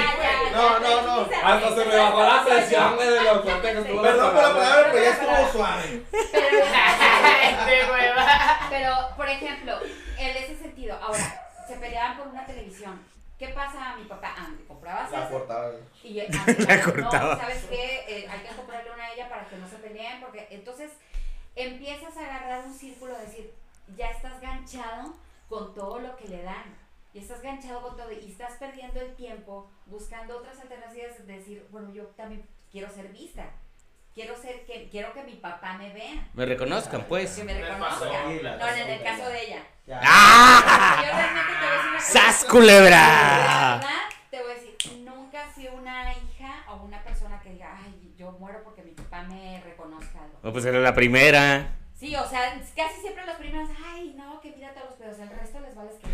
No, 0.53 0.79
no, 0.79 1.03
no. 1.03 1.29
Hasta 1.45 1.75
se 1.75 1.85
me 1.85 1.97
bajó 1.97 2.23
la 2.23 2.45
presión, 2.45 2.99
de 2.99 3.21
lo 3.23 3.43
fuerte 3.43 3.73
que 3.73 3.79
estuvo 3.79 4.03
Perdón 4.03 4.33
por 4.33 4.43
la 4.43 4.53
palabra, 4.55 4.89
pero 4.93 5.05
ya 5.05 5.11
estuvo 5.11 5.53
suave. 5.53 6.03
Pero, 6.11 6.47
Este 7.43 7.91
hueva. 7.91 8.27
Pero, 8.71 8.95
por 9.17 9.29
ejemplo, 9.29 9.79
en 10.19 10.37
ese 10.37 10.57
sentido, 10.57 10.99
ahora, 11.03 11.51
se 11.67 11.77
peleaban 11.77 12.17
por 12.17 12.27
una 12.29 12.45
televisión. 12.47 13.01
¿Qué 13.39 13.49
pasa 13.49 13.91
a 13.93 13.97
mi 13.97 14.05
papá? 14.05 14.35
Ah, 14.39 14.49
me 14.57 14.65
comprabas 14.67 15.11
La 15.11 15.29
cortaba. 15.29 15.73
y 16.05 16.21
eh, 16.21 16.29
ah, 16.33 16.53
claro, 16.65 16.85
cortaba. 16.85 17.35
No, 17.35 17.41
¿sabes 17.41 17.65
qué? 17.69 18.05
Eh, 18.09 18.29
hay 18.31 18.41
que 18.41 18.55
comprarle 18.55 18.91
una 18.93 19.05
a 19.05 19.13
ella 19.13 19.29
para 19.29 19.49
que 19.49 19.57
no 19.57 19.69
se 19.69 19.77
peleen, 19.77 20.21
porque 20.21 20.47
entonces 20.51 20.93
empiezas 21.57 22.17
a 22.17 22.21
agarrar 22.21 22.65
un 22.67 22.75
círculo 22.75 23.17
de 23.17 23.27
decir, 23.27 23.55
ya 23.97 24.07
estás 24.09 24.41
ganchado 24.41 25.15
con 25.49 25.75
todo 25.75 25.99
lo 25.99 26.17
que 26.17 26.29
le 26.29 26.43
dan. 26.43 26.81
Y 27.15 27.19
estás 27.19 27.43
ganchado 27.43 27.83
con 27.83 27.97
todo 27.97 28.11
y 28.11 28.31
estás 28.31 28.53
perdiendo 28.55 29.01
el 29.01 29.15
tiempo 29.17 29.71
buscando 29.87 30.39
otras 30.39 30.59
alternativas 30.61 31.27
de 31.27 31.33
decir, 31.39 31.67
bueno, 31.71 31.93
yo 31.93 32.05
también 32.17 32.47
quiero 32.71 32.89
ser 32.91 33.09
vista. 33.09 33.51
Quiero 34.15 34.37
ser 34.37 34.65
que 34.67 34.89
quiero 34.91 35.13
que 35.15 35.23
mi 35.23 35.35
papá 35.37 35.73
me 35.75 35.91
vea, 35.93 36.29
Me 36.35 36.45
reconozcan, 36.45 37.05
pues. 37.09 37.35
que 37.37 37.45
me 37.45 37.55
Me 37.55 37.63
reconozca. 37.63 37.95
pasó. 37.99 38.05
No, 38.07 38.31
en 38.31 38.91
el 38.91 39.03
caso 39.03 39.29
de 39.29 39.45
ella. 39.47 39.63
Ya. 39.87 40.01
¡Ah! 40.05 41.03
Yo 41.03 41.13
realmente 41.17 41.53
te 41.53 41.59
voy 41.59 41.67
a 41.67 41.73
decir 41.77 41.89
una 41.91 41.99
cosa. 41.99 42.13
¡Sas 42.13 42.45
culebra! 42.45 43.81
te 44.31 44.43
voy 44.43 44.51
a 44.51 44.55
decir, 44.55 44.99
nunca 44.99 45.47
fui 45.55 45.67
una 45.69 46.13
hija 46.13 46.65
o 46.69 46.77
una 46.85 47.03
persona 47.03 47.41
que 47.41 47.51
diga, 47.51 47.75
ay, 47.83 48.02
yo 48.17 48.33
muero 48.33 48.63
porque 48.65 48.83
mi 48.83 48.93
papá 48.93 49.23
me 49.23 49.61
reconozca 49.63 50.23
algo. 50.25 50.39
No, 50.43 50.53
pues 50.53 50.65
era 50.65 50.79
la 50.81 50.95
primera. 50.95 51.77
Sí, 51.95 52.15
o 52.17 52.29
sea, 52.29 52.61
casi 52.77 53.01
siempre 53.01 53.25
los 53.27 53.37
primeros, 53.37 53.69
ay, 53.85 54.15
no, 54.17 54.41
que 54.41 54.51
mírate 54.53 54.81
a 54.81 54.85
los 54.85 54.95
pedos, 54.95 55.19
el 55.21 55.31
resto 55.31 55.61
les 55.61 55.75
vales 55.75 55.95
que 55.97 56.09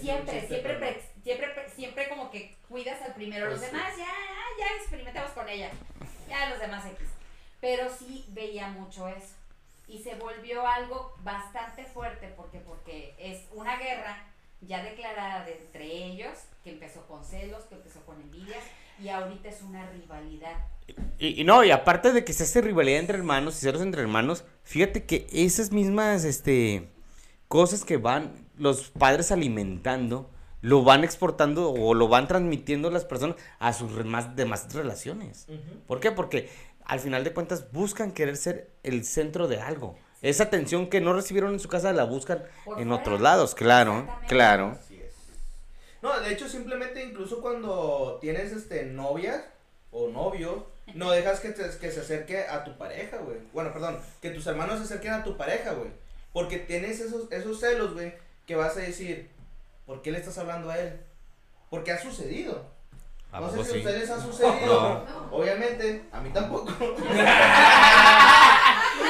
Siempre, 0.00 0.46
siempre, 0.46 0.74
pre- 0.74 1.02
siempre, 1.22 1.48
pre- 1.48 1.70
siempre 1.70 2.08
como 2.08 2.30
que 2.30 2.54
cuidas 2.68 3.00
al 3.02 3.14
primero. 3.14 3.46
Los 3.48 3.58
Pues 3.60 3.70
sí. 3.70 3.76
demás, 3.76 3.96
ya, 3.96 4.04
ya 4.58 4.76
experimentamos 4.76 5.30
con 5.32 5.48
ella. 5.48 5.70
Ya 6.28 6.50
los 6.50 6.58
demás 6.60 6.84
X. 6.84 7.08
Pero 7.60 7.88
sí 7.88 8.26
veía 8.28 8.68
mucho 8.68 9.08
eso. 9.08 9.34
Y 9.88 10.02
se 10.02 10.14
volvió 10.16 10.66
algo 10.66 11.14
bastante 11.22 11.84
fuerte 11.84 12.28
porque, 12.36 12.58
porque 12.58 13.14
es 13.18 13.46
una 13.52 13.76
guerra 13.78 14.22
ya 14.60 14.82
declarada 14.82 15.44
de 15.46 15.54
entre 15.56 15.84
ellos, 15.86 16.38
que 16.62 16.70
empezó 16.72 17.06
con 17.06 17.24
celos, 17.24 17.64
que 17.64 17.76
empezó 17.76 18.04
con 18.04 18.20
envidias, 18.20 18.62
y 19.02 19.08
ahorita 19.08 19.48
es 19.48 19.62
una 19.62 19.88
rivalidad. 19.90 20.66
Y, 21.18 21.40
y 21.40 21.44
no, 21.44 21.62
y 21.64 21.70
aparte 21.70 22.12
de 22.12 22.24
que 22.24 22.32
se 22.32 22.44
hace 22.44 22.60
rivalidad 22.60 22.98
entre 23.00 23.16
hermanos 23.18 23.56
y 23.56 23.60
celos 23.60 23.82
entre 23.82 24.02
hermanos, 24.02 24.44
fíjate 24.64 25.04
que 25.04 25.26
esas 25.32 25.70
mismas, 25.72 26.24
este, 26.24 26.88
cosas 27.48 27.84
que 27.84 27.96
van 27.96 28.32
los 28.58 28.90
padres 28.90 29.30
alimentando, 29.32 30.28
lo 30.62 30.82
van 30.82 31.04
exportando 31.04 31.70
o 31.72 31.94
lo 31.94 32.08
van 32.08 32.28
transmitiendo 32.28 32.90
las 32.90 33.04
personas 33.04 33.36
a 33.60 33.72
sus 33.72 33.92
re- 33.92 34.04
más, 34.04 34.36
demás 34.36 34.72
relaciones. 34.74 35.46
¿Por 35.86 36.00
qué? 36.00 36.10
Porque 36.10 36.50
al 36.84 37.00
final 37.00 37.24
de 37.24 37.32
cuentas 37.32 37.70
buscan 37.72 38.12
querer 38.12 38.36
ser 38.36 38.70
el 38.82 39.04
centro 39.04 39.48
de 39.48 39.60
algo. 39.60 39.96
Esa 40.22 40.42
atención 40.44 40.88
que 40.88 41.00
no 41.00 41.14
recibieron 41.14 41.54
en 41.54 41.60
su 41.60 41.68
casa 41.68 41.94
la 41.94 42.04
buscan 42.04 42.42
Por 42.66 42.78
en 42.78 42.88
fuera. 42.88 43.00
otros 43.02 43.20
lados, 43.22 43.54
claro, 43.54 44.06
claro. 44.28 44.76
No, 46.02 46.18
de 46.20 46.32
hecho, 46.32 46.48
simplemente 46.48 47.02
incluso 47.04 47.40
cuando 47.40 48.18
tienes 48.20 48.52
este 48.52 48.84
novias 48.84 49.42
o 49.92 50.08
novio, 50.08 50.66
no 50.94 51.10
dejas 51.10 51.40
que, 51.40 51.50
te- 51.50 51.78
que 51.78 51.90
se 51.92 52.00
acerque 52.00 52.44
a 52.48 52.64
tu 52.64 52.76
pareja, 52.78 53.18
güey. 53.18 53.38
Bueno, 53.52 53.72
perdón, 53.72 54.00
que 54.22 54.30
tus 54.30 54.46
hermanos 54.46 54.78
se 54.78 54.84
acerquen 54.84 55.12
a 55.12 55.24
tu 55.24 55.36
pareja, 55.36 55.72
güey. 55.72 55.90
Porque 56.32 56.58
tienes 56.58 57.00
esos, 57.00 57.30
esos 57.32 57.60
celos, 57.60 57.92
güey, 57.94 58.14
que 58.46 58.54
vas 58.56 58.76
a 58.76 58.80
decir, 58.80 59.28
¿por 59.86 60.00
qué 60.00 60.10
le 60.12 60.18
estás 60.18 60.38
hablando 60.38 60.70
a 60.70 60.78
él? 60.78 60.98
Porque 61.68 61.92
ha 61.92 62.00
sucedido. 62.00 62.64
¿A 63.32 63.40
No 63.40 63.50
sé 63.50 63.56
si 63.56 63.60
a 63.60 63.64
sí? 63.74 63.78
ustedes 63.78 64.10
ha 64.10 64.20
sucedido. 64.20 65.04
No. 65.06 65.28
Obviamente, 65.36 66.02
a 66.12 66.20
mí 66.20 66.30
tampoco. 66.30 66.72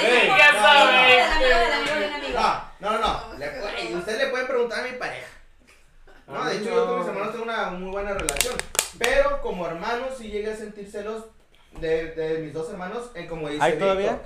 Del 0.00 1.72
amigo 1.72 1.96
del 2.00 2.12
amigo. 2.12 2.40
No, 2.80 2.90
no, 2.92 2.98
no. 2.98 3.38
Le, 3.38 3.46
pu- 3.60 3.98
ustedes 3.98 4.18
le 4.18 4.26
pueden 4.28 4.46
preguntar 4.46 4.80
a 4.80 4.82
mi 4.90 4.98
pareja. 4.98 5.26
No, 6.32 6.44
de 6.46 6.56
hecho 6.56 6.64
yo 6.74 6.86
con 6.86 6.98
mis 7.00 7.08
hermanos 7.08 7.32
tengo 7.32 7.44
una 7.44 7.70
muy 7.70 7.90
buena 7.90 8.14
relación. 8.14 8.54
Pero 8.98 9.40
como 9.42 9.66
hermanos 9.66 10.10
sí 10.18 10.30
llegué 10.30 10.52
a 10.52 10.56
sentir 10.56 10.90
celos 10.90 11.24
de, 11.80 12.12
de 12.12 12.38
mis 12.38 12.52
dos 12.52 12.70
hermanos, 12.70 13.10
en 13.14 13.26
como 13.26 13.48
dice 13.48 13.62
¿Hay 13.62 13.72
Víctor. 13.72 13.88
todavía? 13.88 14.20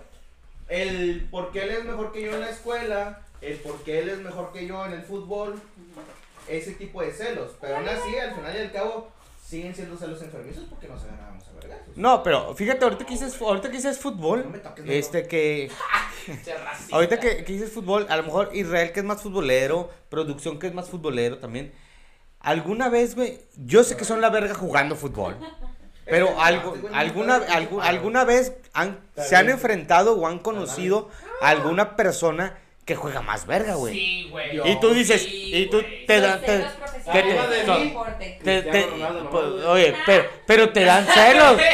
El 0.68 1.28
por 1.30 1.52
qué 1.52 1.64
él 1.64 1.70
es 1.70 1.84
mejor 1.84 2.12
que 2.12 2.22
yo 2.22 2.32
en 2.34 2.40
la 2.40 2.50
escuela, 2.50 3.20
el 3.40 3.56
por 3.58 3.82
qué 3.84 3.98
él 4.00 4.08
es 4.08 4.18
mejor 4.18 4.52
que 4.52 4.66
yo 4.66 4.84
en 4.86 4.92
el 4.94 5.02
fútbol, 5.02 5.60
ese 6.48 6.72
tipo 6.72 7.02
de 7.02 7.12
celos. 7.12 7.52
Pero 7.60 7.76
aún 7.76 7.88
así, 7.88 8.16
al 8.18 8.34
final 8.34 8.54
y 8.56 8.58
al 8.60 8.72
cabo, 8.72 9.08
siguen 9.46 9.74
siendo 9.74 9.96
celos 9.96 10.22
enfermizos 10.22 10.64
porque 10.70 10.88
nos 10.88 11.02
agarrábamos 11.04 11.44
a 11.48 11.52
vergazos. 11.60 11.96
No, 11.96 12.22
pero 12.22 12.54
fíjate, 12.54 12.82
ahorita 12.84 13.04
que 13.04 13.12
dices, 13.12 13.40
ahorita 13.40 13.68
que 13.70 13.76
dices 13.76 13.96
No 13.96 14.02
fútbol, 14.02 14.46
me 14.50 14.58
toques, 14.58 14.84
no. 14.84 14.92
este 14.92 15.26
que. 15.28 15.70
Ahorita 16.90 17.20
que, 17.20 17.44
que 17.44 17.52
dices 17.52 17.70
fútbol, 17.70 18.06
a 18.08 18.16
lo 18.16 18.22
mejor 18.22 18.48
Israel 18.54 18.92
que 18.92 19.00
es 19.00 19.06
más 19.06 19.20
futbolero, 19.20 19.90
producción 20.08 20.58
que 20.58 20.68
es 20.68 20.74
más 20.74 20.88
futbolero 20.88 21.36
también. 21.38 21.70
¿Alguna 22.44 22.88
vez, 22.88 23.14
güey? 23.16 23.40
Yo 23.56 23.82
sé 23.84 23.96
que 23.96 24.04
son 24.04 24.20
la 24.20 24.30
verga 24.30 24.54
jugando 24.54 24.94
fútbol. 24.96 25.36
Pero 26.04 26.34
algo, 26.40 26.74
alguna, 26.92 27.38
nunca- 27.38 27.52
algu- 27.58 27.80
alguna 27.82 28.24
vez 28.24 28.52
han, 28.72 29.00
se 29.16 29.34
han 29.36 29.48
enfrentado 29.50 30.14
o 30.14 30.26
han 30.26 30.38
conocido 30.38 31.08
a 31.40 31.48
alguna 31.48 31.96
persona 31.96 32.58
que 32.84 32.94
juega 32.96 33.22
más 33.22 33.46
verga, 33.46 33.76
güey. 33.76 33.94
Sí, 33.94 34.28
güey. 34.30 34.60
Y 34.70 34.78
tú 34.78 34.90
dices, 34.92 35.22
Sí, 35.22 35.50
y 35.54 35.66
tú 35.70 35.82
te 36.06 36.20
dan, 36.20 36.38
te, 36.42 36.66
te- 37.10 37.22
te- 38.42 38.62
te- 38.62 38.88
pues, 39.30 39.44
oye, 39.66 39.94
pero, 40.04 40.24
pero 40.46 40.70
te 40.70 40.84
dan 40.84 41.06
celos. 41.14 41.58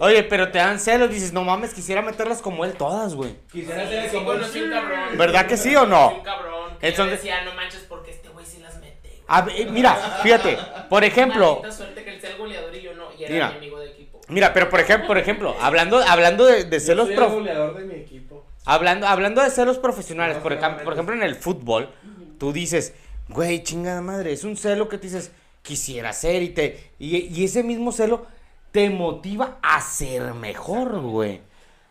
Oye, 0.00 0.22
pero 0.22 0.52
te 0.52 0.58
dan 0.58 0.78
celos. 0.78 1.10
Dices, 1.10 1.32
no 1.32 1.42
mames, 1.42 1.74
quisiera 1.74 2.02
meterlas 2.02 2.40
como 2.40 2.64
él 2.64 2.74
todas, 2.74 3.16
güey. 3.16 3.34
Quisiera 3.50 3.84
Sí, 3.84 3.90
ser 3.94 4.12
como 4.12 4.28
cabrón. 4.30 5.18
¿Verdad 5.18 5.46
que 5.48 5.56
sí 5.56 5.74
o 5.74 5.86
no? 5.86 6.10
Un 6.10 6.20
cabrón. 6.22 6.70
Entonces- 6.80 6.96
yo 6.96 7.30
decía, 7.30 7.42
no 7.42 7.52
manches, 7.54 7.80
porque 7.88 8.12
este 8.12 8.28
güey 8.28 8.46
sí 8.46 8.60
las 8.60 8.76
mete. 8.76 9.08
güey. 9.08 9.17
A 9.28 9.42
ver, 9.42 9.70
mira, 9.70 9.94
fíjate, 10.22 10.58
por 10.88 11.04
ejemplo, 11.04 11.62
suerte 11.70 12.02
que 12.02 12.14
él 12.14 12.20
sea 12.20 12.30
el 12.30 12.38
goleador 12.38 12.74
y 12.74 12.80
yo 12.82 12.94
no. 12.94 13.12
Y 13.18 13.24
era 13.24 13.32
Mira. 13.34 13.50
mi 13.50 13.56
amigo 13.58 13.78
de 13.78 13.90
equipo. 13.90 14.20
Mira, 14.28 14.52
pero 14.52 14.68
por 14.70 14.80
ejemplo, 14.80 15.06
por 15.06 15.18
ejemplo, 15.18 15.54
hablando, 15.60 15.98
hablando 15.98 16.44
de, 16.46 16.64
de 16.64 16.78
Yo 16.78 16.84
celos 16.86 17.04
soy 17.06 17.14
el 17.14 17.18
prof- 17.20 17.32
goleador 17.34 17.74
de 17.78 17.84
mi 17.84 17.94
equipo. 17.94 18.44
hablando, 18.64 19.06
hablando 19.06 19.42
de 19.42 19.50
celos 19.50 19.78
profesionales, 19.78 20.38
No, 20.38 20.42
por, 20.42 20.52
ejemplo, 20.54 20.84
por 20.84 20.92
ejemplo 20.94 21.14
en 21.14 21.22
el 21.22 21.34
fútbol, 21.34 21.90
tú 22.38 22.52
dices, 22.52 22.94
güey, 23.28 23.62
chingada 23.62 24.00
madre, 24.00 24.32
es 24.32 24.44
un 24.44 24.56
celo 24.56 24.88
que 24.88 24.96
te 24.98 25.06
dices, 25.08 25.30
quisiera 25.62 26.12
ser 26.12 26.42
y 26.42 26.48
te, 26.50 26.90
y, 26.98 27.16
y 27.18 27.44
ese 27.44 27.62
mismo 27.62 27.92
celo 27.92 28.26
te 28.72 28.88
motiva 28.90 29.58
a 29.62 29.80
ser 29.82 30.34
mejor, 30.34 31.00
güey. 31.00 31.40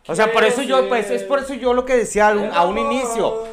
O 0.08 0.14
sea, 0.14 0.32
por 0.32 0.42
eso 0.44 0.62
yo, 0.62 0.88
pues, 0.88 1.10
es 1.10 1.22
por 1.22 1.38
eso 1.40 1.54
yo 1.54 1.72
lo 1.74 1.84
que 1.84 1.96
decía 1.96 2.28
a 2.28 2.32
un, 2.32 2.50
a 2.52 2.64
un 2.64 2.78
inicio. 2.78 3.46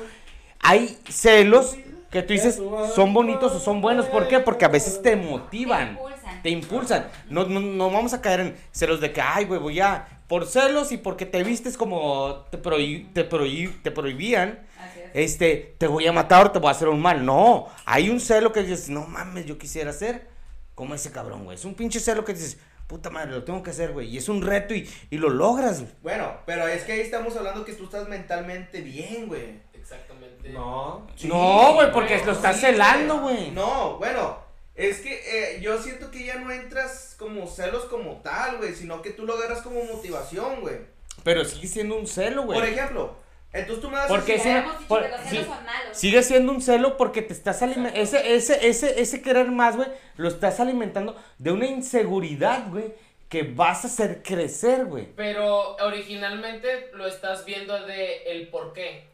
Hay 0.61 0.97
celos 1.09 1.75
que 2.21 2.23
tú 2.27 2.33
dices, 2.33 2.61
son 2.95 3.13
bonitos 3.13 3.51
o 3.53 3.59
son 3.59 3.81
buenos, 3.81 4.05
¿por 4.05 4.27
qué? 4.27 4.39
Porque 4.39 4.63
a 4.65 4.69
veces 4.69 5.01
te 5.01 5.11
Te 5.11 5.15
motivan. 5.17 5.89
impulsan. 5.91 6.41
te 6.43 6.49
impulsan. 6.49 7.07
No, 7.29 7.45
no, 7.45 7.59
no 7.59 7.89
vamos 7.91 8.13
a 8.13 8.21
caer 8.21 8.39
en 8.39 8.55
celos 8.71 9.01
de 9.01 9.11
que, 9.11 9.21
ay, 9.21 9.45
güey, 9.45 9.59
voy 9.59 9.79
a. 9.81 10.07
Por 10.27 10.47
celos 10.47 10.91
y 10.91 10.97
porque 10.97 11.25
te 11.25 11.43
vistes 11.43 11.77
como 11.77 12.45
te, 12.49 12.59
prohib- 12.61 13.11
te, 13.13 13.29
prohib- 13.29 13.81
te 13.83 13.91
prohibían, 13.91 14.65
es. 15.13 15.31
este, 15.33 15.75
te 15.77 15.87
voy 15.87 16.07
a 16.07 16.11
matar 16.13 16.47
o 16.47 16.51
te 16.51 16.59
voy 16.59 16.69
a 16.69 16.71
hacer 16.71 16.87
un 16.87 16.99
mal. 17.01 17.23
No, 17.25 17.67
hay 17.85 18.09
un 18.09 18.19
celo 18.19 18.51
que 18.51 18.61
dices, 18.63 18.89
no 18.89 19.05
mames, 19.05 19.45
yo 19.45 19.57
quisiera 19.57 19.89
hacer 19.91 20.27
como 20.73 20.95
ese 20.95 21.11
cabrón, 21.11 21.43
güey. 21.43 21.55
Es 21.57 21.65
un 21.65 21.75
pinche 21.75 21.99
celo 21.99 22.25
que 22.25 22.33
dices, 22.33 22.57
puta 22.87 23.09
madre, 23.09 23.31
lo 23.31 23.43
tengo 23.43 23.61
que 23.61 23.69
hacer, 23.71 23.91
güey. 23.93 24.07
Y 24.09 24.17
es 24.17 24.27
un 24.29 24.41
reto 24.41 24.73
y, 24.73 24.89
y 25.11 25.17
lo 25.17 25.29
logras, 25.29 25.81
güey. 25.81 25.91
Bueno, 26.01 26.31
pero 26.45 26.67
es 26.67 26.83
que 26.83 26.93
ahí 26.93 27.01
estamos 27.01 27.35
hablando 27.35 27.63
que 27.65 27.73
tú 27.73 27.83
estás 27.83 28.07
mentalmente 28.07 28.81
bien, 28.81 29.27
güey. 29.27 29.59
Exactamente. 29.85 30.49
No. 30.49 31.07
Sí, 31.15 31.27
no, 31.27 31.73
güey, 31.75 31.91
porque 31.91 32.19
lo 32.25 32.31
estás 32.31 32.55
sí, 32.55 32.61
celando, 32.61 33.19
güey. 33.19 33.51
No, 33.51 33.97
bueno, 33.97 34.39
es 34.73 34.99
que 35.01 35.13
eh, 35.13 35.61
yo 35.61 35.79
siento 35.81 36.09
que 36.09 36.25
ya 36.25 36.35
no 36.39 36.51
entras 36.51 37.15
como 37.19 37.45
celos 37.47 37.83
como 37.85 38.13
tal, 38.23 38.57
güey, 38.57 38.73
sino 38.73 39.03
que 39.03 39.11
tú 39.11 39.25
lo 39.27 39.35
agarras 39.35 39.61
como 39.61 39.83
motivación, 39.83 40.61
güey. 40.61 40.77
Pero 41.23 41.45
sigue 41.45 41.67
siendo 41.67 41.95
un 41.97 42.07
celo, 42.07 42.43
güey. 42.43 42.59
Por 42.59 42.67
ejemplo, 42.67 43.15
entonces 43.53 43.81
tú 43.81 43.89
me 43.91 43.97
vas 43.97 44.07
Porque 44.07 44.33
a 44.33 44.35
es 44.37 44.43
decir, 44.43 44.51
una- 44.57 44.61
Ya 44.61 44.67
hemos 44.67 44.79
dicho 44.79 44.87
por- 44.89 45.03
que 45.03 45.09
los 45.09 45.19
celos 45.21 45.45
sí. 45.45 45.51
son 45.53 45.65
malos. 45.65 45.97
Sigue 45.97 46.23
siendo 46.23 46.51
un 46.51 46.61
celo 46.61 46.97
porque 46.97 47.21
te 47.21 47.33
estás 47.33 47.61
alimentando. 47.61 47.99
Ese, 48.01 48.35
ese, 48.35 48.67
ese, 48.67 48.99
ese 49.01 49.21
querer 49.21 49.51
más, 49.51 49.75
güey, 49.75 49.87
lo 50.17 50.27
estás 50.27 50.59
alimentando 50.59 51.15
de 51.37 51.51
una 51.51 51.67
inseguridad, 51.67 52.69
güey, 52.69 52.93
que 53.29 53.43
vas 53.43 53.83
a 53.83 53.87
hacer 53.87 54.23
crecer, 54.23 54.85
güey. 54.85 55.07
Pero 55.15 55.75
originalmente 55.77 56.89
lo 56.93 57.05
estás 57.07 57.45
viendo 57.45 57.85
de 57.85 58.23
el 58.23 58.47
por 58.49 58.73
qué. 58.73 59.13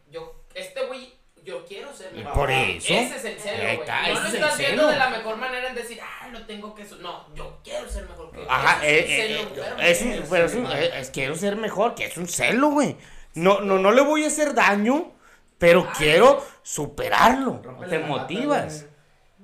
Este 0.54 0.86
güey, 0.86 1.14
yo 1.44 1.66
quiero 1.66 1.94
ser 1.94 2.14
mejor. 2.14 2.34
Por 2.34 2.52
eso. 2.52 2.94
Ese 2.94 3.16
es 3.16 3.26
el 3.26 3.40
celo, 3.40 3.64
güey. 3.64 3.80
está, 3.80 4.08
No 4.08 4.20
lo 4.20 4.28
estás 4.28 4.58
viendo 4.58 4.88
de 4.88 4.98
la 4.98 5.10
mejor 5.10 5.38
manera 5.38 5.70
en 5.70 5.76
decir, 5.76 6.00
ah, 6.02 6.28
lo 6.30 6.46
tengo 6.46 6.76
que... 6.76 6.86
su-". 6.86 6.98
No, 6.98 7.34
yo 7.34 7.60
quiero 7.64 7.90
ser 7.90 8.08
mejor 8.08 8.32
que 8.32 8.42
él. 8.42 8.48
Ajá, 8.50 8.86
eh, 8.86 9.00
es 9.00 9.10
eh, 9.10 10.26
celo, 10.28 10.72
eh, 10.74 10.92
es 10.94 11.04
un, 11.06 11.12
quiero 11.12 11.36
ser 11.36 11.56
mejor, 11.56 11.96
que 11.96 12.06
es 12.06 12.18
un 12.18 12.28
celo, 12.28 12.70
güey. 12.70 12.98
No, 13.34 13.62
no, 13.62 13.80
no 13.80 13.92
le 13.92 14.02
voy 14.02 14.24
a 14.26 14.28
hacer 14.28 14.54
daño, 14.54 15.14
pero 15.58 15.90
quiero 15.98 16.46
superarlo. 16.64 17.62
Te 17.90 18.00
motivas. 18.00 18.86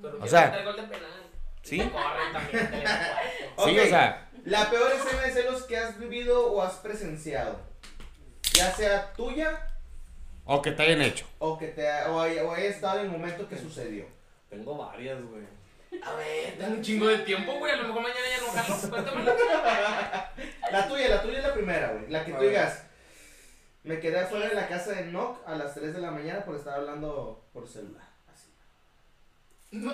Pero 0.02 0.20
o 0.22 0.28
sea, 0.28 0.52
meter 0.52 0.66
gol 0.66 0.76
de 0.76 0.84
penal. 0.84 1.12
¿sí? 1.64 1.80
Corren 1.80 2.34
también. 2.34 2.84
Sí, 3.66 3.80
o 3.80 3.86
sea, 3.88 4.30
La 4.46 4.70
peor 4.70 4.92
escena 4.92 5.22
de 5.24 5.32
celos 5.32 5.64
que 5.64 5.78
has 5.78 5.98
vivido 5.98 6.52
o 6.52 6.62
has 6.62 6.76
presenciado. 6.76 7.60
Ya 8.54 8.72
sea 8.72 9.14
tuya 9.14 9.77
o 10.48 10.61
que 10.61 10.72
te 10.72 10.84
hayan 10.84 11.02
hecho. 11.02 11.26
o 11.40 11.57
que 11.57 11.68
te 11.68 11.88
o 12.06 12.19
haya, 12.22 12.44
o 12.44 12.52
haya 12.52 12.69
estado 12.69 12.99
en 12.99 13.06
el 13.07 13.11
momento 13.11 13.48
que 13.48 13.57
sucedió. 13.57 14.06
Tengo 14.49 14.78
varias, 14.78 15.22
güey. 15.24 15.44
A 16.03 16.14
ver, 16.15 16.57
dale 16.57 16.76
un 16.76 16.82
chingo 16.82 17.07
de 17.07 17.19
tiempo, 17.19 17.53
güey. 17.60 17.72
A 17.74 17.78
lo 17.78 17.88
mejor 17.90 18.02
mañana 18.02 18.22
ya 18.30 18.41
no 18.45 18.52
jalo. 18.52 18.90
Cuéntamela. 18.90 20.32
La 20.72 20.88
tuya, 20.88 21.07
la 21.10 21.22
tuya 21.22 21.38
es 21.40 21.44
la 21.44 21.53
primera, 21.53 21.88
güey. 21.94 22.10
La 22.10 22.24
que 22.26 22.32
A 22.34 22.36
tú 22.36 22.41
ver. 22.41 22.49
digas. 22.52 22.84
Me 23.84 23.99
quedé 24.02 24.19
afuera 24.19 24.48
de 24.49 24.56
la 24.56 24.68
casa 24.68 24.91
de 24.91 25.06
Nock 25.06 25.48
a 25.48 25.56
las 25.56 25.74
3 25.74 25.94
de 25.94 26.02
la 26.02 26.11
mañana 26.11 26.44
por 26.44 26.56
estar 26.57 26.74
hablando 26.76 27.41
por 27.53 27.68
celular. 27.68 28.03
Así. 28.34 28.49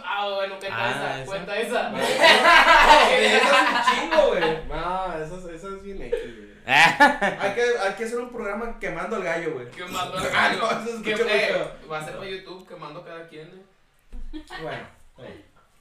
Ah, 0.04 0.30
bueno, 0.36 0.58
cuenta 0.60 0.78
Ah, 0.80 0.90
esa. 0.92 1.16
esa. 1.22 1.26
Cuenta 1.26 1.58
esa. 1.60 1.92
Eso 3.12 3.38
es 3.38 3.70
un 3.70 4.10
chingo, 4.10 4.28
güey. 4.30 4.42
No, 4.68 5.14
eso, 5.24 5.38
es- 5.50 5.56
eso 5.56 5.76
es 5.76 5.84
bien 5.84 6.02
X, 6.02 6.20
güey. 6.22 6.43
Hay 6.66 7.54
que, 7.56 7.62
hay 7.80 7.94
que 7.96 8.04
hacer 8.06 8.20
un 8.20 8.30
programa 8.32 8.80
quemando 8.80 9.16
al 9.18 9.24
gallo, 9.24 9.54
güey. 9.54 9.70
Quemando 9.72 10.18
el 10.18 10.26
Ah, 10.34 10.50
gallo. 10.56 10.86
no, 10.98 11.02
Que, 11.04 11.12
eh, 11.12 11.16
feo. 11.18 11.72
va 11.92 12.00
a 12.00 12.06
ser 12.06 12.16
para 12.18 12.30
YouTube 12.30 12.68
quemando 12.68 13.04
cada 13.04 13.28
quien. 13.28 13.48
eh. 13.48 14.44
Bueno, 14.62 14.88
güey. 15.18 15.32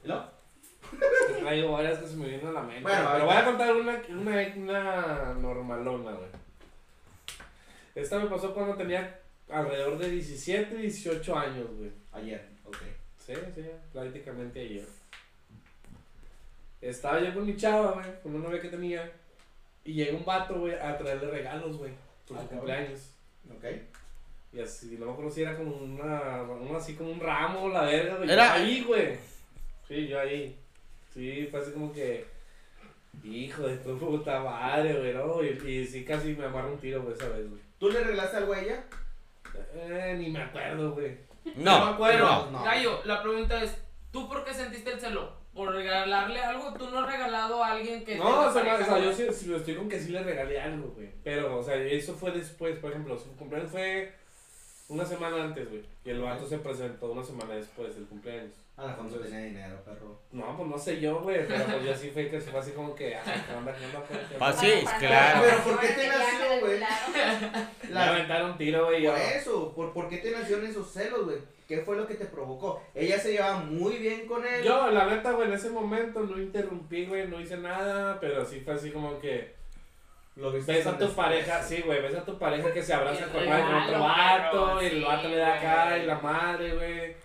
¿Y 0.05 0.09
luego? 0.09 0.25
Traigo 1.41 1.73
varias 1.73 1.99
que 2.01 2.07
se 2.09 2.17
me 2.17 2.27
vienen 2.29 2.49
a 2.49 2.53
la 2.53 2.63
mente. 2.63 2.83
Bueno, 2.83 3.09
pero 3.13 3.25
voy 3.27 3.35
a 3.37 3.45
contar 3.45 3.75
una, 3.75 4.03
una, 4.11 4.53
una 4.57 5.35
normalona, 5.35 6.11
güey. 6.13 6.29
Esta 7.95 8.19
me 8.19 8.27
pasó 8.27 8.53
cuando 8.53 8.75
tenía 8.75 9.21
alrededor 9.51 9.99
de 9.99 10.11
17, 10.11 10.75
18 10.77 11.39
años, 11.39 11.67
güey. 11.79 11.91
Ayer, 12.13 12.47
ok. 12.65 12.77
Sí, 13.25 13.35
sí, 13.55 13.63
prácticamente 13.93 14.61
ayer. 14.61 14.87
Estaba 16.81 17.21
yo 17.21 17.33
con 17.33 17.47
mi 17.47 17.57
chava, 17.57 17.93
güey, 17.93 18.21
con 18.23 18.35
una 18.35 18.49
novia 18.49 18.61
que 18.61 18.69
tenía. 18.69 19.11
Y 19.85 19.95
llega 19.95 20.17
un 20.17 20.25
vato, 20.25 20.55
güey, 20.61 20.75
a 20.75 20.97
traerle 20.97 21.31
regalos, 21.31 21.77
güey, 21.77 21.93
por 22.29 22.39
Ah, 22.39 22.43
su 22.43 22.49
cumpleaños. 22.49 23.01
Ok. 23.51 23.65
Y 24.53 24.61
así, 24.61 24.97
no 24.99 25.07
me 25.07 25.13
acuerdo 25.13 25.31
si 25.31 25.43
era 25.43 25.57
como 25.57 25.75
una, 25.77 26.43
una 26.43 26.79
así 26.79 26.95
como 26.95 27.11
un 27.11 27.21
ramo, 27.21 27.69
la 27.71 27.83
verga, 27.83 28.17
güey. 28.17 28.31
Era- 28.31 28.53
ahí, 28.55 28.85
güey. 28.85 29.17
Sí, 29.89 30.07
yo 30.09 30.21
ahí. 30.21 30.57
Sí, 31.13 31.49
fue 31.51 31.61
así 31.61 31.73
como 31.73 31.93
que, 31.93 32.27
hijo 33.25 33.63
de 33.63 33.77
tu 33.79 33.99
puta 33.99 34.41
madre, 34.41 34.95
güey, 34.99 35.15
¿no? 35.15 35.43
Y, 35.43 35.49
y 35.71 35.87
sí, 35.87 36.05
casi 36.05 36.35
me 36.35 36.45
amarra 36.47 36.69
un 36.69 36.79
tiro, 36.79 37.03
güey, 37.03 37.15
esa 37.15 37.29
vez, 37.29 37.49
güey. 37.49 37.61
¿Tú 37.79 37.91
le 37.91 38.01
regalaste 38.05 38.37
algo 38.37 38.53
a 38.53 38.61
ella? 38.61 38.85
Eh, 39.75 40.17
ni 40.19 40.31
me 40.31 40.43
acuerdo, 40.43 40.93
güey. 40.93 41.17
No, 41.57 41.87
me 41.87 41.91
acuerdo. 41.93 42.25
no, 42.47 42.51
no. 42.53 42.63
Gallo, 42.65 43.01
la 43.05 43.23
pregunta 43.23 43.63
es: 43.63 43.77
¿tú 44.13 44.29
por 44.29 44.45
qué 44.45 44.55
sentiste 44.55 44.93
el 44.93 45.01
celo? 45.01 45.33
¿Por 45.55 45.70
regalarle 45.74 46.41
algo? 46.41 46.73
¿Tú 46.74 46.89
no 46.91 47.01
has 47.01 47.12
regalado 47.12 47.62
a 47.62 47.73
alguien 47.73 48.05
que.? 48.05 48.16
No, 48.16 48.47
o 48.47 48.53
sea, 48.53 48.65
pareja, 48.65 48.95
o 48.95 48.97
sea, 48.97 49.05
yo 49.05 49.12
sí, 49.12 49.27
sí, 49.33 49.55
estoy 49.55 49.74
con 49.74 49.89
que 49.89 50.01
sí 50.01 50.11
le 50.11 50.23
regalé 50.23 50.59
algo, 50.61 50.89
güey. 50.95 51.11
Pero, 51.23 51.59
o 51.59 51.62
sea, 51.62 51.77
eso 51.77 52.15
fue 52.15 52.31
después, 52.31 52.79
por 52.79 52.91
ejemplo, 52.91 53.19
su 53.19 53.37
cumpleaños 53.37 53.70
fue 53.70 54.12
una 54.89 55.05
semana 55.05 55.45
antes, 55.45 55.69
güey. 55.69 55.83
Y 56.05 56.11
el 56.11 56.20
vato 56.23 56.47
se 56.47 56.59
presentó 56.59 57.12
una 57.12 57.23
semana 57.23 57.55
después 57.55 57.95
del 57.95 58.07
cumpleaños. 58.07 58.53
A 58.74 58.87
la 58.87 58.95
fondo 58.95 59.19
tenía 59.19 59.41
dinero, 59.41 59.77
perro. 59.85 60.19
No, 60.33 60.57
pues 60.57 60.69
no 60.69 60.79
sé 60.79 60.99
yo, 60.99 61.20
güey, 61.20 61.47
pero 61.47 61.65
pues 61.66 61.85
yo 61.85 61.95
sí 61.95 62.11
fue 62.11 62.31
que 62.31 62.41
fue 62.41 62.59
así 62.59 62.70
como 62.70 62.95
que, 62.95 63.15
ay, 63.15 63.45
¿qué 63.47 63.55
onda, 63.55 63.77
qué 63.77 63.85
onda? 63.85 64.01
pues, 64.09 64.20
qué 64.27 64.35
onda? 64.35 64.49
Ah, 64.49 64.53
sí, 64.55 64.73
Para 64.83 64.99
claro. 64.99 65.41
Pero 65.45 65.59
¿por 65.65 65.81
qué 65.81 65.89
te 65.89 66.09
nació, 66.09 66.61
güey? 66.61 66.81
La- 67.91 68.09
aventaron 68.09 68.57
tiro, 68.57 68.87
güey, 68.87 69.03
yo. 69.03 69.11
Por 69.12 69.20
eso, 69.20 69.74
¿por, 69.74 69.93
¿por 69.93 70.09
qué 70.09 70.19
te 70.19 70.31
nacieron 70.31 70.65
esos 70.65 70.91
celos, 70.91 71.27
güey? 71.27 71.37
¿Qué 71.66 71.78
fue 71.78 71.97
lo 71.97 72.06
que 72.06 72.14
te 72.14 72.26
provocó? 72.26 72.82
Ella 72.94 73.18
se 73.18 73.32
llevaba 73.32 73.59
muy 73.59 73.97
bien 73.97 74.26
con 74.26 74.44
él. 74.47 74.62
Yo, 74.62 74.90
la 74.90 75.06
neta, 75.06 75.32
güey, 75.32 75.48
en 75.48 75.55
ese 75.55 75.70
momento 75.70 76.20
no 76.20 76.39
interrumpí, 76.39 77.06
güey, 77.06 77.28
no 77.28 77.40
hice 77.40 77.56
nada, 77.56 78.18
pero 78.20 78.44
sí 78.44 78.60
fue 78.60 78.74
así 78.74 78.90
como 78.90 79.18
que 79.18 79.55
lo 80.36 80.51
viste 80.51 80.72
ves 80.72 80.86
a 80.86 80.97
tu 80.97 81.05
después. 81.05 81.26
pareja, 81.26 81.62
sí, 81.62 81.82
güey, 81.84 82.01
ves 82.01 82.14
a 82.14 82.24
tu 82.24 82.39
pareja 82.39 82.72
que 82.72 82.82
se 82.82 82.94
abraza 82.94 83.26
con, 83.26 83.40
regalo, 83.40 83.66
con 83.66 83.82
otro 83.82 84.01
vato, 84.01 84.82
y 84.82 84.86
el 84.86 85.05
vato 85.05 85.28
le 85.28 85.36
da 85.36 85.55
acá, 85.55 85.98
y 85.98 86.06
la 86.06 86.18
madre, 86.18 86.74
güey. 86.74 87.16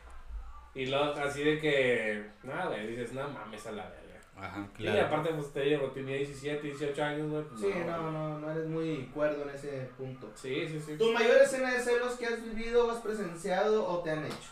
Y 0.75 0.85
luego 0.87 1.13
así 1.13 1.43
de 1.43 1.59
que, 1.59 2.23
nada, 2.43 2.67
güey, 2.67 2.87
dices, 2.87 3.13
no 3.13 3.27
mames 3.29 3.65
a 3.65 3.71
la 3.71 3.83
verga. 3.83 4.06
Ajá, 4.39 4.67
Y 4.77 4.87
aparte, 4.87 5.33
pues 5.33 5.51
te 5.51 5.61
digo, 5.61 5.87
tenía 5.91 6.15
17, 6.17 6.61
18 6.61 7.03
años, 7.03 7.29
güey. 7.31 7.43
pues, 7.45 7.59
Sí, 7.59 7.73
no, 7.85 8.11
no, 8.11 8.39
no 8.39 8.51
eres 8.51 8.67
muy 8.67 9.09
cuerdo 9.13 9.43
en 9.49 9.55
ese 9.55 9.89
punto. 9.97 10.31
Sí, 10.35 10.67
sí, 10.67 10.79
sí. 10.79 10.97
¿Tu 10.97 11.11
mayor 11.11 11.37
escena 11.41 11.71
de 11.71 11.79
celos 11.79 12.13
que 12.17 12.27
has 12.27 12.43
vivido, 12.43 12.91
has 12.91 13.01
presenciado 13.01 13.87
o 13.87 14.03
te 14.03 14.11
han 14.11 14.25
hecho? 14.25 14.51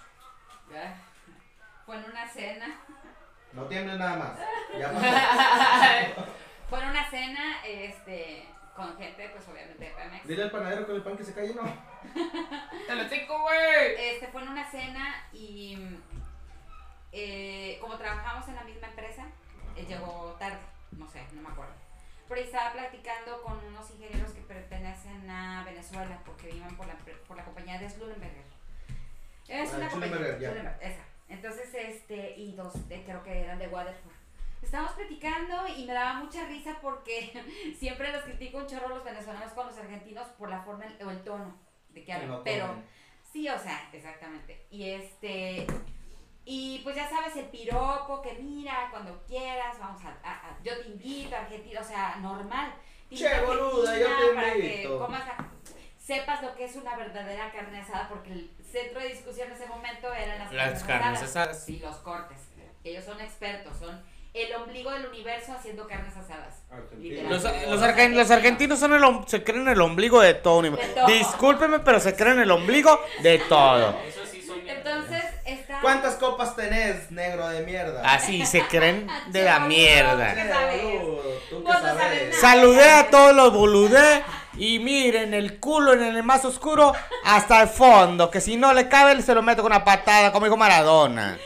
Ya. 0.72 0.98
Fue 1.86 1.98
en 1.98 2.06
una 2.06 2.28
cena. 2.28 2.80
No 3.54 3.66
tienes 3.68 3.98
nada 4.00 4.18
más. 4.18 4.40
Ya 4.80 4.92
pasó. 4.92 6.22
Fue 6.70 6.80
en 6.82 6.90
una 6.90 7.10
cena, 7.10 7.64
este, 7.64 8.48
con 8.76 8.98
gente, 8.98 9.30
pues 9.30 9.48
obviamente 9.48 9.86
de 9.86 9.92
Pemex. 9.92 10.28
Dile 10.28 10.44
al 10.44 10.52
panadero 10.52 10.88
con 10.88 10.96
el 10.96 11.04
pan 11.04 11.16
que 11.16 11.24
se 11.24 11.34
calle, 11.36 11.54
no. 11.54 11.62
¡Te 12.88 12.96
lo 12.96 13.08
chico, 13.08 13.40
güey! 13.40 13.96
Este, 14.00 14.28
fue 14.30 14.42
en 14.42 14.50
una 14.50 14.70
cena 14.70 15.28
y 15.32 15.78
eh, 17.12 17.78
como 17.80 17.98
trabajamos 17.98 18.48
en 18.50 18.56
la 18.56 18.64
misma 18.64 18.88
empresa, 18.88 19.26
él 19.76 19.88
llegó 19.88 20.36
tarde, 20.40 20.58
no 20.92 21.08
sé, 21.10 21.24
no 21.34 21.42
me 21.42 21.50
acuerdo. 21.50 21.74
Pero 22.28 22.42
estaba 22.42 22.74
platicando 22.74 23.42
con 23.44 23.64
unos 23.66 23.90
ingenieros 23.92 24.32
que 24.32 24.42
pertenecen 24.42 25.30
a 25.30 25.64
Venezuela 25.64 26.20
porque 26.26 26.48
viven 26.48 26.76
por 26.76 26.88
la, 26.88 26.96
por 27.28 27.38
la 27.38 27.46
compañía 27.46 27.78
de 27.80 27.90
Schlumberger. 27.90 28.44
Es 29.48 29.72
Ah, 29.74 29.78
una 29.78 29.90
compañía. 29.90 30.78
Esa. 30.82 31.04
Entonces, 31.30 31.70
este, 31.74 32.36
y 32.38 32.56
dos, 32.56 32.88
de- 32.90 33.04
creo 33.04 33.22
que 33.24 33.42
eran 33.42 33.60
de 33.60 33.68
Waterford. 33.68 34.14
Estábamos 34.64 34.94
platicando 34.94 35.68
y 35.68 35.86
me 35.86 35.94
daba 35.94 36.16
mucha 36.16 36.46
risa 36.48 36.78
porque 36.82 37.32
siempre 37.78 38.12
los 38.12 38.24
critico 38.24 38.58
un 38.58 38.66
chorro 38.68 38.90
los 38.90 39.04
venezolanos 39.04 39.52
con 39.54 39.68
los 39.68 39.78
argentinos 39.78 40.28
por 40.40 40.50
la 40.50 40.62
forma 40.64 40.86
o 41.06 41.10
el 41.12 41.24
tono 41.24 41.56
de 41.90 42.04
que 42.04 42.12
hablan. 42.14 42.30
No 42.30 42.44
pero. 42.44 42.74
Sí, 43.32 43.48
o 43.50 43.60
sea, 43.60 43.88
exactamente. 43.94 44.66
Y 44.72 44.90
este. 44.90 45.68
Y 46.48 46.80
pues 46.84 46.96
ya 46.96 47.10
sabes, 47.10 47.36
el 47.38 47.46
piropo, 47.46 48.22
que 48.22 48.34
mira, 48.34 48.88
cuando 48.92 49.20
quieras, 49.28 49.78
vamos 49.80 50.02
a. 50.06 50.10
a- 50.28 50.34
a- 50.50 50.58
yo 50.64 50.80
te 50.80 50.88
invito 50.90 51.36
a 51.36 51.40
Argentina, 51.40 51.82
o 51.82 51.84
sea, 51.84 52.16
normal. 52.18 52.72
Te 53.10 53.16
Che, 53.16 53.28
a 53.28 53.42
boluda, 53.42 53.98
yo 53.98 54.08
te 54.08 54.36
para 54.36 54.56
invito. 54.56 54.90
que 54.94 54.98
comas 54.98 55.26
la- 55.28 55.46
sepas 55.98 56.44
lo 56.44 56.56
que 56.56 56.66
es 56.66 56.76
una 56.76 56.96
verdadera 56.96 57.52
carne 57.52 57.80
asada, 57.80 58.08
porque 58.10 58.32
el 58.32 58.52
centro 58.72 59.00
de 59.00 59.10
discusión 59.10 59.48
en 59.48 59.54
ese 59.56 59.66
momento 59.66 60.14
eran 60.14 60.38
las, 60.40 60.52
Las 60.54 60.84
carnes 60.84 61.22
asadas. 61.24 61.68
Y 61.68 61.80
los 61.80 61.96
cortes. 61.98 62.38
Ellos 62.84 63.04
son 63.04 63.20
expertos, 63.20 63.76
son 63.80 64.00
el 64.36 64.54
ombligo 64.54 64.92
del 64.92 65.08
universo 65.08 65.54
haciendo 65.54 65.88
carnes 65.88 66.16
asadas. 66.16 66.62
Los, 67.28 67.42
los, 67.44 67.82
argen- 67.82 68.14
los 68.14 68.30
argentinos 68.30 68.78
son 68.80 68.94
el, 68.94 69.04
om- 69.04 69.26
se 69.26 69.44
creen 69.44 69.68
el 69.68 69.82
ombligo 69.82 70.22
de 70.22 70.36
todo. 70.36 70.60
universo. 70.60 70.88
De 70.88 70.94
todo. 70.94 71.08
Discúlpeme, 71.08 71.80
pero 71.80 72.00
se 72.00 72.16
creen 72.16 72.38
el 72.40 72.52
ombligo 72.52 73.00
de 73.24 73.40
todo. 73.40 73.98
Eso 74.02 74.24
sí 74.28 74.44
son 74.44 74.62
bien. 74.64 74.78
Entonces, 74.78 75.24
está. 75.46 75.65
¿Cuántas 75.86 76.16
copas 76.16 76.56
tenés, 76.56 77.12
negro 77.12 77.48
de 77.48 77.62
mierda? 77.62 78.02
Así 78.12 78.44
se 78.48 78.66
creen 78.66 79.08
de 79.28 79.44
la 79.44 79.60
mierda. 79.60 80.34
¿qué. 80.34 81.42
Saludé 82.42 82.90
a 82.90 83.12
todos 83.12 83.36
los 83.36 83.54
boludé 83.54 84.24
y 84.58 84.80
miren 84.80 85.36
el 85.36 85.60
culo 85.60 85.94
en 85.94 86.02
el 86.02 86.24
más 86.24 86.44
oscuro 86.44 86.92
hasta 87.24 87.62
el 87.62 87.68
fondo, 87.68 88.32
que 88.32 88.42
si 88.42 88.58
no 88.58 88.74
le 88.74 88.90
cabe 88.90 89.22
se 89.22 89.36
lo 89.36 89.44
meto 89.44 89.62
con 89.62 89.72
una 89.72 89.86
patada 89.86 90.32
como 90.32 90.48
dijo 90.48 90.58
Maradona. 90.58 91.38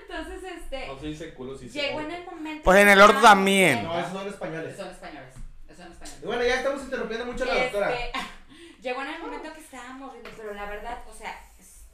Entonces, 0.00 0.44
este, 0.44 0.86
No 0.86 1.00
se 1.00 1.06
dice 1.06 1.34
culo 1.34 1.58
si 1.58 1.68
se 1.68 1.80
llegó 1.80 2.00
en 2.00 2.12
el 2.12 2.24
momento. 2.24 2.62
Pues 2.62 2.78
en 2.78 2.88
el 2.90 3.00
orto 3.00 3.20
también. 3.20 3.82
No, 3.82 3.98
esos 3.98 4.12
son 4.12 4.28
españoles. 4.28 4.76
Son 4.76 4.90
españoles. 4.90 5.34
Son 5.76 5.90
españoles. 5.90 6.22
Y 6.22 6.26
bueno, 6.26 6.44
ya 6.44 6.54
estamos 6.54 6.82
interrumpiendo 6.84 7.26
mucho 7.26 7.42
a 7.42 7.46
la 7.48 7.62
doctora. 7.64 7.94
Este, 7.94 8.12
llegó 8.80 9.02
en 9.02 9.08
el 9.08 9.20
momento 9.20 9.52
que 9.52 9.60
estábamos 9.60 10.12
pero 10.36 10.54
la 10.54 10.66
verdad, 10.66 10.98
o 11.10 11.12
sea, 11.12 11.47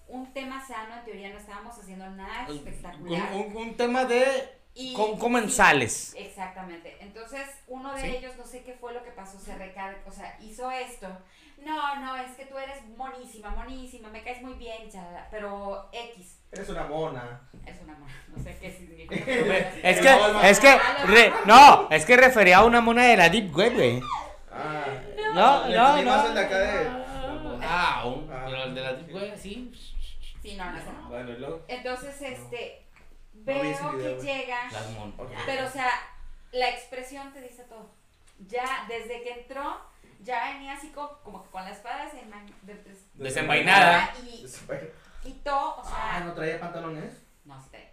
un 0.08 0.32
tema 0.32 0.64
sano, 0.66 0.96
en 0.98 1.04
teoría 1.04 1.30
no 1.30 1.38
estábamos 1.38 1.78
haciendo 1.78 2.08
nada 2.10 2.46
espectacular. 2.48 3.32
un- 3.32 3.56
un 3.56 3.76
tema 3.76 4.04
de 4.04 4.24
Y- 4.74 4.92
con 4.94 5.16
comensales. 5.18 6.14
Exactamente. 6.18 6.96
Entonces, 7.00 7.48
uno 7.68 7.94
de 7.94 8.00
¿Sí? 8.02 8.06
ellos, 8.16 8.36
no 8.36 8.44
sé 8.44 8.62
qué 8.64 8.72
fue 8.74 8.92
lo 8.92 9.02
que 9.04 9.10
pasó, 9.12 9.38
se 9.38 9.54
recarga, 9.56 9.98
o 10.06 10.10
sea, 10.12 10.36
hizo 10.40 10.70
esto. 10.70 11.08
No, 11.64 12.00
no, 12.00 12.16
es 12.16 12.32
que 12.32 12.44
tú 12.46 12.58
eres 12.58 12.84
monísima, 12.96 13.50
monísima, 13.50 14.08
me 14.10 14.22
caes 14.22 14.42
muy 14.42 14.54
bien, 14.54 14.90
chalala, 14.90 15.28
pero 15.30 15.88
X 15.92 16.40
Eres 16.52 16.68
una 16.68 16.84
mona. 16.84 17.40
es 17.64 17.80
un 17.80 17.90
amor, 17.90 18.08
no 18.36 18.42
sé 18.42 18.58
qué 18.60 18.70
significa. 18.70 19.14
Es 19.82 20.00
que, 20.00 20.50
es 20.50 20.60
que, 20.60 20.78
re- 21.06 21.32
no, 21.46 21.88
es 21.90 22.04
que 22.04 22.16
refería 22.16 22.58
a 22.58 22.64
una 22.64 22.80
mona 22.80 23.04
de 23.04 23.16
la 23.16 23.28
Deep 23.28 23.54
Web, 23.56 23.74
güey. 23.74 24.00
Ah, 24.52 24.84
No, 25.34 25.66
le 25.68 25.76
no, 25.76 26.02
no. 26.02 26.26
el 26.26 26.34
de 26.34 26.40
acá 26.40 26.58
de. 26.58 26.88
Ah, 27.66 28.02
un, 28.06 28.28
Ah. 28.30 28.42
pero 28.46 28.64
el 28.64 28.74
de 28.74 28.80
la 28.82 28.92
Deep 28.94 29.14
Web, 29.14 29.34
sí. 29.40 29.72
Sí, 30.44 30.56
no, 30.56 30.70
no, 30.70 30.92
no. 30.92 31.08
Bueno, 31.08 31.30
y 31.32 31.38
luego. 31.38 31.64
Entonces, 31.68 32.20
este, 32.20 32.84
No 33.32 33.60
vi 33.62 33.68
ese 33.70 33.82
veo 33.82 33.92
video, 33.92 34.16
que 34.18 34.22
güey. 34.22 34.26
llega, 34.26 34.70
Las 34.70 34.90
mon. 34.90 35.14
Ok. 35.18 35.30
pero 35.46 35.66
o 35.66 35.70
sea, 35.70 35.90
la 36.52 36.68
expresión 36.68 37.32
te 37.32 37.40
dice 37.40 37.64
todo. 37.64 37.90
Ya, 38.46 38.84
desde 38.86 39.22
que 39.22 39.32
entró, 39.40 39.80
ya 40.20 40.52
venía 40.52 40.74
así 40.74 40.90
como, 40.90 41.08
como 41.20 41.42
que 41.42 41.50
con 41.50 41.64
la 41.64 41.70
espada 41.70 42.04
desenma- 42.04 42.44
de- 42.62 42.74
des- 42.74 43.14
Desenvainada. 43.14 44.12
y 44.22 44.46
quitó, 45.22 45.76
o 45.76 45.82
sea, 45.84 46.16
Ah, 46.16 46.20
¿no 46.20 46.34
traía 46.34 46.60
pantalones? 46.60 47.22
No 47.46 47.58
sé. 47.70 47.90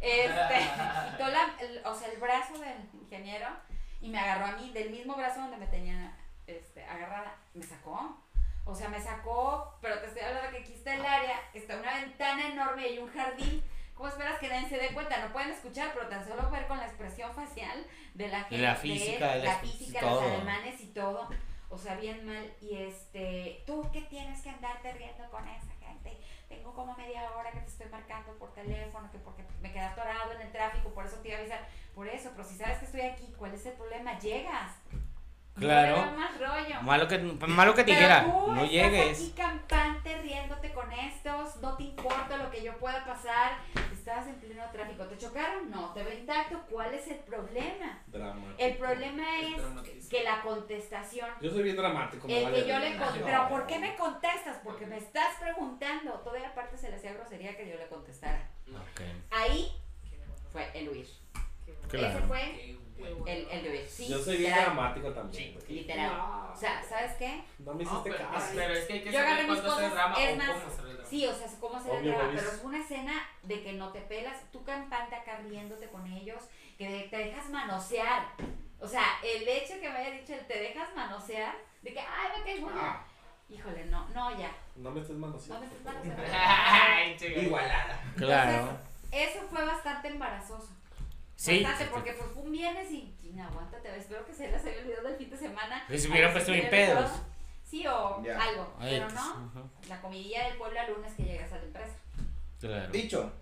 Este, 0.00 0.30
quitó 1.10 1.28
la, 1.28 1.54
el- 1.60 1.82
o 1.84 1.94
sea, 1.94 2.08
el 2.08 2.18
brazo 2.18 2.58
del 2.58 2.88
ingeniero 2.94 3.48
y 4.00 4.08
me 4.08 4.18
agarró 4.18 4.46
a 4.46 4.52
mí 4.58 4.70
del 4.72 4.88
mismo 4.90 5.14
brazo 5.16 5.40
donde 5.40 5.58
me 5.58 5.66
tenía 5.66 6.16
este, 6.46 6.82
agarrada. 6.86 7.34
Me 7.52 7.62
sacó. 7.64 8.18
O 8.70 8.74
sea, 8.74 8.88
me 8.88 9.00
sacó, 9.00 9.74
pero 9.80 9.98
te 10.00 10.06
estoy 10.06 10.22
hablando 10.22 10.50
que 10.50 10.58
aquí 10.58 10.72
está 10.74 10.94
el 10.94 11.04
área, 11.04 11.40
está 11.54 11.76
una 11.76 11.94
ventana 11.96 12.48
enorme 12.48 12.88
y 12.88 12.98
un 12.98 13.10
jardín. 13.12 13.62
¿Cómo 13.94 14.08
esperas 14.08 14.38
que 14.38 14.48
nadie 14.48 14.68
se 14.68 14.78
dé 14.78 14.94
cuenta? 14.94 15.18
No 15.18 15.32
pueden 15.32 15.50
escuchar, 15.50 15.90
pero 15.92 16.08
tan 16.08 16.26
solo 16.26 16.48
ver 16.50 16.66
con 16.68 16.78
la 16.78 16.86
expresión 16.86 17.34
facial 17.34 17.84
de 18.14 18.28
la 18.28 18.40
gente, 18.44 18.58
la 18.58 18.70
de 18.74 18.76
física, 18.76 19.32
de 19.34 19.38
la 19.40 19.44
las- 19.44 19.60
física, 19.60 20.00
todo. 20.00 20.20
los 20.22 20.30
alemanes 20.32 20.80
y 20.80 20.86
todo. 20.86 21.28
O 21.68 21.76
sea, 21.78 21.96
bien 21.96 22.24
mal. 22.26 22.50
Y 22.60 22.76
este, 22.76 23.62
tú 23.66 23.88
qué 23.92 24.02
tienes 24.02 24.40
que 24.42 24.50
andarte 24.50 24.92
riendo 24.92 25.28
con 25.30 25.46
esa 25.48 25.72
gente 25.80 26.18
tengo 26.48 26.74
como 26.74 26.96
media 26.96 27.30
hora 27.36 27.52
que 27.52 27.60
te 27.60 27.66
estoy 27.68 27.88
marcando 27.90 28.32
por 28.38 28.52
teléfono, 28.54 29.08
que 29.12 29.18
porque 29.18 29.44
me 29.60 29.70
quedé 29.72 29.82
atorado 29.82 30.32
en 30.32 30.40
el 30.40 30.50
tráfico, 30.52 30.88
por 30.90 31.06
eso 31.06 31.16
te 31.18 31.28
iba 31.28 31.36
a 31.36 31.40
avisar. 31.40 31.68
Por 31.94 32.08
eso, 32.08 32.30
pero 32.32 32.42
si 32.48 32.56
sabes 32.56 32.78
que 32.78 32.86
estoy 32.86 33.00
aquí, 33.02 33.32
¿cuál 33.38 33.54
es 33.54 33.64
el 33.66 33.74
problema? 33.74 34.18
Llegas. 34.18 34.72
Claro. 35.60 36.12
Más 36.16 36.38
rollo. 36.38 36.82
Malo 36.82 37.06
que, 37.08 37.18
malo 37.18 37.74
que 37.74 37.84
te 37.84 37.90
dijera, 37.92 38.24
tú 38.24 38.52
no 38.52 38.64
estás 38.64 38.70
llegues. 38.70 39.18
aquí 39.20 39.32
campante 39.36 40.18
riéndote 40.22 40.72
con 40.72 40.90
estos, 40.92 41.56
no 41.56 41.76
te 41.76 41.82
importa 41.84 42.36
lo 42.38 42.50
que 42.50 42.62
yo 42.62 42.76
pueda 42.78 43.04
pasar. 43.04 43.58
Estabas 43.92 44.26
en 44.28 44.36
pleno 44.36 44.62
tráfico, 44.72 45.04
¿te 45.04 45.18
chocaron? 45.18 45.70
No, 45.70 45.92
te 45.92 46.02
veo 46.02 46.18
intacto. 46.18 46.58
¿Cuál 46.70 46.94
es 46.94 47.06
el 47.08 47.18
problema? 47.18 48.02
Drama. 48.06 48.54
El 48.56 48.76
problema 48.78 49.40
es 49.40 49.58
Dramatiza. 49.58 50.08
que 50.08 50.24
la 50.24 50.40
contestación 50.42 51.28
Yo 51.42 51.50
soy 51.50 51.62
bien 51.64 51.76
dramático. 51.76 52.26
el 52.26 52.44
vale 52.44 52.62
que 52.62 52.68
yo 52.68 52.78
le 52.78 52.96
con- 52.96 53.20
pero 53.24 53.48
¿por 53.50 53.66
qué 53.66 53.78
me 53.78 53.94
contestas? 53.96 54.56
Porque 54.64 54.86
me 54.86 54.96
estás 54.96 55.36
preguntando. 55.38 56.12
Todavía 56.20 56.48
aparte 56.48 56.78
se 56.78 56.88
le 56.88 56.96
hacía 56.96 57.12
grosería 57.12 57.54
que 57.56 57.68
yo 57.68 57.76
le 57.76 57.86
contestara. 57.88 58.48
Ok, 58.70 59.02
Ahí 59.30 59.70
fue 60.50 60.70
el 60.74 60.88
huir. 60.88 61.06
Ese 61.06 61.88
claro. 61.98 62.20
fue 62.26 62.38
Qué 62.38 62.66
huevo. 62.72 62.79
El, 63.06 63.48
el 63.50 63.62
de 63.62 63.70
huir. 63.70 63.88
Sí, 63.88 64.08
Yo 64.08 64.18
soy 64.18 64.36
bien 64.38 64.50
literal, 64.50 64.74
dramático 64.74 65.10
también. 65.12 65.54
güey. 65.54 65.66
literal. 65.68 66.10
O 66.52 66.56
sea, 66.56 66.82
¿sabes 66.82 67.12
qué? 67.14 67.42
No 67.58 67.74
me 67.74 67.82
hiciste 67.84 68.10
pero, 68.10 68.30
caso. 68.30 68.46
pero 68.54 68.74
es 68.74 68.84
que 68.86 68.92
hay 68.94 69.02
que 69.02 69.12
Yo 69.12 69.18
agarré 69.18 69.42
saber 69.42 69.50
mis 69.50 69.60
cuándo 69.60 69.72
hacer 69.72 69.90
cosas, 69.90 69.94
drama 69.94 70.22
es 70.24 70.32
o 70.32 70.36
más, 70.36 70.48
cómo 70.50 70.66
hacer 70.72 70.86
el 70.86 70.92
drama. 70.96 71.08
Sí, 71.10 71.26
o 71.26 71.34
sea, 71.34 71.46
cómo 71.60 71.80
se 71.82 71.88
le 71.88 71.98
Obvio, 71.98 72.10
drama, 72.12 72.24
Bobis. 72.24 72.40
pero 72.42 72.52
es 72.56 72.64
una 72.64 72.78
escena 72.80 73.12
de 73.42 73.62
que 73.62 73.72
no 73.72 73.88
te 73.92 74.00
pelas, 74.02 74.50
tú 74.52 74.64
campante 74.64 75.14
acá 75.16 75.38
riéndote 75.38 75.88
con 75.88 76.06
ellos, 76.12 76.42
que 76.78 76.88
de- 76.88 77.02
te 77.08 77.16
dejas 77.18 77.48
manosear. 77.50 78.26
O 78.80 78.88
sea, 78.88 79.04
el 79.22 79.46
hecho 79.48 79.74
que 79.80 79.90
me 79.90 79.96
haya 79.98 80.10
dicho 80.10 80.32
el 80.34 80.46
te 80.46 80.58
dejas 80.58 80.88
manosear, 80.94 81.54
de 81.82 81.92
que, 81.92 82.00
ay, 82.00 82.38
me 82.38 82.44
caes 82.44 82.60
muy 82.60 82.72
bien. 82.72 82.84
Ah, 82.84 83.04
Híjole, 83.48 83.84
no, 83.86 84.08
no, 84.10 84.38
ya. 84.38 84.52
no 84.76 84.90
me 84.92 85.00
estés 85.00 85.16
No 85.16 85.26
manoseando. 85.26 85.60
me 85.60 85.66
estés 85.66 85.82
por 85.82 85.92
favor. 85.92 86.06
manoseando. 86.06 86.38
Ay, 86.38 87.16
chica. 87.18 87.40
Igualada. 87.40 88.04
Claro. 88.16 88.78
Eso 89.10 89.40
fue 89.50 89.64
bastante 89.64 90.06
embarazoso. 90.08 90.68
Sí. 91.40 91.62
Bastante, 91.62 91.90
porque 91.94 92.12
pues 92.12 92.30
fue 92.34 92.42
un 92.42 92.52
viernes 92.52 92.90
y, 92.90 93.14
china, 93.18 93.48
aguántate, 93.50 93.88
espero 93.96 94.26
que 94.26 94.34
se 94.34 94.50
les 94.50 94.62
haya 94.62 94.78
olvidado 94.82 95.08
del 95.08 95.16
fin 95.16 95.30
de 95.30 95.36
semana. 95.38 95.84
Pues, 95.88 96.02
se 96.02 96.08
hubieran 96.10 96.30
si 96.30 96.34
puesto 96.34 96.52
bien 96.52 96.68
pedos. 96.68 97.10
Sí, 97.64 97.86
o 97.86 98.22
Ya. 98.22 98.38
algo, 98.42 98.74
Ay, 98.78 98.90
pero 98.98 99.04
pues, 99.08 99.14
no. 99.54 99.70
La 99.88 100.00
comidilla 100.02 100.48
del 100.48 100.58
pueblo 100.58 100.78
al 100.80 100.92
lunes 100.92 101.12
que 101.14 101.22
llegas 101.22 101.50
a 101.52 101.56
la 101.56 101.62
empresa. 101.62 101.94
claro. 102.60 102.92
Dicho, 102.92 103.32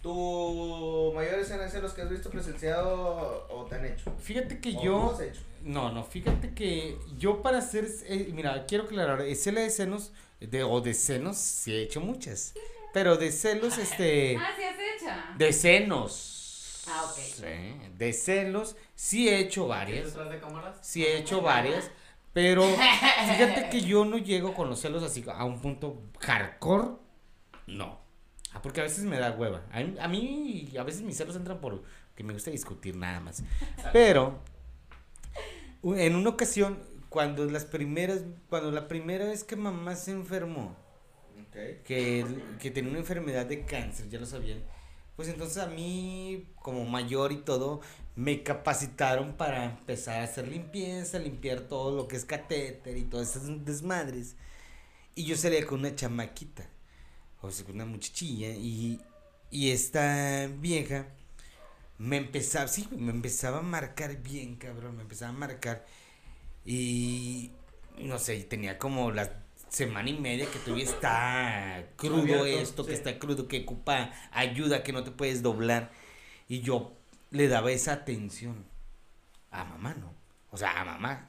¿tu 0.00 1.12
mayor 1.14 1.38
escena 1.40 1.66
es 1.66 1.74
los 1.74 1.92
que 1.92 2.00
has 2.02 2.08
visto 2.08 2.30
presenciado 2.30 3.46
o 3.50 3.66
te 3.66 3.74
han 3.74 3.84
hecho? 3.84 4.10
Fíjate 4.20 4.58
que 4.60 4.76
¿O 4.78 4.82
yo. 4.82 5.00
tú 5.00 5.10
has 5.10 5.20
hecho? 5.20 5.40
No, 5.64 5.90
no, 5.92 6.02
fíjate 6.04 6.54
que 6.54 6.96
yo 7.18 7.42
para 7.42 7.58
hacer, 7.58 7.86
eh, 8.06 8.30
mira, 8.32 8.64
quiero 8.66 8.84
aclarar, 8.84 9.20
escena 9.22 9.60
de 9.60 9.68
senos, 9.70 10.12
de, 10.40 10.62
o 10.62 10.80
de 10.80 10.94
senos, 10.94 11.36
sí 11.36 11.74
he 11.74 11.82
hecho 11.82 12.00
muchas, 12.00 12.54
pero 12.94 13.16
de 13.16 13.30
celos, 13.32 13.76
este, 13.78 14.36
Ah, 14.38 14.50
sí 14.56 14.62
has 14.62 14.76
hecho. 14.78 15.10
de 15.36 15.52
senos. 15.52 16.30
Ah, 16.86 17.04
ok. 17.10 17.18
Sí, 17.18 17.44
de 17.96 18.12
celos, 18.12 18.76
sí 18.94 19.28
he 19.28 19.38
hecho 19.38 19.66
varias, 19.68 20.06
¿Detrás 20.06 20.30
de 20.30 20.40
cámaras? 20.40 20.76
sí 20.82 21.04
he 21.04 21.18
hecho 21.18 21.40
varias, 21.40 21.90
pero 22.32 22.62
fíjate 23.28 23.68
que 23.70 23.80
yo 23.80 24.04
no 24.04 24.18
llego 24.18 24.54
con 24.54 24.68
los 24.68 24.80
celos 24.80 25.02
así 25.02 25.24
a 25.32 25.44
un 25.44 25.60
punto 25.60 26.02
hardcore, 26.20 26.88
no. 27.66 28.00
Ah, 28.52 28.62
porque 28.62 28.80
a 28.80 28.84
veces 28.84 29.04
me 29.04 29.18
da 29.18 29.32
hueva. 29.32 29.62
A 29.72 29.80
mí, 29.80 29.96
a 29.98 30.08
mí 30.08 30.72
a 30.78 30.82
veces 30.84 31.02
mis 31.02 31.16
celos 31.16 31.34
entran 31.36 31.60
por 31.60 31.82
que 32.14 32.22
me 32.22 32.32
gusta 32.32 32.50
discutir 32.50 32.94
nada 32.96 33.18
más. 33.18 33.42
Pero 33.92 34.38
en 35.82 36.14
una 36.14 36.30
ocasión, 36.30 36.78
cuando 37.08 37.44
las 37.46 37.64
primeras, 37.64 38.20
cuando 38.48 38.70
la 38.70 38.86
primera 38.88 39.24
vez 39.24 39.42
que 39.44 39.56
mamá 39.56 39.96
se 39.96 40.12
enfermó, 40.12 40.76
que, 41.84 42.24
que 42.60 42.70
tenía 42.70 42.90
una 42.90 43.00
enfermedad 43.00 43.46
de 43.46 43.64
cáncer, 43.64 44.08
ya 44.08 44.18
lo 44.20 44.26
sabían, 44.26 44.62
pues 45.16 45.28
entonces 45.28 45.58
a 45.58 45.66
mí, 45.66 46.46
como 46.62 46.84
mayor 46.84 47.32
y 47.32 47.38
todo, 47.38 47.80
me 48.16 48.42
capacitaron 48.42 49.34
para 49.34 49.64
empezar 49.64 50.20
a 50.20 50.24
hacer 50.24 50.48
limpieza, 50.48 51.18
limpiar 51.18 51.60
todo 51.62 51.94
lo 51.96 52.08
que 52.08 52.16
es 52.16 52.24
catéter 52.24 52.96
y 52.96 53.02
todas 53.04 53.36
esas 53.36 53.64
desmadres. 53.64 54.36
Y 55.14 55.24
yo 55.24 55.36
salía 55.36 55.66
con 55.66 55.80
una 55.80 55.94
chamaquita, 55.94 56.68
o 57.42 57.50
sea, 57.50 57.64
con 57.64 57.76
una 57.76 57.86
muchachilla, 57.86 58.50
y, 58.50 59.00
y 59.50 59.70
esta 59.70 60.48
vieja 60.48 61.08
me 61.98 62.16
empezaba, 62.18 62.68
sí, 62.68 62.88
me 62.92 63.12
empezaba 63.12 63.58
a 63.58 63.62
marcar 63.62 64.16
bien, 64.22 64.56
cabrón, 64.56 64.96
me 64.96 65.02
empezaba 65.02 65.30
a 65.30 65.38
marcar. 65.38 65.86
Y 66.64 67.52
no 67.98 68.18
sé, 68.18 68.42
tenía 68.44 68.78
como 68.78 69.10
la 69.12 69.43
semana 69.74 70.08
y 70.08 70.18
media 70.18 70.46
que 70.46 70.58
todavía 70.60 70.84
está 70.84 71.84
crudo 71.96 72.40
Abierto, 72.40 72.46
esto, 72.46 72.86
que 72.86 72.94
está 72.94 73.18
crudo, 73.18 73.48
que 73.48 73.62
ocupa 73.62 74.12
ayuda, 74.30 74.82
que 74.82 74.92
no 74.92 75.02
te 75.02 75.10
puedes 75.10 75.42
doblar. 75.42 75.90
Y 76.48 76.60
yo 76.60 76.92
le 77.30 77.48
daba 77.48 77.72
esa 77.72 77.92
atención 77.92 78.64
a 79.50 79.64
mamá, 79.64 79.94
¿no? 79.94 80.14
O 80.50 80.56
sea, 80.56 80.80
a 80.80 80.84
mamá. 80.84 81.28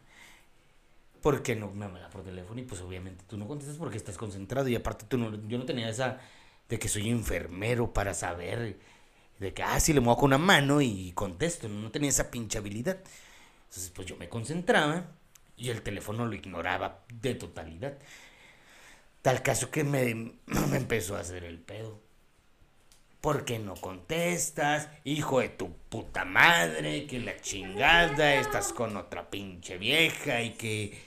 Porque 1.22 1.56
no 1.56 1.72
me 1.72 1.86
habla 1.86 2.10
por 2.10 2.24
teléfono 2.24 2.62
y 2.62 2.66
pues 2.66 2.82
obviamente 2.82 3.26
tú 3.28 3.36
no 3.36 3.48
contestas 3.48 3.78
porque 3.78 3.98
estás 3.98 4.18
concentrado 4.18 4.68
y 4.68 4.76
aparte 4.76 5.06
tú 5.08 5.18
no, 5.18 5.36
yo 5.48 5.58
no 5.58 5.66
tenía 5.66 5.90
esa 5.90 6.20
de 6.70 6.78
que 6.78 6.88
soy 6.88 7.10
enfermero 7.10 7.94
para 7.94 8.14
saber 8.14 8.78
de 9.40 9.54
que, 9.54 9.64
ah, 9.64 9.80
sí, 9.80 9.92
le 9.92 10.02
muevo 10.02 10.20
con 10.20 10.28
una 10.28 10.38
mano 10.38 10.82
y 10.82 11.12
contesto, 11.14 11.68
no, 11.68 11.82
no 11.82 11.92
tenía 11.92 12.10
esa 12.10 12.30
pinche 12.30 12.60
habilidad. 12.60 13.00
Entonces, 13.70 13.92
pues 13.94 14.08
yo 14.08 14.16
me 14.18 14.30
concentraba 14.30 15.08
y 15.58 15.70
el 15.70 15.82
teléfono 15.82 16.26
lo 16.26 16.36
ignoraba 16.36 17.04
de 17.12 17.36
totalidad. 17.36 17.98
Tal 19.26 19.42
caso 19.42 19.72
que 19.72 19.84
me, 19.84 20.14
me 20.46 20.78
empezó 20.78 21.18
a 21.18 21.22
hacer 21.22 21.46
el 21.46 21.58
pedo. 21.58 22.00
¿Por 23.22 23.44
qué 23.44 23.58
no 23.58 23.74
contestas? 23.74 24.88
Hijo 25.04 25.40
de 25.40 25.50
tu 25.50 25.76
puta 25.90 26.26
madre, 26.26 27.08
que 27.08 27.18
la 27.18 27.36
chingada, 27.42 28.36
estás 28.36 28.72
con 28.72 28.96
otra 28.98 29.32
pinche 29.32 29.80
vieja 29.80 30.44
y 30.44 30.52
que... 30.52 31.02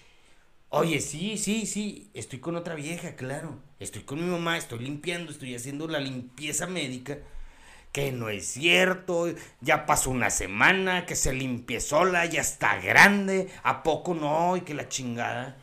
Oye, 0.68 1.00
sí, 1.00 1.38
sí, 1.38 1.64
sí, 1.64 2.10
estoy 2.12 2.40
con 2.40 2.56
otra 2.56 2.74
vieja, 2.74 3.14
claro. 3.14 3.60
Estoy 3.78 4.02
con 4.02 4.18
mi 4.18 4.28
mamá, 4.28 4.56
estoy 4.56 4.80
limpiando, 4.80 5.30
estoy 5.30 5.54
haciendo 5.54 5.86
la 5.86 6.00
limpieza 6.00 6.66
médica. 6.66 7.18
Que 7.92 8.10
no 8.10 8.30
es 8.30 8.46
cierto, 8.46 9.32
ya 9.60 9.86
pasó 9.86 10.10
una 10.10 10.30
semana, 10.30 11.06
que 11.06 11.14
se 11.14 11.32
limpie 11.32 11.80
sola, 11.80 12.26
ya 12.26 12.40
está 12.40 12.80
grande, 12.80 13.48
¿a 13.62 13.84
poco 13.84 14.14
no? 14.14 14.56
Y 14.56 14.62
que 14.62 14.74
la 14.74 14.88
chingada. 14.88 15.56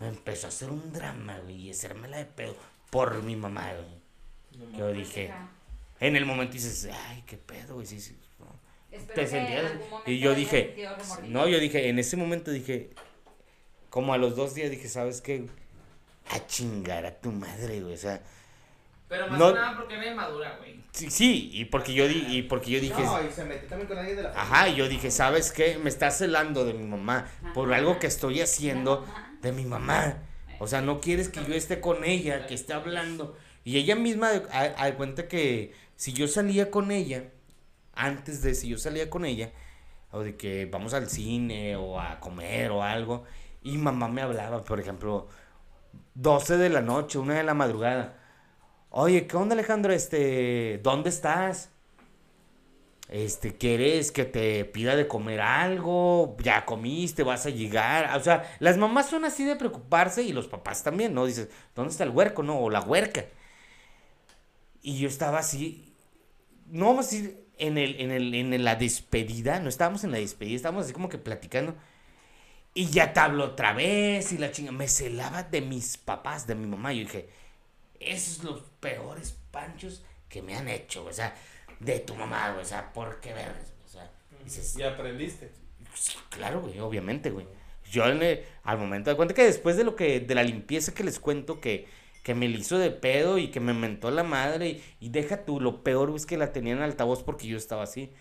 Me 0.00 0.08
empezó 0.08 0.46
a 0.46 0.48
hacer 0.48 0.70
un 0.70 0.92
drama, 0.92 1.38
güey, 1.44 1.68
y 1.68 1.70
hacérmela 1.70 2.16
de 2.16 2.24
pedo 2.24 2.56
por 2.90 3.22
mi 3.22 3.36
mamá, 3.36 3.70
güey. 3.74 4.70
Yo 4.76 4.92
dije, 4.92 5.32
en 6.00 6.16
el 6.16 6.24
momento 6.26 6.54
dices, 6.54 6.88
ay, 7.08 7.22
qué 7.26 7.36
pedo, 7.36 7.74
güey, 7.74 7.86
sí, 7.86 8.00
sí. 8.00 8.16
no". 8.38 8.46
Espero 8.90 9.14
te 9.14 9.26
sentías. 9.26 9.72
Y 10.06 10.18
yo 10.18 10.34
dije, 10.34 10.88
no, 11.24 11.46
yo 11.46 11.58
dije, 11.60 11.88
en 11.88 11.98
ese 11.98 12.16
momento 12.16 12.50
dije, 12.50 12.90
como 13.90 14.12
a 14.14 14.18
los 14.18 14.34
dos 14.36 14.54
días 14.54 14.70
dije, 14.70 14.88
¿sabes 14.88 15.20
qué? 15.20 15.46
A 16.30 16.46
chingar 16.46 17.04
a 17.06 17.14
tu 17.20 17.30
madre, 17.30 17.80
güey, 17.80 17.94
o 17.94 17.98
sea, 17.98 18.20
Pero 19.08 19.26
más 19.28 19.38
No- 19.38 19.48
que 19.48 19.54
nada 19.60 19.76
porque 19.76 19.94
era 19.94 20.06
inmadura, 20.06 20.56
güey. 20.58 20.80
sí, 20.92 21.10
sí, 21.10 21.50
y 21.52 21.64
porque 21.66 21.92
yo, 21.92 22.06
di, 22.08 22.24
y 22.28 22.42
porque 22.42 22.70
yo 22.70 22.80
dije, 22.80 23.02
No, 23.02 23.20
y 23.24 23.30
se 23.30 23.44
metió 23.44 23.68
también 23.68 23.88
con 23.88 23.98
alguien 23.98 24.16
de 24.16 24.22
la 24.22 24.30
ajá, 24.30 24.68
y 24.68 24.76
yo 24.76 24.88
dije, 24.88 25.10
¿sabes 25.10 25.50
qué? 25.52 25.78
Me 25.78 25.88
está 25.90 26.10
celando 26.12 26.64
de 26.64 26.72
mi 26.74 26.86
mamá 26.86 27.26
por 27.52 27.72
algo 27.74 27.98
que 27.98 28.06
estoy 28.06 28.40
haciendo 28.40 29.04
de 29.42 29.52
mi 29.52 29.64
mamá. 29.64 30.18
O 30.58 30.66
sea, 30.66 30.80
no 30.80 31.00
quieres 31.00 31.28
que 31.28 31.44
yo 31.44 31.54
esté 31.54 31.80
con 31.80 32.04
ella, 32.04 32.46
que 32.46 32.54
esté 32.54 32.72
hablando. 32.72 33.36
Y 33.64 33.78
ella 33.78 33.96
misma, 33.96 34.30
a, 34.52 34.84
a 34.84 34.94
cuenta 34.96 35.28
que 35.28 35.72
si 35.96 36.12
yo 36.12 36.28
salía 36.28 36.70
con 36.70 36.90
ella, 36.90 37.24
antes 37.94 38.42
de 38.42 38.54
si 38.54 38.68
yo 38.68 38.78
salía 38.78 39.10
con 39.10 39.24
ella, 39.24 39.52
o 40.12 40.20
de 40.20 40.36
que 40.36 40.66
vamos 40.66 40.94
al 40.94 41.08
cine 41.08 41.76
o 41.76 42.00
a 42.00 42.20
comer 42.20 42.70
o 42.70 42.82
algo, 42.82 43.24
y 43.62 43.78
mamá 43.78 44.08
me 44.08 44.22
hablaba, 44.22 44.64
por 44.64 44.80
ejemplo, 44.80 45.28
12 46.14 46.56
de 46.58 46.70
la 46.70 46.80
noche, 46.82 47.18
una 47.18 47.34
de 47.34 47.44
la 47.44 47.54
madrugada. 47.54 48.18
Oye, 48.90 49.26
¿qué 49.26 49.36
onda 49.36 49.54
Alejandro? 49.54 49.92
Este, 49.92 50.80
¿dónde 50.82 51.10
estás? 51.10 51.70
Este, 53.10 53.56
¿quieres 53.56 54.12
que 54.12 54.24
te 54.24 54.64
pida 54.64 54.94
de 54.94 55.08
comer 55.08 55.40
algo? 55.40 56.36
¿Ya 56.38 56.64
comiste? 56.64 57.24
¿Vas 57.24 57.44
a 57.44 57.50
llegar? 57.50 58.16
O 58.16 58.22
sea, 58.22 58.48
las 58.60 58.78
mamás 58.78 59.10
son 59.10 59.24
así 59.24 59.44
de 59.44 59.56
preocuparse 59.56 60.22
y 60.22 60.32
los 60.32 60.46
papás 60.46 60.84
también, 60.84 61.12
¿no? 61.12 61.26
Dices, 61.26 61.48
¿dónde 61.74 61.90
está 61.90 62.04
el 62.04 62.10
huerco, 62.10 62.44
no? 62.44 62.60
O 62.60 62.70
la 62.70 62.80
huerca. 62.80 63.24
Y 64.80 64.98
yo 64.98 65.08
estaba 65.08 65.38
así, 65.40 65.92
no 66.66 66.86
vamos 66.86 67.08
a 67.08 67.10
decir 67.10 67.46
en, 67.58 67.78
el, 67.78 68.00
en, 68.00 68.12
el, 68.12 68.32
en 68.34 68.64
la 68.64 68.76
despedida, 68.76 69.58
no 69.58 69.68
estábamos 69.68 70.04
en 70.04 70.12
la 70.12 70.18
despedida, 70.18 70.56
estábamos 70.56 70.84
así 70.84 70.92
como 70.92 71.08
que 71.08 71.18
platicando. 71.18 71.74
Y 72.74 72.86
ya 72.90 73.12
te 73.12 73.18
hablo 73.20 73.44
otra 73.44 73.72
vez 73.72 74.30
y 74.32 74.38
la 74.38 74.52
chinga, 74.52 74.70
me 74.70 74.86
celaba 74.86 75.42
de 75.42 75.60
mis 75.62 75.96
papás, 75.96 76.46
de 76.46 76.54
mi 76.54 76.66
mamá. 76.66 76.92
Yo 76.92 77.00
dije, 77.00 77.28
esos 77.98 78.36
son 78.36 78.46
los 78.46 78.62
peores 78.78 79.36
panchos 79.50 80.04
que 80.28 80.42
me 80.42 80.56
han 80.56 80.68
hecho, 80.68 81.04
o 81.04 81.12
sea, 81.12 81.34
de 81.80 82.00
tu 82.00 82.14
mamá, 82.14 82.50
güey, 82.52 82.62
o 82.62 82.66
sea, 82.66 82.92
¿por 82.92 83.20
qué 83.20 83.32
vergas? 83.32 83.72
O 83.84 83.88
sea, 83.88 84.10
dices, 84.44 84.76
Y 84.78 84.82
aprendiste. 84.82 85.50
Sí, 85.94 86.16
claro, 86.30 86.60
güey, 86.62 86.78
obviamente, 86.80 87.30
güey. 87.30 87.46
Yo 87.90 88.06
en 88.06 88.22
el- 88.22 88.44
al 88.62 88.78
momento 88.78 89.10
de 89.10 89.16
cuenta 89.16 89.34
que 89.34 89.44
después 89.44 89.76
de 89.76 89.84
lo 89.84 89.96
que, 89.96 90.20
de 90.20 90.34
la 90.34 90.42
limpieza 90.44 90.94
que 90.94 91.02
les 91.04 91.18
cuento 91.18 91.60
que, 91.60 91.88
que 92.22 92.34
me 92.34 92.48
la 92.48 92.58
hizo 92.58 92.78
de 92.78 92.90
pedo 92.90 93.38
y 93.38 93.48
que 93.50 93.60
me 93.60 93.72
mentó 93.74 94.10
la 94.10 94.22
madre 94.22 94.68
y, 94.68 94.84
y 95.00 95.08
deja 95.08 95.44
tú, 95.44 95.60
lo 95.60 95.82
peor 95.82 96.12
es 96.14 96.26
que 96.26 96.36
la 96.36 96.52
tenía 96.52 96.74
en 96.74 96.82
altavoz 96.82 97.22
porque 97.24 97.48
yo 97.48 97.56
estaba 97.56 97.82
así. 97.84 98.12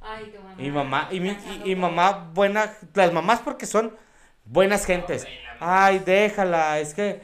Ay, 0.00 0.32
tu 0.34 0.40
mamá. 0.42 0.62
Y 0.62 0.70
mamá, 0.70 1.08
y 1.12 1.20
mi, 1.20 1.30
y, 1.64 1.70
y 1.72 1.76
mamá 1.76 2.30
buena, 2.34 2.74
las 2.94 3.12
mamás 3.12 3.40
porque 3.40 3.66
son 3.66 3.96
buenas 4.44 4.84
gentes. 4.86 5.26
Ay, 5.60 6.00
déjala, 6.00 6.80
es 6.80 6.94
que, 6.94 7.20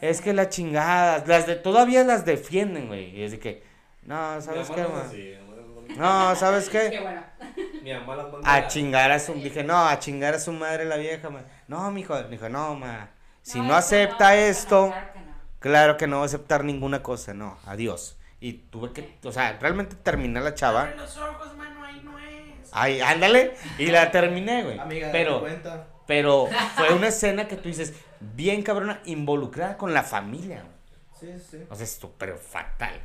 es 0.00 0.20
que 0.20 0.32
la 0.32 0.48
chingada, 0.48 1.24
las 1.26 1.46
de, 1.46 1.56
todavía 1.56 2.02
las 2.04 2.24
defienden, 2.24 2.88
güey. 2.88 3.16
Y 3.16 3.22
es 3.22 3.32
de 3.32 3.38
que, 3.38 3.62
no, 4.06 4.40
¿sabes 4.40 4.70
qué, 4.70 4.82
mamá 4.82 4.94
ma? 4.94 5.00
es 5.00 5.06
así, 5.08 5.16
mi 5.16 5.54
mamá 5.56 5.86
es 5.88 5.96
No, 5.96 6.36
¿sabes 6.36 6.68
Qué 6.68 6.90
qué? 6.90 7.00
bueno. 7.00 7.22
Mi 7.82 7.92
mamá 7.92 8.16
las 8.16 8.32
manda 8.32 8.54
A 8.54 8.66
chingar 8.68 9.10
a 9.12 9.18
su, 9.18 9.34
dije, 9.34 9.62
no, 9.62 9.76
a 9.86 9.98
chingar 9.98 10.34
a 10.34 10.38
su 10.38 10.52
madre 10.52 10.84
la 10.86 10.96
vieja, 10.96 11.28
ma. 11.30 11.42
No, 11.68 11.90
mijo, 11.90 12.20
dijo, 12.24 12.48
no, 12.48 12.74
ma. 12.74 13.10
Si 13.42 13.60
no, 13.60 13.74
acepta 13.74 14.30
no, 14.30 14.36
esto, 14.36 14.86
claro 14.90 15.12
que 15.12 15.18
no. 15.20 15.34
claro 15.60 15.96
que 15.98 16.06
no 16.06 16.16
va 16.16 16.22
a 16.22 16.26
aceptar 16.26 16.64
ninguna 16.64 17.02
cosa, 17.02 17.34
no, 17.34 17.58
adiós. 17.66 18.16
Y 18.40 18.54
tuve 18.54 18.92
que, 18.92 19.18
o 19.24 19.32
sea, 19.32 19.58
realmente 19.60 19.96
terminé 19.96 20.40
la 20.40 20.54
chava. 20.54 20.82
Abre 20.82 20.96
los 20.96 21.16
ojos, 21.18 21.54
mano, 21.56 21.82
ahí 21.84 22.00
no 22.02 22.18
es. 22.18 22.70
Ay, 22.72 23.00
ándale, 23.02 23.54
y 23.78 23.86
la 23.86 24.10
terminé, 24.10 24.62
güey. 24.64 24.78
Amiga, 24.78 25.08
Pero, 25.12 25.40
cuenta. 25.40 25.86
pero 26.06 26.48
fue 26.76 26.92
una 26.94 27.08
escena 27.08 27.46
que 27.46 27.56
tú 27.56 27.68
dices, 27.68 27.92
bien 28.20 28.62
cabrona, 28.62 29.00
involucrada 29.04 29.76
con 29.76 29.92
la 29.92 30.02
familia. 30.02 30.62
güey. 31.20 31.34
Sí, 31.38 31.46
sí. 31.50 31.64
O 31.70 31.74
sea, 31.74 31.84
esto, 31.84 32.14
pero 32.18 32.36
fatal. 32.38 33.00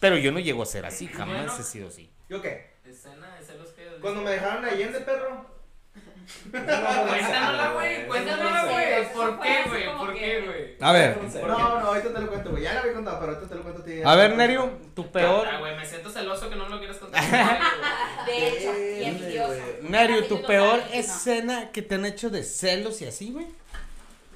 Pero 0.00 0.16
yo 0.18 0.32
no 0.32 0.40
llego 0.40 0.62
a 0.62 0.66
ser 0.66 0.84
así, 0.86 1.06
jamás 1.06 1.46
Bueno. 1.46 1.56
he 1.60 1.62
sido 1.62 1.88
así. 1.88 2.10
¿Yo 2.28 2.42
qué? 2.42 2.70
Escena 2.84 3.36
de 3.36 3.44
celos 3.44 3.68
que. 3.70 3.86
Cuando 4.00 4.22
me 4.22 4.30
dejaron 4.32 4.64
Allende, 4.64 5.00
perro. 5.00 5.46
Cuéntanosla, 6.50 7.72
güey. 7.74 8.06
Cuéntanosla, 8.06 8.64
güey. 8.64 9.12
¿Por 9.12 9.40
qué, 9.40 9.62
güey? 9.68 9.96
¿Por 9.98 10.14
qué, 10.14 10.40
güey? 10.42 10.76
A 10.80 10.92
ver, 10.92 11.18
No, 11.46 11.80
no, 11.80 11.86
ahorita 11.86 12.12
te 12.14 12.20
lo 12.20 12.28
cuento, 12.28 12.50
güey. 12.50 12.62
Ya 12.62 12.74
lo 12.74 12.80
había 12.80 12.92
contado, 12.94 13.20
pero 13.20 13.32
ahorita 13.32 13.48
te 13.48 13.54
lo 13.56 13.62
cuento 13.62 13.82
a 13.82 13.84
ti. 13.84 14.02
a 14.04 14.14
ver, 14.14 14.36
Nerio, 14.36 14.78
tu 14.94 15.10
peor. 15.10 15.46
Ah, 15.46 15.58
güey, 15.58 15.76
me 15.76 15.84
siento 15.84 16.10
celoso 16.10 16.48
que 16.48 16.56
no 16.56 16.68
lo 16.68 16.78
quieras 16.78 16.98
contar. 16.98 17.22
De 18.26 18.48
hecho, 18.48 18.72
y 18.78 19.04
envidioso. 19.04 19.48
güey. 19.54 19.90
Nerio, 19.90 20.24
tu 20.26 20.42
peor 20.42 20.80
escena 20.92 21.70
que 21.72 21.82
te 21.82 21.96
han 21.96 22.06
hecho 22.06 22.30
de 22.30 22.42
celos 22.44 23.00
y 23.02 23.06
así, 23.06 23.32
güey. 23.32 23.46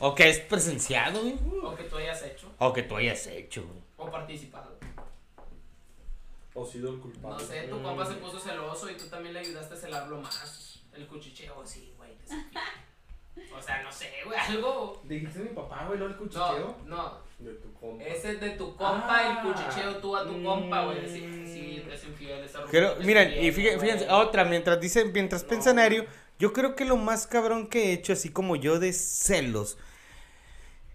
O 0.00 0.14
que 0.14 0.28
es 0.28 0.40
presenciado, 0.40 1.20
güey. 1.20 1.36
o 1.62 1.74
que 1.76 1.84
tú 1.84 1.96
hayas 1.96 2.22
hecho. 2.22 2.50
O 2.58 2.72
que 2.72 2.82
tú 2.82 2.96
hayas 2.96 3.26
hecho, 3.28 3.62
güey. 3.62 3.78
O 3.96 4.10
participado. 4.10 4.73
O 6.54 6.64
sido 6.64 6.90
el 6.94 7.00
culpable. 7.00 7.42
No 7.42 7.48
sé, 7.50 7.62
tu 7.68 7.82
compa 7.82 8.06
se 8.06 8.14
puso 8.14 8.38
celoso 8.38 8.88
y 8.90 8.94
tú 8.96 9.06
también 9.08 9.34
le 9.34 9.40
ayudaste 9.40 9.74
a 9.74 9.76
celarlo 9.76 10.18
más. 10.20 10.80
El 10.92 11.06
cuchicheo 11.08 11.60
así, 11.60 11.92
güey. 11.96 12.12
O 13.56 13.60
sea, 13.60 13.82
no 13.82 13.90
sé, 13.90 14.10
güey, 14.24 14.38
algo. 14.38 15.00
Dijiste 15.04 15.40
mi 15.40 15.48
papá, 15.48 15.84
güey, 15.86 15.98
lo 15.98 16.04
del 16.08 16.14
No, 16.16 16.22
cuchicheo. 16.22 16.76
no. 16.86 17.24
De 17.40 17.52
tu 17.54 17.72
compa. 17.74 18.04
Ese 18.04 18.30
es 18.32 18.40
de 18.40 18.50
tu 18.50 18.76
compa, 18.76 19.08
Ah. 19.10 19.42
el 19.44 19.52
cuchicheo 19.52 19.96
tú 19.96 20.16
a 20.16 20.24
tu 20.24 20.42
compa, 20.44 20.84
güey. 20.84 21.08
Sí, 21.10 21.20
Mm. 21.26 21.46
sí, 21.46 21.84
es 21.92 22.04
infiel, 22.04 22.44
esa 22.44 22.60
ruptura 22.60 22.94
miren, 23.00 23.44
y 23.44 23.50
fíjense, 23.50 23.80
fíjense, 23.80 24.08
otra, 24.10 24.44
mientras 24.44 24.80
dice, 24.80 25.04
mientras 25.06 25.42
piensa 25.42 25.72
Nerio, 25.74 26.06
yo 26.38 26.52
creo 26.52 26.76
que 26.76 26.84
lo 26.84 26.96
más 26.96 27.26
cabrón 27.26 27.66
que 27.66 27.86
he 27.90 27.92
hecho, 27.92 28.12
así 28.12 28.30
como 28.30 28.54
yo 28.54 28.78
de 28.78 28.92
celos, 28.92 29.76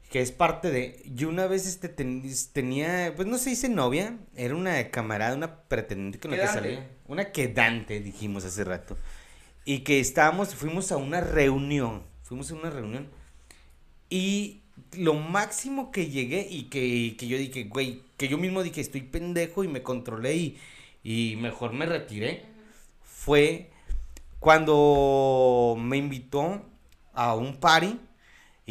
que 0.09 0.21
es 0.21 0.31
parte 0.31 0.71
de, 0.71 1.03
yo 1.13 1.29
una 1.29 1.45
vez 1.45 1.67
este 1.67 1.87
ten- 1.87 2.23
tenía, 2.51 3.13
pues 3.15 3.27
no 3.27 3.37
se 3.37 3.51
dice 3.51 3.69
novia, 3.69 4.17
era 4.35 4.55
una 4.55 4.89
camarada, 4.89 5.35
una 5.35 5.61
pretendiente 5.63 6.19
con 6.19 6.31
la 6.31 6.37
que 6.37 6.47
salía, 6.53 6.89
una 7.07 7.31
quedante, 7.31 7.99
dijimos 7.99 8.43
hace 8.43 8.63
rato, 8.63 8.97
y 9.65 9.79
que 9.79 9.99
estábamos, 9.99 10.55
fuimos 10.55 10.91
a 10.91 10.97
una 10.97 11.21
reunión, 11.21 12.03
fuimos 12.23 12.51
a 12.51 12.55
una 12.55 12.71
reunión, 12.71 13.07
y 14.09 14.61
lo 14.93 15.13
máximo 15.13 15.91
que 15.91 16.07
llegué 16.09 16.47
y 16.49 16.63
que, 16.63 17.15
que 17.17 17.27
yo 17.27 17.37
dije, 17.37 17.65
güey, 17.65 18.01
que 18.17 18.27
yo 18.27 18.39
mismo 18.39 18.63
dije, 18.63 18.81
estoy 18.81 19.01
pendejo 19.01 19.63
y 19.63 19.67
me 19.67 19.83
controlé 19.83 20.35
y, 20.35 20.57
y 21.03 21.35
mejor 21.35 21.73
me 21.73 21.85
retiré, 21.85 22.45
fue 23.03 23.69
cuando 24.39 25.75
me 25.77 25.97
invitó 25.97 26.65
a 27.13 27.35
un 27.35 27.57
party, 27.57 27.99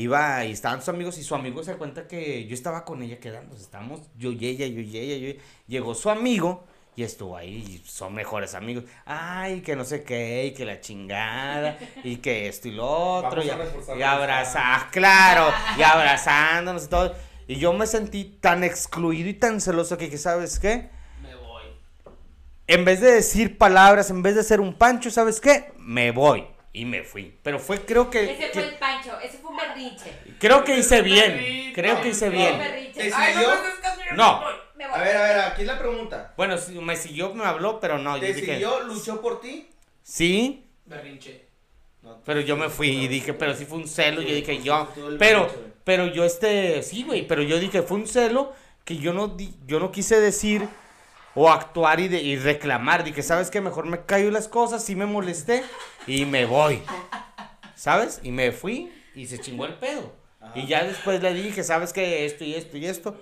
iba 0.02 0.44
y 0.44 0.52
estaban 0.52 0.80
sus 0.80 0.88
amigos 0.90 1.18
y 1.18 1.22
su 1.22 1.34
amigo 1.34 1.62
se 1.62 1.72
da 1.72 1.78
cuenta 1.78 2.06
que 2.06 2.46
yo 2.46 2.54
estaba 2.54 2.84
con 2.84 3.02
ella 3.02 3.18
quedando, 3.18 3.56
estábamos 3.56 4.00
yo 4.16 4.32
y 4.32 4.46
ella, 4.46 4.66
yo 4.66 4.80
y 4.80 4.96
ella, 4.96 5.16
yo 5.16 5.28
y- 5.28 5.40
llegó 5.66 5.94
su 5.94 6.10
amigo 6.10 6.64
y 6.96 7.04
estuvo 7.04 7.36
ahí, 7.36 7.80
y 7.84 7.88
son 7.88 8.12
mejores 8.14 8.54
amigos, 8.54 8.82
ay, 9.06 9.60
que 9.60 9.76
no 9.76 9.84
sé 9.84 10.02
qué, 10.02 10.46
y 10.46 10.52
que 10.52 10.64
la 10.64 10.80
chingada, 10.80 11.78
y 12.02 12.16
que 12.16 12.48
esto 12.48 12.66
y 12.66 12.72
lo 12.72 12.86
otro, 13.18 13.40
Vamos 13.40 13.46
y, 13.96 13.98
y 14.00 14.02
abrazar, 14.02 14.90
claro, 14.90 15.52
y 15.78 15.82
abrazándonos 15.82 16.86
y 16.86 16.88
todo, 16.88 17.14
y 17.46 17.54
yo 17.56 17.72
me 17.72 17.86
sentí 17.86 18.24
tan 18.40 18.64
excluido 18.64 19.28
y 19.28 19.34
tan 19.34 19.60
celoso 19.60 19.96
que 19.96 20.06
dije, 20.06 20.18
¿sabes 20.18 20.58
qué? 20.58 20.90
Me 21.22 21.34
voy. 21.36 21.62
En 22.66 22.84
vez 22.84 23.00
de 23.00 23.12
decir 23.12 23.56
palabras, 23.58 24.10
en 24.10 24.22
vez 24.22 24.34
de 24.34 24.42
ser 24.42 24.60
un 24.60 24.74
pancho, 24.74 25.08
¿sabes 25.10 25.40
qué? 25.40 25.72
Me 25.78 26.10
voy. 26.10 26.44
Y 26.72 26.84
me 26.84 27.02
fui. 27.02 27.34
Pero 27.42 27.58
fue, 27.58 27.80
creo 27.84 28.10
que. 28.10 28.24
Ese 28.24 28.36
que- 28.36 28.48
fue 28.52 28.64
el 28.68 28.74
Pancho, 28.76 29.18
ese 29.20 29.38
fue 29.38 29.50
un 29.50 29.56
berrinche. 29.56 30.12
creo 30.38 30.64
que 30.64 30.76
hice 30.78 31.02
bien. 31.02 31.72
Creo 31.74 32.00
que 32.00 32.08
hice 32.08 32.28
bien. 32.28 32.60
Ay, 33.14 33.34
no 33.34 33.42
yo 33.42 33.48
No. 34.14 34.42
A 34.92 34.98
ver, 35.02 35.16
a 35.16 35.22
ver, 35.22 35.38
aquí 35.40 35.62
es 35.62 35.66
la 35.66 35.78
pregunta. 35.78 36.32
Bueno, 36.36 36.56
me 36.82 36.96
siguió, 36.96 37.34
me 37.34 37.44
habló, 37.44 37.80
pero 37.80 37.98
no. 37.98 38.16
Yo 38.16 38.20
¿Te 38.22 38.32
dije. 38.34 38.52
siguió, 38.52 38.80
luchó 38.84 39.20
por 39.20 39.40
ti? 39.40 39.68
Sí, 40.02 40.64
Berrinche. 40.86 41.46
Pero 42.24 42.40
yo 42.40 42.56
me 42.56 42.68
fui 42.70 42.88
y 42.90 43.08
dije, 43.08 43.34
pero 43.34 43.54
sí 43.54 43.64
fue 43.66 43.78
un 43.78 43.88
celo. 43.88 44.22
Yo 44.22 44.34
dije, 44.34 44.62
yo. 44.62 44.88
Pero, 45.18 45.42
berrinche, 45.46 45.72
pero 45.84 46.06
yo 46.06 46.24
este. 46.24 46.82
Sí, 46.82 47.02
güey. 47.02 47.26
Pero 47.26 47.42
yo 47.42 47.58
dije, 47.58 47.82
fue 47.82 47.98
un 47.98 48.06
celo 48.06 48.52
que 48.84 48.96
yo 48.96 49.12
no, 49.12 49.28
di- 49.28 49.54
yo 49.66 49.80
no 49.80 49.90
quise 49.92 50.20
decir 50.20 50.66
o 51.40 51.48
actuar 51.50 52.00
y, 52.00 52.08
de- 52.08 52.20
y 52.22 52.36
reclamar. 52.36 53.04
Dije, 53.04 53.22
¿sabes 53.22 53.50
qué? 53.50 53.60
Mejor 53.60 53.86
me 53.86 54.04
callo 54.04 54.30
las 54.30 54.48
cosas, 54.48 54.84
sí 54.84 54.96
me 54.96 55.06
molesté 55.06 55.62
y 56.06 56.24
me 56.24 56.46
voy. 56.46 56.82
¿Sabes? 57.76 58.20
Y 58.22 58.30
me 58.32 58.50
fui 58.52 58.92
y 59.14 59.26
se 59.26 59.38
chingó 59.38 59.64
el 59.66 59.74
pedo. 59.74 60.12
Ajá. 60.40 60.52
Y 60.58 60.66
ya 60.66 60.82
después 60.84 61.22
le 61.22 61.32
dije, 61.34 61.62
¿sabes 61.62 61.92
qué? 61.92 62.26
Esto 62.26 62.44
y 62.44 62.54
esto 62.54 62.76
y 62.76 62.86
esto. 62.86 63.16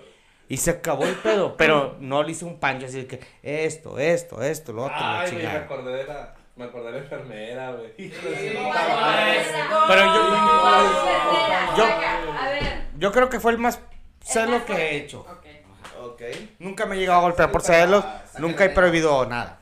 Y 0.49 0.57
se 0.57 0.71
acabó 0.71 1.03
el 1.05 1.15
pedo. 1.15 1.57
Pero 1.57 1.97
no 1.99 2.23
le 2.23 2.31
hice 2.31 2.45
un 2.45 2.59
pancho 2.59 2.85
así 2.87 2.97
de 3.01 3.07
que 3.07 3.19
esto, 3.43 3.99
esto, 3.99 4.41
esto, 4.41 4.71
lo 4.73 4.85
otro, 4.85 4.95
la 4.97 5.19
Ay, 5.21 5.31
me 5.31 5.37
chingada. 5.39 5.59
acordé 5.65 5.91
de 5.97 6.03
la, 6.05 6.35
me 6.55 6.65
acordé 6.65 6.85
de 6.85 6.91
la 6.93 6.97
enfermera, 6.99 7.71
güey. 7.73 7.91
Sí, 7.97 8.11
no. 8.55 8.71
Pero 9.87 10.05
yo- 10.05 10.29
yo. 11.77 11.83
yo-. 11.83 11.87
Yo 12.99 13.11
creo 13.11 13.29
que 13.29 13.39
fue 13.39 13.51
el 13.51 13.57
más 13.59 13.75
el 13.75 14.27
celo 14.27 14.65
que 14.65 14.73
he 14.73 14.95
hecho. 14.97 15.21
Ok. 15.21 15.46
Ok. 16.13 16.21
Nunca 16.59 16.85
me 16.85 16.95
he 16.95 16.99
llegado 16.99 17.19
a 17.19 17.21
golpear 17.23 17.51
por 17.51 17.61
celos. 17.61 18.03
Nunca 18.39 18.65
he 18.65 18.69
prohibido 18.69 19.25
nada. 19.25 19.61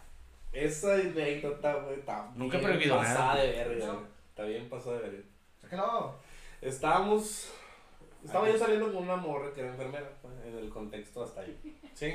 Esa 0.54 0.94
anécdota, 0.96 1.74
güey, 1.76 2.00
está 2.00 2.30
Nunca 2.36 2.58
he 2.58 2.62
prohibido 2.62 2.98
pasada 2.98 3.20
nada. 3.34 3.42
de 3.44 3.52
verga, 3.52 3.86
güey. 3.92 4.06
Está 4.30 4.44
bien 4.44 4.70
pasada 4.70 4.96
de 4.98 5.02
verga. 5.10 5.24
Sácalo. 5.62 6.16
Estábamos. 6.62 7.52
Estaba 8.24 8.50
yo 8.50 8.58
saliendo 8.58 8.92
con 8.92 9.04
una 9.04 9.18
morra 9.18 9.54
que 9.54 9.62
era 9.62 9.70
enfermera, 9.70 10.10
pues, 10.22 10.34
en 10.46 10.58
el 10.58 10.70
contexto 10.70 11.24
hasta 11.24 11.42
ahí. 11.42 11.78
¿Sí? 11.94 12.14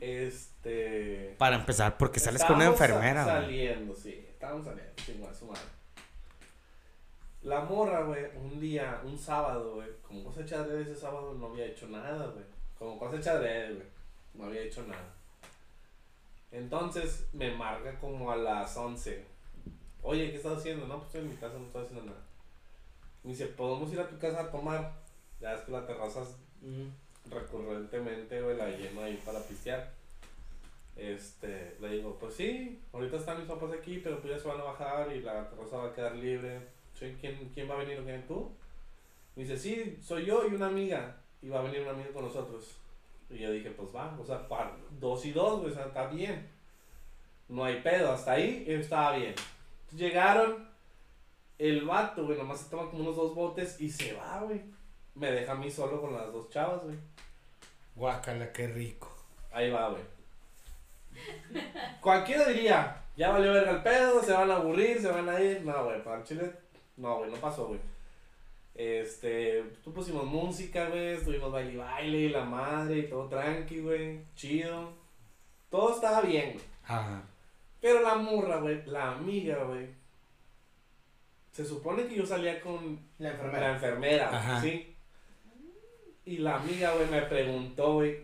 Este. 0.00 1.34
Para 1.38 1.56
empezar, 1.56 1.96
porque 1.96 2.20
sales 2.20 2.44
con 2.44 2.56
una 2.56 2.70
estábamos 2.70 2.78
sa- 2.78 2.84
enfermera, 2.86 3.24
güey. 3.24 3.36
Saliendo, 3.36 3.94
sí. 3.94 4.26
Estábamos 4.28 4.64
saliendo, 4.66 4.92
chingón, 4.96 5.34
su 5.34 5.46
madre. 5.46 5.62
La 7.42 7.60
morra, 7.60 8.02
güey, 8.02 8.24
un 8.36 8.60
día, 8.60 9.00
un 9.04 9.18
sábado, 9.18 9.76
güey, 9.76 9.88
como 10.02 10.24
cosecha 10.24 10.62
de 10.64 10.82
ese 10.82 10.96
sábado 10.96 11.34
no 11.34 11.46
había 11.46 11.66
hecho 11.66 11.86
nada, 11.88 12.26
güey. 12.26 12.44
Como 12.78 12.98
cosecha 12.98 13.38
de 13.38 13.74
güey, 13.74 13.86
no 14.34 14.44
había 14.44 14.62
hecho 14.62 14.82
nada. 14.86 15.14
Entonces 16.52 17.26
me 17.32 17.54
marca 17.54 17.98
como 17.98 18.30
a 18.30 18.36
las 18.36 18.76
11. 18.76 19.24
Oye, 20.02 20.30
¿qué 20.30 20.36
estás 20.36 20.58
haciendo? 20.58 20.86
No, 20.86 20.96
pues 20.96 21.06
estoy 21.06 21.22
en 21.22 21.30
mi 21.30 21.36
casa, 21.36 21.58
no 21.58 21.66
estoy 21.66 21.82
haciendo 21.82 22.04
nada. 22.04 22.22
Me 23.24 23.30
dice, 23.30 23.46
¿podemos 23.46 23.92
ir 23.92 24.00
a 24.00 24.08
tu 24.08 24.18
casa 24.18 24.40
a 24.40 24.50
tomar? 24.50 24.92
Ya 25.40 25.54
es 25.54 25.62
que 25.62 25.72
la 25.72 25.86
terraza 25.86 26.22
es 26.22 26.36
recurrentemente, 27.30 28.40
güey, 28.40 28.56
la 28.56 28.68
lleno 28.68 29.02
ahí 29.02 29.20
para 29.24 29.40
pistear. 29.40 29.92
Este, 30.96 31.76
le 31.80 31.88
digo, 31.90 32.16
pues 32.18 32.34
sí, 32.34 32.80
ahorita 32.92 33.16
están 33.16 33.38
mis 33.38 33.48
papás 33.48 33.72
aquí, 33.72 33.98
pero 33.98 34.20
pues 34.20 34.32
ya 34.34 34.38
se 34.38 34.48
van 34.48 34.60
a 34.60 34.64
bajar 34.64 35.12
y 35.14 35.20
la 35.20 35.48
terraza 35.50 35.76
va 35.76 35.88
a 35.88 35.92
quedar 35.92 36.14
libre. 36.16 36.60
¿Quién, 36.98 37.50
quién 37.52 37.68
va 37.68 37.74
a 37.74 37.84
venir 37.84 38.02
quién 38.04 38.26
tú? 38.26 38.50
Me 39.34 39.42
dice, 39.42 39.58
sí, 39.58 39.98
soy 40.02 40.24
yo 40.24 40.46
y 40.48 40.54
una 40.54 40.68
amiga. 40.68 41.16
Y 41.42 41.48
va 41.48 41.60
a 41.60 41.62
venir 41.62 41.82
un 41.82 41.88
amigo 41.88 42.12
con 42.12 42.24
nosotros. 42.24 42.78
Y 43.28 43.38
yo 43.38 43.50
dije, 43.50 43.70
pues 43.70 43.94
va, 43.94 44.16
o 44.20 44.24
sea, 44.24 44.46
dos 45.00 45.24
y 45.24 45.32
dos, 45.32 45.60
güey, 45.60 45.72
o 45.72 45.74
sea, 45.74 45.86
está 45.86 46.06
bien. 46.06 46.48
No 47.48 47.64
hay 47.64 47.80
pedo, 47.80 48.12
hasta 48.12 48.32
ahí 48.32 48.64
estaba 48.66 49.16
bien. 49.16 49.34
Llegaron, 49.94 50.68
el 51.58 51.84
vato, 51.84 52.24
güey, 52.24 52.38
nomás 52.38 52.60
se 52.60 52.70
toma 52.70 52.90
como 52.90 53.02
unos 53.02 53.16
dos 53.16 53.34
botes 53.34 53.80
y 53.80 53.90
se 53.90 54.12
va, 54.12 54.40
güey. 54.40 54.62
Me 55.14 55.30
deja 55.30 55.52
a 55.52 55.56
mí 55.56 55.70
solo 55.70 56.00
con 56.00 56.12
las 56.12 56.32
dos 56.32 56.50
chavas, 56.50 56.82
güey. 56.84 56.96
Guácala, 57.94 58.52
qué 58.52 58.68
rico. 58.68 59.10
Ahí 59.52 59.70
va, 59.70 59.88
güey. 59.88 60.02
Cualquiera 62.00 62.46
diría, 62.48 63.02
ya 63.16 63.30
valió 63.30 63.52
verga 63.52 63.70
el 63.70 63.82
pedo, 63.82 64.22
se 64.22 64.32
van 64.32 64.50
a 64.50 64.56
aburrir, 64.56 65.00
se 65.00 65.08
van 65.08 65.28
a 65.28 65.40
ir. 65.40 65.62
No, 65.62 65.84
güey, 65.84 66.02
para 66.04 66.18
el 66.18 66.24
chile, 66.24 66.52
no, 66.96 67.18
güey, 67.18 67.30
no 67.30 67.36
pasó, 67.38 67.68
güey. 67.68 67.80
Este, 68.76 69.62
tú 69.82 69.92
pusimos 69.92 70.24
música, 70.26 70.88
güey, 70.88 71.14
estuvimos 71.14 71.50
baile 71.50 71.72
y 71.72 71.76
baile 71.76 72.30
la 72.30 72.44
madre 72.44 72.98
y 72.98 73.08
todo 73.08 73.26
tranqui, 73.28 73.80
güey, 73.80 74.20
chido. 74.34 74.92
Todo 75.70 75.94
estaba 75.94 76.20
bien, 76.20 76.52
güey. 76.52 76.64
Ajá. 76.84 77.22
Pero 77.80 78.02
la 78.02 78.16
morra, 78.16 78.58
güey, 78.58 78.84
la 78.86 79.12
amiga, 79.12 79.64
güey. 79.64 79.86
Se 81.52 81.64
supone 81.64 82.06
que 82.06 82.16
yo 82.16 82.26
salía 82.26 82.60
con 82.60 83.00
La 83.18 83.30
la 83.30 83.34
enfermera. 83.34 83.72
enfermera, 83.72 84.36
Ajá. 84.36 84.60
¿sí? 84.60 84.94
Y 86.26 86.38
la 86.38 86.56
amiga, 86.56 86.92
güey, 86.94 87.08
me 87.08 87.22
preguntó, 87.22 87.94
güey, 87.94 88.18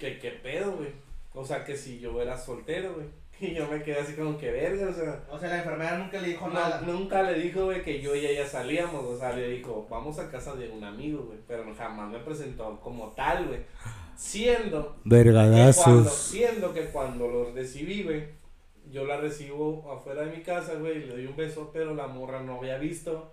que 0.00 0.18
qué 0.18 0.30
pedo, 0.30 0.72
güey. 0.72 0.92
O 1.34 1.44
sea, 1.44 1.64
que 1.64 1.76
si 1.76 1.98
yo 2.00 2.20
era 2.22 2.38
soltero, 2.38 2.94
güey. 2.94 3.06
Y 3.40 3.54
yo 3.54 3.68
me 3.68 3.82
quedé 3.82 4.00
así 4.00 4.14
como 4.14 4.36
que 4.36 4.50
verga, 4.50 4.88
o 4.88 4.92
sea. 4.92 5.24
O 5.30 5.38
sea, 5.38 5.48
la 5.50 5.58
enfermera 5.58 5.96
nunca 5.98 6.20
le 6.20 6.28
dijo 6.28 6.48
no- 6.48 6.54
nada. 6.54 6.80
nunca 6.80 7.22
le 7.22 7.34
dijo, 7.38 7.66
güey, 7.66 7.82
que 7.82 8.00
yo 8.00 8.14
y 8.14 8.26
ella 8.26 8.46
salíamos. 8.46 9.04
O 9.04 9.16
sea, 9.16 9.32
le 9.32 9.48
dijo, 9.50 9.86
vamos 9.88 10.18
a 10.18 10.30
casa 10.30 10.54
de 10.56 10.68
un 10.70 10.82
amigo, 10.82 11.24
güey. 11.24 11.38
Pero 11.46 11.64
jamás 11.76 12.10
me 12.10 12.18
presentó 12.18 12.80
como 12.80 13.12
tal, 13.12 13.46
güey. 13.46 13.60
Siendo 14.16 14.60
que 14.64 14.72
cuando, 14.72 15.00
Vergadazos. 15.04 16.12
siendo 16.12 16.72
que 16.74 16.86
cuando 16.86 17.28
los 17.28 17.54
recibí, 17.54 18.02
güey, 18.02 18.24
yo 18.90 19.04
la 19.04 19.18
recibo 19.18 19.88
afuera 19.92 20.22
de 20.22 20.36
mi 20.36 20.42
casa, 20.42 20.74
güey, 20.74 20.96
y 20.96 21.00
le 21.06 21.12
doy 21.12 21.26
un 21.26 21.36
beso, 21.36 21.70
pero 21.72 21.94
la 21.94 22.08
morra 22.08 22.42
no 22.42 22.56
había 22.58 22.78
visto, 22.78 23.32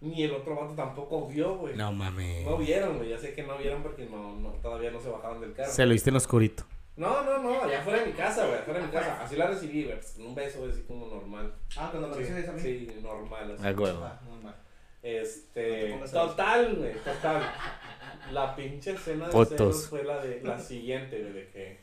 ni 0.00 0.24
el 0.24 0.32
otro 0.32 0.56
vato 0.56 0.74
tampoco 0.74 1.28
vio, 1.28 1.56
güey. 1.58 1.76
No 1.76 1.92
mames. 1.92 2.44
No 2.44 2.56
vieron, 2.56 2.96
güey, 2.96 3.10
ya 3.10 3.18
sé 3.18 3.34
que 3.34 3.44
no 3.44 3.56
vieron 3.58 3.82
porque 3.82 4.06
no, 4.06 4.34
no, 4.36 4.48
todavía 4.54 4.90
no 4.90 5.00
se 5.00 5.10
bajaban 5.10 5.40
del 5.40 5.52
carro. 5.52 5.70
Se 5.70 5.86
lo 5.86 5.92
diste 5.92 6.10
en 6.10 6.16
oscurito. 6.16 6.64
No, 6.96 7.22
no, 7.24 7.38
no, 7.38 7.62
allá 7.62 7.80
afuera 7.80 8.00
de 8.00 8.06
mi 8.06 8.12
casa, 8.12 8.46
güey, 8.46 8.58
afuera 8.58 8.80
de 8.80 8.86
mi 8.86 8.92
casa. 8.92 9.22
Así 9.22 9.36
la 9.36 9.46
recibí, 9.48 9.84
güey, 9.84 9.96
pues, 9.96 10.12
con 10.12 10.26
un 10.26 10.34
beso, 10.34 10.60
güey, 10.60 10.70
así 10.72 10.82
como 10.82 11.06
normal. 11.08 11.52
Ah, 11.76 11.88
cuando 11.90 12.14
Sí, 12.14 12.20
recibes 12.20 12.48
a 12.48 12.52
mí. 12.52 12.60
sí, 12.60 12.96
normal, 13.02 13.52
así. 13.52 13.66
A 13.66 13.70
huevo. 13.72 14.02
Ah, 14.04 14.20
normal. 14.24 14.54
No 14.56 15.08
Este, 15.08 16.00
total, 16.10 16.76
güey, 16.76 16.94
total. 16.94 17.42
La 18.32 18.56
pinche 18.56 18.92
escena 18.92 19.26
de 19.26 19.32
Fotos. 19.32 19.56
celos 19.58 19.88
fue 19.88 20.04
la 20.04 20.18
de 20.24 20.40
la 20.42 20.58
siguiente, 20.58 21.20
güey, 21.20 21.32
de 21.34 21.48
que 21.50 21.78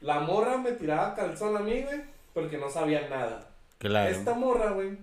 la 0.00 0.20
morra 0.20 0.58
me 0.58 0.72
tiraba 0.72 1.14
calzón 1.14 1.56
a 1.56 1.60
mí, 1.60 1.82
güey, 1.82 2.02
porque 2.34 2.58
no 2.58 2.68
sabía 2.68 3.08
nada. 3.08 3.48
Claro. 3.78 4.10
Esta 4.10 4.34
morra, 4.34 4.70
güey, 4.72 4.98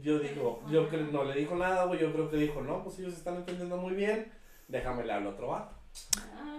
yo 0.00 0.18
digo, 0.18 0.62
yo 0.70 0.88
creo, 0.88 1.04
no 1.12 1.24
le 1.24 1.34
dijo 1.34 1.54
nada, 1.54 1.84
güey, 1.84 2.00
yo 2.00 2.12
creo 2.12 2.30
que 2.30 2.38
dijo, 2.38 2.60
no, 2.62 2.82
pues 2.82 2.98
ellos 2.98 3.12
están 3.12 3.36
entendiendo 3.36 3.76
muy 3.76 3.94
bien, 3.94 4.32
déjame 4.68 5.04
le 5.04 5.12
hablo 5.12 5.30
a 5.30 5.32
otro 5.34 5.48
vato. 5.48 5.73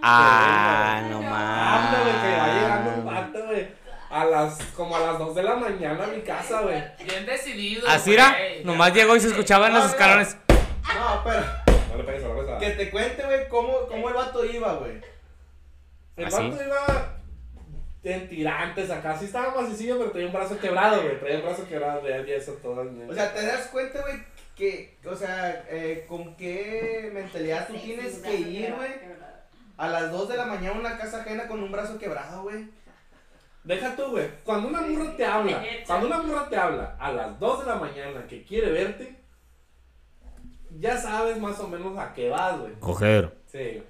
Ah, 0.02 1.02
no 1.10 1.18
Ándale, 1.18 2.12
que 2.22 2.38
va 2.38 2.54
llegando 2.54 2.92
un 2.92 3.06
mames. 3.06 3.34
vato, 3.34 3.46
güey, 3.48 3.68
a 4.10 4.26
las, 4.26 4.58
como 4.76 4.96
a 4.96 5.00
las 5.00 5.20
2 5.20 5.36
de 5.36 5.44
la 5.44 5.56
mañana 5.56 6.04
a 6.04 6.08
mi 6.08 6.22
casa, 6.22 6.62
güey. 6.62 6.82
Bien 7.04 7.26
decidido. 7.26 7.88
Así 7.90 8.14
era. 8.14 8.30
güey. 8.32 8.64
Nomás 8.64 8.94
llegó 8.94 9.16
y 9.16 9.20
se 9.20 9.28
escuchaban 9.30 9.74
los 9.74 9.82
No, 9.82 9.88
no. 9.88 9.92
escalones. 9.94 10.38
No, 10.48 11.22
pero 11.24 11.42
No 11.90 11.98
le 11.98 12.04
pegues 12.04 12.24
a 12.24 12.28
la 12.28 12.34
mesa. 12.36 12.58
que 12.60 12.70
te 12.72 12.92
cuente, 12.92 13.24
güey, 13.24 13.48
cómo, 13.50 13.88
cómo 13.88 14.10
el 14.10 14.16
vato 14.16 14.46
iba, 14.46 14.74
güey. 14.76 15.02
El 16.18 16.26
¿Así? 16.26 16.50
vato 16.50 16.64
iba 16.64 17.12
en 18.04 18.30
tirantes 18.30 18.92
acá, 18.92 19.18
sí 19.18 19.26
estaba 19.26 19.60
macicillo, 19.60 19.98
pero 19.98 20.12
traía 20.12 20.28
un 20.28 20.34
brazo 20.34 20.60
quebrado, 20.60 21.02
güey. 21.02 21.20
Traía 21.20 21.36
el 21.38 21.42
brazo 21.42 21.68
quebrado, 21.68 22.00
traía 22.02 22.18
el 22.18 22.26
yeso 22.28 22.52
todo. 22.62 22.84
el- 22.84 23.10
O 23.10 23.14
sea, 23.14 23.34
te 23.34 23.44
das 23.44 23.68
cuenta, 23.68 24.02
güey, 24.02 24.18
que, 24.56 24.98
o 25.04 25.16
sea, 25.16 25.66
eh, 25.70 26.06
con 26.08 26.36
qué 26.36 27.10
mentalidad 27.12 27.68
tú 27.68 27.74
tienes 27.74 28.20
que 28.20 28.36
ir, 28.36 28.74
güey, 28.76 28.92
a 29.78 29.88
las 29.88 30.12
2 30.12 30.30
de 30.30 30.38
la 30.38 30.46
mañana 30.46 30.80
una 30.80 30.98
casa 30.98 31.22
ajena 31.22 31.48
con 31.48 31.62
un 31.62 31.72
brazo 31.72 31.98
quebrado, 31.98 32.44
güey. 32.44 32.70
Deja 33.64 33.96
tú, 33.96 34.12
güey. 34.12 34.30
Cuando 34.44 34.68
una 34.70 34.82
morra 34.82 35.16
te 35.16 35.26
habla, 35.26 35.64
cuando 35.88 36.08
una 36.08 36.22
morra 36.22 36.48
te 36.48 36.56
habla 36.56 36.96
a 37.00 37.12
las 37.12 37.40
2 37.40 37.60
de 37.62 37.66
la 37.66 37.76
mañana 37.76 38.28
que 38.28 38.44
quiere 38.44 38.72
verte, 38.72 39.16
ya 40.80 40.98
sabes 40.98 41.40
más 41.40 41.60
o 41.60 41.68
menos 41.68 41.98
a 41.98 42.14
qué 42.14 42.30
vas, 42.30 42.60
güey. 42.60 42.74
Coger. 42.80 43.36
Sí. 43.48 43.84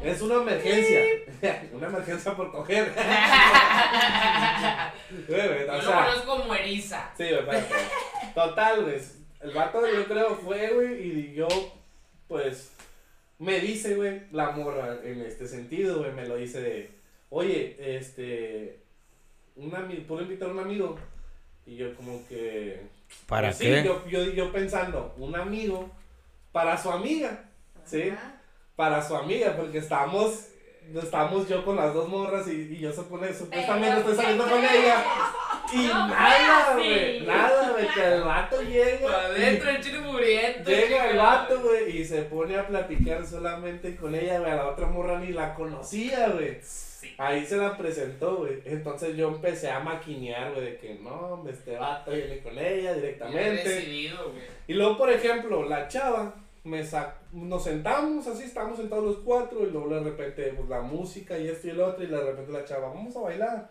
Es 0.00 0.22
una 0.22 0.36
emergencia. 0.36 1.00
una 1.72 1.86
emergencia 1.88 2.34
por 2.34 2.50
coger. 2.50 2.92
Güey, 5.28 5.48
güey, 5.48 5.66
Yo 5.66 5.72
o 5.72 5.76
lo 5.76 5.82
sea, 5.82 6.06
conozco 6.06 6.38
como 6.38 6.54
eriza. 6.54 7.10
Sí, 7.16 7.28
güey. 7.28 7.62
Total, 8.34 8.82
güey. 8.82 9.00
El 9.40 9.50
vato 9.52 9.86
yo 9.86 10.04
creo 10.06 10.34
fue, 10.36 10.68
güey, 10.72 11.02
y 11.02 11.34
yo, 11.34 11.46
pues, 12.26 12.72
me 13.38 13.60
dice, 13.60 13.94
güey, 13.94 14.22
la 14.32 14.50
morra 14.50 14.98
en 15.04 15.20
este 15.20 15.46
sentido, 15.46 15.98
güey, 15.98 16.12
me 16.12 16.26
lo 16.26 16.36
dice 16.36 16.60
de, 16.60 16.90
oye, 17.30 17.76
este, 17.78 18.80
un 19.56 19.74
amigo, 19.74 20.02
¿puedo 20.06 20.22
invitar 20.22 20.48
a 20.48 20.52
un 20.52 20.60
amigo? 20.60 20.98
Y 21.66 21.76
yo 21.76 21.94
como 21.94 22.26
que... 22.28 22.80
¿Para 23.26 23.48
pues, 23.48 23.58
qué? 23.58 23.82
Sí, 23.82 23.86
yo, 23.86 24.06
yo, 24.08 24.24
yo 24.32 24.52
pensando, 24.52 25.14
un 25.18 25.34
amigo 25.36 25.90
para 26.52 26.80
su 26.80 26.90
amiga, 26.90 27.44
¿sí? 27.84 28.12
Para 28.74 29.02
su 29.06 29.16
amiga, 29.16 29.54
porque 29.56 29.78
estamos... 29.78 30.48
Estamos 30.94 31.48
yo 31.48 31.64
con 31.64 31.74
las 31.74 31.92
dos 31.92 32.08
morras 32.08 32.46
y, 32.46 32.52
y 32.52 32.78
yo 32.78 32.92
supone, 32.92 33.34
supuestamente 33.34 33.98
estoy 33.98 34.14
saliendo 34.14 34.44
con 34.48 34.64
ella. 34.64 35.04
Y 35.72 35.86
No 35.88 36.06
nada, 36.06 36.74
güey. 36.74 37.20
Nada, 37.26 37.70
güey. 37.72 37.88
Que 37.88 38.04
el 38.14 38.22
vato 38.22 38.62
llega. 38.62 39.06
Para 39.06 39.26
adentro, 39.26 39.70
el 39.70 39.82
chile 39.82 40.00
Llega 40.64 41.10
el 41.10 41.16
vato, 41.16 41.60
güey, 41.62 41.98
y 42.00 42.04
se 42.04 42.22
pone 42.22 42.56
a 42.56 42.66
platicar 42.66 43.26
solamente 43.26 43.96
con 43.96 44.14
ella, 44.14 44.38
güey. 44.40 44.50
A 44.50 44.56
la 44.56 44.68
otra 44.68 44.86
morra 44.86 45.18
ni 45.18 45.32
la 45.32 45.54
conocía, 45.54 46.28
güey. 46.30 46.58
Sí. 46.62 47.14
Ahí 47.18 47.44
se 47.46 47.56
la 47.56 47.76
presentó, 47.76 48.36
güey. 48.36 48.62
Entonces 48.64 49.16
yo 49.16 49.28
empecé 49.28 49.70
a 49.70 49.80
maquinear, 49.80 50.52
güey, 50.52 50.64
de 50.64 50.76
que 50.78 50.94
no, 50.96 51.44
este 51.48 51.76
vato 51.76 52.10
viene 52.10 52.40
con 52.40 52.58
ella 52.58 52.94
directamente. 52.94 53.62
güey. 53.64 54.44
Y 54.66 54.74
luego, 54.74 54.96
por 54.98 55.10
ejemplo, 55.12 55.64
la 55.68 55.88
chava, 55.88 56.34
me 56.64 56.84
sa- 56.84 57.14
nos 57.32 57.62
sentamos 57.62 58.26
así, 58.26 58.42
estábamos 58.44 58.78
sentados 58.78 59.04
los 59.04 59.16
cuatro, 59.18 59.62
y 59.62 59.70
luego 59.70 59.88
de 59.94 60.00
repente, 60.00 60.52
pues 60.56 60.68
la 60.68 60.80
música 60.80 61.38
y 61.38 61.46
esto 61.48 61.68
y 61.68 61.70
el 61.70 61.80
otro, 61.80 62.02
y 62.02 62.08
de 62.08 62.20
repente 62.20 62.50
la 62.50 62.64
chava, 62.64 62.88
vamos 62.88 63.14
a 63.16 63.20
bailar. 63.20 63.68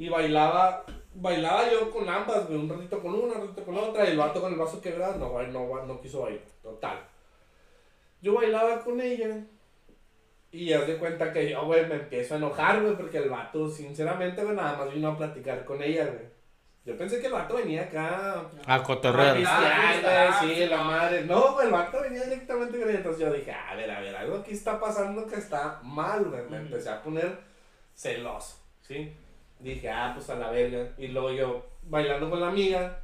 Y 0.00 0.08
bailaba, 0.08 0.82
bailaba 1.14 1.70
yo 1.70 1.90
con 1.90 2.08
ambas, 2.08 2.46
güey, 2.46 2.58
un 2.58 2.70
ratito 2.70 3.02
con 3.02 3.14
una, 3.14 3.34
un 3.34 3.48
ratito 3.48 3.64
con 3.64 3.76
otra, 3.76 4.06
y 4.06 4.12
el 4.12 4.16
vato 4.16 4.40
con 4.40 4.50
el 4.50 4.58
vaso 4.58 4.80
quebrado, 4.80 5.18
no, 5.18 5.42
no, 5.42 5.84
no 5.84 6.00
quiso 6.00 6.22
bailar, 6.22 6.40
total. 6.62 7.00
Yo 8.22 8.32
bailaba 8.32 8.80
con 8.82 8.98
ella, 8.98 9.44
y 10.50 10.72
haz 10.72 10.86
de 10.86 10.96
cuenta 10.96 11.30
que 11.30 11.50
yo, 11.50 11.66
güey, 11.66 11.86
me 11.86 11.96
empiezo 11.96 12.32
a 12.32 12.38
enojar, 12.38 12.80
güey, 12.80 12.96
porque 12.96 13.18
el 13.18 13.28
vato, 13.28 13.68
sinceramente, 13.68 14.42
güey, 14.42 14.56
nada 14.56 14.78
más 14.78 14.90
vino 14.94 15.08
a 15.08 15.18
platicar 15.18 15.66
con 15.66 15.82
ella, 15.82 16.06
güey. 16.06 16.30
Yo 16.86 16.96
pensé 16.96 17.20
que 17.20 17.26
el 17.26 17.34
vato 17.34 17.56
venía 17.56 17.82
acá 17.82 18.42
A 18.64 18.82
cotorrear. 18.82 19.36
Ah, 19.46 20.40
güey, 20.40 20.54
sí, 20.54 20.66
la 20.66 20.78
no. 20.78 20.84
madre. 20.84 21.24
No, 21.26 21.52
güey, 21.52 21.66
el 21.66 21.72
vato 21.72 22.00
venía 22.00 22.22
directamente 22.22 22.80
con 22.80 22.88
ella. 22.88 22.98
Entonces 23.00 23.20
yo 23.20 23.30
dije, 23.30 23.52
a 23.52 23.74
ver, 23.74 23.90
a 23.90 24.00
ver, 24.00 24.16
algo 24.16 24.36
aquí 24.36 24.52
está 24.52 24.80
pasando 24.80 25.26
que 25.26 25.34
está 25.34 25.78
mal, 25.82 26.24
güey. 26.24 26.42
Me 26.48 26.56
empecé 26.56 26.88
a 26.88 27.02
poner 27.02 27.38
celoso, 27.94 28.56
¿sí? 28.80 29.14
Dije, 29.60 29.90
ah, 29.90 30.12
pues 30.14 30.28
a 30.30 30.36
la 30.36 30.50
verga. 30.50 30.92
Y 30.98 31.08
luego 31.08 31.32
yo, 31.32 31.66
bailando 31.82 32.30
con 32.30 32.40
la 32.40 32.48
amiga. 32.48 33.00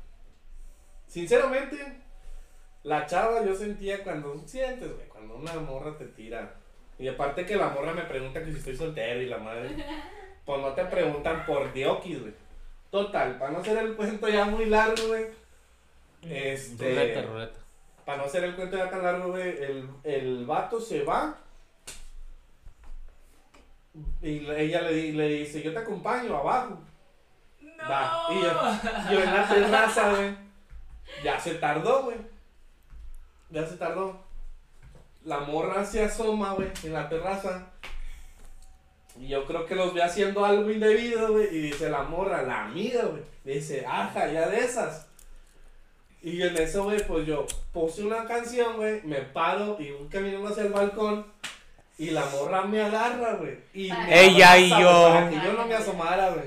Sinceramente, 1.07 1.77
la 2.83 3.07
chava 3.07 3.45
yo 3.45 3.55
sentía 3.55 4.03
cuando 4.03 4.37
sientes, 4.47 4.95
güey, 4.95 5.09
cuando 5.09 5.37
una 5.37 5.55
morra 5.55 5.97
te 5.97 6.07
tira. 6.07 6.55
Y 6.99 7.09
aparte 7.09 7.45
que 7.45 7.57
la 7.57 7.69
morra 7.69 7.93
me 7.93 8.03
pregunta 8.03 8.43
que 8.43 8.53
si 8.53 8.59
estoy 8.59 8.77
soltero 8.77 9.21
y 9.21 9.27
la 9.27 9.39
madre. 9.39 9.71
Pues 10.45 10.63
no 10.63 10.73
te 10.75 10.85
preguntan 10.85 11.45
por 11.45 11.73
diokis, 11.73 12.21
güey. 12.21 12.35
Total, 12.91 13.37
para 13.37 13.51
no 13.51 13.59
hacer 13.59 13.77
el 13.79 13.97
cuento 13.97 14.29
ya 14.29 14.45
muy 14.45 14.67
largo, 14.67 15.09
güey. 15.09 15.27
Este. 16.23 16.91
Ruleta, 16.91 17.23
ruleta. 17.23 17.59
Para 18.05 18.19
no 18.19 18.25
hacer 18.25 18.45
el 18.45 18.55
cuento 18.55 18.77
ya 18.77 18.89
tan 18.89 19.03
largo, 19.03 19.33
güey, 19.33 19.49
el, 19.49 19.89
el 20.05 20.47
vato 20.47 20.81
se 20.81 21.03
va. 21.03 21.37
Y 24.23 24.49
ella 24.51 24.83
le, 24.83 25.13
le 25.13 25.29
dice, 25.29 25.63
yo 25.63 25.73
te 25.73 25.79
acompaño 25.79 26.37
abajo. 26.37 26.79
Va. 27.91 28.27
Y 28.31 28.43
yo, 28.43 29.13
yo 29.13 29.23
en 29.23 29.35
la 29.35 29.49
terraza, 29.49 30.11
güey. 30.11 30.37
Ya 31.23 31.39
se 31.39 31.55
tardó, 31.55 32.05
güey. 32.05 32.17
Ya 33.51 33.67
se 33.67 33.77
tardó. 33.77 34.19
La 35.25 35.41
morra 35.41 35.85
se 35.85 36.05
asoma, 36.05 36.53
güey, 36.53 36.69
en 36.85 36.93
la 36.93 37.09
terraza. 37.09 37.67
Y 39.19 39.29
yo 39.29 39.45
creo 39.45 39.65
que 39.67 39.75
los 39.75 39.95
ve 39.95 40.03
haciendo 40.03 40.45
algo 40.45 40.71
indebido, 40.71 41.33
güey. 41.33 41.47
Y 41.47 41.61
dice 41.63 41.89
la 41.89 42.03
morra, 42.03 42.43
la 42.43 42.65
amiga, 42.65 43.05
güey. 43.05 43.23
Dice, 43.45 43.85
aja, 43.87 44.31
ya 44.31 44.49
de 44.49 44.61
esas. 44.61 45.09
Y 46.23 46.43
en 46.43 46.57
eso, 46.57 46.85
güey, 46.85 47.07
pues 47.07 47.27
yo 47.27 47.47
puse 47.73 48.05
una 48.05 48.25
canción, 48.25 48.77
güey. 48.77 49.03
Me 49.03 49.21
paro 49.23 49.77
y 49.79 49.93
voy 49.93 50.09
caminando 50.09 50.49
hacia 50.49 50.65
el 50.65 50.73
balcón. 50.73 51.27
Y 51.99 52.11
la 52.11 52.25
morra 52.27 52.63
me 52.63 52.81
agarra, 52.83 53.35
güey. 53.35 53.57
Y 53.73 53.91
me 53.91 54.25
Ella 54.27 54.59
y 54.59 54.69
yo. 54.69 55.09
Para 55.09 55.31
que 55.31 55.37
yo 55.37 55.53
no 55.55 55.67
me 55.67 55.75
asomara, 55.75 56.31
güey. 56.31 56.45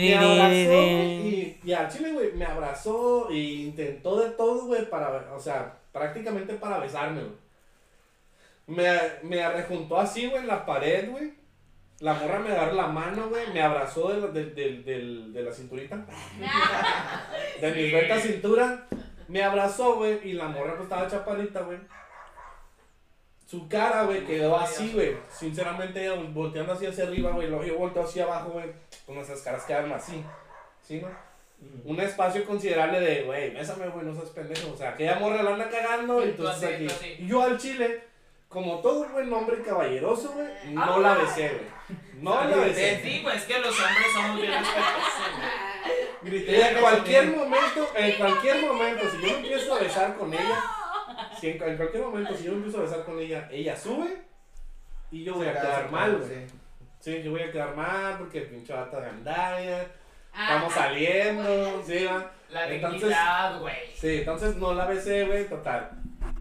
Me 0.00 0.06
abrazó 0.34 0.82
y, 1.26 1.60
y 1.64 1.72
al 1.72 1.88
chile, 1.90 2.12
güey, 2.12 2.32
me 2.32 2.44
abrazó 2.46 3.28
e 3.30 3.36
intentó 3.36 4.20
de 4.20 4.30
todo, 4.30 4.66
güey, 4.66 4.88
para, 4.88 5.34
o 5.34 5.40
sea, 5.40 5.74
prácticamente 5.92 6.54
para 6.54 6.78
besarme, 6.78 7.20
güey. 7.22 7.34
Me, 8.66 8.88
me 9.24 9.42
arrejuntó 9.42 9.98
así, 9.98 10.26
güey, 10.28 10.40
en 10.42 10.46
la 10.46 10.64
pared, 10.64 11.10
güey. 11.10 11.32
La 11.98 12.14
morra 12.14 12.38
me 12.38 12.50
agarró 12.52 12.72
la 12.74 12.86
mano, 12.86 13.28
güey, 13.28 13.52
me 13.52 13.60
abrazó 13.60 14.08
de, 14.10 14.20
la- 14.20 14.28
de, 14.28 14.44
de- 14.46 14.82
del- 14.84 15.32
de 15.34 15.42
la 15.42 15.52
cinturita. 15.52 15.96
De 17.60 17.72
mi 17.72 17.90
recta 17.90 18.18
cintura. 18.20 18.86
Me 19.28 19.42
abrazó, 19.42 19.96
güey, 19.96 20.18
y 20.28 20.32
la 20.32 20.48
morra 20.48 20.72
pues 20.76 20.84
estaba 20.84 21.06
chaparrita, 21.08 21.60
güey. 21.60 21.78
Su 23.50 23.66
cara, 23.68 24.04
güey, 24.04 24.24
quedó 24.24 24.56
así, 24.56 24.92
güey. 24.92 25.16
Sinceramente, 25.28 26.08
volteando 26.32 26.72
así 26.72 26.86
hacia 26.86 27.02
arriba, 27.02 27.32
güey. 27.32 27.48
Luego 27.48 27.64
yo 27.64 27.78
volteo 27.78 28.04
hacia 28.04 28.22
abajo, 28.22 28.50
güey. 28.50 28.66
Con 29.04 29.16
nuestras 29.16 29.42
caras 29.42 29.64
quedaron 29.64 29.90
así. 29.90 30.22
¿Sí, 30.80 31.00
no? 31.00 31.08
Un 31.84 31.98
espacio 31.98 32.44
considerable 32.44 33.00
de, 33.00 33.24
güey, 33.24 33.50
bésame, 33.50 33.88
güey, 33.88 34.06
no 34.06 34.14
seas 34.14 34.30
pendejo. 34.30 34.72
O 34.72 34.76
sea, 34.76 34.90
aquella 34.90 35.16
morra 35.16 35.42
la 35.42 35.50
anda 35.54 35.68
cagando. 35.68 36.24
Y 36.24 36.30
Tú 36.32 36.46
aquí. 36.48 36.62
tú 36.86 36.92
así. 36.92 37.16
Y 37.18 37.26
yo 37.26 37.42
al 37.42 37.58
chile, 37.58 38.04
como 38.48 38.78
todo 38.78 39.08
buen 39.08 39.32
hombre 39.32 39.60
caballeroso, 39.62 40.30
güey, 40.30 40.46
no 40.72 41.00
la 41.00 41.14
besé, 41.14 41.48
güey. 41.48 42.00
No 42.22 42.44
la 42.44 42.56
besé. 42.56 43.00
Sí, 43.02 43.18
pues 43.24 43.34
es 43.34 43.42
que 43.46 43.58
los 43.58 43.76
hombres 43.80 44.06
somos 44.14 44.40
bien 44.40 44.52
güey. 46.22 46.48
Y 46.48 46.54
en 46.54 46.80
cualquier 46.80 47.36
momento, 47.36 47.88
en 47.96 48.16
cualquier 48.16 48.62
momento, 48.62 49.02
si 49.10 49.26
yo 49.26 49.36
empiezo 49.36 49.74
a 49.74 49.78
besar 49.80 50.16
con 50.16 50.32
ella, 50.32 50.62
en, 51.48 51.62
en 51.62 51.76
cualquier 51.76 52.02
momento, 52.02 52.36
si 52.36 52.44
yo 52.44 52.50
me 52.52 52.56
empiezo 52.58 52.78
a 52.78 52.82
besar 52.82 53.04
con 53.04 53.18
ella, 53.18 53.48
ella 53.50 53.76
sube 53.76 54.22
y 55.10 55.24
yo 55.24 55.34
voy 55.34 55.48
a 55.48 55.52
quedar 55.52 55.90
mal, 55.90 56.16
güey. 56.16 56.28
Sí. 56.28 56.54
Sí, 57.00 57.22
yo 57.22 57.30
voy 57.30 57.40
a 57.42 57.50
quedar 57.50 57.74
mal 57.74 58.18
porque 58.18 58.42
pinche 58.42 58.72
bata 58.72 59.00
de 59.00 59.08
andalla, 59.08 59.86
Ah, 60.32 60.44
estamos 60.54 60.72
saliendo, 60.74 61.82
sí, 61.84 62.04
va. 62.04 62.30
La 62.50 62.68
Entonces- 62.68 63.00
dignidad, 63.00 63.60
güey. 63.60 63.74
Sí, 63.96 64.18
entonces 64.18 64.56
no 64.56 64.74
la 64.74 64.86
besé, 64.86 65.24
güey, 65.24 65.48
total. 65.48 65.90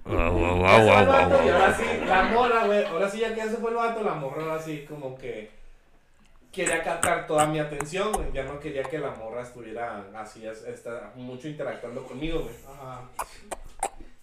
Vato, 0.06 1.44
y 1.46 1.50
ahora 1.50 1.74
sí, 1.76 1.84
la 2.06 2.24
morra, 2.24 2.66
güey, 2.66 2.84
ahora 2.86 3.10
sí 3.10 3.20
ya 3.20 3.30
que 3.30 3.38
ya 3.38 3.48
se 3.50 3.58
fue 3.58 3.72
el 3.72 3.78
vato, 3.78 4.04
la 4.04 4.14
morra 4.14 4.44
ahora 4.44 4.60
sí 4.62 4.86
como 4.88 5.16
que 5.18 5.52
quería 6.52 6.84
captar 6.84 7.26
toda 7.28 7.46
mi 7.46 7.60
atención, 7.60 8.12
güey, 8.12 8.32
ya 8.34 8.44
no 8.44 8.60
quería 8.60 8.84
que 8.84 8.98
la 9.00 9.12
morra 9.12 9.42
estuviera 9.42 10.04
así, 10.16 10.46
es- 10.48 10.64
está 10.66 11.12
mucho 11.16 11.48
interactuando 11.48 12.04
conmigo, 12.04 12.42
güey. 12.42 12.56
Ajá. 12.68 13.02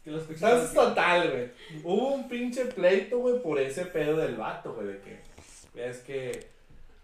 Que 0.06 0.12
lo 0.12 0.18
escuchaba. 0.18 0.52
Entonces, 0.52 0.72
total, 0.74 1.30
güey, 1.32 1.48
hubo 1.82 2.14
un 2.14 2.28
pinche 2.28 2.64
pleito, 2.66 3.18
güey, 3.18 3.42
por 3.42 3.58
ese 3.58 3.86
pedo 3.86 4.16
del 4.18 4.36
vato, 4.36 4.72
güey, 4.72 4.86
de 4.86 5.00
que, 5.00 5.20
es 5.84 5.96
que, 5.98 6.46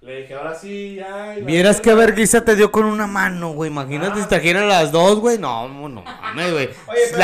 le 0.02 0.20
dije, 0.20 0.34
ahora 0.34 0.54
sí, 0.54 0.94
ya. 0.94 1.34
Vieras 1.42 1.80
qué 1.80 1.94
vergüenza 1.94 2.44
te 2.44 2.54
dio 2.54 2.70
con 2.70 2.84
una 2.84 3.08
mano, 3.08 3.54
güey. 3.54 3.70
Imagínate 3.72 4.22
si 4.22 4.28
trajeran 4.28 4.68
las 4.68 4.92
dos, 4.92 5.18
güey. 5.18 5.36
No, 5.38 5.66
no 5.68 6.02
mames, 6.04 6.52
güey. 6.52 6.70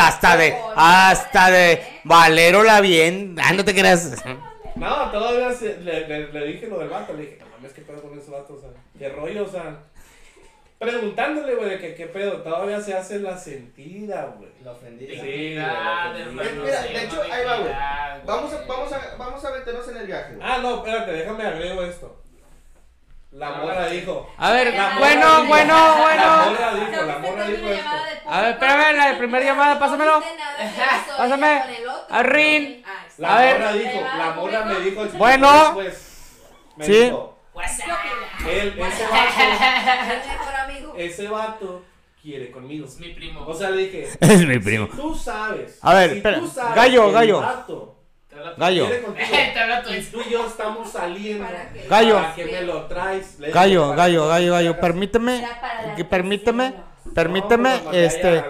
Hasta 0.00 0.36
de, 0.36 0.56
hasta 0.74 1.50
de 1.52 1.80
Valero 2.02 2.64
la 2.64 2.80
bien. 2.80 3.36
Ah, 3.40 3.52
no 3.52 3.64
te 3.64 3.72
creas. 3.72 4.12
No, 4.74 5.10
todavía 5.12 5.52
se- 5.52 5.78
le, 5.78 6.06
le, 6.08 6.32
le 6.32 6.46
dije 6.48 6.66
lo 6.66 6.80
del 6.80 6.88
vato, 6.88 7.12
le 7.14 7.22
dije, 7.22 7.38
no 7.40 7.46
mames, 7.56 7.72
qué 7.72 7.82
pedo 7.82 8.02
con 8.02 8.16
ese 8.18 8.30
vato, 8.32 8.54
o 8.54 8.60
sea, 8.60 8.70
qué 8.98 9.08
rollo, 9.08 9.44
o 9.44 9.48
sea, 9.48 9.78
preguntándole, 10.78 11.54
güey, 11.56 11.70
de 11.70 11.78
que 11.78 11.94
qué 11.94 12.06
pedo, 12.06 12.42
todavía 12.42 12.80
se 12.80 12.94
hace 12.94 13.18
la 13.18 13.36
sentida, 13.36 14.34
güey. 14.36 14.50
La. 14.64 14.74
Sí, 14.74 14.86
Dignidad, 14.96 16.12
güey, 16.12 16.52
mira, 16.54 16.82
de 16.82 17.04
hecho, 17.04 17.22
ahí 17.22 17.44
va, 17.44 17.56
güey. 17.58 17.72
Vamos 18.24 18.52
a, 18.52 18.62
vamos 18.66 18.92
a, 18.92 19.16
vamos 19.16 19.44
a 19.44 19.50
meternos 19.50 19.88
en 19.88 19.96
el 19.96 20.06
viaje, 20.06 20.34
güey. 20.34 20.48
Ah, 20.48 20.58
no, 20.62 20.76
espérate, 20.76 21.12
déjame 21.12 21.44
agrego 21.44 21.82
esto. 21.82 22.22
La 23.30 23.48
Ah, 23.48 23.60
morra 23.62 23.86
dijo. 23.88 24.26
A 24.38 24.52
ver, 24.52 24.72
La 24.72 24.82
morra 24.84 24.98
bueno, 25.00 25.26
dijo- 25.36 25.46
bueno, 25.48 25.74
La 25.74 26.02
bueno. 26.02 26.50
morra 26.50 26.74
dijo, 26.74 27.02
la 27.04 27.18
morra 27.18 27.44
dijo 27.46 27.68
esto. 27.68 27.90
A 28.30 28.40
ver, 28.40 28.50
espérame, 28.52 28.96
la 28.96 29.18
primera 29.18 29.44
llamada, 29.44 29.78
pásamelo. 29.78 30.22
Pásame. 31.16 31.62
A 32.08 32.22
Rin. 32.22 32.84
La 33.18 33.28
morra 33.28 33.72
dijo, 33.72 34.00
la 34.16 34.30
morra 34.30 34.64
me 34.64 34.80
dijo 34.80 35.02
el 35.02 35.08
Bueno. 35.10 35.76
Sí. 36.80 37.12
Él, 37.60 37.68
ese 37.68 37.86
vato, 37.88 38.48
El 38.48 38.74
mejor 40.28 40.54
amigo. 40.64 40.94
ese 40.96 41.28
vato 41.28 41.82
quiere 42.22 42.50
conmigo. 42.50 42.86
es 42.86 42.98
mi 42.98 43.08
primo. 43.10 43.44
O 43.46 43.54
sea, 43.54 43.70
le 43.70 43.82
dije, 43.82 44.08
Es 44.20 44.46
mi 44.46 44.58
primo. 44.58 44.86
Si 44.90 44.96
tú 44.96 45.14
sabes. 45.14 45.78
A 45.82 45.94
ver, 45.94 46.10
si 46.10 46.16
espera. 46.18 46.38
tú 46.40 46.46
sabes 46.48 46.74
Gallo, 46.74 47.12
gallo. 47.12 47.40
vato 47.40 47.94
Gallo. 48.56 48.86
y 48.88 50.00
tú 50.04 50.20
y 50.26 50.30
yo 50.30 50.46
estamos 50.46 50.90
saliendo. 50.90 51.44
Gallo. 51.88 52.14
¿Para 52.16 52.34
que 52.34 52.44
me 52.44 52.62
lo 52.62 52.86
traes? 52.86 53.38
Le 53.40 53.46
dije, 53.48 53.58
Gallo, 53.58 53.90
gallo, 53.94 54.28
gallo, 54.28 54.52
gallo. 54.52 54.80
Permíteme. 54.80 55.44
Permíteme. 56.08 56.74
Permíteme, 57.14 57.80
este. 57.92 58.44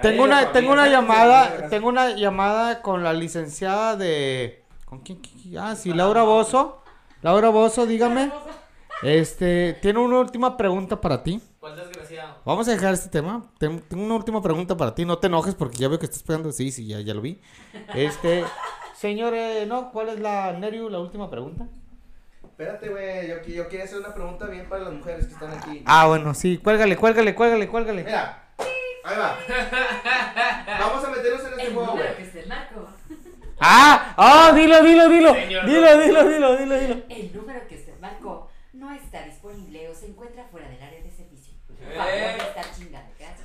Tengo 0.00 0.22
una, 0.22 0.52
tengo 0.52 0.72
una 0.72 0.86
llamada, 0.86 1.68
tengo 1.68 1.88
una 1.88 2.10
llamada 2.10 2.82
con 2.82 3.02
la 3.02 3.12
licenciada 3.12 3.96
de, 3.96 4.62
¿con 4.84 5.00
quién? 5.00 5.18
quién? 5.18 5.58
Ah, 5.58 5.74
sí, 5.74 5.92
Laura 5.92 6.22
Bozo. 6.22 6.82
Laura 7.22 7.48
Bozo, 7.50 7.86
dígame. 7.86 8.30
Este, 9.02 9.74
tiene 9.80 9.98
una 10.00 10.18
última 10.18 10.56
pregunta 10.56 11.00
para 11.00 11.22
ti. 11.22 11.40
¿Cuál 11.60 11.76
desgraciado? 11.76 12.36
Vamos 12.44 12.66
a 12.68 12.72
dejar 12.72 12.94
este 12.94 13.08
tema. 13.08 13.44
Ten- 13.58 13.80
Tengo 13.88 14.04
una 14.04 14.14
última 14.16 14.42
pregunta 14.42 14.76
para 14.76 14.94
ti. 14.94 15.04
No 15.04 15.18
te 15.18 15.26
enojes 15.28 15.54
porque 15.54 15.76
ya 15.78 15.88
veo 15.88 15.98
que 15.98 16.06
estás 16.06 16.22
pegando. 16.22 16.50
Sí, 16.52 16.70
sí, 16.70 16.86
ya, 16.86 17.00
ya 17.00 17.14
lo 17.14 17.20
vi. 17.20 17.40
Este, 17.94 18.44
señor, 18.96 19.34
eh, 19.34 19.66
no, 19.66 19.90
¿cuál 19.92 20.08
es 20.10 20.20
la, 20.20 20.52
Nerio, 20.52 20.88
la 20.88 20.98
última 20.98 21.30
pregunta? 21.30 21.66
Espérate, 22.42 22.88
güey. 22.88 23.28
Yo, 23.28 23.42
yo 23.42 23.68
quería 23.68 23.84
hacer 23.84 23.98
una 23.98 24.12
pregunta 24.14 24.46
bien 24.46 24.68
para 24.68 24.84
las 24.84 24.92
mujeres 24.94 25.26
que 25.26 25.32
están 25.34 25.52
aquí. 25.52 25.82
Ah, 25.86 26.06
bueno, 26.08 26.34
sí, 26.34 26.58
cuélgale, 26.58 26.96
cuélgale, 26.96 27.34
cuélgale, 27.34 27.68
cuélgale. 27.68 28.04
Mira. 28.04 28.44
Ahí 29.04 29.16
va. 29.16 29.36
Vamos 30.80 31.04
a 31.04 31.08
meternos 31.10 31.40
en 31.42 31.46
este 31.52 31.62
El 31.66 31.74
juego, 31.74 31.92
güey. 31.92 32.02
número 32.04 32.16
que 32.16 32.24
se 32.30 32.46
marcó. 32.46 32.88
Ah, 33.60 34.14
ah, 34.16 34.52
dilo, 34.54 34.82
dilo, 34.82 35.08
dilo. 35.08 35.34
Señor, 35.34 35.66
Dilo, 35.66 35.80
no. 35.96 36.00
dilo, 36.02 36.28
dilo, 36.28 36.56
dilo, 36.56 36.78
dilo. 36.78 37.02
El 37.08 37.32
número 37.36 37.66
que 37.66 37.74
usted 37.76 37.98
marcó 38.00 38.50
no 38.72 38.92
está 38.92 39.24
disponible 39.24 39.88
o 39.88 39.94
se 39.94 40.06
encuentra 40.06 40.44
fuera 40.50 40.68
del 40.68 40.80
área 40.82 41.02
de 41.02 41.10
servicio. 41.10 41.54
Eh. 41.80 42.38
chingando. 42.76 43.10
gracias. 43.18 43.44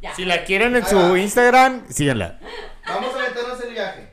Ya. 0.00 0.14
Si 0.14 0.24
la 0.24 0.44
quieren 0.44 0.74
en 0.74 0.82
Ahí 0.84 0.90
su 0.90 0.96
va. 0.96 1.18
Instagram, 1.18 1.86
síganla. 1.88 2.38
Vamos 2.86 3.14
a 3.14 3.18
meternos 3.18 3.60
en 3.60 3.68
el 3.68 3.72
viaje. 3.74 4.08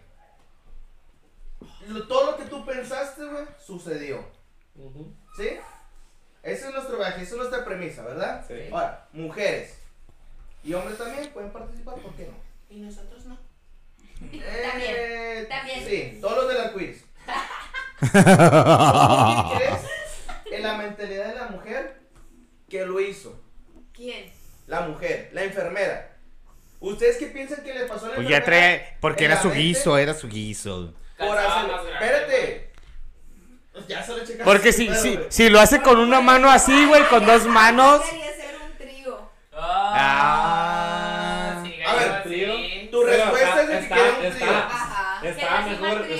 Lo- 1.87 2.07
todo 2.07 2.31
lo 2.31 2.37
que 2.37 2.45
tú 2.45 2.63
pensaste, 2.65 3.25
güey, 3.25 3.45
sucedió. 3.65 4.23
Ujú. 4.75 5.11
¿Sí? 5.35 5.49
Ese 6.43 6.67
es 6.67 6.73
nuestro 6.73 6.97
viaje, 6.97 7.21
esa 7.23 7.31
es 7.31 7.37
nuestra 7.37 7.65
premisa, 7.65 8.03
¿verdad? 8.03 8.45
Sí. 8.47 8.53
Ahora, 8.71 9.07
mujeres 9.13 9.79
y 10.63 10.73
hombres 10.73 10.97
también 10.97 11.29
pueden 11.33 11.51
participar, 11.51 11.95
¿por 11.95 12.13
qué 12.13 12.27
no? 12.27 12.48
Y 12.69 12.79
nosotros 12.79 13.25
no. 13.25 13.37
Eh, 14.31 15.45
también. 15.49 15.85
Sí, 15.87 16.17
todos 16.21 16.37
los 16.37 16.47
del 16.49 16.61
arcoíris. 16.61 17.03
¿Qué 17.99 18.07
crees 19.57 19.81
en 20.51 20.63
la 20.63 20.77
mentalidad 20.77 21.27
de 21.29 21.35
la 21.35 21.47
mujer 21.47 21.99
que 22.69 22.85
lo 22.85 22.99
hizo? 22.99 23.39
¿Quién? 23.93 24.31
La 24.67 24.81
mujer, 24.81 25.29
la 25.33 25.43
enfermera. 25.43 26.15
¿Ustedes 26.79 27.17
qué 27.17 27.27
piensan 27.27 27.63
que 27.63 27.73
le 27.73 27.85
pasó 27.85 28.05
a 28.05 28.09
la 28.09 28.15
Pues 28.15 28.27
ya 28.27 28.37
enfermera? 28.37 28.77
trae. 28.77 28.97
Porque 29.01 29.25
era 29.25 29.41
su 29.41 29.51
guiso, 29.51 29.97
era 29.97 30.13
su 30.13 30.27
guiso. 30.29 30.93
Por 31.17 31.37
hacer... 31.37 31.69
Espérate. 31.93 32.69
Ya 33.87 34.03
se 34.03 34.11
lo 34.11 34.19
checaste. 34.19 34.43
Porque 34.43 34.71
si, 34.73 34.93
si, 34.95 35.19
si 35.29 35.49
lo 35.49 35.59
hace 35.59 35.81
con 35.81 35.99
una 35.99 36.21
mano 36.21 36.49
así, 36.49 36.85
güey, 36.85 37.03
con 37.07 37.25
dos 37.25 37.45
manos. 37.45 38.01
Quería 38.01 38.29
hacer 38.29 38.55
un 38.65 38.77
trío. 38.77 39.29
Ah, 39.53 40.88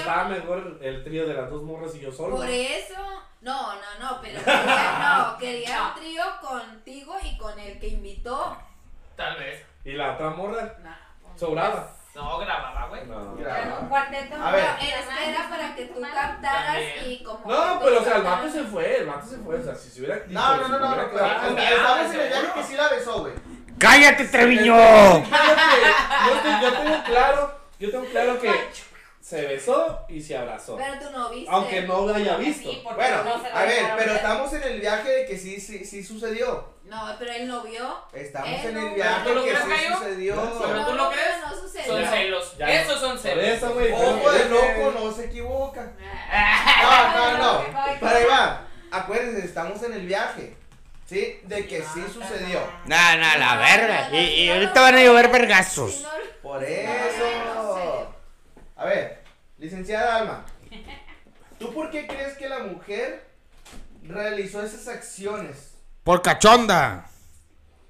estaba 0.10 0.30
mejor 0.30 0.80
el 0.82 1.04
trío 1.04 1.28
de 1.28 1.34
las 1.36 1.50
dos 1.50 1.64
morras 1.64 1.94
y 1.96 2.00
yo 2.00 2.12
solo. 2.12 2.38
Por 2.38 2.50
eso, 2.50 2.96
no, 3.42 3.74
no, 3.76 4.00
no, 4.00 4.22
pero 4.22 4.40
quería, 4.44 5.00
no, 5.00 5.38
quería 5.38 5.84
un 5.88 5.96
trío 5.96 6.24
contigo 6.42 7.16
y 7.24 7.38
con 7.38 7.60
el 7.60 7.80
que 7.80 7.90
invitó. 7.90 8.58
Tal 9.16 9.38
vez. 9.38 9.64
Y 9.86 9.94
la 9.94 10.14
otra 10.14 10.32
morra 10.32 10.76
No, 10.84 10.90
pues, 11.22 11.40
sobraba. 11.40 11.92
No, 12.16 12.40
grababa, 12.40 12.88
güey. 12.88 13.06
No. 13.06 13.38
Era 13.40 13.78
un 13.80 13.88
cuarteto. 13.88 14.36
A 14.36 14.52
ver. 14.52 14.66
Era, 14.82 15.26
era 15.26 15.50
para 15.50 15.76
que 15.76 15.86
tú 15.86 16.02
captaras 16.02 16.74
También. 16.74 17.12
y 17.12 17.24
como. 17.24 17.40
No, 17.46 17.80
pero 17.80 18.00
o 18.00 18.04
sea, 18.04 18.18
el 18.18 18.24
vato 18.24 18.50
se 18.50 18.64
fue, 18.64 18.98
el 18.98 19.06
vato 19.06 19.28
se 19.28 19.38
fue. 19.38 19.56
O 19.60 19.64
sea, 19.64 19.76
si 19.76 19.90
se 19.90 20.00
hubiera. 20.00 20.24
No, 20.28 20.58
no, 20.58 20.68
no, 20.68 20.80
no, 20.80 20.96
no, 20.96 21.02
estamos 21.02 22.14
en 22.16 22.22
el 22.22 22.28
viaje 22.30 22.48
que 22.56 22.64
sí 22.64 22.76
la 22.76 22.88
besó, 22.90 23.20
güey. 23.22 23.34
¡Cállate, 23.78 24.26
Treviño! 24.26 24.76
Yo 24.76 26.72
tengo 26.74 27.04
claro, 27.06 27.60
yo 27.80 27.92
tengo 27.92 28.06
claro 28.06 28.40
que 28.42 28.50
se 29.30 29.46
besó 29.46 30.06
y 30.10 30.22
se 30.24 30.36
abrazó. 30.36 30.76
Pero 30.76 30.94
tú 31.00 31.12
no 31.12 31.30
viste. 31.30 31.52
Aunque 31.52 31.82
no 31.82 32.08
lo 32.08 32.16
haya 32.16 32.36
visto. 32.38 32.68
Sí, 32.72 32.82
Bueno, 32.84 33.24
no 33.24 33.38
lo 33.38 33.56
a 33.56 33.64
ver, 33.64 33.86
pero 33.96 34.14
estamos 34.16 34.52
en 34.54 34.64
el 34.64 34.80
viaje 34.82 35.08
de 35.10 35.26
que 35.28 35.38
sí, 35.38 35.60
sí, 35.62 35.86
sí 35.86 36.04
sucedió. 36.04 36.68
No, 36.86 37.16
pero 37.20 37.32
él 37.34 37.48
no 37.48 37.62
vio. 37.62 38.04
Estamos 38.12 38.50
Eh, 38.50 38.62
en 38.70 38.78
el 38.78 38.90
viaje 38.96 39.22
¿Pero 39.24 39.36
lo 39.36 39.44
que 39.46 39.52
sí 39.56 39.94
sucedió. 39.96 40.36
¿Pero 40.60 40.74
no, 40.74 40.86
tú 40.88 40.94
lo 40.96 41.10
crees? 41.12 41.28
No 41.48 41.56
sucedió. 41.56 41.94
Son 41.94 42.06
celos. 42.08 42.58
Ya. 42.58 42.82
Esos 42.82 43.00
son 43.00 43.12
Por 43.12 43.20
celos. 43.20 43.44
eso, 43.46 43.74
güey. 43.76 43.92
Ojo 43.92 44.32
de 44.32 44.40
pero- 44.40 44.56
loco, 44.56 45.00
no 45.00 45.12
se 45.12 45.26
equivoca. 45.26 45.92
No, 46.82 47.38
no, 47.38 47.38
no. 47.38 47.66
Pero 48.00 48.16
ahí 48.18 48.26
va. 48.26 48.66
Acuérdense, 48.92 49.46
estamos 49.46 49.84
en 49.84 49.94
el 49.94 50.08
viaje. 50.08 50.56
¿Sí? 51.06 51.40
De 51.44 51.68
que 51.68 51.82
sí 51.84 52.02
sucedió. 52.12 52.60
No, 52.86 53.16
no, 53.18 53.38
la 53.38 53.58
verga. 53.58 54.10
Y, 54.12 54.18
y 54.46 54.50
ahorita 54.50 54.82
van 54.82 54.96
a 54.96 55.04
llover 55.04 55.28
vergazos. 55.30 56.02
no- 56.02 56.10
Por 56.42 56.62
No, 56.62 56.68
eso. 56.68 58.16
A 58.76 58.86
ver, 58.86 59.19
licenciada 59.60 60.16
Alma. 60.16 60.46
¿Tú 61.60 61.74
por 61.74 61.92
qué 61.92 62.08
crees 62.08 62.38
que 62.38 62.50
la 62.50 62.60
mujer 62.60 63.28
realizó 64.04 64.64
esas 64.64 64.88
acciones? 64.88 65.76
Por 66.04 66.22
cachonda. 66.22 67.06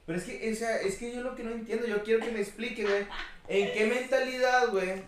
Pero 0.05 0.17
es 0.17 0.25
que, 0.25 0.51
o 0.51 0.55
sea, 0.55 0.77
es 0.77 0.95
que 0.97 1.13
yo 1.13 1.21
lo 1.21 1.35
que 1.35 1.43
no 1.43 1.51
entiendo, 1.51 1.85
yo 1.85 2.03
quiero 2.03 2.25
que 2.25 2.31
me 2.31 2.41
explique, 2.41 2.83
güey. 2.83 3.07
¿En 3.47 3.71
qué 3.73 3.85
mentalidad, 3.85 4.69
güey? 4.69 5.03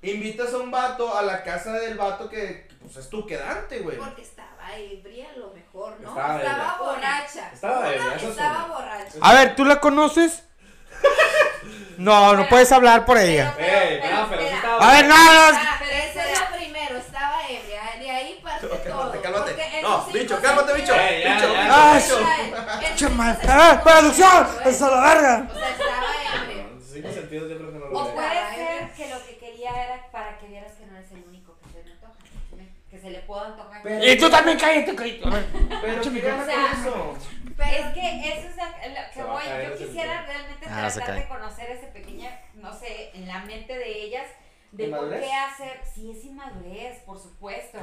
Invitas 0.00 0.54
a 0.54 0.58
un 0.58 0.70
vato 0.70 1.16
a 1.16 1.22
la 1.22 1.42
casa 1.42 1.72
del 1.74 1.98
vato 1.98 2.30
que, 2.30 2.68
pues, 2.80 2.96
es 2.96 3.10
tu 3.10 3.26
quedante, 3.26 3.80
güey. 3.80 3.98
Porque 3.98 4.22
estaba 4.22 4.74
ebria, 4.76 5.30
a 5.30 5.36
lo 5.36 5.52
mejor, 5.52 6.00
¿no? 6.00 6.10
Estaba 6.10 6.78
borracha. 6.78 7.50
Estaba 7.52 7.92
ebria, 7.92 8.14
Estaba 8.14 8.68
borracha. 8.68 9.18
A 9.20 9.34
ver, 9.34 9.56
¿tú 9.56 9.64
la 9.66 9.80
conoces? 9.80 10.44
No, 11.96 12.34
no 12.34 12.48
puedes 12.48 12.70
hablar 12.70 13.04
por 13.04 13.18
ella. 13.18 13.54
Ey, 13.58 13.98
pero. 14.00 14.16
A 14.80 14.92
ver, 14.92 15.06
no, 15.06 15.16
no. 15.16 15.58
Pero 15.80 15.90
eso 15.90 16.20
es 16.20 16.40
lo 16.40 16.56
primero, 16.56 16.96
estaba 16.96 17.42
ebria. 17.48 17.82
De 17.98 18.08
ahí 18.10 18.40
parte 18.42 18.68
Cálmate, 18.68 18.88
todo. 19.18 19.22
cálmate. 19.22 19.76
en 19.78 19.82
No, 19.82 20.04
bicho, 20.06 20.40
cálmate, 20.40 20.72
bicho. 20.74 20.92
bicho, 20.92 21.48
bicho, 21.48 21.54
Ah, 21.70 21.98
bicho. 22.00 22.18
En 22.18 22.50
los 22.90 23.00
Chama- 23.00 23.36
cinco 23.40 23.48
¡Ah, 23.52 23.70
sentidos, 23.72 23.82
producción! 23.82 24.46
¿eh? 24.46 24.68
¡Eso 24.70 24.90
la 24.94 25.00
verga! 25.14 25.48
O 25.50 25.54
sea, 25.58 25.70
estaba 25.70 26.42
ebria. 26.44 26.62
En 26.62 26.80
cinco 26.82 27.08
sentidos 27.12 27.50
yo 27.50 27.56
creo 27.58 27.72
que 27.72 27.78
no 27.78 27.86
lo 27.86 27.98
O 27.98 28.14
puede 28.14 28.54
ser 28.54 28.90
que 28.96 29.08
lo 29.08 29.26
que 29.26 29.38
quería 29.38 29.70
era 29.84 30.06
para 30.12 30.38
que 30.38 30.46
vieras 30.46 30.72
que 30.78 30.86
no 30.86 30.96
eres 30.98 31.10
el 31.10 31.24
único 31.28 31.58
que 31.64 31.70
se 31.80 31.84
le 31.84 31.92
antoja. 31.94 32.14
Que 32.90 32.98
se 33.00 33.10
le 33.10 33.18
pueda 33.20 33.46
antojar. 33.46 33.82
Y 34.04 34.16
tú 34.18 34.30
también 34.30 34.56
cállate, 34.58 34.94
cállate. 34.94 35.20
A 35.26 35.30
ver. 35.30 35.46
Pero 35.82 36.00
¿qué 36.02 36.20
gana 36.20 36.42
O 36.42 36.46
sea, 36.46 36.54
con 36.54 36.80
eso? 36.80 37.18
Pero 37.58 37.88
es 37.88 37.92
que 37.94 38.28
eso 38.38 38.48
es 38.48 38.56
lo 38.56 39.12
que 39.12 39.22
voy. 39.22 39.42
Yo 39.64 39.76
quisiera 39.76 40.22
realmente 40.24 40.66
Ah, 40.68 40.88
tratar 40.90 41.14
de 41.16 41.28
conocer 41.28 41.70
ese 41.70 41.88
pequeña, 41.88 42.40
no 42.54 42.72
sé, 42.72 43.10
en 43.14 43.26
la 43.28 43.40
mente 43.40 43.76
de 43.76 44.02
ellas, 44.04 44.26
de 44.72 44.88
por 44.88 45.10
qué 45.10 45.32
hacer. 45.32 45.80
Sí, 45.84 46.12
es 46.12 46.24
inmadurez, 46.24 47.00
por 47.00 47.18
supuesto. 47.18 47.78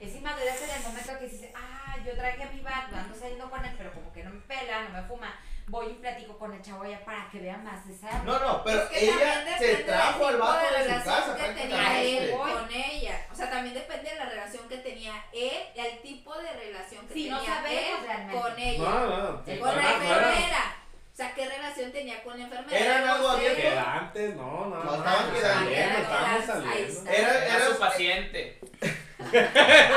Es 0.00 0.14
inmadurez 0.14 0.62
en 0.62 0.76
el 0.76 0.82
momento 0.82 1.18
que 1.18 1.26
dices, 1.28 1.50
ah, 1.54 1.96
yo 2.04 2.14
traje 2.16 2.42
a 2.42 2.50
mi 2.50 2.60
vato, 2.60 2.96
ando 2.96 3.14
saliendo 3.14 3.50
con 3.50 3.64
él, 3.64 3.74
pero 3.76 3.92
como 3.92 4.12
que 4.12 4.22
no 4.24 4.30
me 4.30 4.40
pela, 4.42 4.84
no 4.84 4.90
me 4.90 5.02
fuma. 5.08 5.38
Voy 5.68 5.86
y 5.86 5.94
platico 5.94 6.38
con 6.38 6.54
el 6.54 6.62
chavo 6.62 6.82
allá 6.82 7.04
para 7.04 7.28
que 7.30 7.40
vea 7.40 7.58
más 7.58 7.86
de 7.86 7.94
esa. 7.94 8.22
No, 8.24 8.38
no, 8.38 8.64
pero 8.64 8.82
es 8.84 8.88
que 8.88 9.04
ella 9.04 9.58
se 9.58 9.74
trajo 9.76 10.26
al 10.26 10.36
vato 10.38 10.64
de 10.66 10.78
de 10.78 10.84
su 10.84 10.88
relación 10.90 11.14
casa 11.14 11.36
que 11.36 11.60
tenía 11.60 12.02
él 12.02 12.30
con 12.30 12.70
ella. 12.72 13.26
O 13.30 13.34
sea, 13.34 13.50
también 13.50 13.74
depende 13.74 14.10
de 14.10 14.16
la 14.16 14.24
relación 14.30 14.66
que 14.68 14.78
tenía 14.78 15.12
él, 15.32 15.62
el 15.74 15.98
tipo 16.00 16.34
de 16.38 16.50
relación 16.52 17.06
que 17.06 17.14
Sí, 17.14 17.28
no 17.28 17.38
tenía 17.38 17.54
sabemos 17.54 17.82
él 18.00 18.06
realmente. 18.06 18.40
con 18.40 18.58
ella. 18.58 18.78
No, 18.78 19.06
no. 19.06 19.42
El 19.46 19.58
Con 19.60 19.76
la 19.76 19.92
enfermera. 19.92 20.74
O 21.12 21.16
sea, 21.18 21.34
¿qué 21.34 21.48
relación 21.48 21.92
tenía 21.92 22.22
con 22.22 22.38
la 22.38 22.44
enfermera? 22.44 22.78
¿Eran 22.78 23.08
algo 23.08 23.28
abierto? 23.28 23.60
Quedantes, 23.60 24.36
no, 24.36 24.66
no. 24.66 24.68
No, 24.68 24.84
no, 24.84 24.94
estaban 24.96 25.34
quedando. 25.34 25.70
Ahí 26.14 26.42
saliendo. 26.46 27.10
Era, 27.10 27.44
Era 27.44 27.56
era, 27.56 27.66
su 27.66 27.78
paciente. 27.78 28.60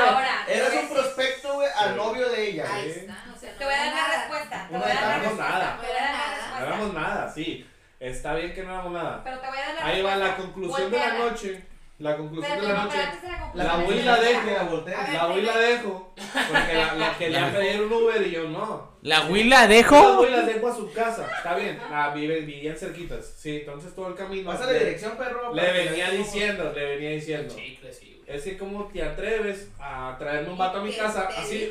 Ahora, 0.06 0.44
eras 0.48 0.74
un 0.82 0.88
prospecto, 0.88 1.54
güey, 1.54 1.68
al 1.76 1.96
novio 1.96 2.28
de 2.28 2.48
ella. 2.50 2.66
Ahí 2.74 2.90
está, 2.90 3.24
sea, 3.42 3.52
no 3.52 3.58
Te 3.58 3.64
voy 3.64 3.74
a 3.74 3.76
dar 3.76 3.86
era 3.86 3.96
la 3.96 4.02
nada. 4.02 4.18
respuesta. 4.22 4.66
Te 4.68 4.72
No 4.72 4.78
voy 4.80 4.90
a 4.90 4.94
dar 4.94 5.02
la 5.04 5.18
respuesta. 5.18 5.48
nada. 5.48 5.78
Te 5.80 5.86
voy 5.86 5.96
a 5.96 6.02
dar 6.02 6.12
la 6.12 6.18
No 6.18 6.26
No 6.26 6.32
respuesta. 6.42 6.66
éramos 6.66 6.94
nada, 6.94 7.32
sí. 7.32 7.66
Está 8.00 8.34
bien 8.34 8.52
que 8.54 8.62
no 8.64 8.70
éramos 8.74 8.92
nada. 8.92 9.20
Pero 9.24 9.38
te 9.38 9.46
voy 9.48 9.58
a 9.58 9.60
dar 9.66 9.74
la 9.74 9.86
Ahí 9.86 10.02
va 10.02 10.16
la 10.16 10.24
respuesta. 10.26 10.42
conclusión 10.52 10.90
de 10.90 10.98
la 10.98 11.12
noche. 11.18 11.64
La 11.98 12.16
conclusión 12.16 12.52
Pero 12.58 12.66
de 12.66 12.72
la 12.72 12.78
no, 12.80 12.84
noche. 12.86 12.98
la 12.98 13.64
La 13.64 13.70
conclusión. 13.74 13.84
voy 13.86 13.96
y 13.98 14.02
la 14.02 14.16
dejo. 14.20 14.50
La 14.56 14.62
voltea. 14.64 15.08
La 15.12 15.26
voy 15.26 15.38
y 15.38 15.42
la 15.42 15.56
dejo. 15.58 16.14
Porque 16.16 16.74
la, 16.74 16.94
la 16.94 17.16
quería 17.18 17.52
pedir 17.52 17.82
un 17.82 17.92
Uber 17.92 18.26
y 18.26 18.30
yo 18.32 18.48
no. 18.48 18.92
¿La 19.02 19.20
Will 19.26 19.48
la 19.50 19.68
dejo? 19.68 20.16
voy 20.16 20.28
y 20.28 20.30
las 20.32 20.46
dejo 20.46 20.68
a 20.68 20.74
su 20.74 20.92
casa. 20.92 21.28
Está 21.36 21.54
bien. 21.54 21.78
Ah, 21.92 22.10
viven, 22.12 22.44
vivían 22.44 22.76
cerquitas. 22.76 23.24
Sí, 23.38 23.58
entonces 23.60 23.94
todo 23.94 24.08
el 24.08 24.14
camino. 24.16 24.50
Pasa 24.50 24.66
la 24.66 24.72
le, 24.72 24.78
dirección, 24.80 25.16
perro. 25.16 25.54
le 25.54 25.72
venía 25.72 26.10
diciendo, 26.10 26.72
le 26.74 26.84
venía 26.84 27.10
diciendo. 27.10 27.54
Chicle, 27.54 27.92
sí. 27.92 28.11
Es 28.32 28.44
que 28.44 28.56
como 28.56 28.86
te 28.86 29.02
atreves 29.02 29.68
a 29.78 30.16
traerme 30.18 30.50
un 30.52 30.58
vato 30.58 30.78
a 30.78 30.82
mi 30.82 30.90
¿Qué 30.90 30.96
casa 30.96 31.28
así 31.36 31.70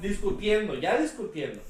discutiendo, 0.00 0.74
ya 0.74 0.98
discutiendo. 0.98 1.60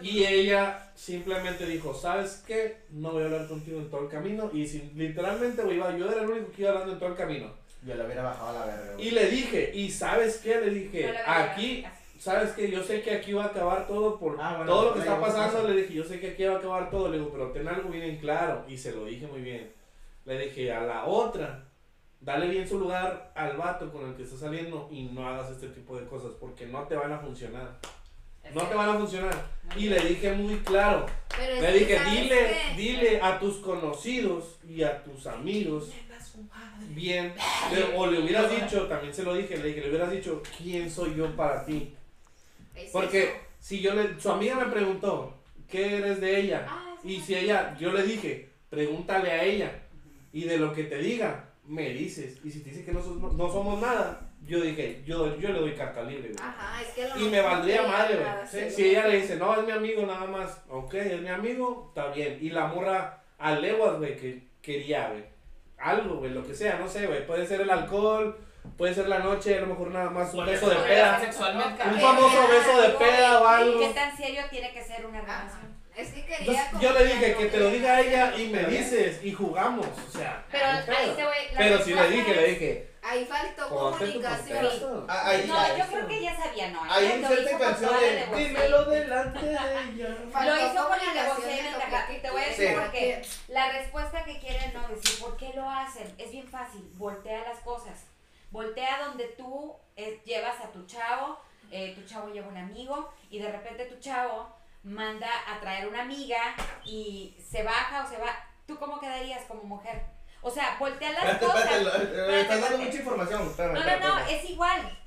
Y 0.00 0.24
ella 0.24 0.90
simplemente 0.94 1.66
dijo, 1.66 1.94
¿sabes 1.94 2.44
qué? 2.46 2.76
No 2.90 3.12
voy 3.12 3.22
a 3.22 3.26
hablar 3.26 3.48
contigo 3.48 3.78
en 3.78 3.90
todo 3.90 4.02
el 4.02 4.08
camino. 4.08 4.50
Y 4.52 4.66
sin, 4.66 4.92
literalmente, 4.96 5.62
güey, 5.62 5.78
yo 5.78 6.10
era 6.10 6.22
el 6.22 6.30
único 6.30 6.52
que 6.52 6.62
iba 6.62 6.70
hablando 6.70 6.92
en 6.92 6.98
todo 6.98 7.08
el 7.10 7.16
camino. 7.16 7.50
Yo 7.84 7.94
le 7.94 8.04
hubiera 8.04 8.22
bajado 8.22 8.48
a 8.50 8.52
la 8.60 8.66
verga. 8.66 8.92
güey. 8.94 9.08
Y 9.08 9.10
le 9.10 9.26
dije, 9.28 9.72
¿y 9.74 9.90
sabes 9.90 10.38
qué? 10.38 10.60
Le 10.60 10.70
dije, 10.70 11.14
aquí, 11.26 11.84
¿sabes 12.18 12.50
qué? 12.52 12.70
Yo 12.70 12.82
sé 12.82 13.02
que 13.02 13.10
aquí 13.12 13.32
va 13.32 13.44
a 13.44 13.48
acabar 13.48 13.86
todo 13.88 14.18
por 14.18 14.36
Ah, 14.38 14.56
bueno, 14.58 14.72
todo 14.72 14.84
lo 14.86 14.94
que 14.94 15.00
está 15.00 15.18
pasando. 15.20 15.66
Le 15.66 15.82
dije, 15.82 15.94
yo 15.94 16.04
sé 16.04 16.20
que 16.20 16.30
aquí 16.32 16.44
va 16.44 16.54
a 16.54 16.58
acabar 16.58 16.90
todo. 16.90 17.08
Le 17.08 17.18
digo, 17.18 17.30
pero 17.32 17.50
ten 17.50 17.66
algo 17.66 17.88
bien 17.88 18.04
en 18.04 18.18
claro. 18.18 18.64
Y 18.68 18.76
se 18.76 18.92
lo 18.92 19.06
dije 19.06 19.26
muy 19.26 19.40
bien. 19.40 19.72
Le 20.24 20.38
dije, 20.38 20.72
a 20.72 20.82
la 20.82 21.04
otra, 21.06 21.64
dale 22.22 22.48
bien 22.48 22.66
su 22.68 22.78
lugar 22.78 23.32
al 23.34 23.56
vato 23.56 23.92
con 23.92 24.08
el 24.08 24.14
que 24.16 24.22
estás 24.22 24.40
saliendo 24.40 24.88
y 24.90 25.02
no 25.04 25.28
hagas 25.28 25.50
este 25.50 25.68
tipo 25.68 25.98
de 25.98 26.06
cosas 26.06 26.32
porque 26.40 26.66
no 26.66 26.82
te 26.84 26.94
van 26.96 27.12
a 27.12 27.18
funcionar. 27.18 27.78
No 28.54 28.62
te 28.62 28.74
van 28.74 28.88
a 28.90 28.94
funcionar. 28.98 29.34
Y 29.76 29.88
le 29.88 30.00
dije 30.00 30.32
muy 30.32 30.56
claro. 30.60 31.06
Pero 31.36 31.60
Le 31.62 31.72
dije, 31.78 31.96
¿sabes 31.96 32.12
dile, 32.12 32.36
qué? 32.36 32.74
dile 32.76 33.20
a 33.20 33.38
tus 33.38 33.58
conocidos 33.58 34.56
y 34.68 34.82
a 34.82 35.02
tus 35.04 35.26
amigos 35.26 35.90
bien. 36.88 37.34
Le- 37.72 37.96
o 37.96 38.06
le 38.06 38.18
hubieras 38.20 38.50
dicho, 38.50 38.86
también 38.88 39.14
se 39.14 39.22
lo 39.22 39.34
dije, 39.34 39.56
le 39.56 39.68
dije, 39.68 39.80
le 39.82 39.88
hubieras 39.90 40.10
dicho, 40.10 40.42
¿quién 40.58 40.90
soy 40.90 41.14
yo 41.14 41.34
para 41.36 41.64
ti? 41.64 41.94
Porque 42.92 43.40
si 43.60 43.80
yo 43.80 43.94
le, 43.94 44.18
su 44.20 44.30
amiga 44.30 44.56
me 44.56 44.66
preguntó, 44.72 45.34
¿qué 45.70 45.98
eres 45.98 46.20
de 46.20 46.40
ella? 46.40 46.66
Ah, 46.68 46.94
Y 47.04 47.20
si 47.20 47.34
ella, 47.34 47.76
yo 47.78 47.92
le 47.92 48.02
dije, 48.02 48.50
pregúntale 48.70 49.30
a 49.30 49.44
ella. 49.44 49.82
Y 50.32 50.44
de 50.44 50.58
lo 50.58 50.72
que 50.72 50.84
te 50.84 50.98
diga, 50.98 51.48
me 51.64 51.90
dices. 51.90 52.38
Y 52.44 52.50
si 52.50 52.60
te 52.60 52.70
dice 52.70 52.84
que 52.84 52.92
no, 52.92 53.00
sos- 53.02 53.16
no, 53.18 53.32
no 53.32 53.52
somos 53.52 53.80
nada, 53.80 54.20
yo 54.44 54.60
dije, 54.60 55.02
yo, 55.06 55.36
yo 55.38 55.50
le 55.50 55.60
doy 55.60 55.74
carta 55.74 56.02
libre, 56.02 56.32
güey. 56.32 56.48
Ajá, 56.48 56.82
es 56.82 56.88
que 56.88 57.04
a 57.04 57.14
lo 57.14 57.20
Y 57.24 57.28
me 57.30 57.40
valdría 57.40 57.82
madre, 57.86 58.16
güey. 58.16 58.28
Sí. 58.68 58.74
Si 58.74 58.88
ella 58.90 59.06
le 59.06 59.20
dice, 59.20 59.36
no, 59.36 59.58
es 59.58 59.64
mi 59.66 59.72
amigo 59.72 60.04
nada 60.04 60.26
más. 60.26 60.60
Ok, 60.68 60.94
es 60.94 61.20
mi 61.20 61.28
amigo, 61.28 61.86
está 61.88 62.08
bien. 62.08 62.38
Y 62.40 62.50
la 62.50 62.66
morra 62.66 63.22
a 63.38 63.52
leguas, 63.52 63.98
güey, 63.98 64.16
que 64.16 64.48
quería, 64.60 65.08
güey. 65.10 65.24
Algo, 65.78 66.16
güey, 66.16 66.30
lo 66.32 66.46
que 66.46 66.54
sea, 66.54 66.76
no 66.78 66.88
sé, 66.88 67.06
güey. 67.06 67.26
Puede 67.26 67.46
ser 67.46 67.60
el 67.60 67.70
alcohol, 67.70 68.38
puede 68.76 68.94
ser 68.94 69.08
la 69.08 69.18
noche, 69.20 69.58
a 69.58 69.60
lo 69.62 69.66
mejor 69.68 69.90
nada 69.90 70.10
más 70.10 70.32
un 70.34 70.44
beso 70.46 70.68
de 70.68 70.76
peda. 70.76 71.20
Un 71.92 72.00
famoso 72.00 72.48
beso 72.48 72.82
de 72.82 72.88
peda 72.90 73.40
o 73.42 73.46
algo. 73.46 73.80
¿Qué 73.80 73.88
tan 73.88 74.16
serio 74.16 74.42
tiene 74.50 74.72
que 74.72 74.82
ser 74.82 75.04
una 75.06 75.20
relación? 75.20 75.71
Es 75.94 76.08
que 76.08 76.24
quería 76.24 76.64
Entonces, 76.64 76.80
yo 76.80 76.98
le 76.98 77.04
dije 77.04 77.36
que 77.36 77.46
te 77.46 77.56
lo 77.58 77.70
diga 77.70 77.96
a 77.96 78.00
ella 78.00 78.34
y 78.36 78.48
me 78.48 78.64
dices 78.64 79.22
y 79.22 79.32
jugamos, 79.32 79.86
o 79.86 80.18
sea. 80.18 80.44
Pero 80.50 80.66
ahí 80.66 81.12
te 81.14 81.24
voy. 81.24 81.34
Pero 81.56 81.84
sí 81.84 81.94
le 81.94 82.10
dije, 82.10 82.34
le 82.34 82.48
dije. 82.48 82.92
Ahí 83.04 83.24
faltó 83.26 83.68
comunicación. 83.68 85.06
Ah, 85.08 85.22
ahí- 85.26 85.44
No, 85.46 85.76
yo 85.76 85.86
creo 85.86 86.06
que 86.06 86.18
ella 86.18 86.36
sabía, 86.36 86.70
no. 86.70 86.82
Ahí 86.84 87.12
inserta 87.18 87.58
canción 87.58 88.00
de 88.00 88.26
dímelo 88.36 88.84
delante 88.84 89.44
de 89.44 89.52
ella. 89.54 90.08
Lo 90.44 90.56
hizo 90.56 90.88
con 90.88 90.98
la 90.98 91.34
de 91.34 92.14
y 92.14 92.18
Te 92.20 92.30
voy 92.30 92.42
a 92.42 92.46
decir 92.46 92.68
Sí. 92.68 92.74
por 92.74 92.90
qué. 92.92 93.22
La 93.48 93.72
respuesta 93.72 94.24
que 94.24 94.38
quieren 94.38 94.72
no 94.72 94.86
decir 94.88 95.20
por 95.20 95.36
qué 95.36 95.52
lo 95.54 95.68
hacen 95.68 96.14
es 96.16 96.30
bien 96.30 96.46
fácil. 96.48 96.88
Voltea 96.94 97.42
las 97.42 97.58
cosas. 97.58 98.04
Voltea 98.50 99.04
donde 99.06 99.24
tú 99.36 99.74
eh, 99.96 100.20
llevas 100.24 100.60
a 100.60 100.70
tu 100.70 100.86
chavo, 100.86 101.38
eh, 101.70 101.94
tu 101.94 102.02
chavo 102.06 102.28
lleva 102.32 102.48
un 102.48 102.56
amigo 102.56 103.12
y 103.30 103.40
de 103.40 103.50
repente 103.50 103.86
tu 103.86 103.98
chavo 103.98 104.54
manda 104.84 105.28
a 105.48 105.60
traer 105.60 105.86
una 105.88 106.02
amiga 106.02 106.38
y 106.84 107.36
se 107.50 107.62
baja 107.62 108.04
o 108.04 108.08
se 108.08 108.18
va. 108.18 108.28
¿Tú 108.66 108.78
cómo 108.78 109.00
quedarías 109.00 109.42
como 109.44 109.62
mujer? 109.64 110.02
O 110.40 110.50
sea, 110.50 110.76
voltea 110.78 111.10
las 111.12 111.24
Espérate, 111.24 111.46
cosas. 111.46 111.70
eh, 111.70 111.76
Espérate, 111.82 112.40
estás 112.40 112.60
dando 112.60 112.78
mucha 112.78 112.96
información. 112.96 113.42
Espérame, 113.42 113.74
No, 113.74 114.08
no, 114.08 114.14
no, 114.20 114.26
es 114.26 114.50
igual. 114.50 114.98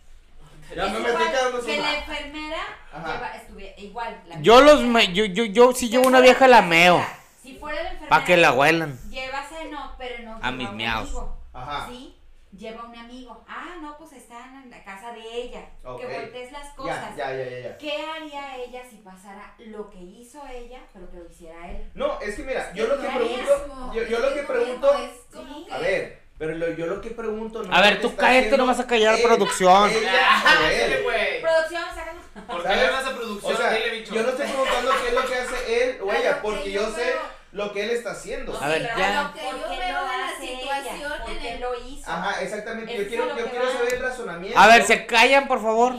Ya 0.76 0.86
es 0.88 0.94
me 0.94 1.00
igual 1.00 1.32
que 1.66 1.78
la 1.78 1.94
enfermera 2.00 2.58
lleva, 3.06 3.36
estuve, 3.36 3.76
igual. 3.78 4.22
la 4.28 4.42
Yo 4.42 4.62
los, 4.62 4.82
me- 4.82 5.14
yo, 5.14 5.26
yo, 5.26 5.44
yo, 5.46 5.74
si 5.74 5.90
llevo 5.90 6.08
una 6.08 6.22
vieja 6.22 6.48
la 6.48 6.62
meo. 6.64 7.06
Si 7.44 7.56
fuera 7.60 7.84
la 7.84 7.90
enfermera. 7.92 8.10
Pa' 8.10 8.24
que 8.26 8.38
la 8.38 8.52
huelan. 8.54 8.98
Lleva 9.12 9.48
seno, 9.48 9.94
pero 10.00 10.24
no 10.24 10.40
A 10.42 10.52
mis 10.52 10.68
amigo. 10.68 11.38
Ajá. 11.54 11.88
Sí, 11.88 12.18
lleva 12.58 12.84
un 12.86 12.96
amigo. 12.96 13.44
Ah, 13.48 13.76
no, 13.82 13.98
pues 13.98 14.14
están 14.14 14.64
en 14.64 14.70
la 14.70 14.84
casa 14.84 15.12
de 15.14 15.22
ella. 15.22 15.66
Que 16.00 16.06
voltees 16.08 16.52
las 16.52 16.74
cosas. 16.74 17.16
ya, 17.16 17.32
ya, 17.36 17.44
ya, 17.50 17.60
ya. 17.60 17.78
¿Qué 17.78 17.92
haría 18.06 18.58
ella 18.58 18.82
si 18.90 18.98
pasara 18.98 19.54
lo 19.60 19.90
que 19.90 20.00
hizo 20.00 20.42
ella, 20.48 20.80
pero 20.94 21.10
que 21.12 21.18
lo 21.18 21.30
hiciera 21.30 21.70
él? 21.72 21.90
No, 21.94 22.20
es 22.22 22.36
que 22.36 22.44
mira, 22.44 22.74
yo 22.74 22.88
lo 22.88 23.00
que 23.00 23.08
es 23.08 23.16
pregunto, 23.16 23.92
yo, 23.94 24.04
yo 24.04 24.20
lo 24.20 24.34
que 24.34 24.44
pregunto, 24.44 24.92
Sí. 25.32 25.68
a 25.72 25.78
ver, 25.80 26.22
pero 26.38 26.54
lo- 26.56 26.70
yo 26.72 26.86
lo 26.88 27.02
que 27.02 27.12
pregunto 27.12 27.64
no 27.64 27.74
A 27.76 27.82
ver, 27.82 27.94
es 27.94 28.02
tú 28.02 28.08
está 28.08 28.22
cállate, 28.22 28.58
no 28.58 28.66
vas 28.66 28.80
a 28.80 28.88
callar, 28.88 29.16
él, 29.16 29.22
producción. 29.24 29.90
Ella 29.90 30.72
él. 30.72 31.42
Producción, 31.42 31.84
sácalo. 31.96 32.20
¿Por 32.48 32.64
qué 32.64 32.76
le 32.76 32.90
vas 32.90 33.06
a 33.06 33.16
producción? 33.16 33.54
O 33.54 33.58
sea, 33.58 33.72
Dile, 33.74 33.90
bicho. 33.92 34.14
yo 34.16 34.24
no 34.24 34.30
estoy 34.30 34.48
preguntando 34.48 34.92
qué 35.02 35.08
es 35.08 35.14
lo 35.14 35.26
que 35.26 35.36
hace 35.36 35.84
él 35.90 35.98
o 36.02 36.12
A 36.12 36.18
ella, 36.18 36.42
porque 36.42 36.72
yo 36.72 36.82
yo 36.82 36.90
sé 36.96 37.14
lo 37.56 37.72
que 37.72 37.84
él 37.84 37.90
está 37.92 38.12
haciendo. 38.12 38.62
A 38.62 38.68
ver, 38.68 38.82
ya. 38.98 39.24
Lo 39.24 39.34
que 39.34 39.40
¿por 39.40 39.60
yo 39.62 39.70
veo 39.70 39.80
en 39.80 40.22
la 40.22 40.32
situación 40.40 41.12
en 41.30 41.46
el- 41.46 41.62
lo 41.62 41.88
hizo? 41.88 42.12
Ajá, 42.12 42.42
exactamente. 42.42 42.94
Eso 42.94 43.02
Yo 43.04 43.08
quiero, 43.08 43.38
yo 43.38 43.50
quiero 43.50 43.72
saber 43.72 43.94
el 43.94 44.02
razonamiento. 44.02 44.60
A 44.60 44.68
ver, 44.68 44.84
se 44.86 45.06
callan, 45.06 45.48
por 45.48 45.62
favor. 45.62 45.96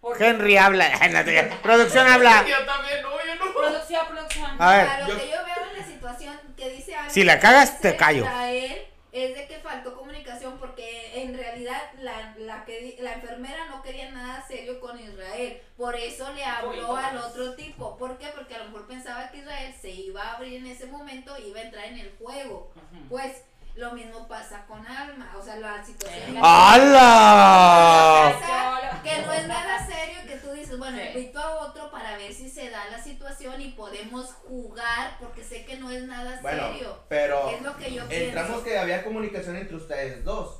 Porque- 0.00 0.24
Henry 0.28 0.56
habla. 0.56 0.88
Producción 1.62 2.06
habla. 2.06 2.44
Yo 2.46 2.64
también, 2.64 3.02
no, 3.02 3.10
yo 3.10 3.34
no. 3.44 3.52
Producción, 3.52 4.06
producción. 4.08 4.50
A 4.62 4.72
ver, 4.76 4.86
A 4.88 5.00
lo 5.00 5.08
yo- 5.08 5.18
que 5.18 5.26
yo 5.30 5.36
veo 5.44 5.70
en 5.72 5.78
la 5.80 5.84
situación 5.86 6.40
que 6.56 6.70
dice 6.70 6.94
algo 6.94 7.12
Si 7.12 7.24
la 7.24 7.38
cagas, 7.40 7.80
te 7.80 7.96
callo. 7.96 8.24
Israel, 8.24 8.82
es 9.12 9.36
de 9.36 9.46
que 9.46 9.58
faltó 9.58 9.94
comunicación 9.94 10.56
porque 10.58 11.22
en 11.22 11.36
realidad 11.36 11.80
la, 12.00 12.34
la, 12.38 12.64
que, 12.64 12.96
la 13.00 13.12
enfermera 13.12 13.66
no 13.66 13.82
quería 13.82 14.10
nada 14.10 14.44
serio 14.46 14.80
con 14.80 14.98
Israel. 14.98 15.60
Por 15.76 15.94
eso 15.94 16.32
le 16.32 16.42
habló 16.42 16.96
al 16.96 17.18
otro 17.18 17.54
tipo. 17.54 17.98
¿Por 17.98 18.16
qué? 18.16 18.28
Porque 18.34 18.54
a 18.54 18.60
lo 18.60 18.64
mejor 18.66 18.86
pensaba 18.86 19.30
que 19.30 19.38
Israel 19.38 19.74
se 19.78 19.90
iba 19.90 20.22
a 20.22 20.36
abrir 20.36 20.54
en 20.54 20.66
ese 20.66 20.86
momento 20.86 21.34
y 21.38 21.50
iba 21.50 21.60
a 21.60 21.64
entrar 21.64 21.84
en 21.84 21.98
el 21.98 22.16
juego. 22.16 22.72
Pues 23.10 23.44
lo 23.74 23.92
mismo 23.92 24.26
pasa 24.28 24.64
con 24.66 24.86
Alma. 24.86 25.32
O 25.38 25.42
sea, 25.42 25.56
la 25.56 25.84
situación... 25.84 26.36
¡Hala! 26.42 28.34
Pasa 28.40 29.00
que 29.02 29.22
no 29.22 29.32
es 29.32 29.46
nada 29.48 29.84
serio 29.86 30.18
que 30.26 30.36
tú 30.36 30.52
dices, 30.52 30.78
bueno, 30.78 30.96
Sí. 30.98 31.08
invito 31.18 31.38
a 31.40 31.50
otro 31.66 31.90
para 31.90 32.16
ver 32.16 32.32
si 32.32 32.48
se 32.48 32.70
da 32.70 32.84
la 32.90 33.02
situación 33.02 33.60
y 33.60 33.68
podemos 33.70 34.26
jugar 34.46 35.16
porque 35.18 35.42
sé 35.42 35.64
que 35.64 35.76
no 35.78 35.90
es 35.90 36.04
nada 36.04 36.38
Bueno, 36.42 36.68
serio. 36.72 36.98
pero 37.08 37.50
Es 37.50 37.62
lo 37.62 37.76
que 37.76 37.92
yo 37.92 38.02
entramos 38.08 38.50
pienso. 38.62 38.64
que 38.64 38.78
había 38.78 39.02
comunicación 39.04 39.56
entre 39.56 39.76
ustedes 39.76 40.24
dos. 40.24 40.58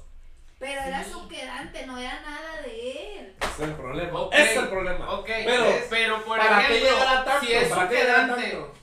Pero 0.59 0.81
era 0.81 1.05
su 1.05 1.27
quedante, 1.29 1.87
no 1.87 1.99
era 1.99 2.21
nada 2.21 2.63
de 2.65 3.19
él. 3.19 3.37
Es 3.41 3.61
el 3.61 3.75
problema. 3.75 4.21
Ok. 4.21 4.33
Ese 4.35 4.53
es 4.53 4.57
el 4.59 4.69
problema. 4.69 5.11
Ok, 5.15 5.27
Pero, 5.45 5.65
pero 5.91 6.25
por 6.25 6.39
¿para 6.39 6.67
qué 6.67 6.77
ejemplo, 6.79 6.91
llegar 7.01 7.17
a 7.17 7.25
tanto? 7.25 7.47
si 7.47 7.53
es 7.53 7.69
¿Para 7.69 7.83
un 7.83 7.89
qué 7.89 7.95
llegar 7.97 8.11
a 8.11 8.15
quedante, 8.27 8.51
tanto? 8.53 8.75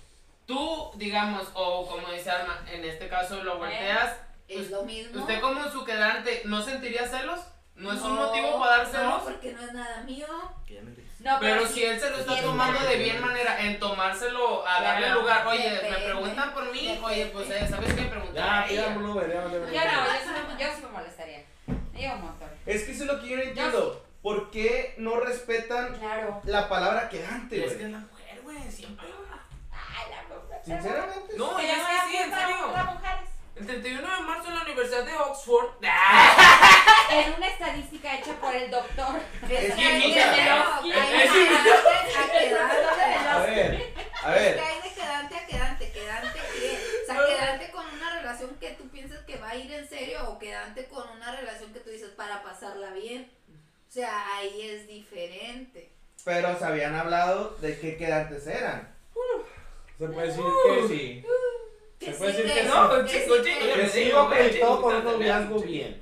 Tú, 0.49 0.91
digamos, 0.95 1.47
o 1.53 1.87
como 1.87 2.11
dice 2.11 2.31
Alma, 2.31 2.65
en 2.71 2.83
este 2.83 3.07
caso 3.07 3.43
lo 3.43 3.59
volteas, 3.59 4.15
Es 4.47 4.57
pues, 4.57 4.71
lo 4.71 4.83
mismo. 4.83 5.21
usted 5.21 5.39
como 5.39 5.69
su 5.69 5.85
quedante, 5.85 6.41
¿no 6.45 6.61
sentiría 6.63 7.07
celos? 7.07 7.39
¿No 7.75 7.93
es 7.93 8.01
un 8.01 8.15
No, 8.15 8.25
motivo 8.25 8.59
para 8.59 8.77
dar 8.77 8.87
No, 8.87 8.91
celos? 8.91 9.21
porque 9.23 9.53
no 9.53 9.61
es 9.63 9.73
nada 9.73 10.01
mío. 10.03 10.25
No, 11.19 11.37
Pero 11.39 11.67
si 11.67 11.83
él 11.83 11.99
se 11.99 12.09
lo 12.09 12.17
está 12.17 12.35
es 12.35 12.41
tomando 12.43 12.79
de 12.79 12.95
bien 12.97 13.21
manera, 13.21 13.61
en 13.61 13.77
tomárselo 13.79 14.67
a 14.67 14.81
darle 14.81 15.05
Claro, 15.05 15.21
lugar, 15.21 15.47
oye, 15.47 15.81
me 15.89 15.97
preguntan 15.97 16.53
por 16.53 16.71
mí, 16.71 16.81
depende. 16.81 17.05
oye, 17.05 17.25
pues, 17.27 17.49
eh, 17.51 17.67
¿sabes 17.69 17.93
qué? 17.93 18.01
Preguntar 18.03 18.67
Ya, 18.67 18.73
ya, 18.73 18.89
no, 18.95 19.15
yo 19.15 19.21
sí, 20.75 20.81
me, 20.81 20.89
molestaría. 20.89 21.43
Yo 21.93 22.13
un 22.15 22.21
montón. 22.21 22.49
Es 22.65 22.83
que 22.83 22.91
eso 22.93 23.03
es 23.03 23.11
lo 23.11 23.21
que 23.21 23.27
yo 23.29 23.37
no 23.37 23.43
entiendo. 23.43 24.05
¿Por 24.23 24.49
qué 24.51 24.95
no 24.97 25.19
respetan 25.19 25.95
Claro. 25.99 26.41
la 26.45 26.67
palabra 26.67 27.07
quedante, 27.09 27.63
Es 27.65 27.73
que 27.73 27.87
la 27.87 27.99
mujer, 27.99 28.41
güey, 28.43 28.71
siempre. 28.71 29.05
Ay, 29.71 30.11
la 30.11 30.35
mujer. 30.35 30.58
Sinceramente. 30.69 31.33
No, 31.35 31.57
Se 31.57 31.63
y 31.65 31.69
es 31.69 31.77
que 31.77 32.09
sí, 32.09 32.17
en 32.17 32.31
serio. 32.31 32.73
El 33.55 33.65
31 33.65 34.01
de 34.01 34.21
marzo 34.21 34.47
en 34.49 34.55
la 34.55 34.61
Universidad 34.61 35.03
de 35.03 35.15
Oxford. 35.15 35.69
En 37.11 37.33
una 37.33 37.47
estadística 37.47 38.19
hecha 38.19 38.33
por 38.39 38.55
el 38.55 38.69
doctor. 38.69 39.19
Es 39.49 39.49
que 39.49 39.65
Es 39.65 39.71
a 39.73 40.31
quedante. 40.31 40.93
A 43.29 43.39
ver, 43.39 43.93
a 44.23 44.29
ver. 44.31 44.59
hay 44.59 44.81
de 44.81 44.93
quedante 44.93 45.35
a 45.35 45.45
quedante, 45.47 45.91
quedante 45.91 46.39
que, 46.39 46.79
o 47.01 47.05
sea, 47.07 47.25
quedante 47.25 47.71
con 47.71 47.85
una 47.87 48.15
relación 48.19 48.55
que 48.59 48.69
tú 48.71 48.87
piensas 48.89 49.23
que 49.25 49.37
va 49.37 49.49
a 49.49 49.55
ir 49.55 49.73
en 49.73 49.89
serio 49.89 50.29
o 50.29 50.37
quedante 50.37 50.85
con 50.85 51.09
una 51.09 51.35
relación 51.35 51.73
que 51.73 51.79
tú 51.79 51.89
dices 51.89 52.11
para 52.11 52.43
pasarla 52.43 52.91
bien. 52.91 53.31
O 53.89 53.91
sea, 53.91 54.35
ahí 54.35 54.69
es 54.69 54.87
diferente. 54.87 55.91
Pero 56.23 56.59
se 56.59 56.65
habían 56.65 56.93
hablado 56.93 57.55
de 57.59 57.79
qué 57.79 57.97
quedantes 57.97 58.45
eran. 58.45 58.98
Se 59.99 60.07
puede 60.07 60.27
decir 60.27 60.43
que 60.65 60.87
sí. 60.87 61.25
Que 61.99 62.05
Se 62.05 62.11
puede 62.13 62.31
sí, 62.33 62.37
decir 62.41 62.53
que 62.55 62.61
que 62.61 62.67
No, 62.69 62.89
que 62.89 63.09
sí, 63.09 63.19
chico, 63.19 63.35
que- 63.35 63.43
chico, 63.43 63.59
Que 63.59 63.83
yo 63.83 63.89
sí 63.89 64.11
güey, 64.11 64.25
acreditó 64.25 64.51
chico, 64.67 64.81
por 64.81 64.95
un 64.95 65.03
noviazgo 65.03 65.59
bien. 65.59 66.01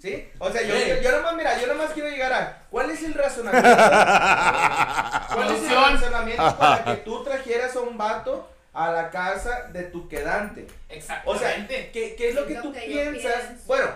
¿Sí? 0.00 0.28
O 0.38 0.50
sea, 0.52 0.62
yo, 0.62 0.74
Sí. 0.76 0.88
yo, 0.88 1.00
yo 1.00 1.12
nomás, 1.16 1.36
mira, 1.36 1.60
yo 1.60 1.66
nomás 1.68 1.92
quiero 1.92 2.08
llegar 2.10 2.32
a. 2.32 2.62
¿Cuál 2.70 2.90
es 2.90 3.02
el 3.02 3.14
razonamiento? 3.14 3.68
¿Cuál 5.34 5.54
es 5.54 5.62
el 5.62 5.74
razonamiento 5.74 6.58
para 6.58 6.84
que 6.84 6.94
tú 7.02 7.24
trajeras 7.24 7.74
a 7.76 7.80
un 7.80 7.96
vato 7.96 8.48
a 8.74 8.92
la 8.92 9.10
casa 9.10 9.68
de 9.72 9.84
tu 9.84 10.06
quedante? 10.08 10.66
O 10.66 11.00
sea, 11.00 11.16
Exactamente. 11.18 11.90
¿qué, 11.92 12.14
qué 12.14 12.28
es 12.28 12.34
lo 12.34 12.46
que 12.46 12.54
lo 12.54 12.62
tú 12.62 12.72
que 12.72 12.80
piensas? 12.80 13.66
Bueno, 13.66 13.88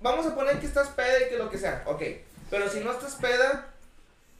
vamos 0.00 0.24
a 0.26 0.34
poner 0.34 0.58
que 0.60 0.66
estás 0.66 0.88
peda 0.90 1.26
y 1.26 1.28
que 1.28 1.36
lo 1.36 1.50
que 1.50 1.58
sea, 1.58 1.82
ok. 1.86 2.02
Pero 2.50 2.68
si 2.70 2.80
no 2.80 2.92
estás 2.92 3.16
peda, 3.16 3.68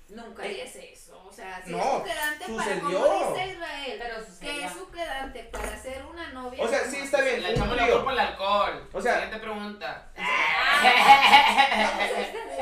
Nunca 0.09 0.45
harías 0.45 0.77
eso. 0.77 1.04
O 1.35 1.37
sea, 1.37 1.61
si 1.65 1.73
No, 1.73 1.79
es 1.79 1.85
su 1.85 2.03
quedante 2.05 2.47
sucedió. 2.47 2.81
para, 2.83 3.01
como 3.01 3.35
dice 3.35 3.47
Israel, 3.49 3.99
Pero 3.99 4.15
que 4.41 4.65
es 4.65 4.73
su 4.73 4.91
quedante 4.91 5.45
para 5.51 5.83
ser 5.83 6.07
una 6.07 6.29
novia. 6.33 6.63
O 6.63 6.69
sea, 6.69 6.85
sí 6.85 6.97
está 6.99 7.23
bien. 7.23 7.43
Le 7.43 7.51
echamos 7.51 7.77
la 7.77 7.91
culpa 7.91 8.11
al 8.13 8.19
alcohol. 8.21 8.89
O 8.93 9.01
sea- 9.03 9.15
Siguiente 9.15 9.39
pregunta. 9.39 10.13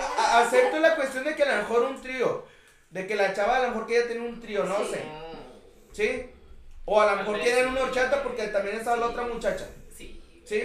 A- 0.00 0.38
a- 0.38 0.40
acepto 0.40 0.78
la 0.78 0.96
cuestión 0.96 1.24
de 1.24 1.34
que 1.36 1.42
a 1.42 1.56
lo 1.56 1.62
mejor 1.62 1.82
un 1.82 2.00
trío, 2.00 2.46
de 2.90 3.06
que 3.06 3.14
la 3.14 3.34
chava 3.34 3.56
a 3.56 3.62
lo 3.62 3.68
mejor 3.68 3.86
quiere 3.86 4.06
tener 4.08 4.22
un 4.22 4.40
trío, 4.40 4.64
no 4.64 4.78
sé, 4.86 5.04
¿sí? 5.92 6.30
O 6.84 7.00
a 7.00 7.10
lo 7.12 7.16
mejor 7.18 7.40
sí. 7.42 7.50
una 7.68 7.82
horchata 7.82 8.22
porque 8.22 8.48
también 8.48 8.76
está 8.76 8.96
la 8.96 9.06
otra 9.06 9.22
muchacha. 9.24 9.66
Sí. 9.96 10.20
Sí. 10.46 10.62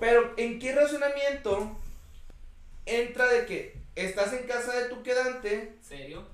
Pero, 0.00 0.34
¿en 0.36 0.58
qué 0.58 0.74
razonamiento 0.74 1.76
entra 2.86 3.26
de 3.26 3.46
que 3.46 3.76
estás 3.94 4.32
en 4.32 4.46
casa 4.46 4.72
de 4.76 4.88
tu 4.88 5.02
quedante, 5.02 5.76
¿Serio? 5.82 6.26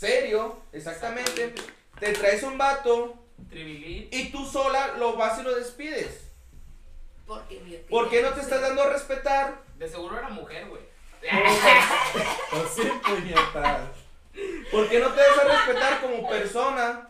Serio, 0.00 0.56
exactamente, 0.72 1.54
te 1.98 2.12
traes 2.14 2.42
un 2.42 2.56
vato 2.56 3.22
Tribilín. 3.50 4.08
y 4.10 4.32
tú 4.32 4.46
sola 4.46 4.94
lo 4.96 5.14
vas 5.16 5.38
y 5.38 5.42
lo 5.42 5.54
despides? 5.54 6.22
Porque 7.26 7.84
¿Por 7.88 8.08
qué 8.08 8.22
no 8.22 8.30
te 8.30 8.40
estás 8.40 8.62
dando 8.62 8.82
a 8.82 8.88
respetar? 8.90 9.62
De 9.76 9.86
seguro 9.88 10.18
era 10.18 10.30
mujer, 10.30 10.66
güey. 10.68 10.82
Pues 12.50 12.70
sí, 12.74 12.90
puñetas. 13.04 13.88
¿Por 14.72 14.88
qué 14.88 14.98
no 15.00 15.12
te 15.12 15.20
das 15.20 15.38
a 15.38 15.44
respetar 15.44 16.00
como 16.00 16.28
persona? 16.28 17.08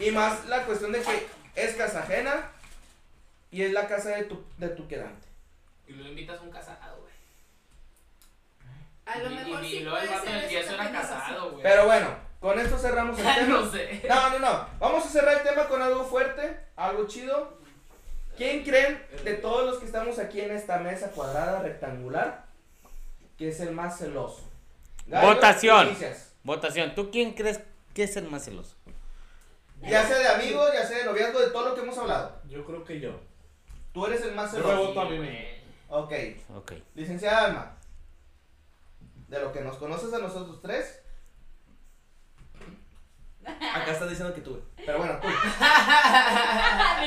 Y 0.00 0.10
más 0.10 0.46
la 0.46 0.64
cuestión 0.64 0.90
de 0.90 1.00
que 1.00 1.28
es 1.54 1.76
casa 1.76 2.00
ajena 2.00 2.50
y 3.52 3.62
es 3.62 3.72
la 3.72 3.86
casa 3.86 4.10
de 4.10 4.24
tu, 4.24 4.44
de 4.58 4.68
tu 4.70 4.88
quedante. 4.88 5.28
Y 5.86 5.92
luego 5.92 6.10
invitas 6.10 6.40
a 6.40 6.42
un 6.42 6.50
casado. 6.50 6.99
A 9.12 9.18
lo 9.18 9.30
Y- 9.30 9.34
mejor 9.34 9.64
y, 9.64 9.68
sí 9.68 9.76
y 9.76 9.80
luego 9.80 9.98
el 9.98 10.06
puede 10.06 10.18
vato 10.20 10.30
ser 10.30 10.40
del 10.48 10.56
eso, 10.56 10.74
era 10.74 10.92
casado, 10.92 11.50
güey. 11.50 11.62
Pero 11.62 11.86
bueno, 11.86 12.08
con 12.40 12.58
esto 12.60 12.78
cerramos 12.78 13.18
el 13.18 13.24
tema. 13.34 13.46
no 13.60 13.70
sé. 13.70 14.02
No, 14.08 14.30
no, 14.30 14.38
no. 14.38 14.66
Vamos 14.78 15.04
a 15.04 15.08
cerrar 15.08 15.36
el 15.38 15.42
tema 15.42 15.64
con 15.68 15.82
algo 15.82 16.04
fuerte, 16.04 16.58
algo 16.76 17.06
chido. 17.06 17.58
¿Quién 18.36 18.62
creen 18.64 19.04
de 19.24 19.34
todos 19.34 19.66
los 19.66 19.78
que 19.78 19.86
estamos 19.86 20.18
aquí 20.18 20.40
en 20.40 20.52
esta 20.52 20.78
mesa 20.78 21.10
cuadrada 21.10 21.60
rectangular 21.62 22.44
que 23.36 23.48
es 23.48 23.60
el 23.60 23.72
más 23.72 23.98
celoso? 23.98 24.48
Gallo, 25.06 25.26
Votación. 25.34 25.96
Votación. 26.44 26.94
¿Tú 26.94 27.10
quién 27.10 27.34
crees 27.34 27.60
que 27.92 28.04
es 28.04 28.16
el 28.16 28.30
más 28.30 28.44
celoso? 28.44 28.76
Ya 29.82 30.06
sea 30.06 30.18
de 30.18 30.28
amigos, 30.28 30.70
ya 30.72 30.86
sea 30.86 30.98
de 30.98 31.04
noviazgo, 31.04 31.40
de 31.40 31.50
todo 31.50 31.70
lo 31.70 31.74
que 31.74 31.80
hemos 31.80 31.96
hablado. 31.98 32.36
Yo 32.48 32.64
creo 32.64 32.84
que 32.84 33.00
yo. 33.00 33.18
Tú 33.92 34.06
eres 34.06 34.22
el 34.22 34.34
más 34.34 34.52
Yo 34.52 34.58
me 34.58 34.64
celoso. 34.64 34.86
voto 34.88 35.00
a 35.00 35.04
mí 35.10 35.18
mismo. 35.18 35.38
Ok. 35.88 36.12
Ok. 36.54 36.72
Licenciada 36.94 37.46
Alma, 37.46 37.76
de 39.30 39.40
lo 39.40 39.52
que 39.52 39.60
nos 39.60 39.76
conoces 39.76 40.12
a 40.12 40.18
nosotros 40.18 40.60
tres, 40.60 41.02
acá 43.44 43.92
estás 43.92 44.08
diciendo 44.10 44.34
que 44.34 44.40
tú, 44.40 44.50
güey. 44.50 44.62
pero 44.84 44.98
bueno, 44.98 45.18
tú. 45.20 45.28
De 45.28 45.34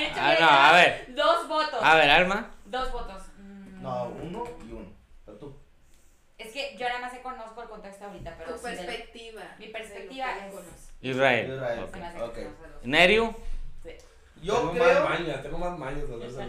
hecho, 0.06 0.20
Ah, 0.20 0.36
no, 0.40 0.50
a 0.50 0.72
ver. 0.74 1.06
Dos 1.16 1.48
votos. 1.48 1.80
A 1.82 1.96
ver, 1.96 2.10
Alma. 2.10 2.50
Dos 2.66 2.92
votos. 2.92 3.22
Mm. 3.38 3.82
No, 3.82 4.06
uno 4.06 4.44
y 4.68 4.72
uno, 4.72 4.88
pero 5.26 5.38
tú. 5.38 5.56
Es 6.38 6.52
que 6.52 6.76
yo 6.78 6.88
nada 6.88 7.02
más 7.02 7.14
conozco 7.22 7.62
el 7.62 7.70
contexto 7.70 8.06
ahorita, 8.06 8.36
pero 8.38 8.54
Tu 8.54 8.58
sí 8.60 8.76
del- 8.76 8.86
perspectiva. 8.86 9.42
Mi 9.60 9.68
de 9.68 9.72
perspectiva 9.74 10.28
lo 10.28 10.40
que 10.40 10.48
es- 10.48 10.54
conoces. 10.54 10.92
Israel. 11.02 11.54
Israel. 11.54 11.80
Ok. 11.84 11.94
se 11.94 12.00
me 12.00 12.06
hace 12.08 12.18
que 12.34 12.44
los-. 12.48 12.86
Yo 14.44 14.56
tengo 14.56 14.72
creo. 14.74 15.04
más 15.04 15.20
mañas, 15.20 15.42
tengo 15.44 15.58
más 15.58 15.80
mañas 15.80 16.02
de 16.10 16.18
los 16.18 16.34
ser 16.34 16.48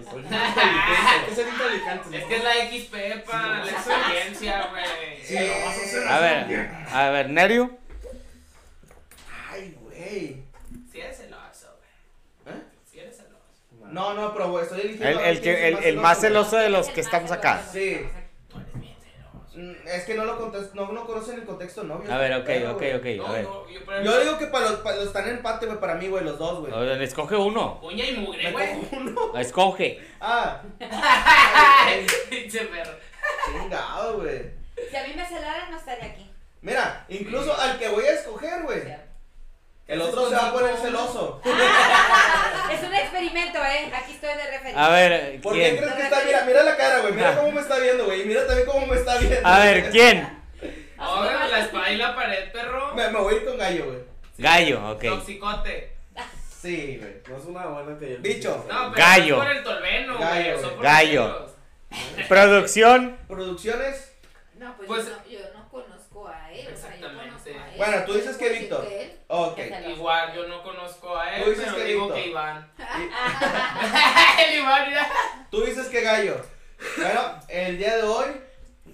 inteligente. 1.49 2.19
Es 2.19 2.25
que 2.25 2.37
es 2.37 2.45
la 2.45 2.53
XP, 2.53 3.25
pa, 3.31 3.63
la 3.65 3.71
experiencia, 3.71 4.69
güey. 4.71 4.85
Sí, 5.25 5.35
lo 5.39 5.65
vas 5.65 5.79
a 5.79 5.83
hacer. 5.83 6.09
A 6.09 6.19
ver, 6.21 6.71
a 6.93 7.11
ver, 7.11 7.31
Nerio. 7.31 7.71
Ay, 9.51 9.77
güey. 9.81 10.43
Si 10.91 11.01
eres 11.01 11.17
celoso, 11.17 11.79
güey. 12.45 12.57
¿Eh? 12.57 12.63
Si 12.91 12.99
eres 12.99 13.17
celoso. 13.17 13.93
No, 13.93 14.15
no, 14.15 14.33
pero 14.33 14.51
güey, 14.51 14.65
estoy 14.65 14.81
eligiendo. 14.81 15.21
El, 15.21 15.27
el, 15.27 15.37
es 15.37 15.41
que, 15.41 15.69
el, 15.69 15.85
el 15.85 15.97
más 15.99 16.21
celoso, 16.21 16.57
de 16.57 16.69
los 16.71 16.89
Es 16.89 16.95
que 16.95 17.01
estamos 17.01 17.31
acá. 17.31 17.63
Sí. 17.73 18.01
Tú 18.49 18.59
eres 18.59 18.75
bien 18.81 18.97
celoso. 19.01 19.31
güey. 19.33 19.44
Mm, 19.44 19.44
Es 19.87 20.05
que 20.05 20.15
no 20.15 20.25
lo 20.25 20.39
contes- 20.39 20.75
no, 20.75 20.91
no 20.93 21.07
conocen 21.07 21.37
el 21.37 21.45
contexto 21.45 21.85
novio. 21.85 22.13
A 22.13 22.19
ver, 22.19 22.33
ok, 22.35 22.45
Pero, 22.45 22.73
ok, 22.73 22.83
ok. 22.97 23.07
A 23.07 23.17
No, 23.29 23.33
ver. 23.33 23.45
no, 23.45 23.69
yo, 23.71 23.81
pero- 23.87 24.03
Yo 24.03 24.21
digo 24.21 24.39
que 24.39 24.47
para 24.47 24.71
los, 24.71 24.81
para 24.81 24.97
los 24.97 25.07
están 25.07 25.29
en 25.29 25.37
empate, 25.37 25.67
güey, 25.67 25.79
para 25.79 25.95
mí, 25.95 26.09
güey, 26.09 26.25
los 26.25 26.39
dos, 26.39 26.61
güey. 26.61 27.03
Escoge 27.03 27.37
uno. 27.37 27.79
Uña 27.83 28.05
y 28.05 28.17
mugre, 28.17 28.51
güey. 28.53 28.69
uno. 28.93 29.39
Escoge. 29.39 30.01
Ah. 30.21 30.61
Pinche 32.31 32.61
perro. 32.67 32.93
Chingado, 33.47 34.19
güey. 34.19 34.43
Si 34.91 34.97
a 34.97 35.07
mí 35.07 35.15
me 35.15 35.27
celaran, 35.27 35.71
no 35.71 35.77
estaría 35.77 36.05
aquí. 36.07 36.31
Mira, 36.61 37.05
incluso 37.09 37.55
al 37.59 37.79
que 37.79 37.89
voy 37.89 38.05
a 38.05 38.15
escoger, 38.15 38.63
güey. 38.63 38.81
El 39.87 40.01
otro 40.01 40.29
se 40.29 40.35
va 40.35 40.49
a 40.49 40.53
poner 40.53 40.77
celoso. 40.77 41.41
Es 42.73 42.83
un 42.83 42.95
experimento, 42.95 43.59
¿eh? 43.59 43.93
Aquí 43.95 44.13
estoy 44.13 44.31
de 44.31 44.45
referencia. 44.51 44.85
A 44.87 44.89
ver, 44.91 45.41
¿Por 45.43 45.53
qué 45.53 45.61
¿quién? 45.61 45.77
crees 45.77 45.93
que 45.95 46.03
está? 46.03 46.25
Mira, 46.25 46.45
mira 46.47 46.63
la 46.63 46.77
cara, 46.77 47.01
güey. 47.01 47.13
Mira 47.13 47.31
Ah. 47.31 47.37
cómo 47.37 47.53
me 47.53 47.61
está 47.61 47.79
viendo, 47.79 48.07
güey. 48.07 48.23
Y 48.23 48.25
mira 48.25 48.47
también 48.47 48.67
cómo 48.67 48.87
me 48.87 48.97
está 48.97 49.19
viendo. 49.19 49.47
A 49.47 49.59
ver, 49.61 49.91
¿quién? 49.91 50.45
Ahora 50.97 51.47
la 51.47 51.61
espada 51.61 51.91
y 51.93 51.97
la 51.97 52.15
pared, 52.17 52.51
perro. 52.53 52.95
Me, 52.95 53.09
me 53.11 53.19
voy 53.19 53.35
a 53.35 53.37
ir 53.37 53.45
con 53.45 53.59
gallo, 53.59 53.85
güey. 53.87 53.99
Gallo, 54.39 54.91
ok. 54.93 55.03
Toxicote. 55.03 55.93
Sí, 56.63 56.97
güey. 56.99 57.17
No 57.29 57.37
es 57.37 57.45
una 57.45 57.67
buena 57.67 57.99
que 57.99 58.13
yo. 58.13 58.19
Bicho. 58.21 58.67
No, 58.69 58.93
pero 58.93 59.07
Gallo. 59.07 59.37
por 59.37 59.51
el 59.51 59.63
tolveno, 59.63 60.19
Gallo, 60.19 60.79
Gallo. 60.81 61.49
Producción. 62.29 63.19
Producciones. 63.29 64.13
No, 64.57 64.75
pues, 64.77 64.89
Pues- 64.89 65.07
yo, 65.07 65.13
no, 65.13 65.29
yo 65.29 65.39
no 65.55 65.69
conozco 65.69 66.27
a 66.29 66.51
él. 66.53 66.69
O 66.73 66.77
sea, 66.77 66.89
yo 66.91 67.07
Exactamente. 67.07 67.29
conozco 67.29 67.51
a 67.51 67.53
él. 67.64 67.64
Bueno, 67.77 68.05
tú 68.07 68.15
dices 68.15 68.37
que 68.37 68.49
Víctor. 68.51 68.89
Ok. 69.29 69.59
Igual, 69.89 70.35
yo 70.35 70.47
no 70.49 70.63
conozco 70.63 71.17
a 71.17 71.25
Tú 71.37 71.45
él, 71.45 71.51
dices 71.51 71.65
pero 71.65 71.77
que 71.77 71.85
digo 71.85 72.01
Víctor. 72.07 72.23
que 72.23 72.29
Iván. 72.29 72.73
Y- 72.79 74.43
el 74.43 74.55
Iván, 74.61 74.89
mira. 74.89 75.09
Tú 75.51 75.63
dices 75.63 75.87
que 75.89 76.01
gallo. 76.03 76.41
Bueno, 76.97 77.41
el 77.49 77.79
día 77.79 77.97
de 77.97 78.03
hoy, 78.03 78.27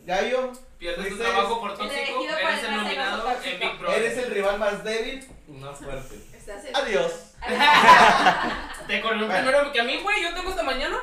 gallo, 0.04 0.52
Pierdes 0.78 1.08
tu 1.10 1.18
trabajo 1.18 1.60
por 1.60 1.76
tóxico, 1.76 2.24
eres 2.24 2.64
el 2.64 2.76
nominado 2.76 3.28
en. 3.44 3.60
Big 3.60 3.78
Brother. 3.78 4.02
eres 4.02 4.18
el 4.18 4.30
rival 4.30 4.58
más 4.58 4.82
débil. 4.82 5.26
Más 5.48 5.78
fuerte. 5.78 6.14
Adiós. 6.72 7.12
Te 8.86 9.00
Bueno. 9.26 9.28
primero 9.28 9.72
que 9.72 9.80
a 9.80 9.84
mí, 9.84 9.98
güey. 10.02 10.22
Yo 10.22 10.34
tengo 10.34 10.50
hasta 10.50 10.62
mañana. 10.62 10.96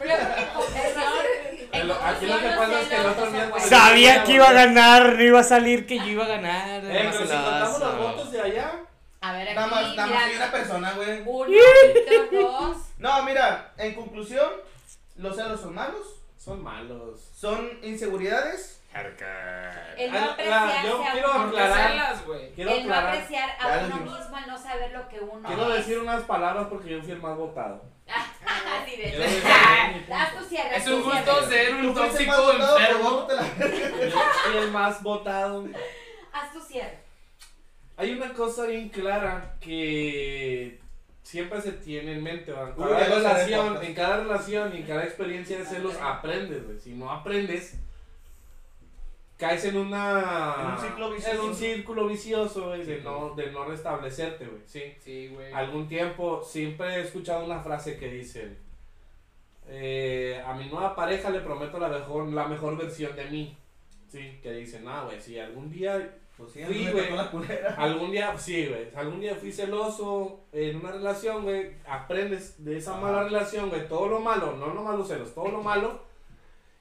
aquí 2.04 2.26
lo 2.26 2.38
que 2.38 2.48
pasa 2.48 2.80
es 2.80 2.88
que 2.88 2.96
el 2.96 3.06
otro 3.06 3.30
día. 3.30 3.50
Sabía 3.68 4.24
que 4.24 4.32
iba 4.32 4.48
a 4.48 4.52
ganar, 4.52 5.14
no 5.14 5.22
iba 5.22 5.40
a 5.40 5.44
salir 5.44 5.86
que 5.86 5.98
yo 5.98 6.06
iba 6.06 6.24
a 6.24 6.28
ganar. 6.28 6.84
Eh, 6.84 7.08
pero 7.12 7.12
si 7.12 7.18
contamos 7.32 7.80
los 7.80 7.98
votos 7.98 8.32
de 8.32 8.40
allá. 8.40 8.72
A 9.22 9.32
ver, 9.32 9.48
aquí, 9.48 9.54
Nada 9.54 9.66
más, 9.66 9.96
nada 9.96 10.06
más 10.08 10.26
mira, 10.28 10.36
una 10.38 10.50
persona, 10.52 10.92
güey. 10.94 11.22
uno, 11.26 11.50
dos. 12.32 12.76
No, 12.98 13.22
mira, 13.24 13.72
en 13.76 13.94
conclusión, 13.94 14.48
los 15.16 15.36
celos 15.36 15.60
son 15.60 15.74
malos, 15.74 16.06
Son 16.38 16.62
malos. 16.62 17.20
son 17.36 17.70
inseguridades. 17.82 18.78
El 18.92 20.10
no 20.10 20.18
Ah, 20.18 20.30
apreciarse 20.32 20.88
yo 20.88 21.04
a 21.06 21.12
quiero 21.12 21.30
uno 21.30 21.44
¿Por 21.44 21.54
qué 21.54 21.60
aclarar. 21.60 22.14
Quiero 22.56 22.70
El 22.72 22.88
no 22.88 22.94
apreciar 22.94 23.50
a 23.60 23.78
uno 23.84 23.96
mismo, 23.98 24.38
el 24.38 24.46
no 24.48 24.58
saber 24.58 24.90
lo 24.90 25.08
que 25.08 25.20
uno 25.20 25.46
Quiero 25.46 25.68
decir 25.68 25.98
unas 26.00 26.22
palabras 26.24 26.66
porque 26.68 26.88
yo 26.90 27.00
fui 27.02 27.12
el 27.12 27.20
más 27.22 27.36
votado. 27.36 27.84
Así 28.10 28.96
de 28.96 29.10
cierre. 30.50 30.76
Es 30.76 30.86
un 30.88 31.02
gusto 31.02 31.48
ser 31.48 31.74
un 31.74 31.94
tóxico 31.94 32.52
enfermo. 32.52 33.26
fui 33.28 34.56
el 34.58 34.70
más 34.70 35.02
votado. 35.02 35.66
Haz 36.32 36.52
tu 36.52 36.60
cierre. 36.60 36.98
Hay 37.96 38.12
una 38.12 38.32
cosa 38.32 38.66
bien 38.66 38.88
clara 38.88 39.56
que 39.60 40.80
siempre 41.22 41.60
se 41.60 41.72
tiene 41.72 42.12
en 42.12 42.22
mente, 42.22 42.52
¿va? 42.52 42.70
En 42.70 42.82
Uy, 42.82 42.88
cada 42.88 43.04
relación, 43.04 43.84
en 43.84 43.94
cada 43.94 44.16
relación 44.18 44.74
y 44.74 44.78
en 44.78 44.86
cada 44.86 45.04
experiencia 45.04 45.58
de 45.58 45.66
celos 45.66 45.94
aprendes, 46.00 46.64
güey. 46.64 46.80
Si 46.80 46.90
no 46.90 47.10
aprendes, 47.10 47.74
caes 49.40 49.64
en 49.64 49.76
una 49.78 50.54
En 50.60 50.66
un 50.72 50.78
ciclo 50.78 51.10
vicioso. 51.10 51.34
en 51.34 51.40
un 51.48 51.54
círculo 51.54 52.06
vicioso, 52.06 52.66
güey, 52.68 52.84
de 52.84 53.00
no 53.00 53.34
de 53.34 53.50
no 53.50 53.64
restablecerte, 53.64 54.44
güey. 54.46 54.62
Sí. 54.66 54.82
Sí, 55.00 55.28
güey. 55.34 55.52
Algún 55.52 55.88
tiempo 55.88 56.42
siempre 56.44 56.94
he 56.96 57.00
escuchado 57.00 57.44
una 57.44 57.60
frase 57.60 57.96
que 57.98 58.08
dice 58.08 58.56
eh, 59.68 60.42
a 60.44 60.52
mi 60.54 60.66
nueva 60.68 60.94
pareja 60.94 61.30
le 61.30 61.40
prometo 61.40 61.78
la 61.78 61.88
mejor 61.88 62.28
la 62.32 62.46
mejor 62.46 62.76
versión 62.76 63.14
de 63.16 63.24
mí. 63.26 63.56
Sí, 64.08 64.38
que 64.42 64.52
dicen, 64.52 64.86
"Ah, 64.88 65.04
güey, 65.04 65.20
si 65.20 65.38
algún 65.38 65.70
día 65.70 66.16
Pues 66.36 66.52
Sí, 66.52 66.62
güey. 66.90 67.28
culera. 67.30 67.74
Algún 67.76 68.10
día, 68.10 68.36
sí, 68.38 68.66
güey. 68.66 68.88
Algún 68.94 69.20
día 69.20 69.34
fui 69.34 69.52
celoso 69.52 70.40
en 70.52 70.76
una 70.76 70.90
relación, 70.92 71.42
güey. 71.42 71.72
Aprendes 71.86 72.64
de 72.64 72.78
esa 72.78 72.96
mala 72.96 73.24
relación, 73.24 73.68
güey. 73.68 73.86
Todo 73.86 74.08
lo 74.08 74.20
malo, 74.20 74.56
no 74.56 74.68
lo 74.72 74.82
malo 74.82 75.04
celos, 75.04 75.34
todo 75.34 75.48
lo 75.48 75.62
malo. 75.70 76.00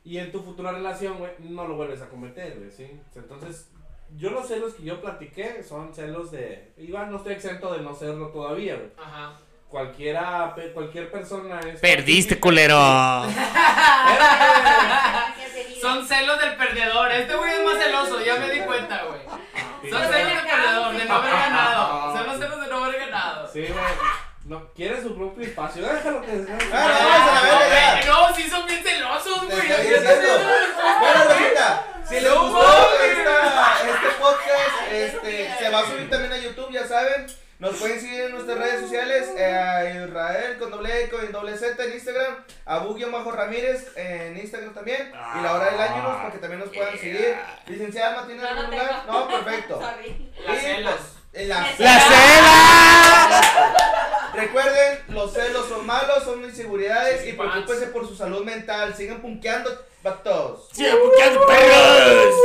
Y 0.04 0.18
en 0.18 0.32
tu 0.32 0.42
futura 0.42 0.72
relación, 0.72 1.18
güey, 1.18 1.32
no 1.40 1.68
lo 1.68 1.76
vuelves 1.76 2.02
a 2.02 2.10
cometer, 2.10 2.58
güey, 2.58 2.72
¿sí? 2.72 3.00
Entonces, 3.16 3.70
yo 4.16 4.32
los 4.32 4.48
celos 4.48 4.74
que 4.74 4.84
yo 4.84 5.02
platiqué 5.02 5.62
son 5.64 5.94
celos 5.94 6.32
de... 6.32 6.74
Iván, 6.78 7.12
no 7.12 7.18
estoy 7.18 7.34
exento 7.34 7.72
de 7.74 7.82
no 7.82 7.94
serlo 7.94 8.30
todavía, 8.30 8.76
güey. 8.76 8.90
Ajá. 8.98 9.34
Cualquiera, 9.68 10.56
pe- 10.56 10.72
cualquier 10.72 11.12
persona 11.12 11.60
es... 11.60 11.80
Perdiste, 11.80 12.40
culero. 12.40 12.76
Son 15.82 16.06
celos 16.06 16.40
del 16.40 16.56
perdedor. 16.56 17.12
Este 17.12 17.36
güey 17.36 17.54
es 17.54 17.64
más 17.64 17.78
celoso, 17.84 18.22
ya 18.24 18.36
me 18.36 18.50
di 18.50 18.60
cuenta, 18.62 19.04
güey. 19.06 19.20
Son 19.92 20.02
celos 20.02 20.34
del 20.34 20.46
perdedor, 20.46 20.98
de 20.98 21.06
no 21.06 21.14
haber 21.16 21.32
ganado. 21.32 22.18
Son 22.18 22.28
los 22.28 22.38
celos 22.38 22.62
de 22.62 22.68
no 22.68 22.84
haber 22.84 23.00
ganado. 23.00 23.48
Sí, 23.52 23.62
güey. 23.62 23.74
No, 24.50 24.74
quiere 24.74 25.00
su 25.02 25.16
propio 25.16 25.44
espacio. 25.46 25.84
Déjalo 25.84 26.22
que... 26.24 26.46
Ah, 26.74 28.02
no, 28.08 28.30
No, 28.30 28.36
sí 28.36 28.50
son 28.50 28.66
bien 28.66 28.82
celosos, 28.84 29.46
güey. 29.46 29.60
estoy 29.60 29.78
diciendo. 29.78 30.10
Bueno, 31.00 31.24
Rosita, 31.26 31.84
si 32.08 32.16
les 32.20 32.34
gustó 32.34 32.64
este 33.04 34.10
podcast, 34.20 34.92
este, 34.92 35.50
se 35.60 35.70
va 35.70 35.80
a 35.80 35.86
subir 35.86 36.10
también 36.10 36.34
a 36.34 36.38
YouTube, 36.38 36.72
ya 36.72 36.88
saben. 36.88 37.28
Nos 37.60 37.76
pueden 37.76 38.00
seguir 38.00 38.22
en 38.22 38.32
nuestras 38.32 38.58
redes 38.58 38.82
sociales, 38.82 39.30
eh, 39.38 39.54
a 39.54 40.06
Israel 40.06 40.58
con 40.58 40.72
doble 40.72 41.04
E 41.04 41.10
con 41.10 41.30
doble 41.32 41.58
Z 41.58 41.84
en 41.84 41.94
Instagram, 41.94 42.36
a 42.66 42.78
Bugio 42.80 43.10
Majo 43.10 43.32
Ramírez 43.34 43.92
en 43.98 44.38
Instagram 44.38 44.74
también, 44.74 45.12
y 45.38 45.42
la 45.44 45.54
hora 45.56 45.66
del 45.72 45.80
año 45.82 46.04
para 46.06 46.32
que 46.32 46.38
también 46.38 46.62
nos 46.62 46.70
puedan 46.70 46.98
seguir. 46.98 47.36
Licenciada 47.68 48.12
Alma, 48.22 48.28
¿tiene 48.28 48.42
No, 48.42 48.50
no 48.50 48.62
algún 48.62 48.70
tengo. 48.72 48.84
lugar? 48.84 49.04
No, 49.08 49.28
perfecto. 49.28 49.82
Sorry. 49.82 50.32
Y, 50.40 50.84
pues, 50.84 51.19
la, 51.32 51.72
la 51.78 53.42
Recuerden, 54.34 55.00
los 55.10 55.34
celos 55.34 55.68
son 55.68 55.86
malos, 55.86 56.24
son 56.24 56.44
inseguridades 56.44 57.28
y 57.28 57.34
preocúpense 57.34 57.88
por 57.88 58.08
su 58.08 58.16
salud 58.16 58.44
mental. 58.44 58.96
Sigan 58.96 59.22
punkeando, 59.22 59.70
vatos. 60.02 60.70
Sigan 60.72 60.98
punkeando, 60.98 61.46
perros. 61.46 62.36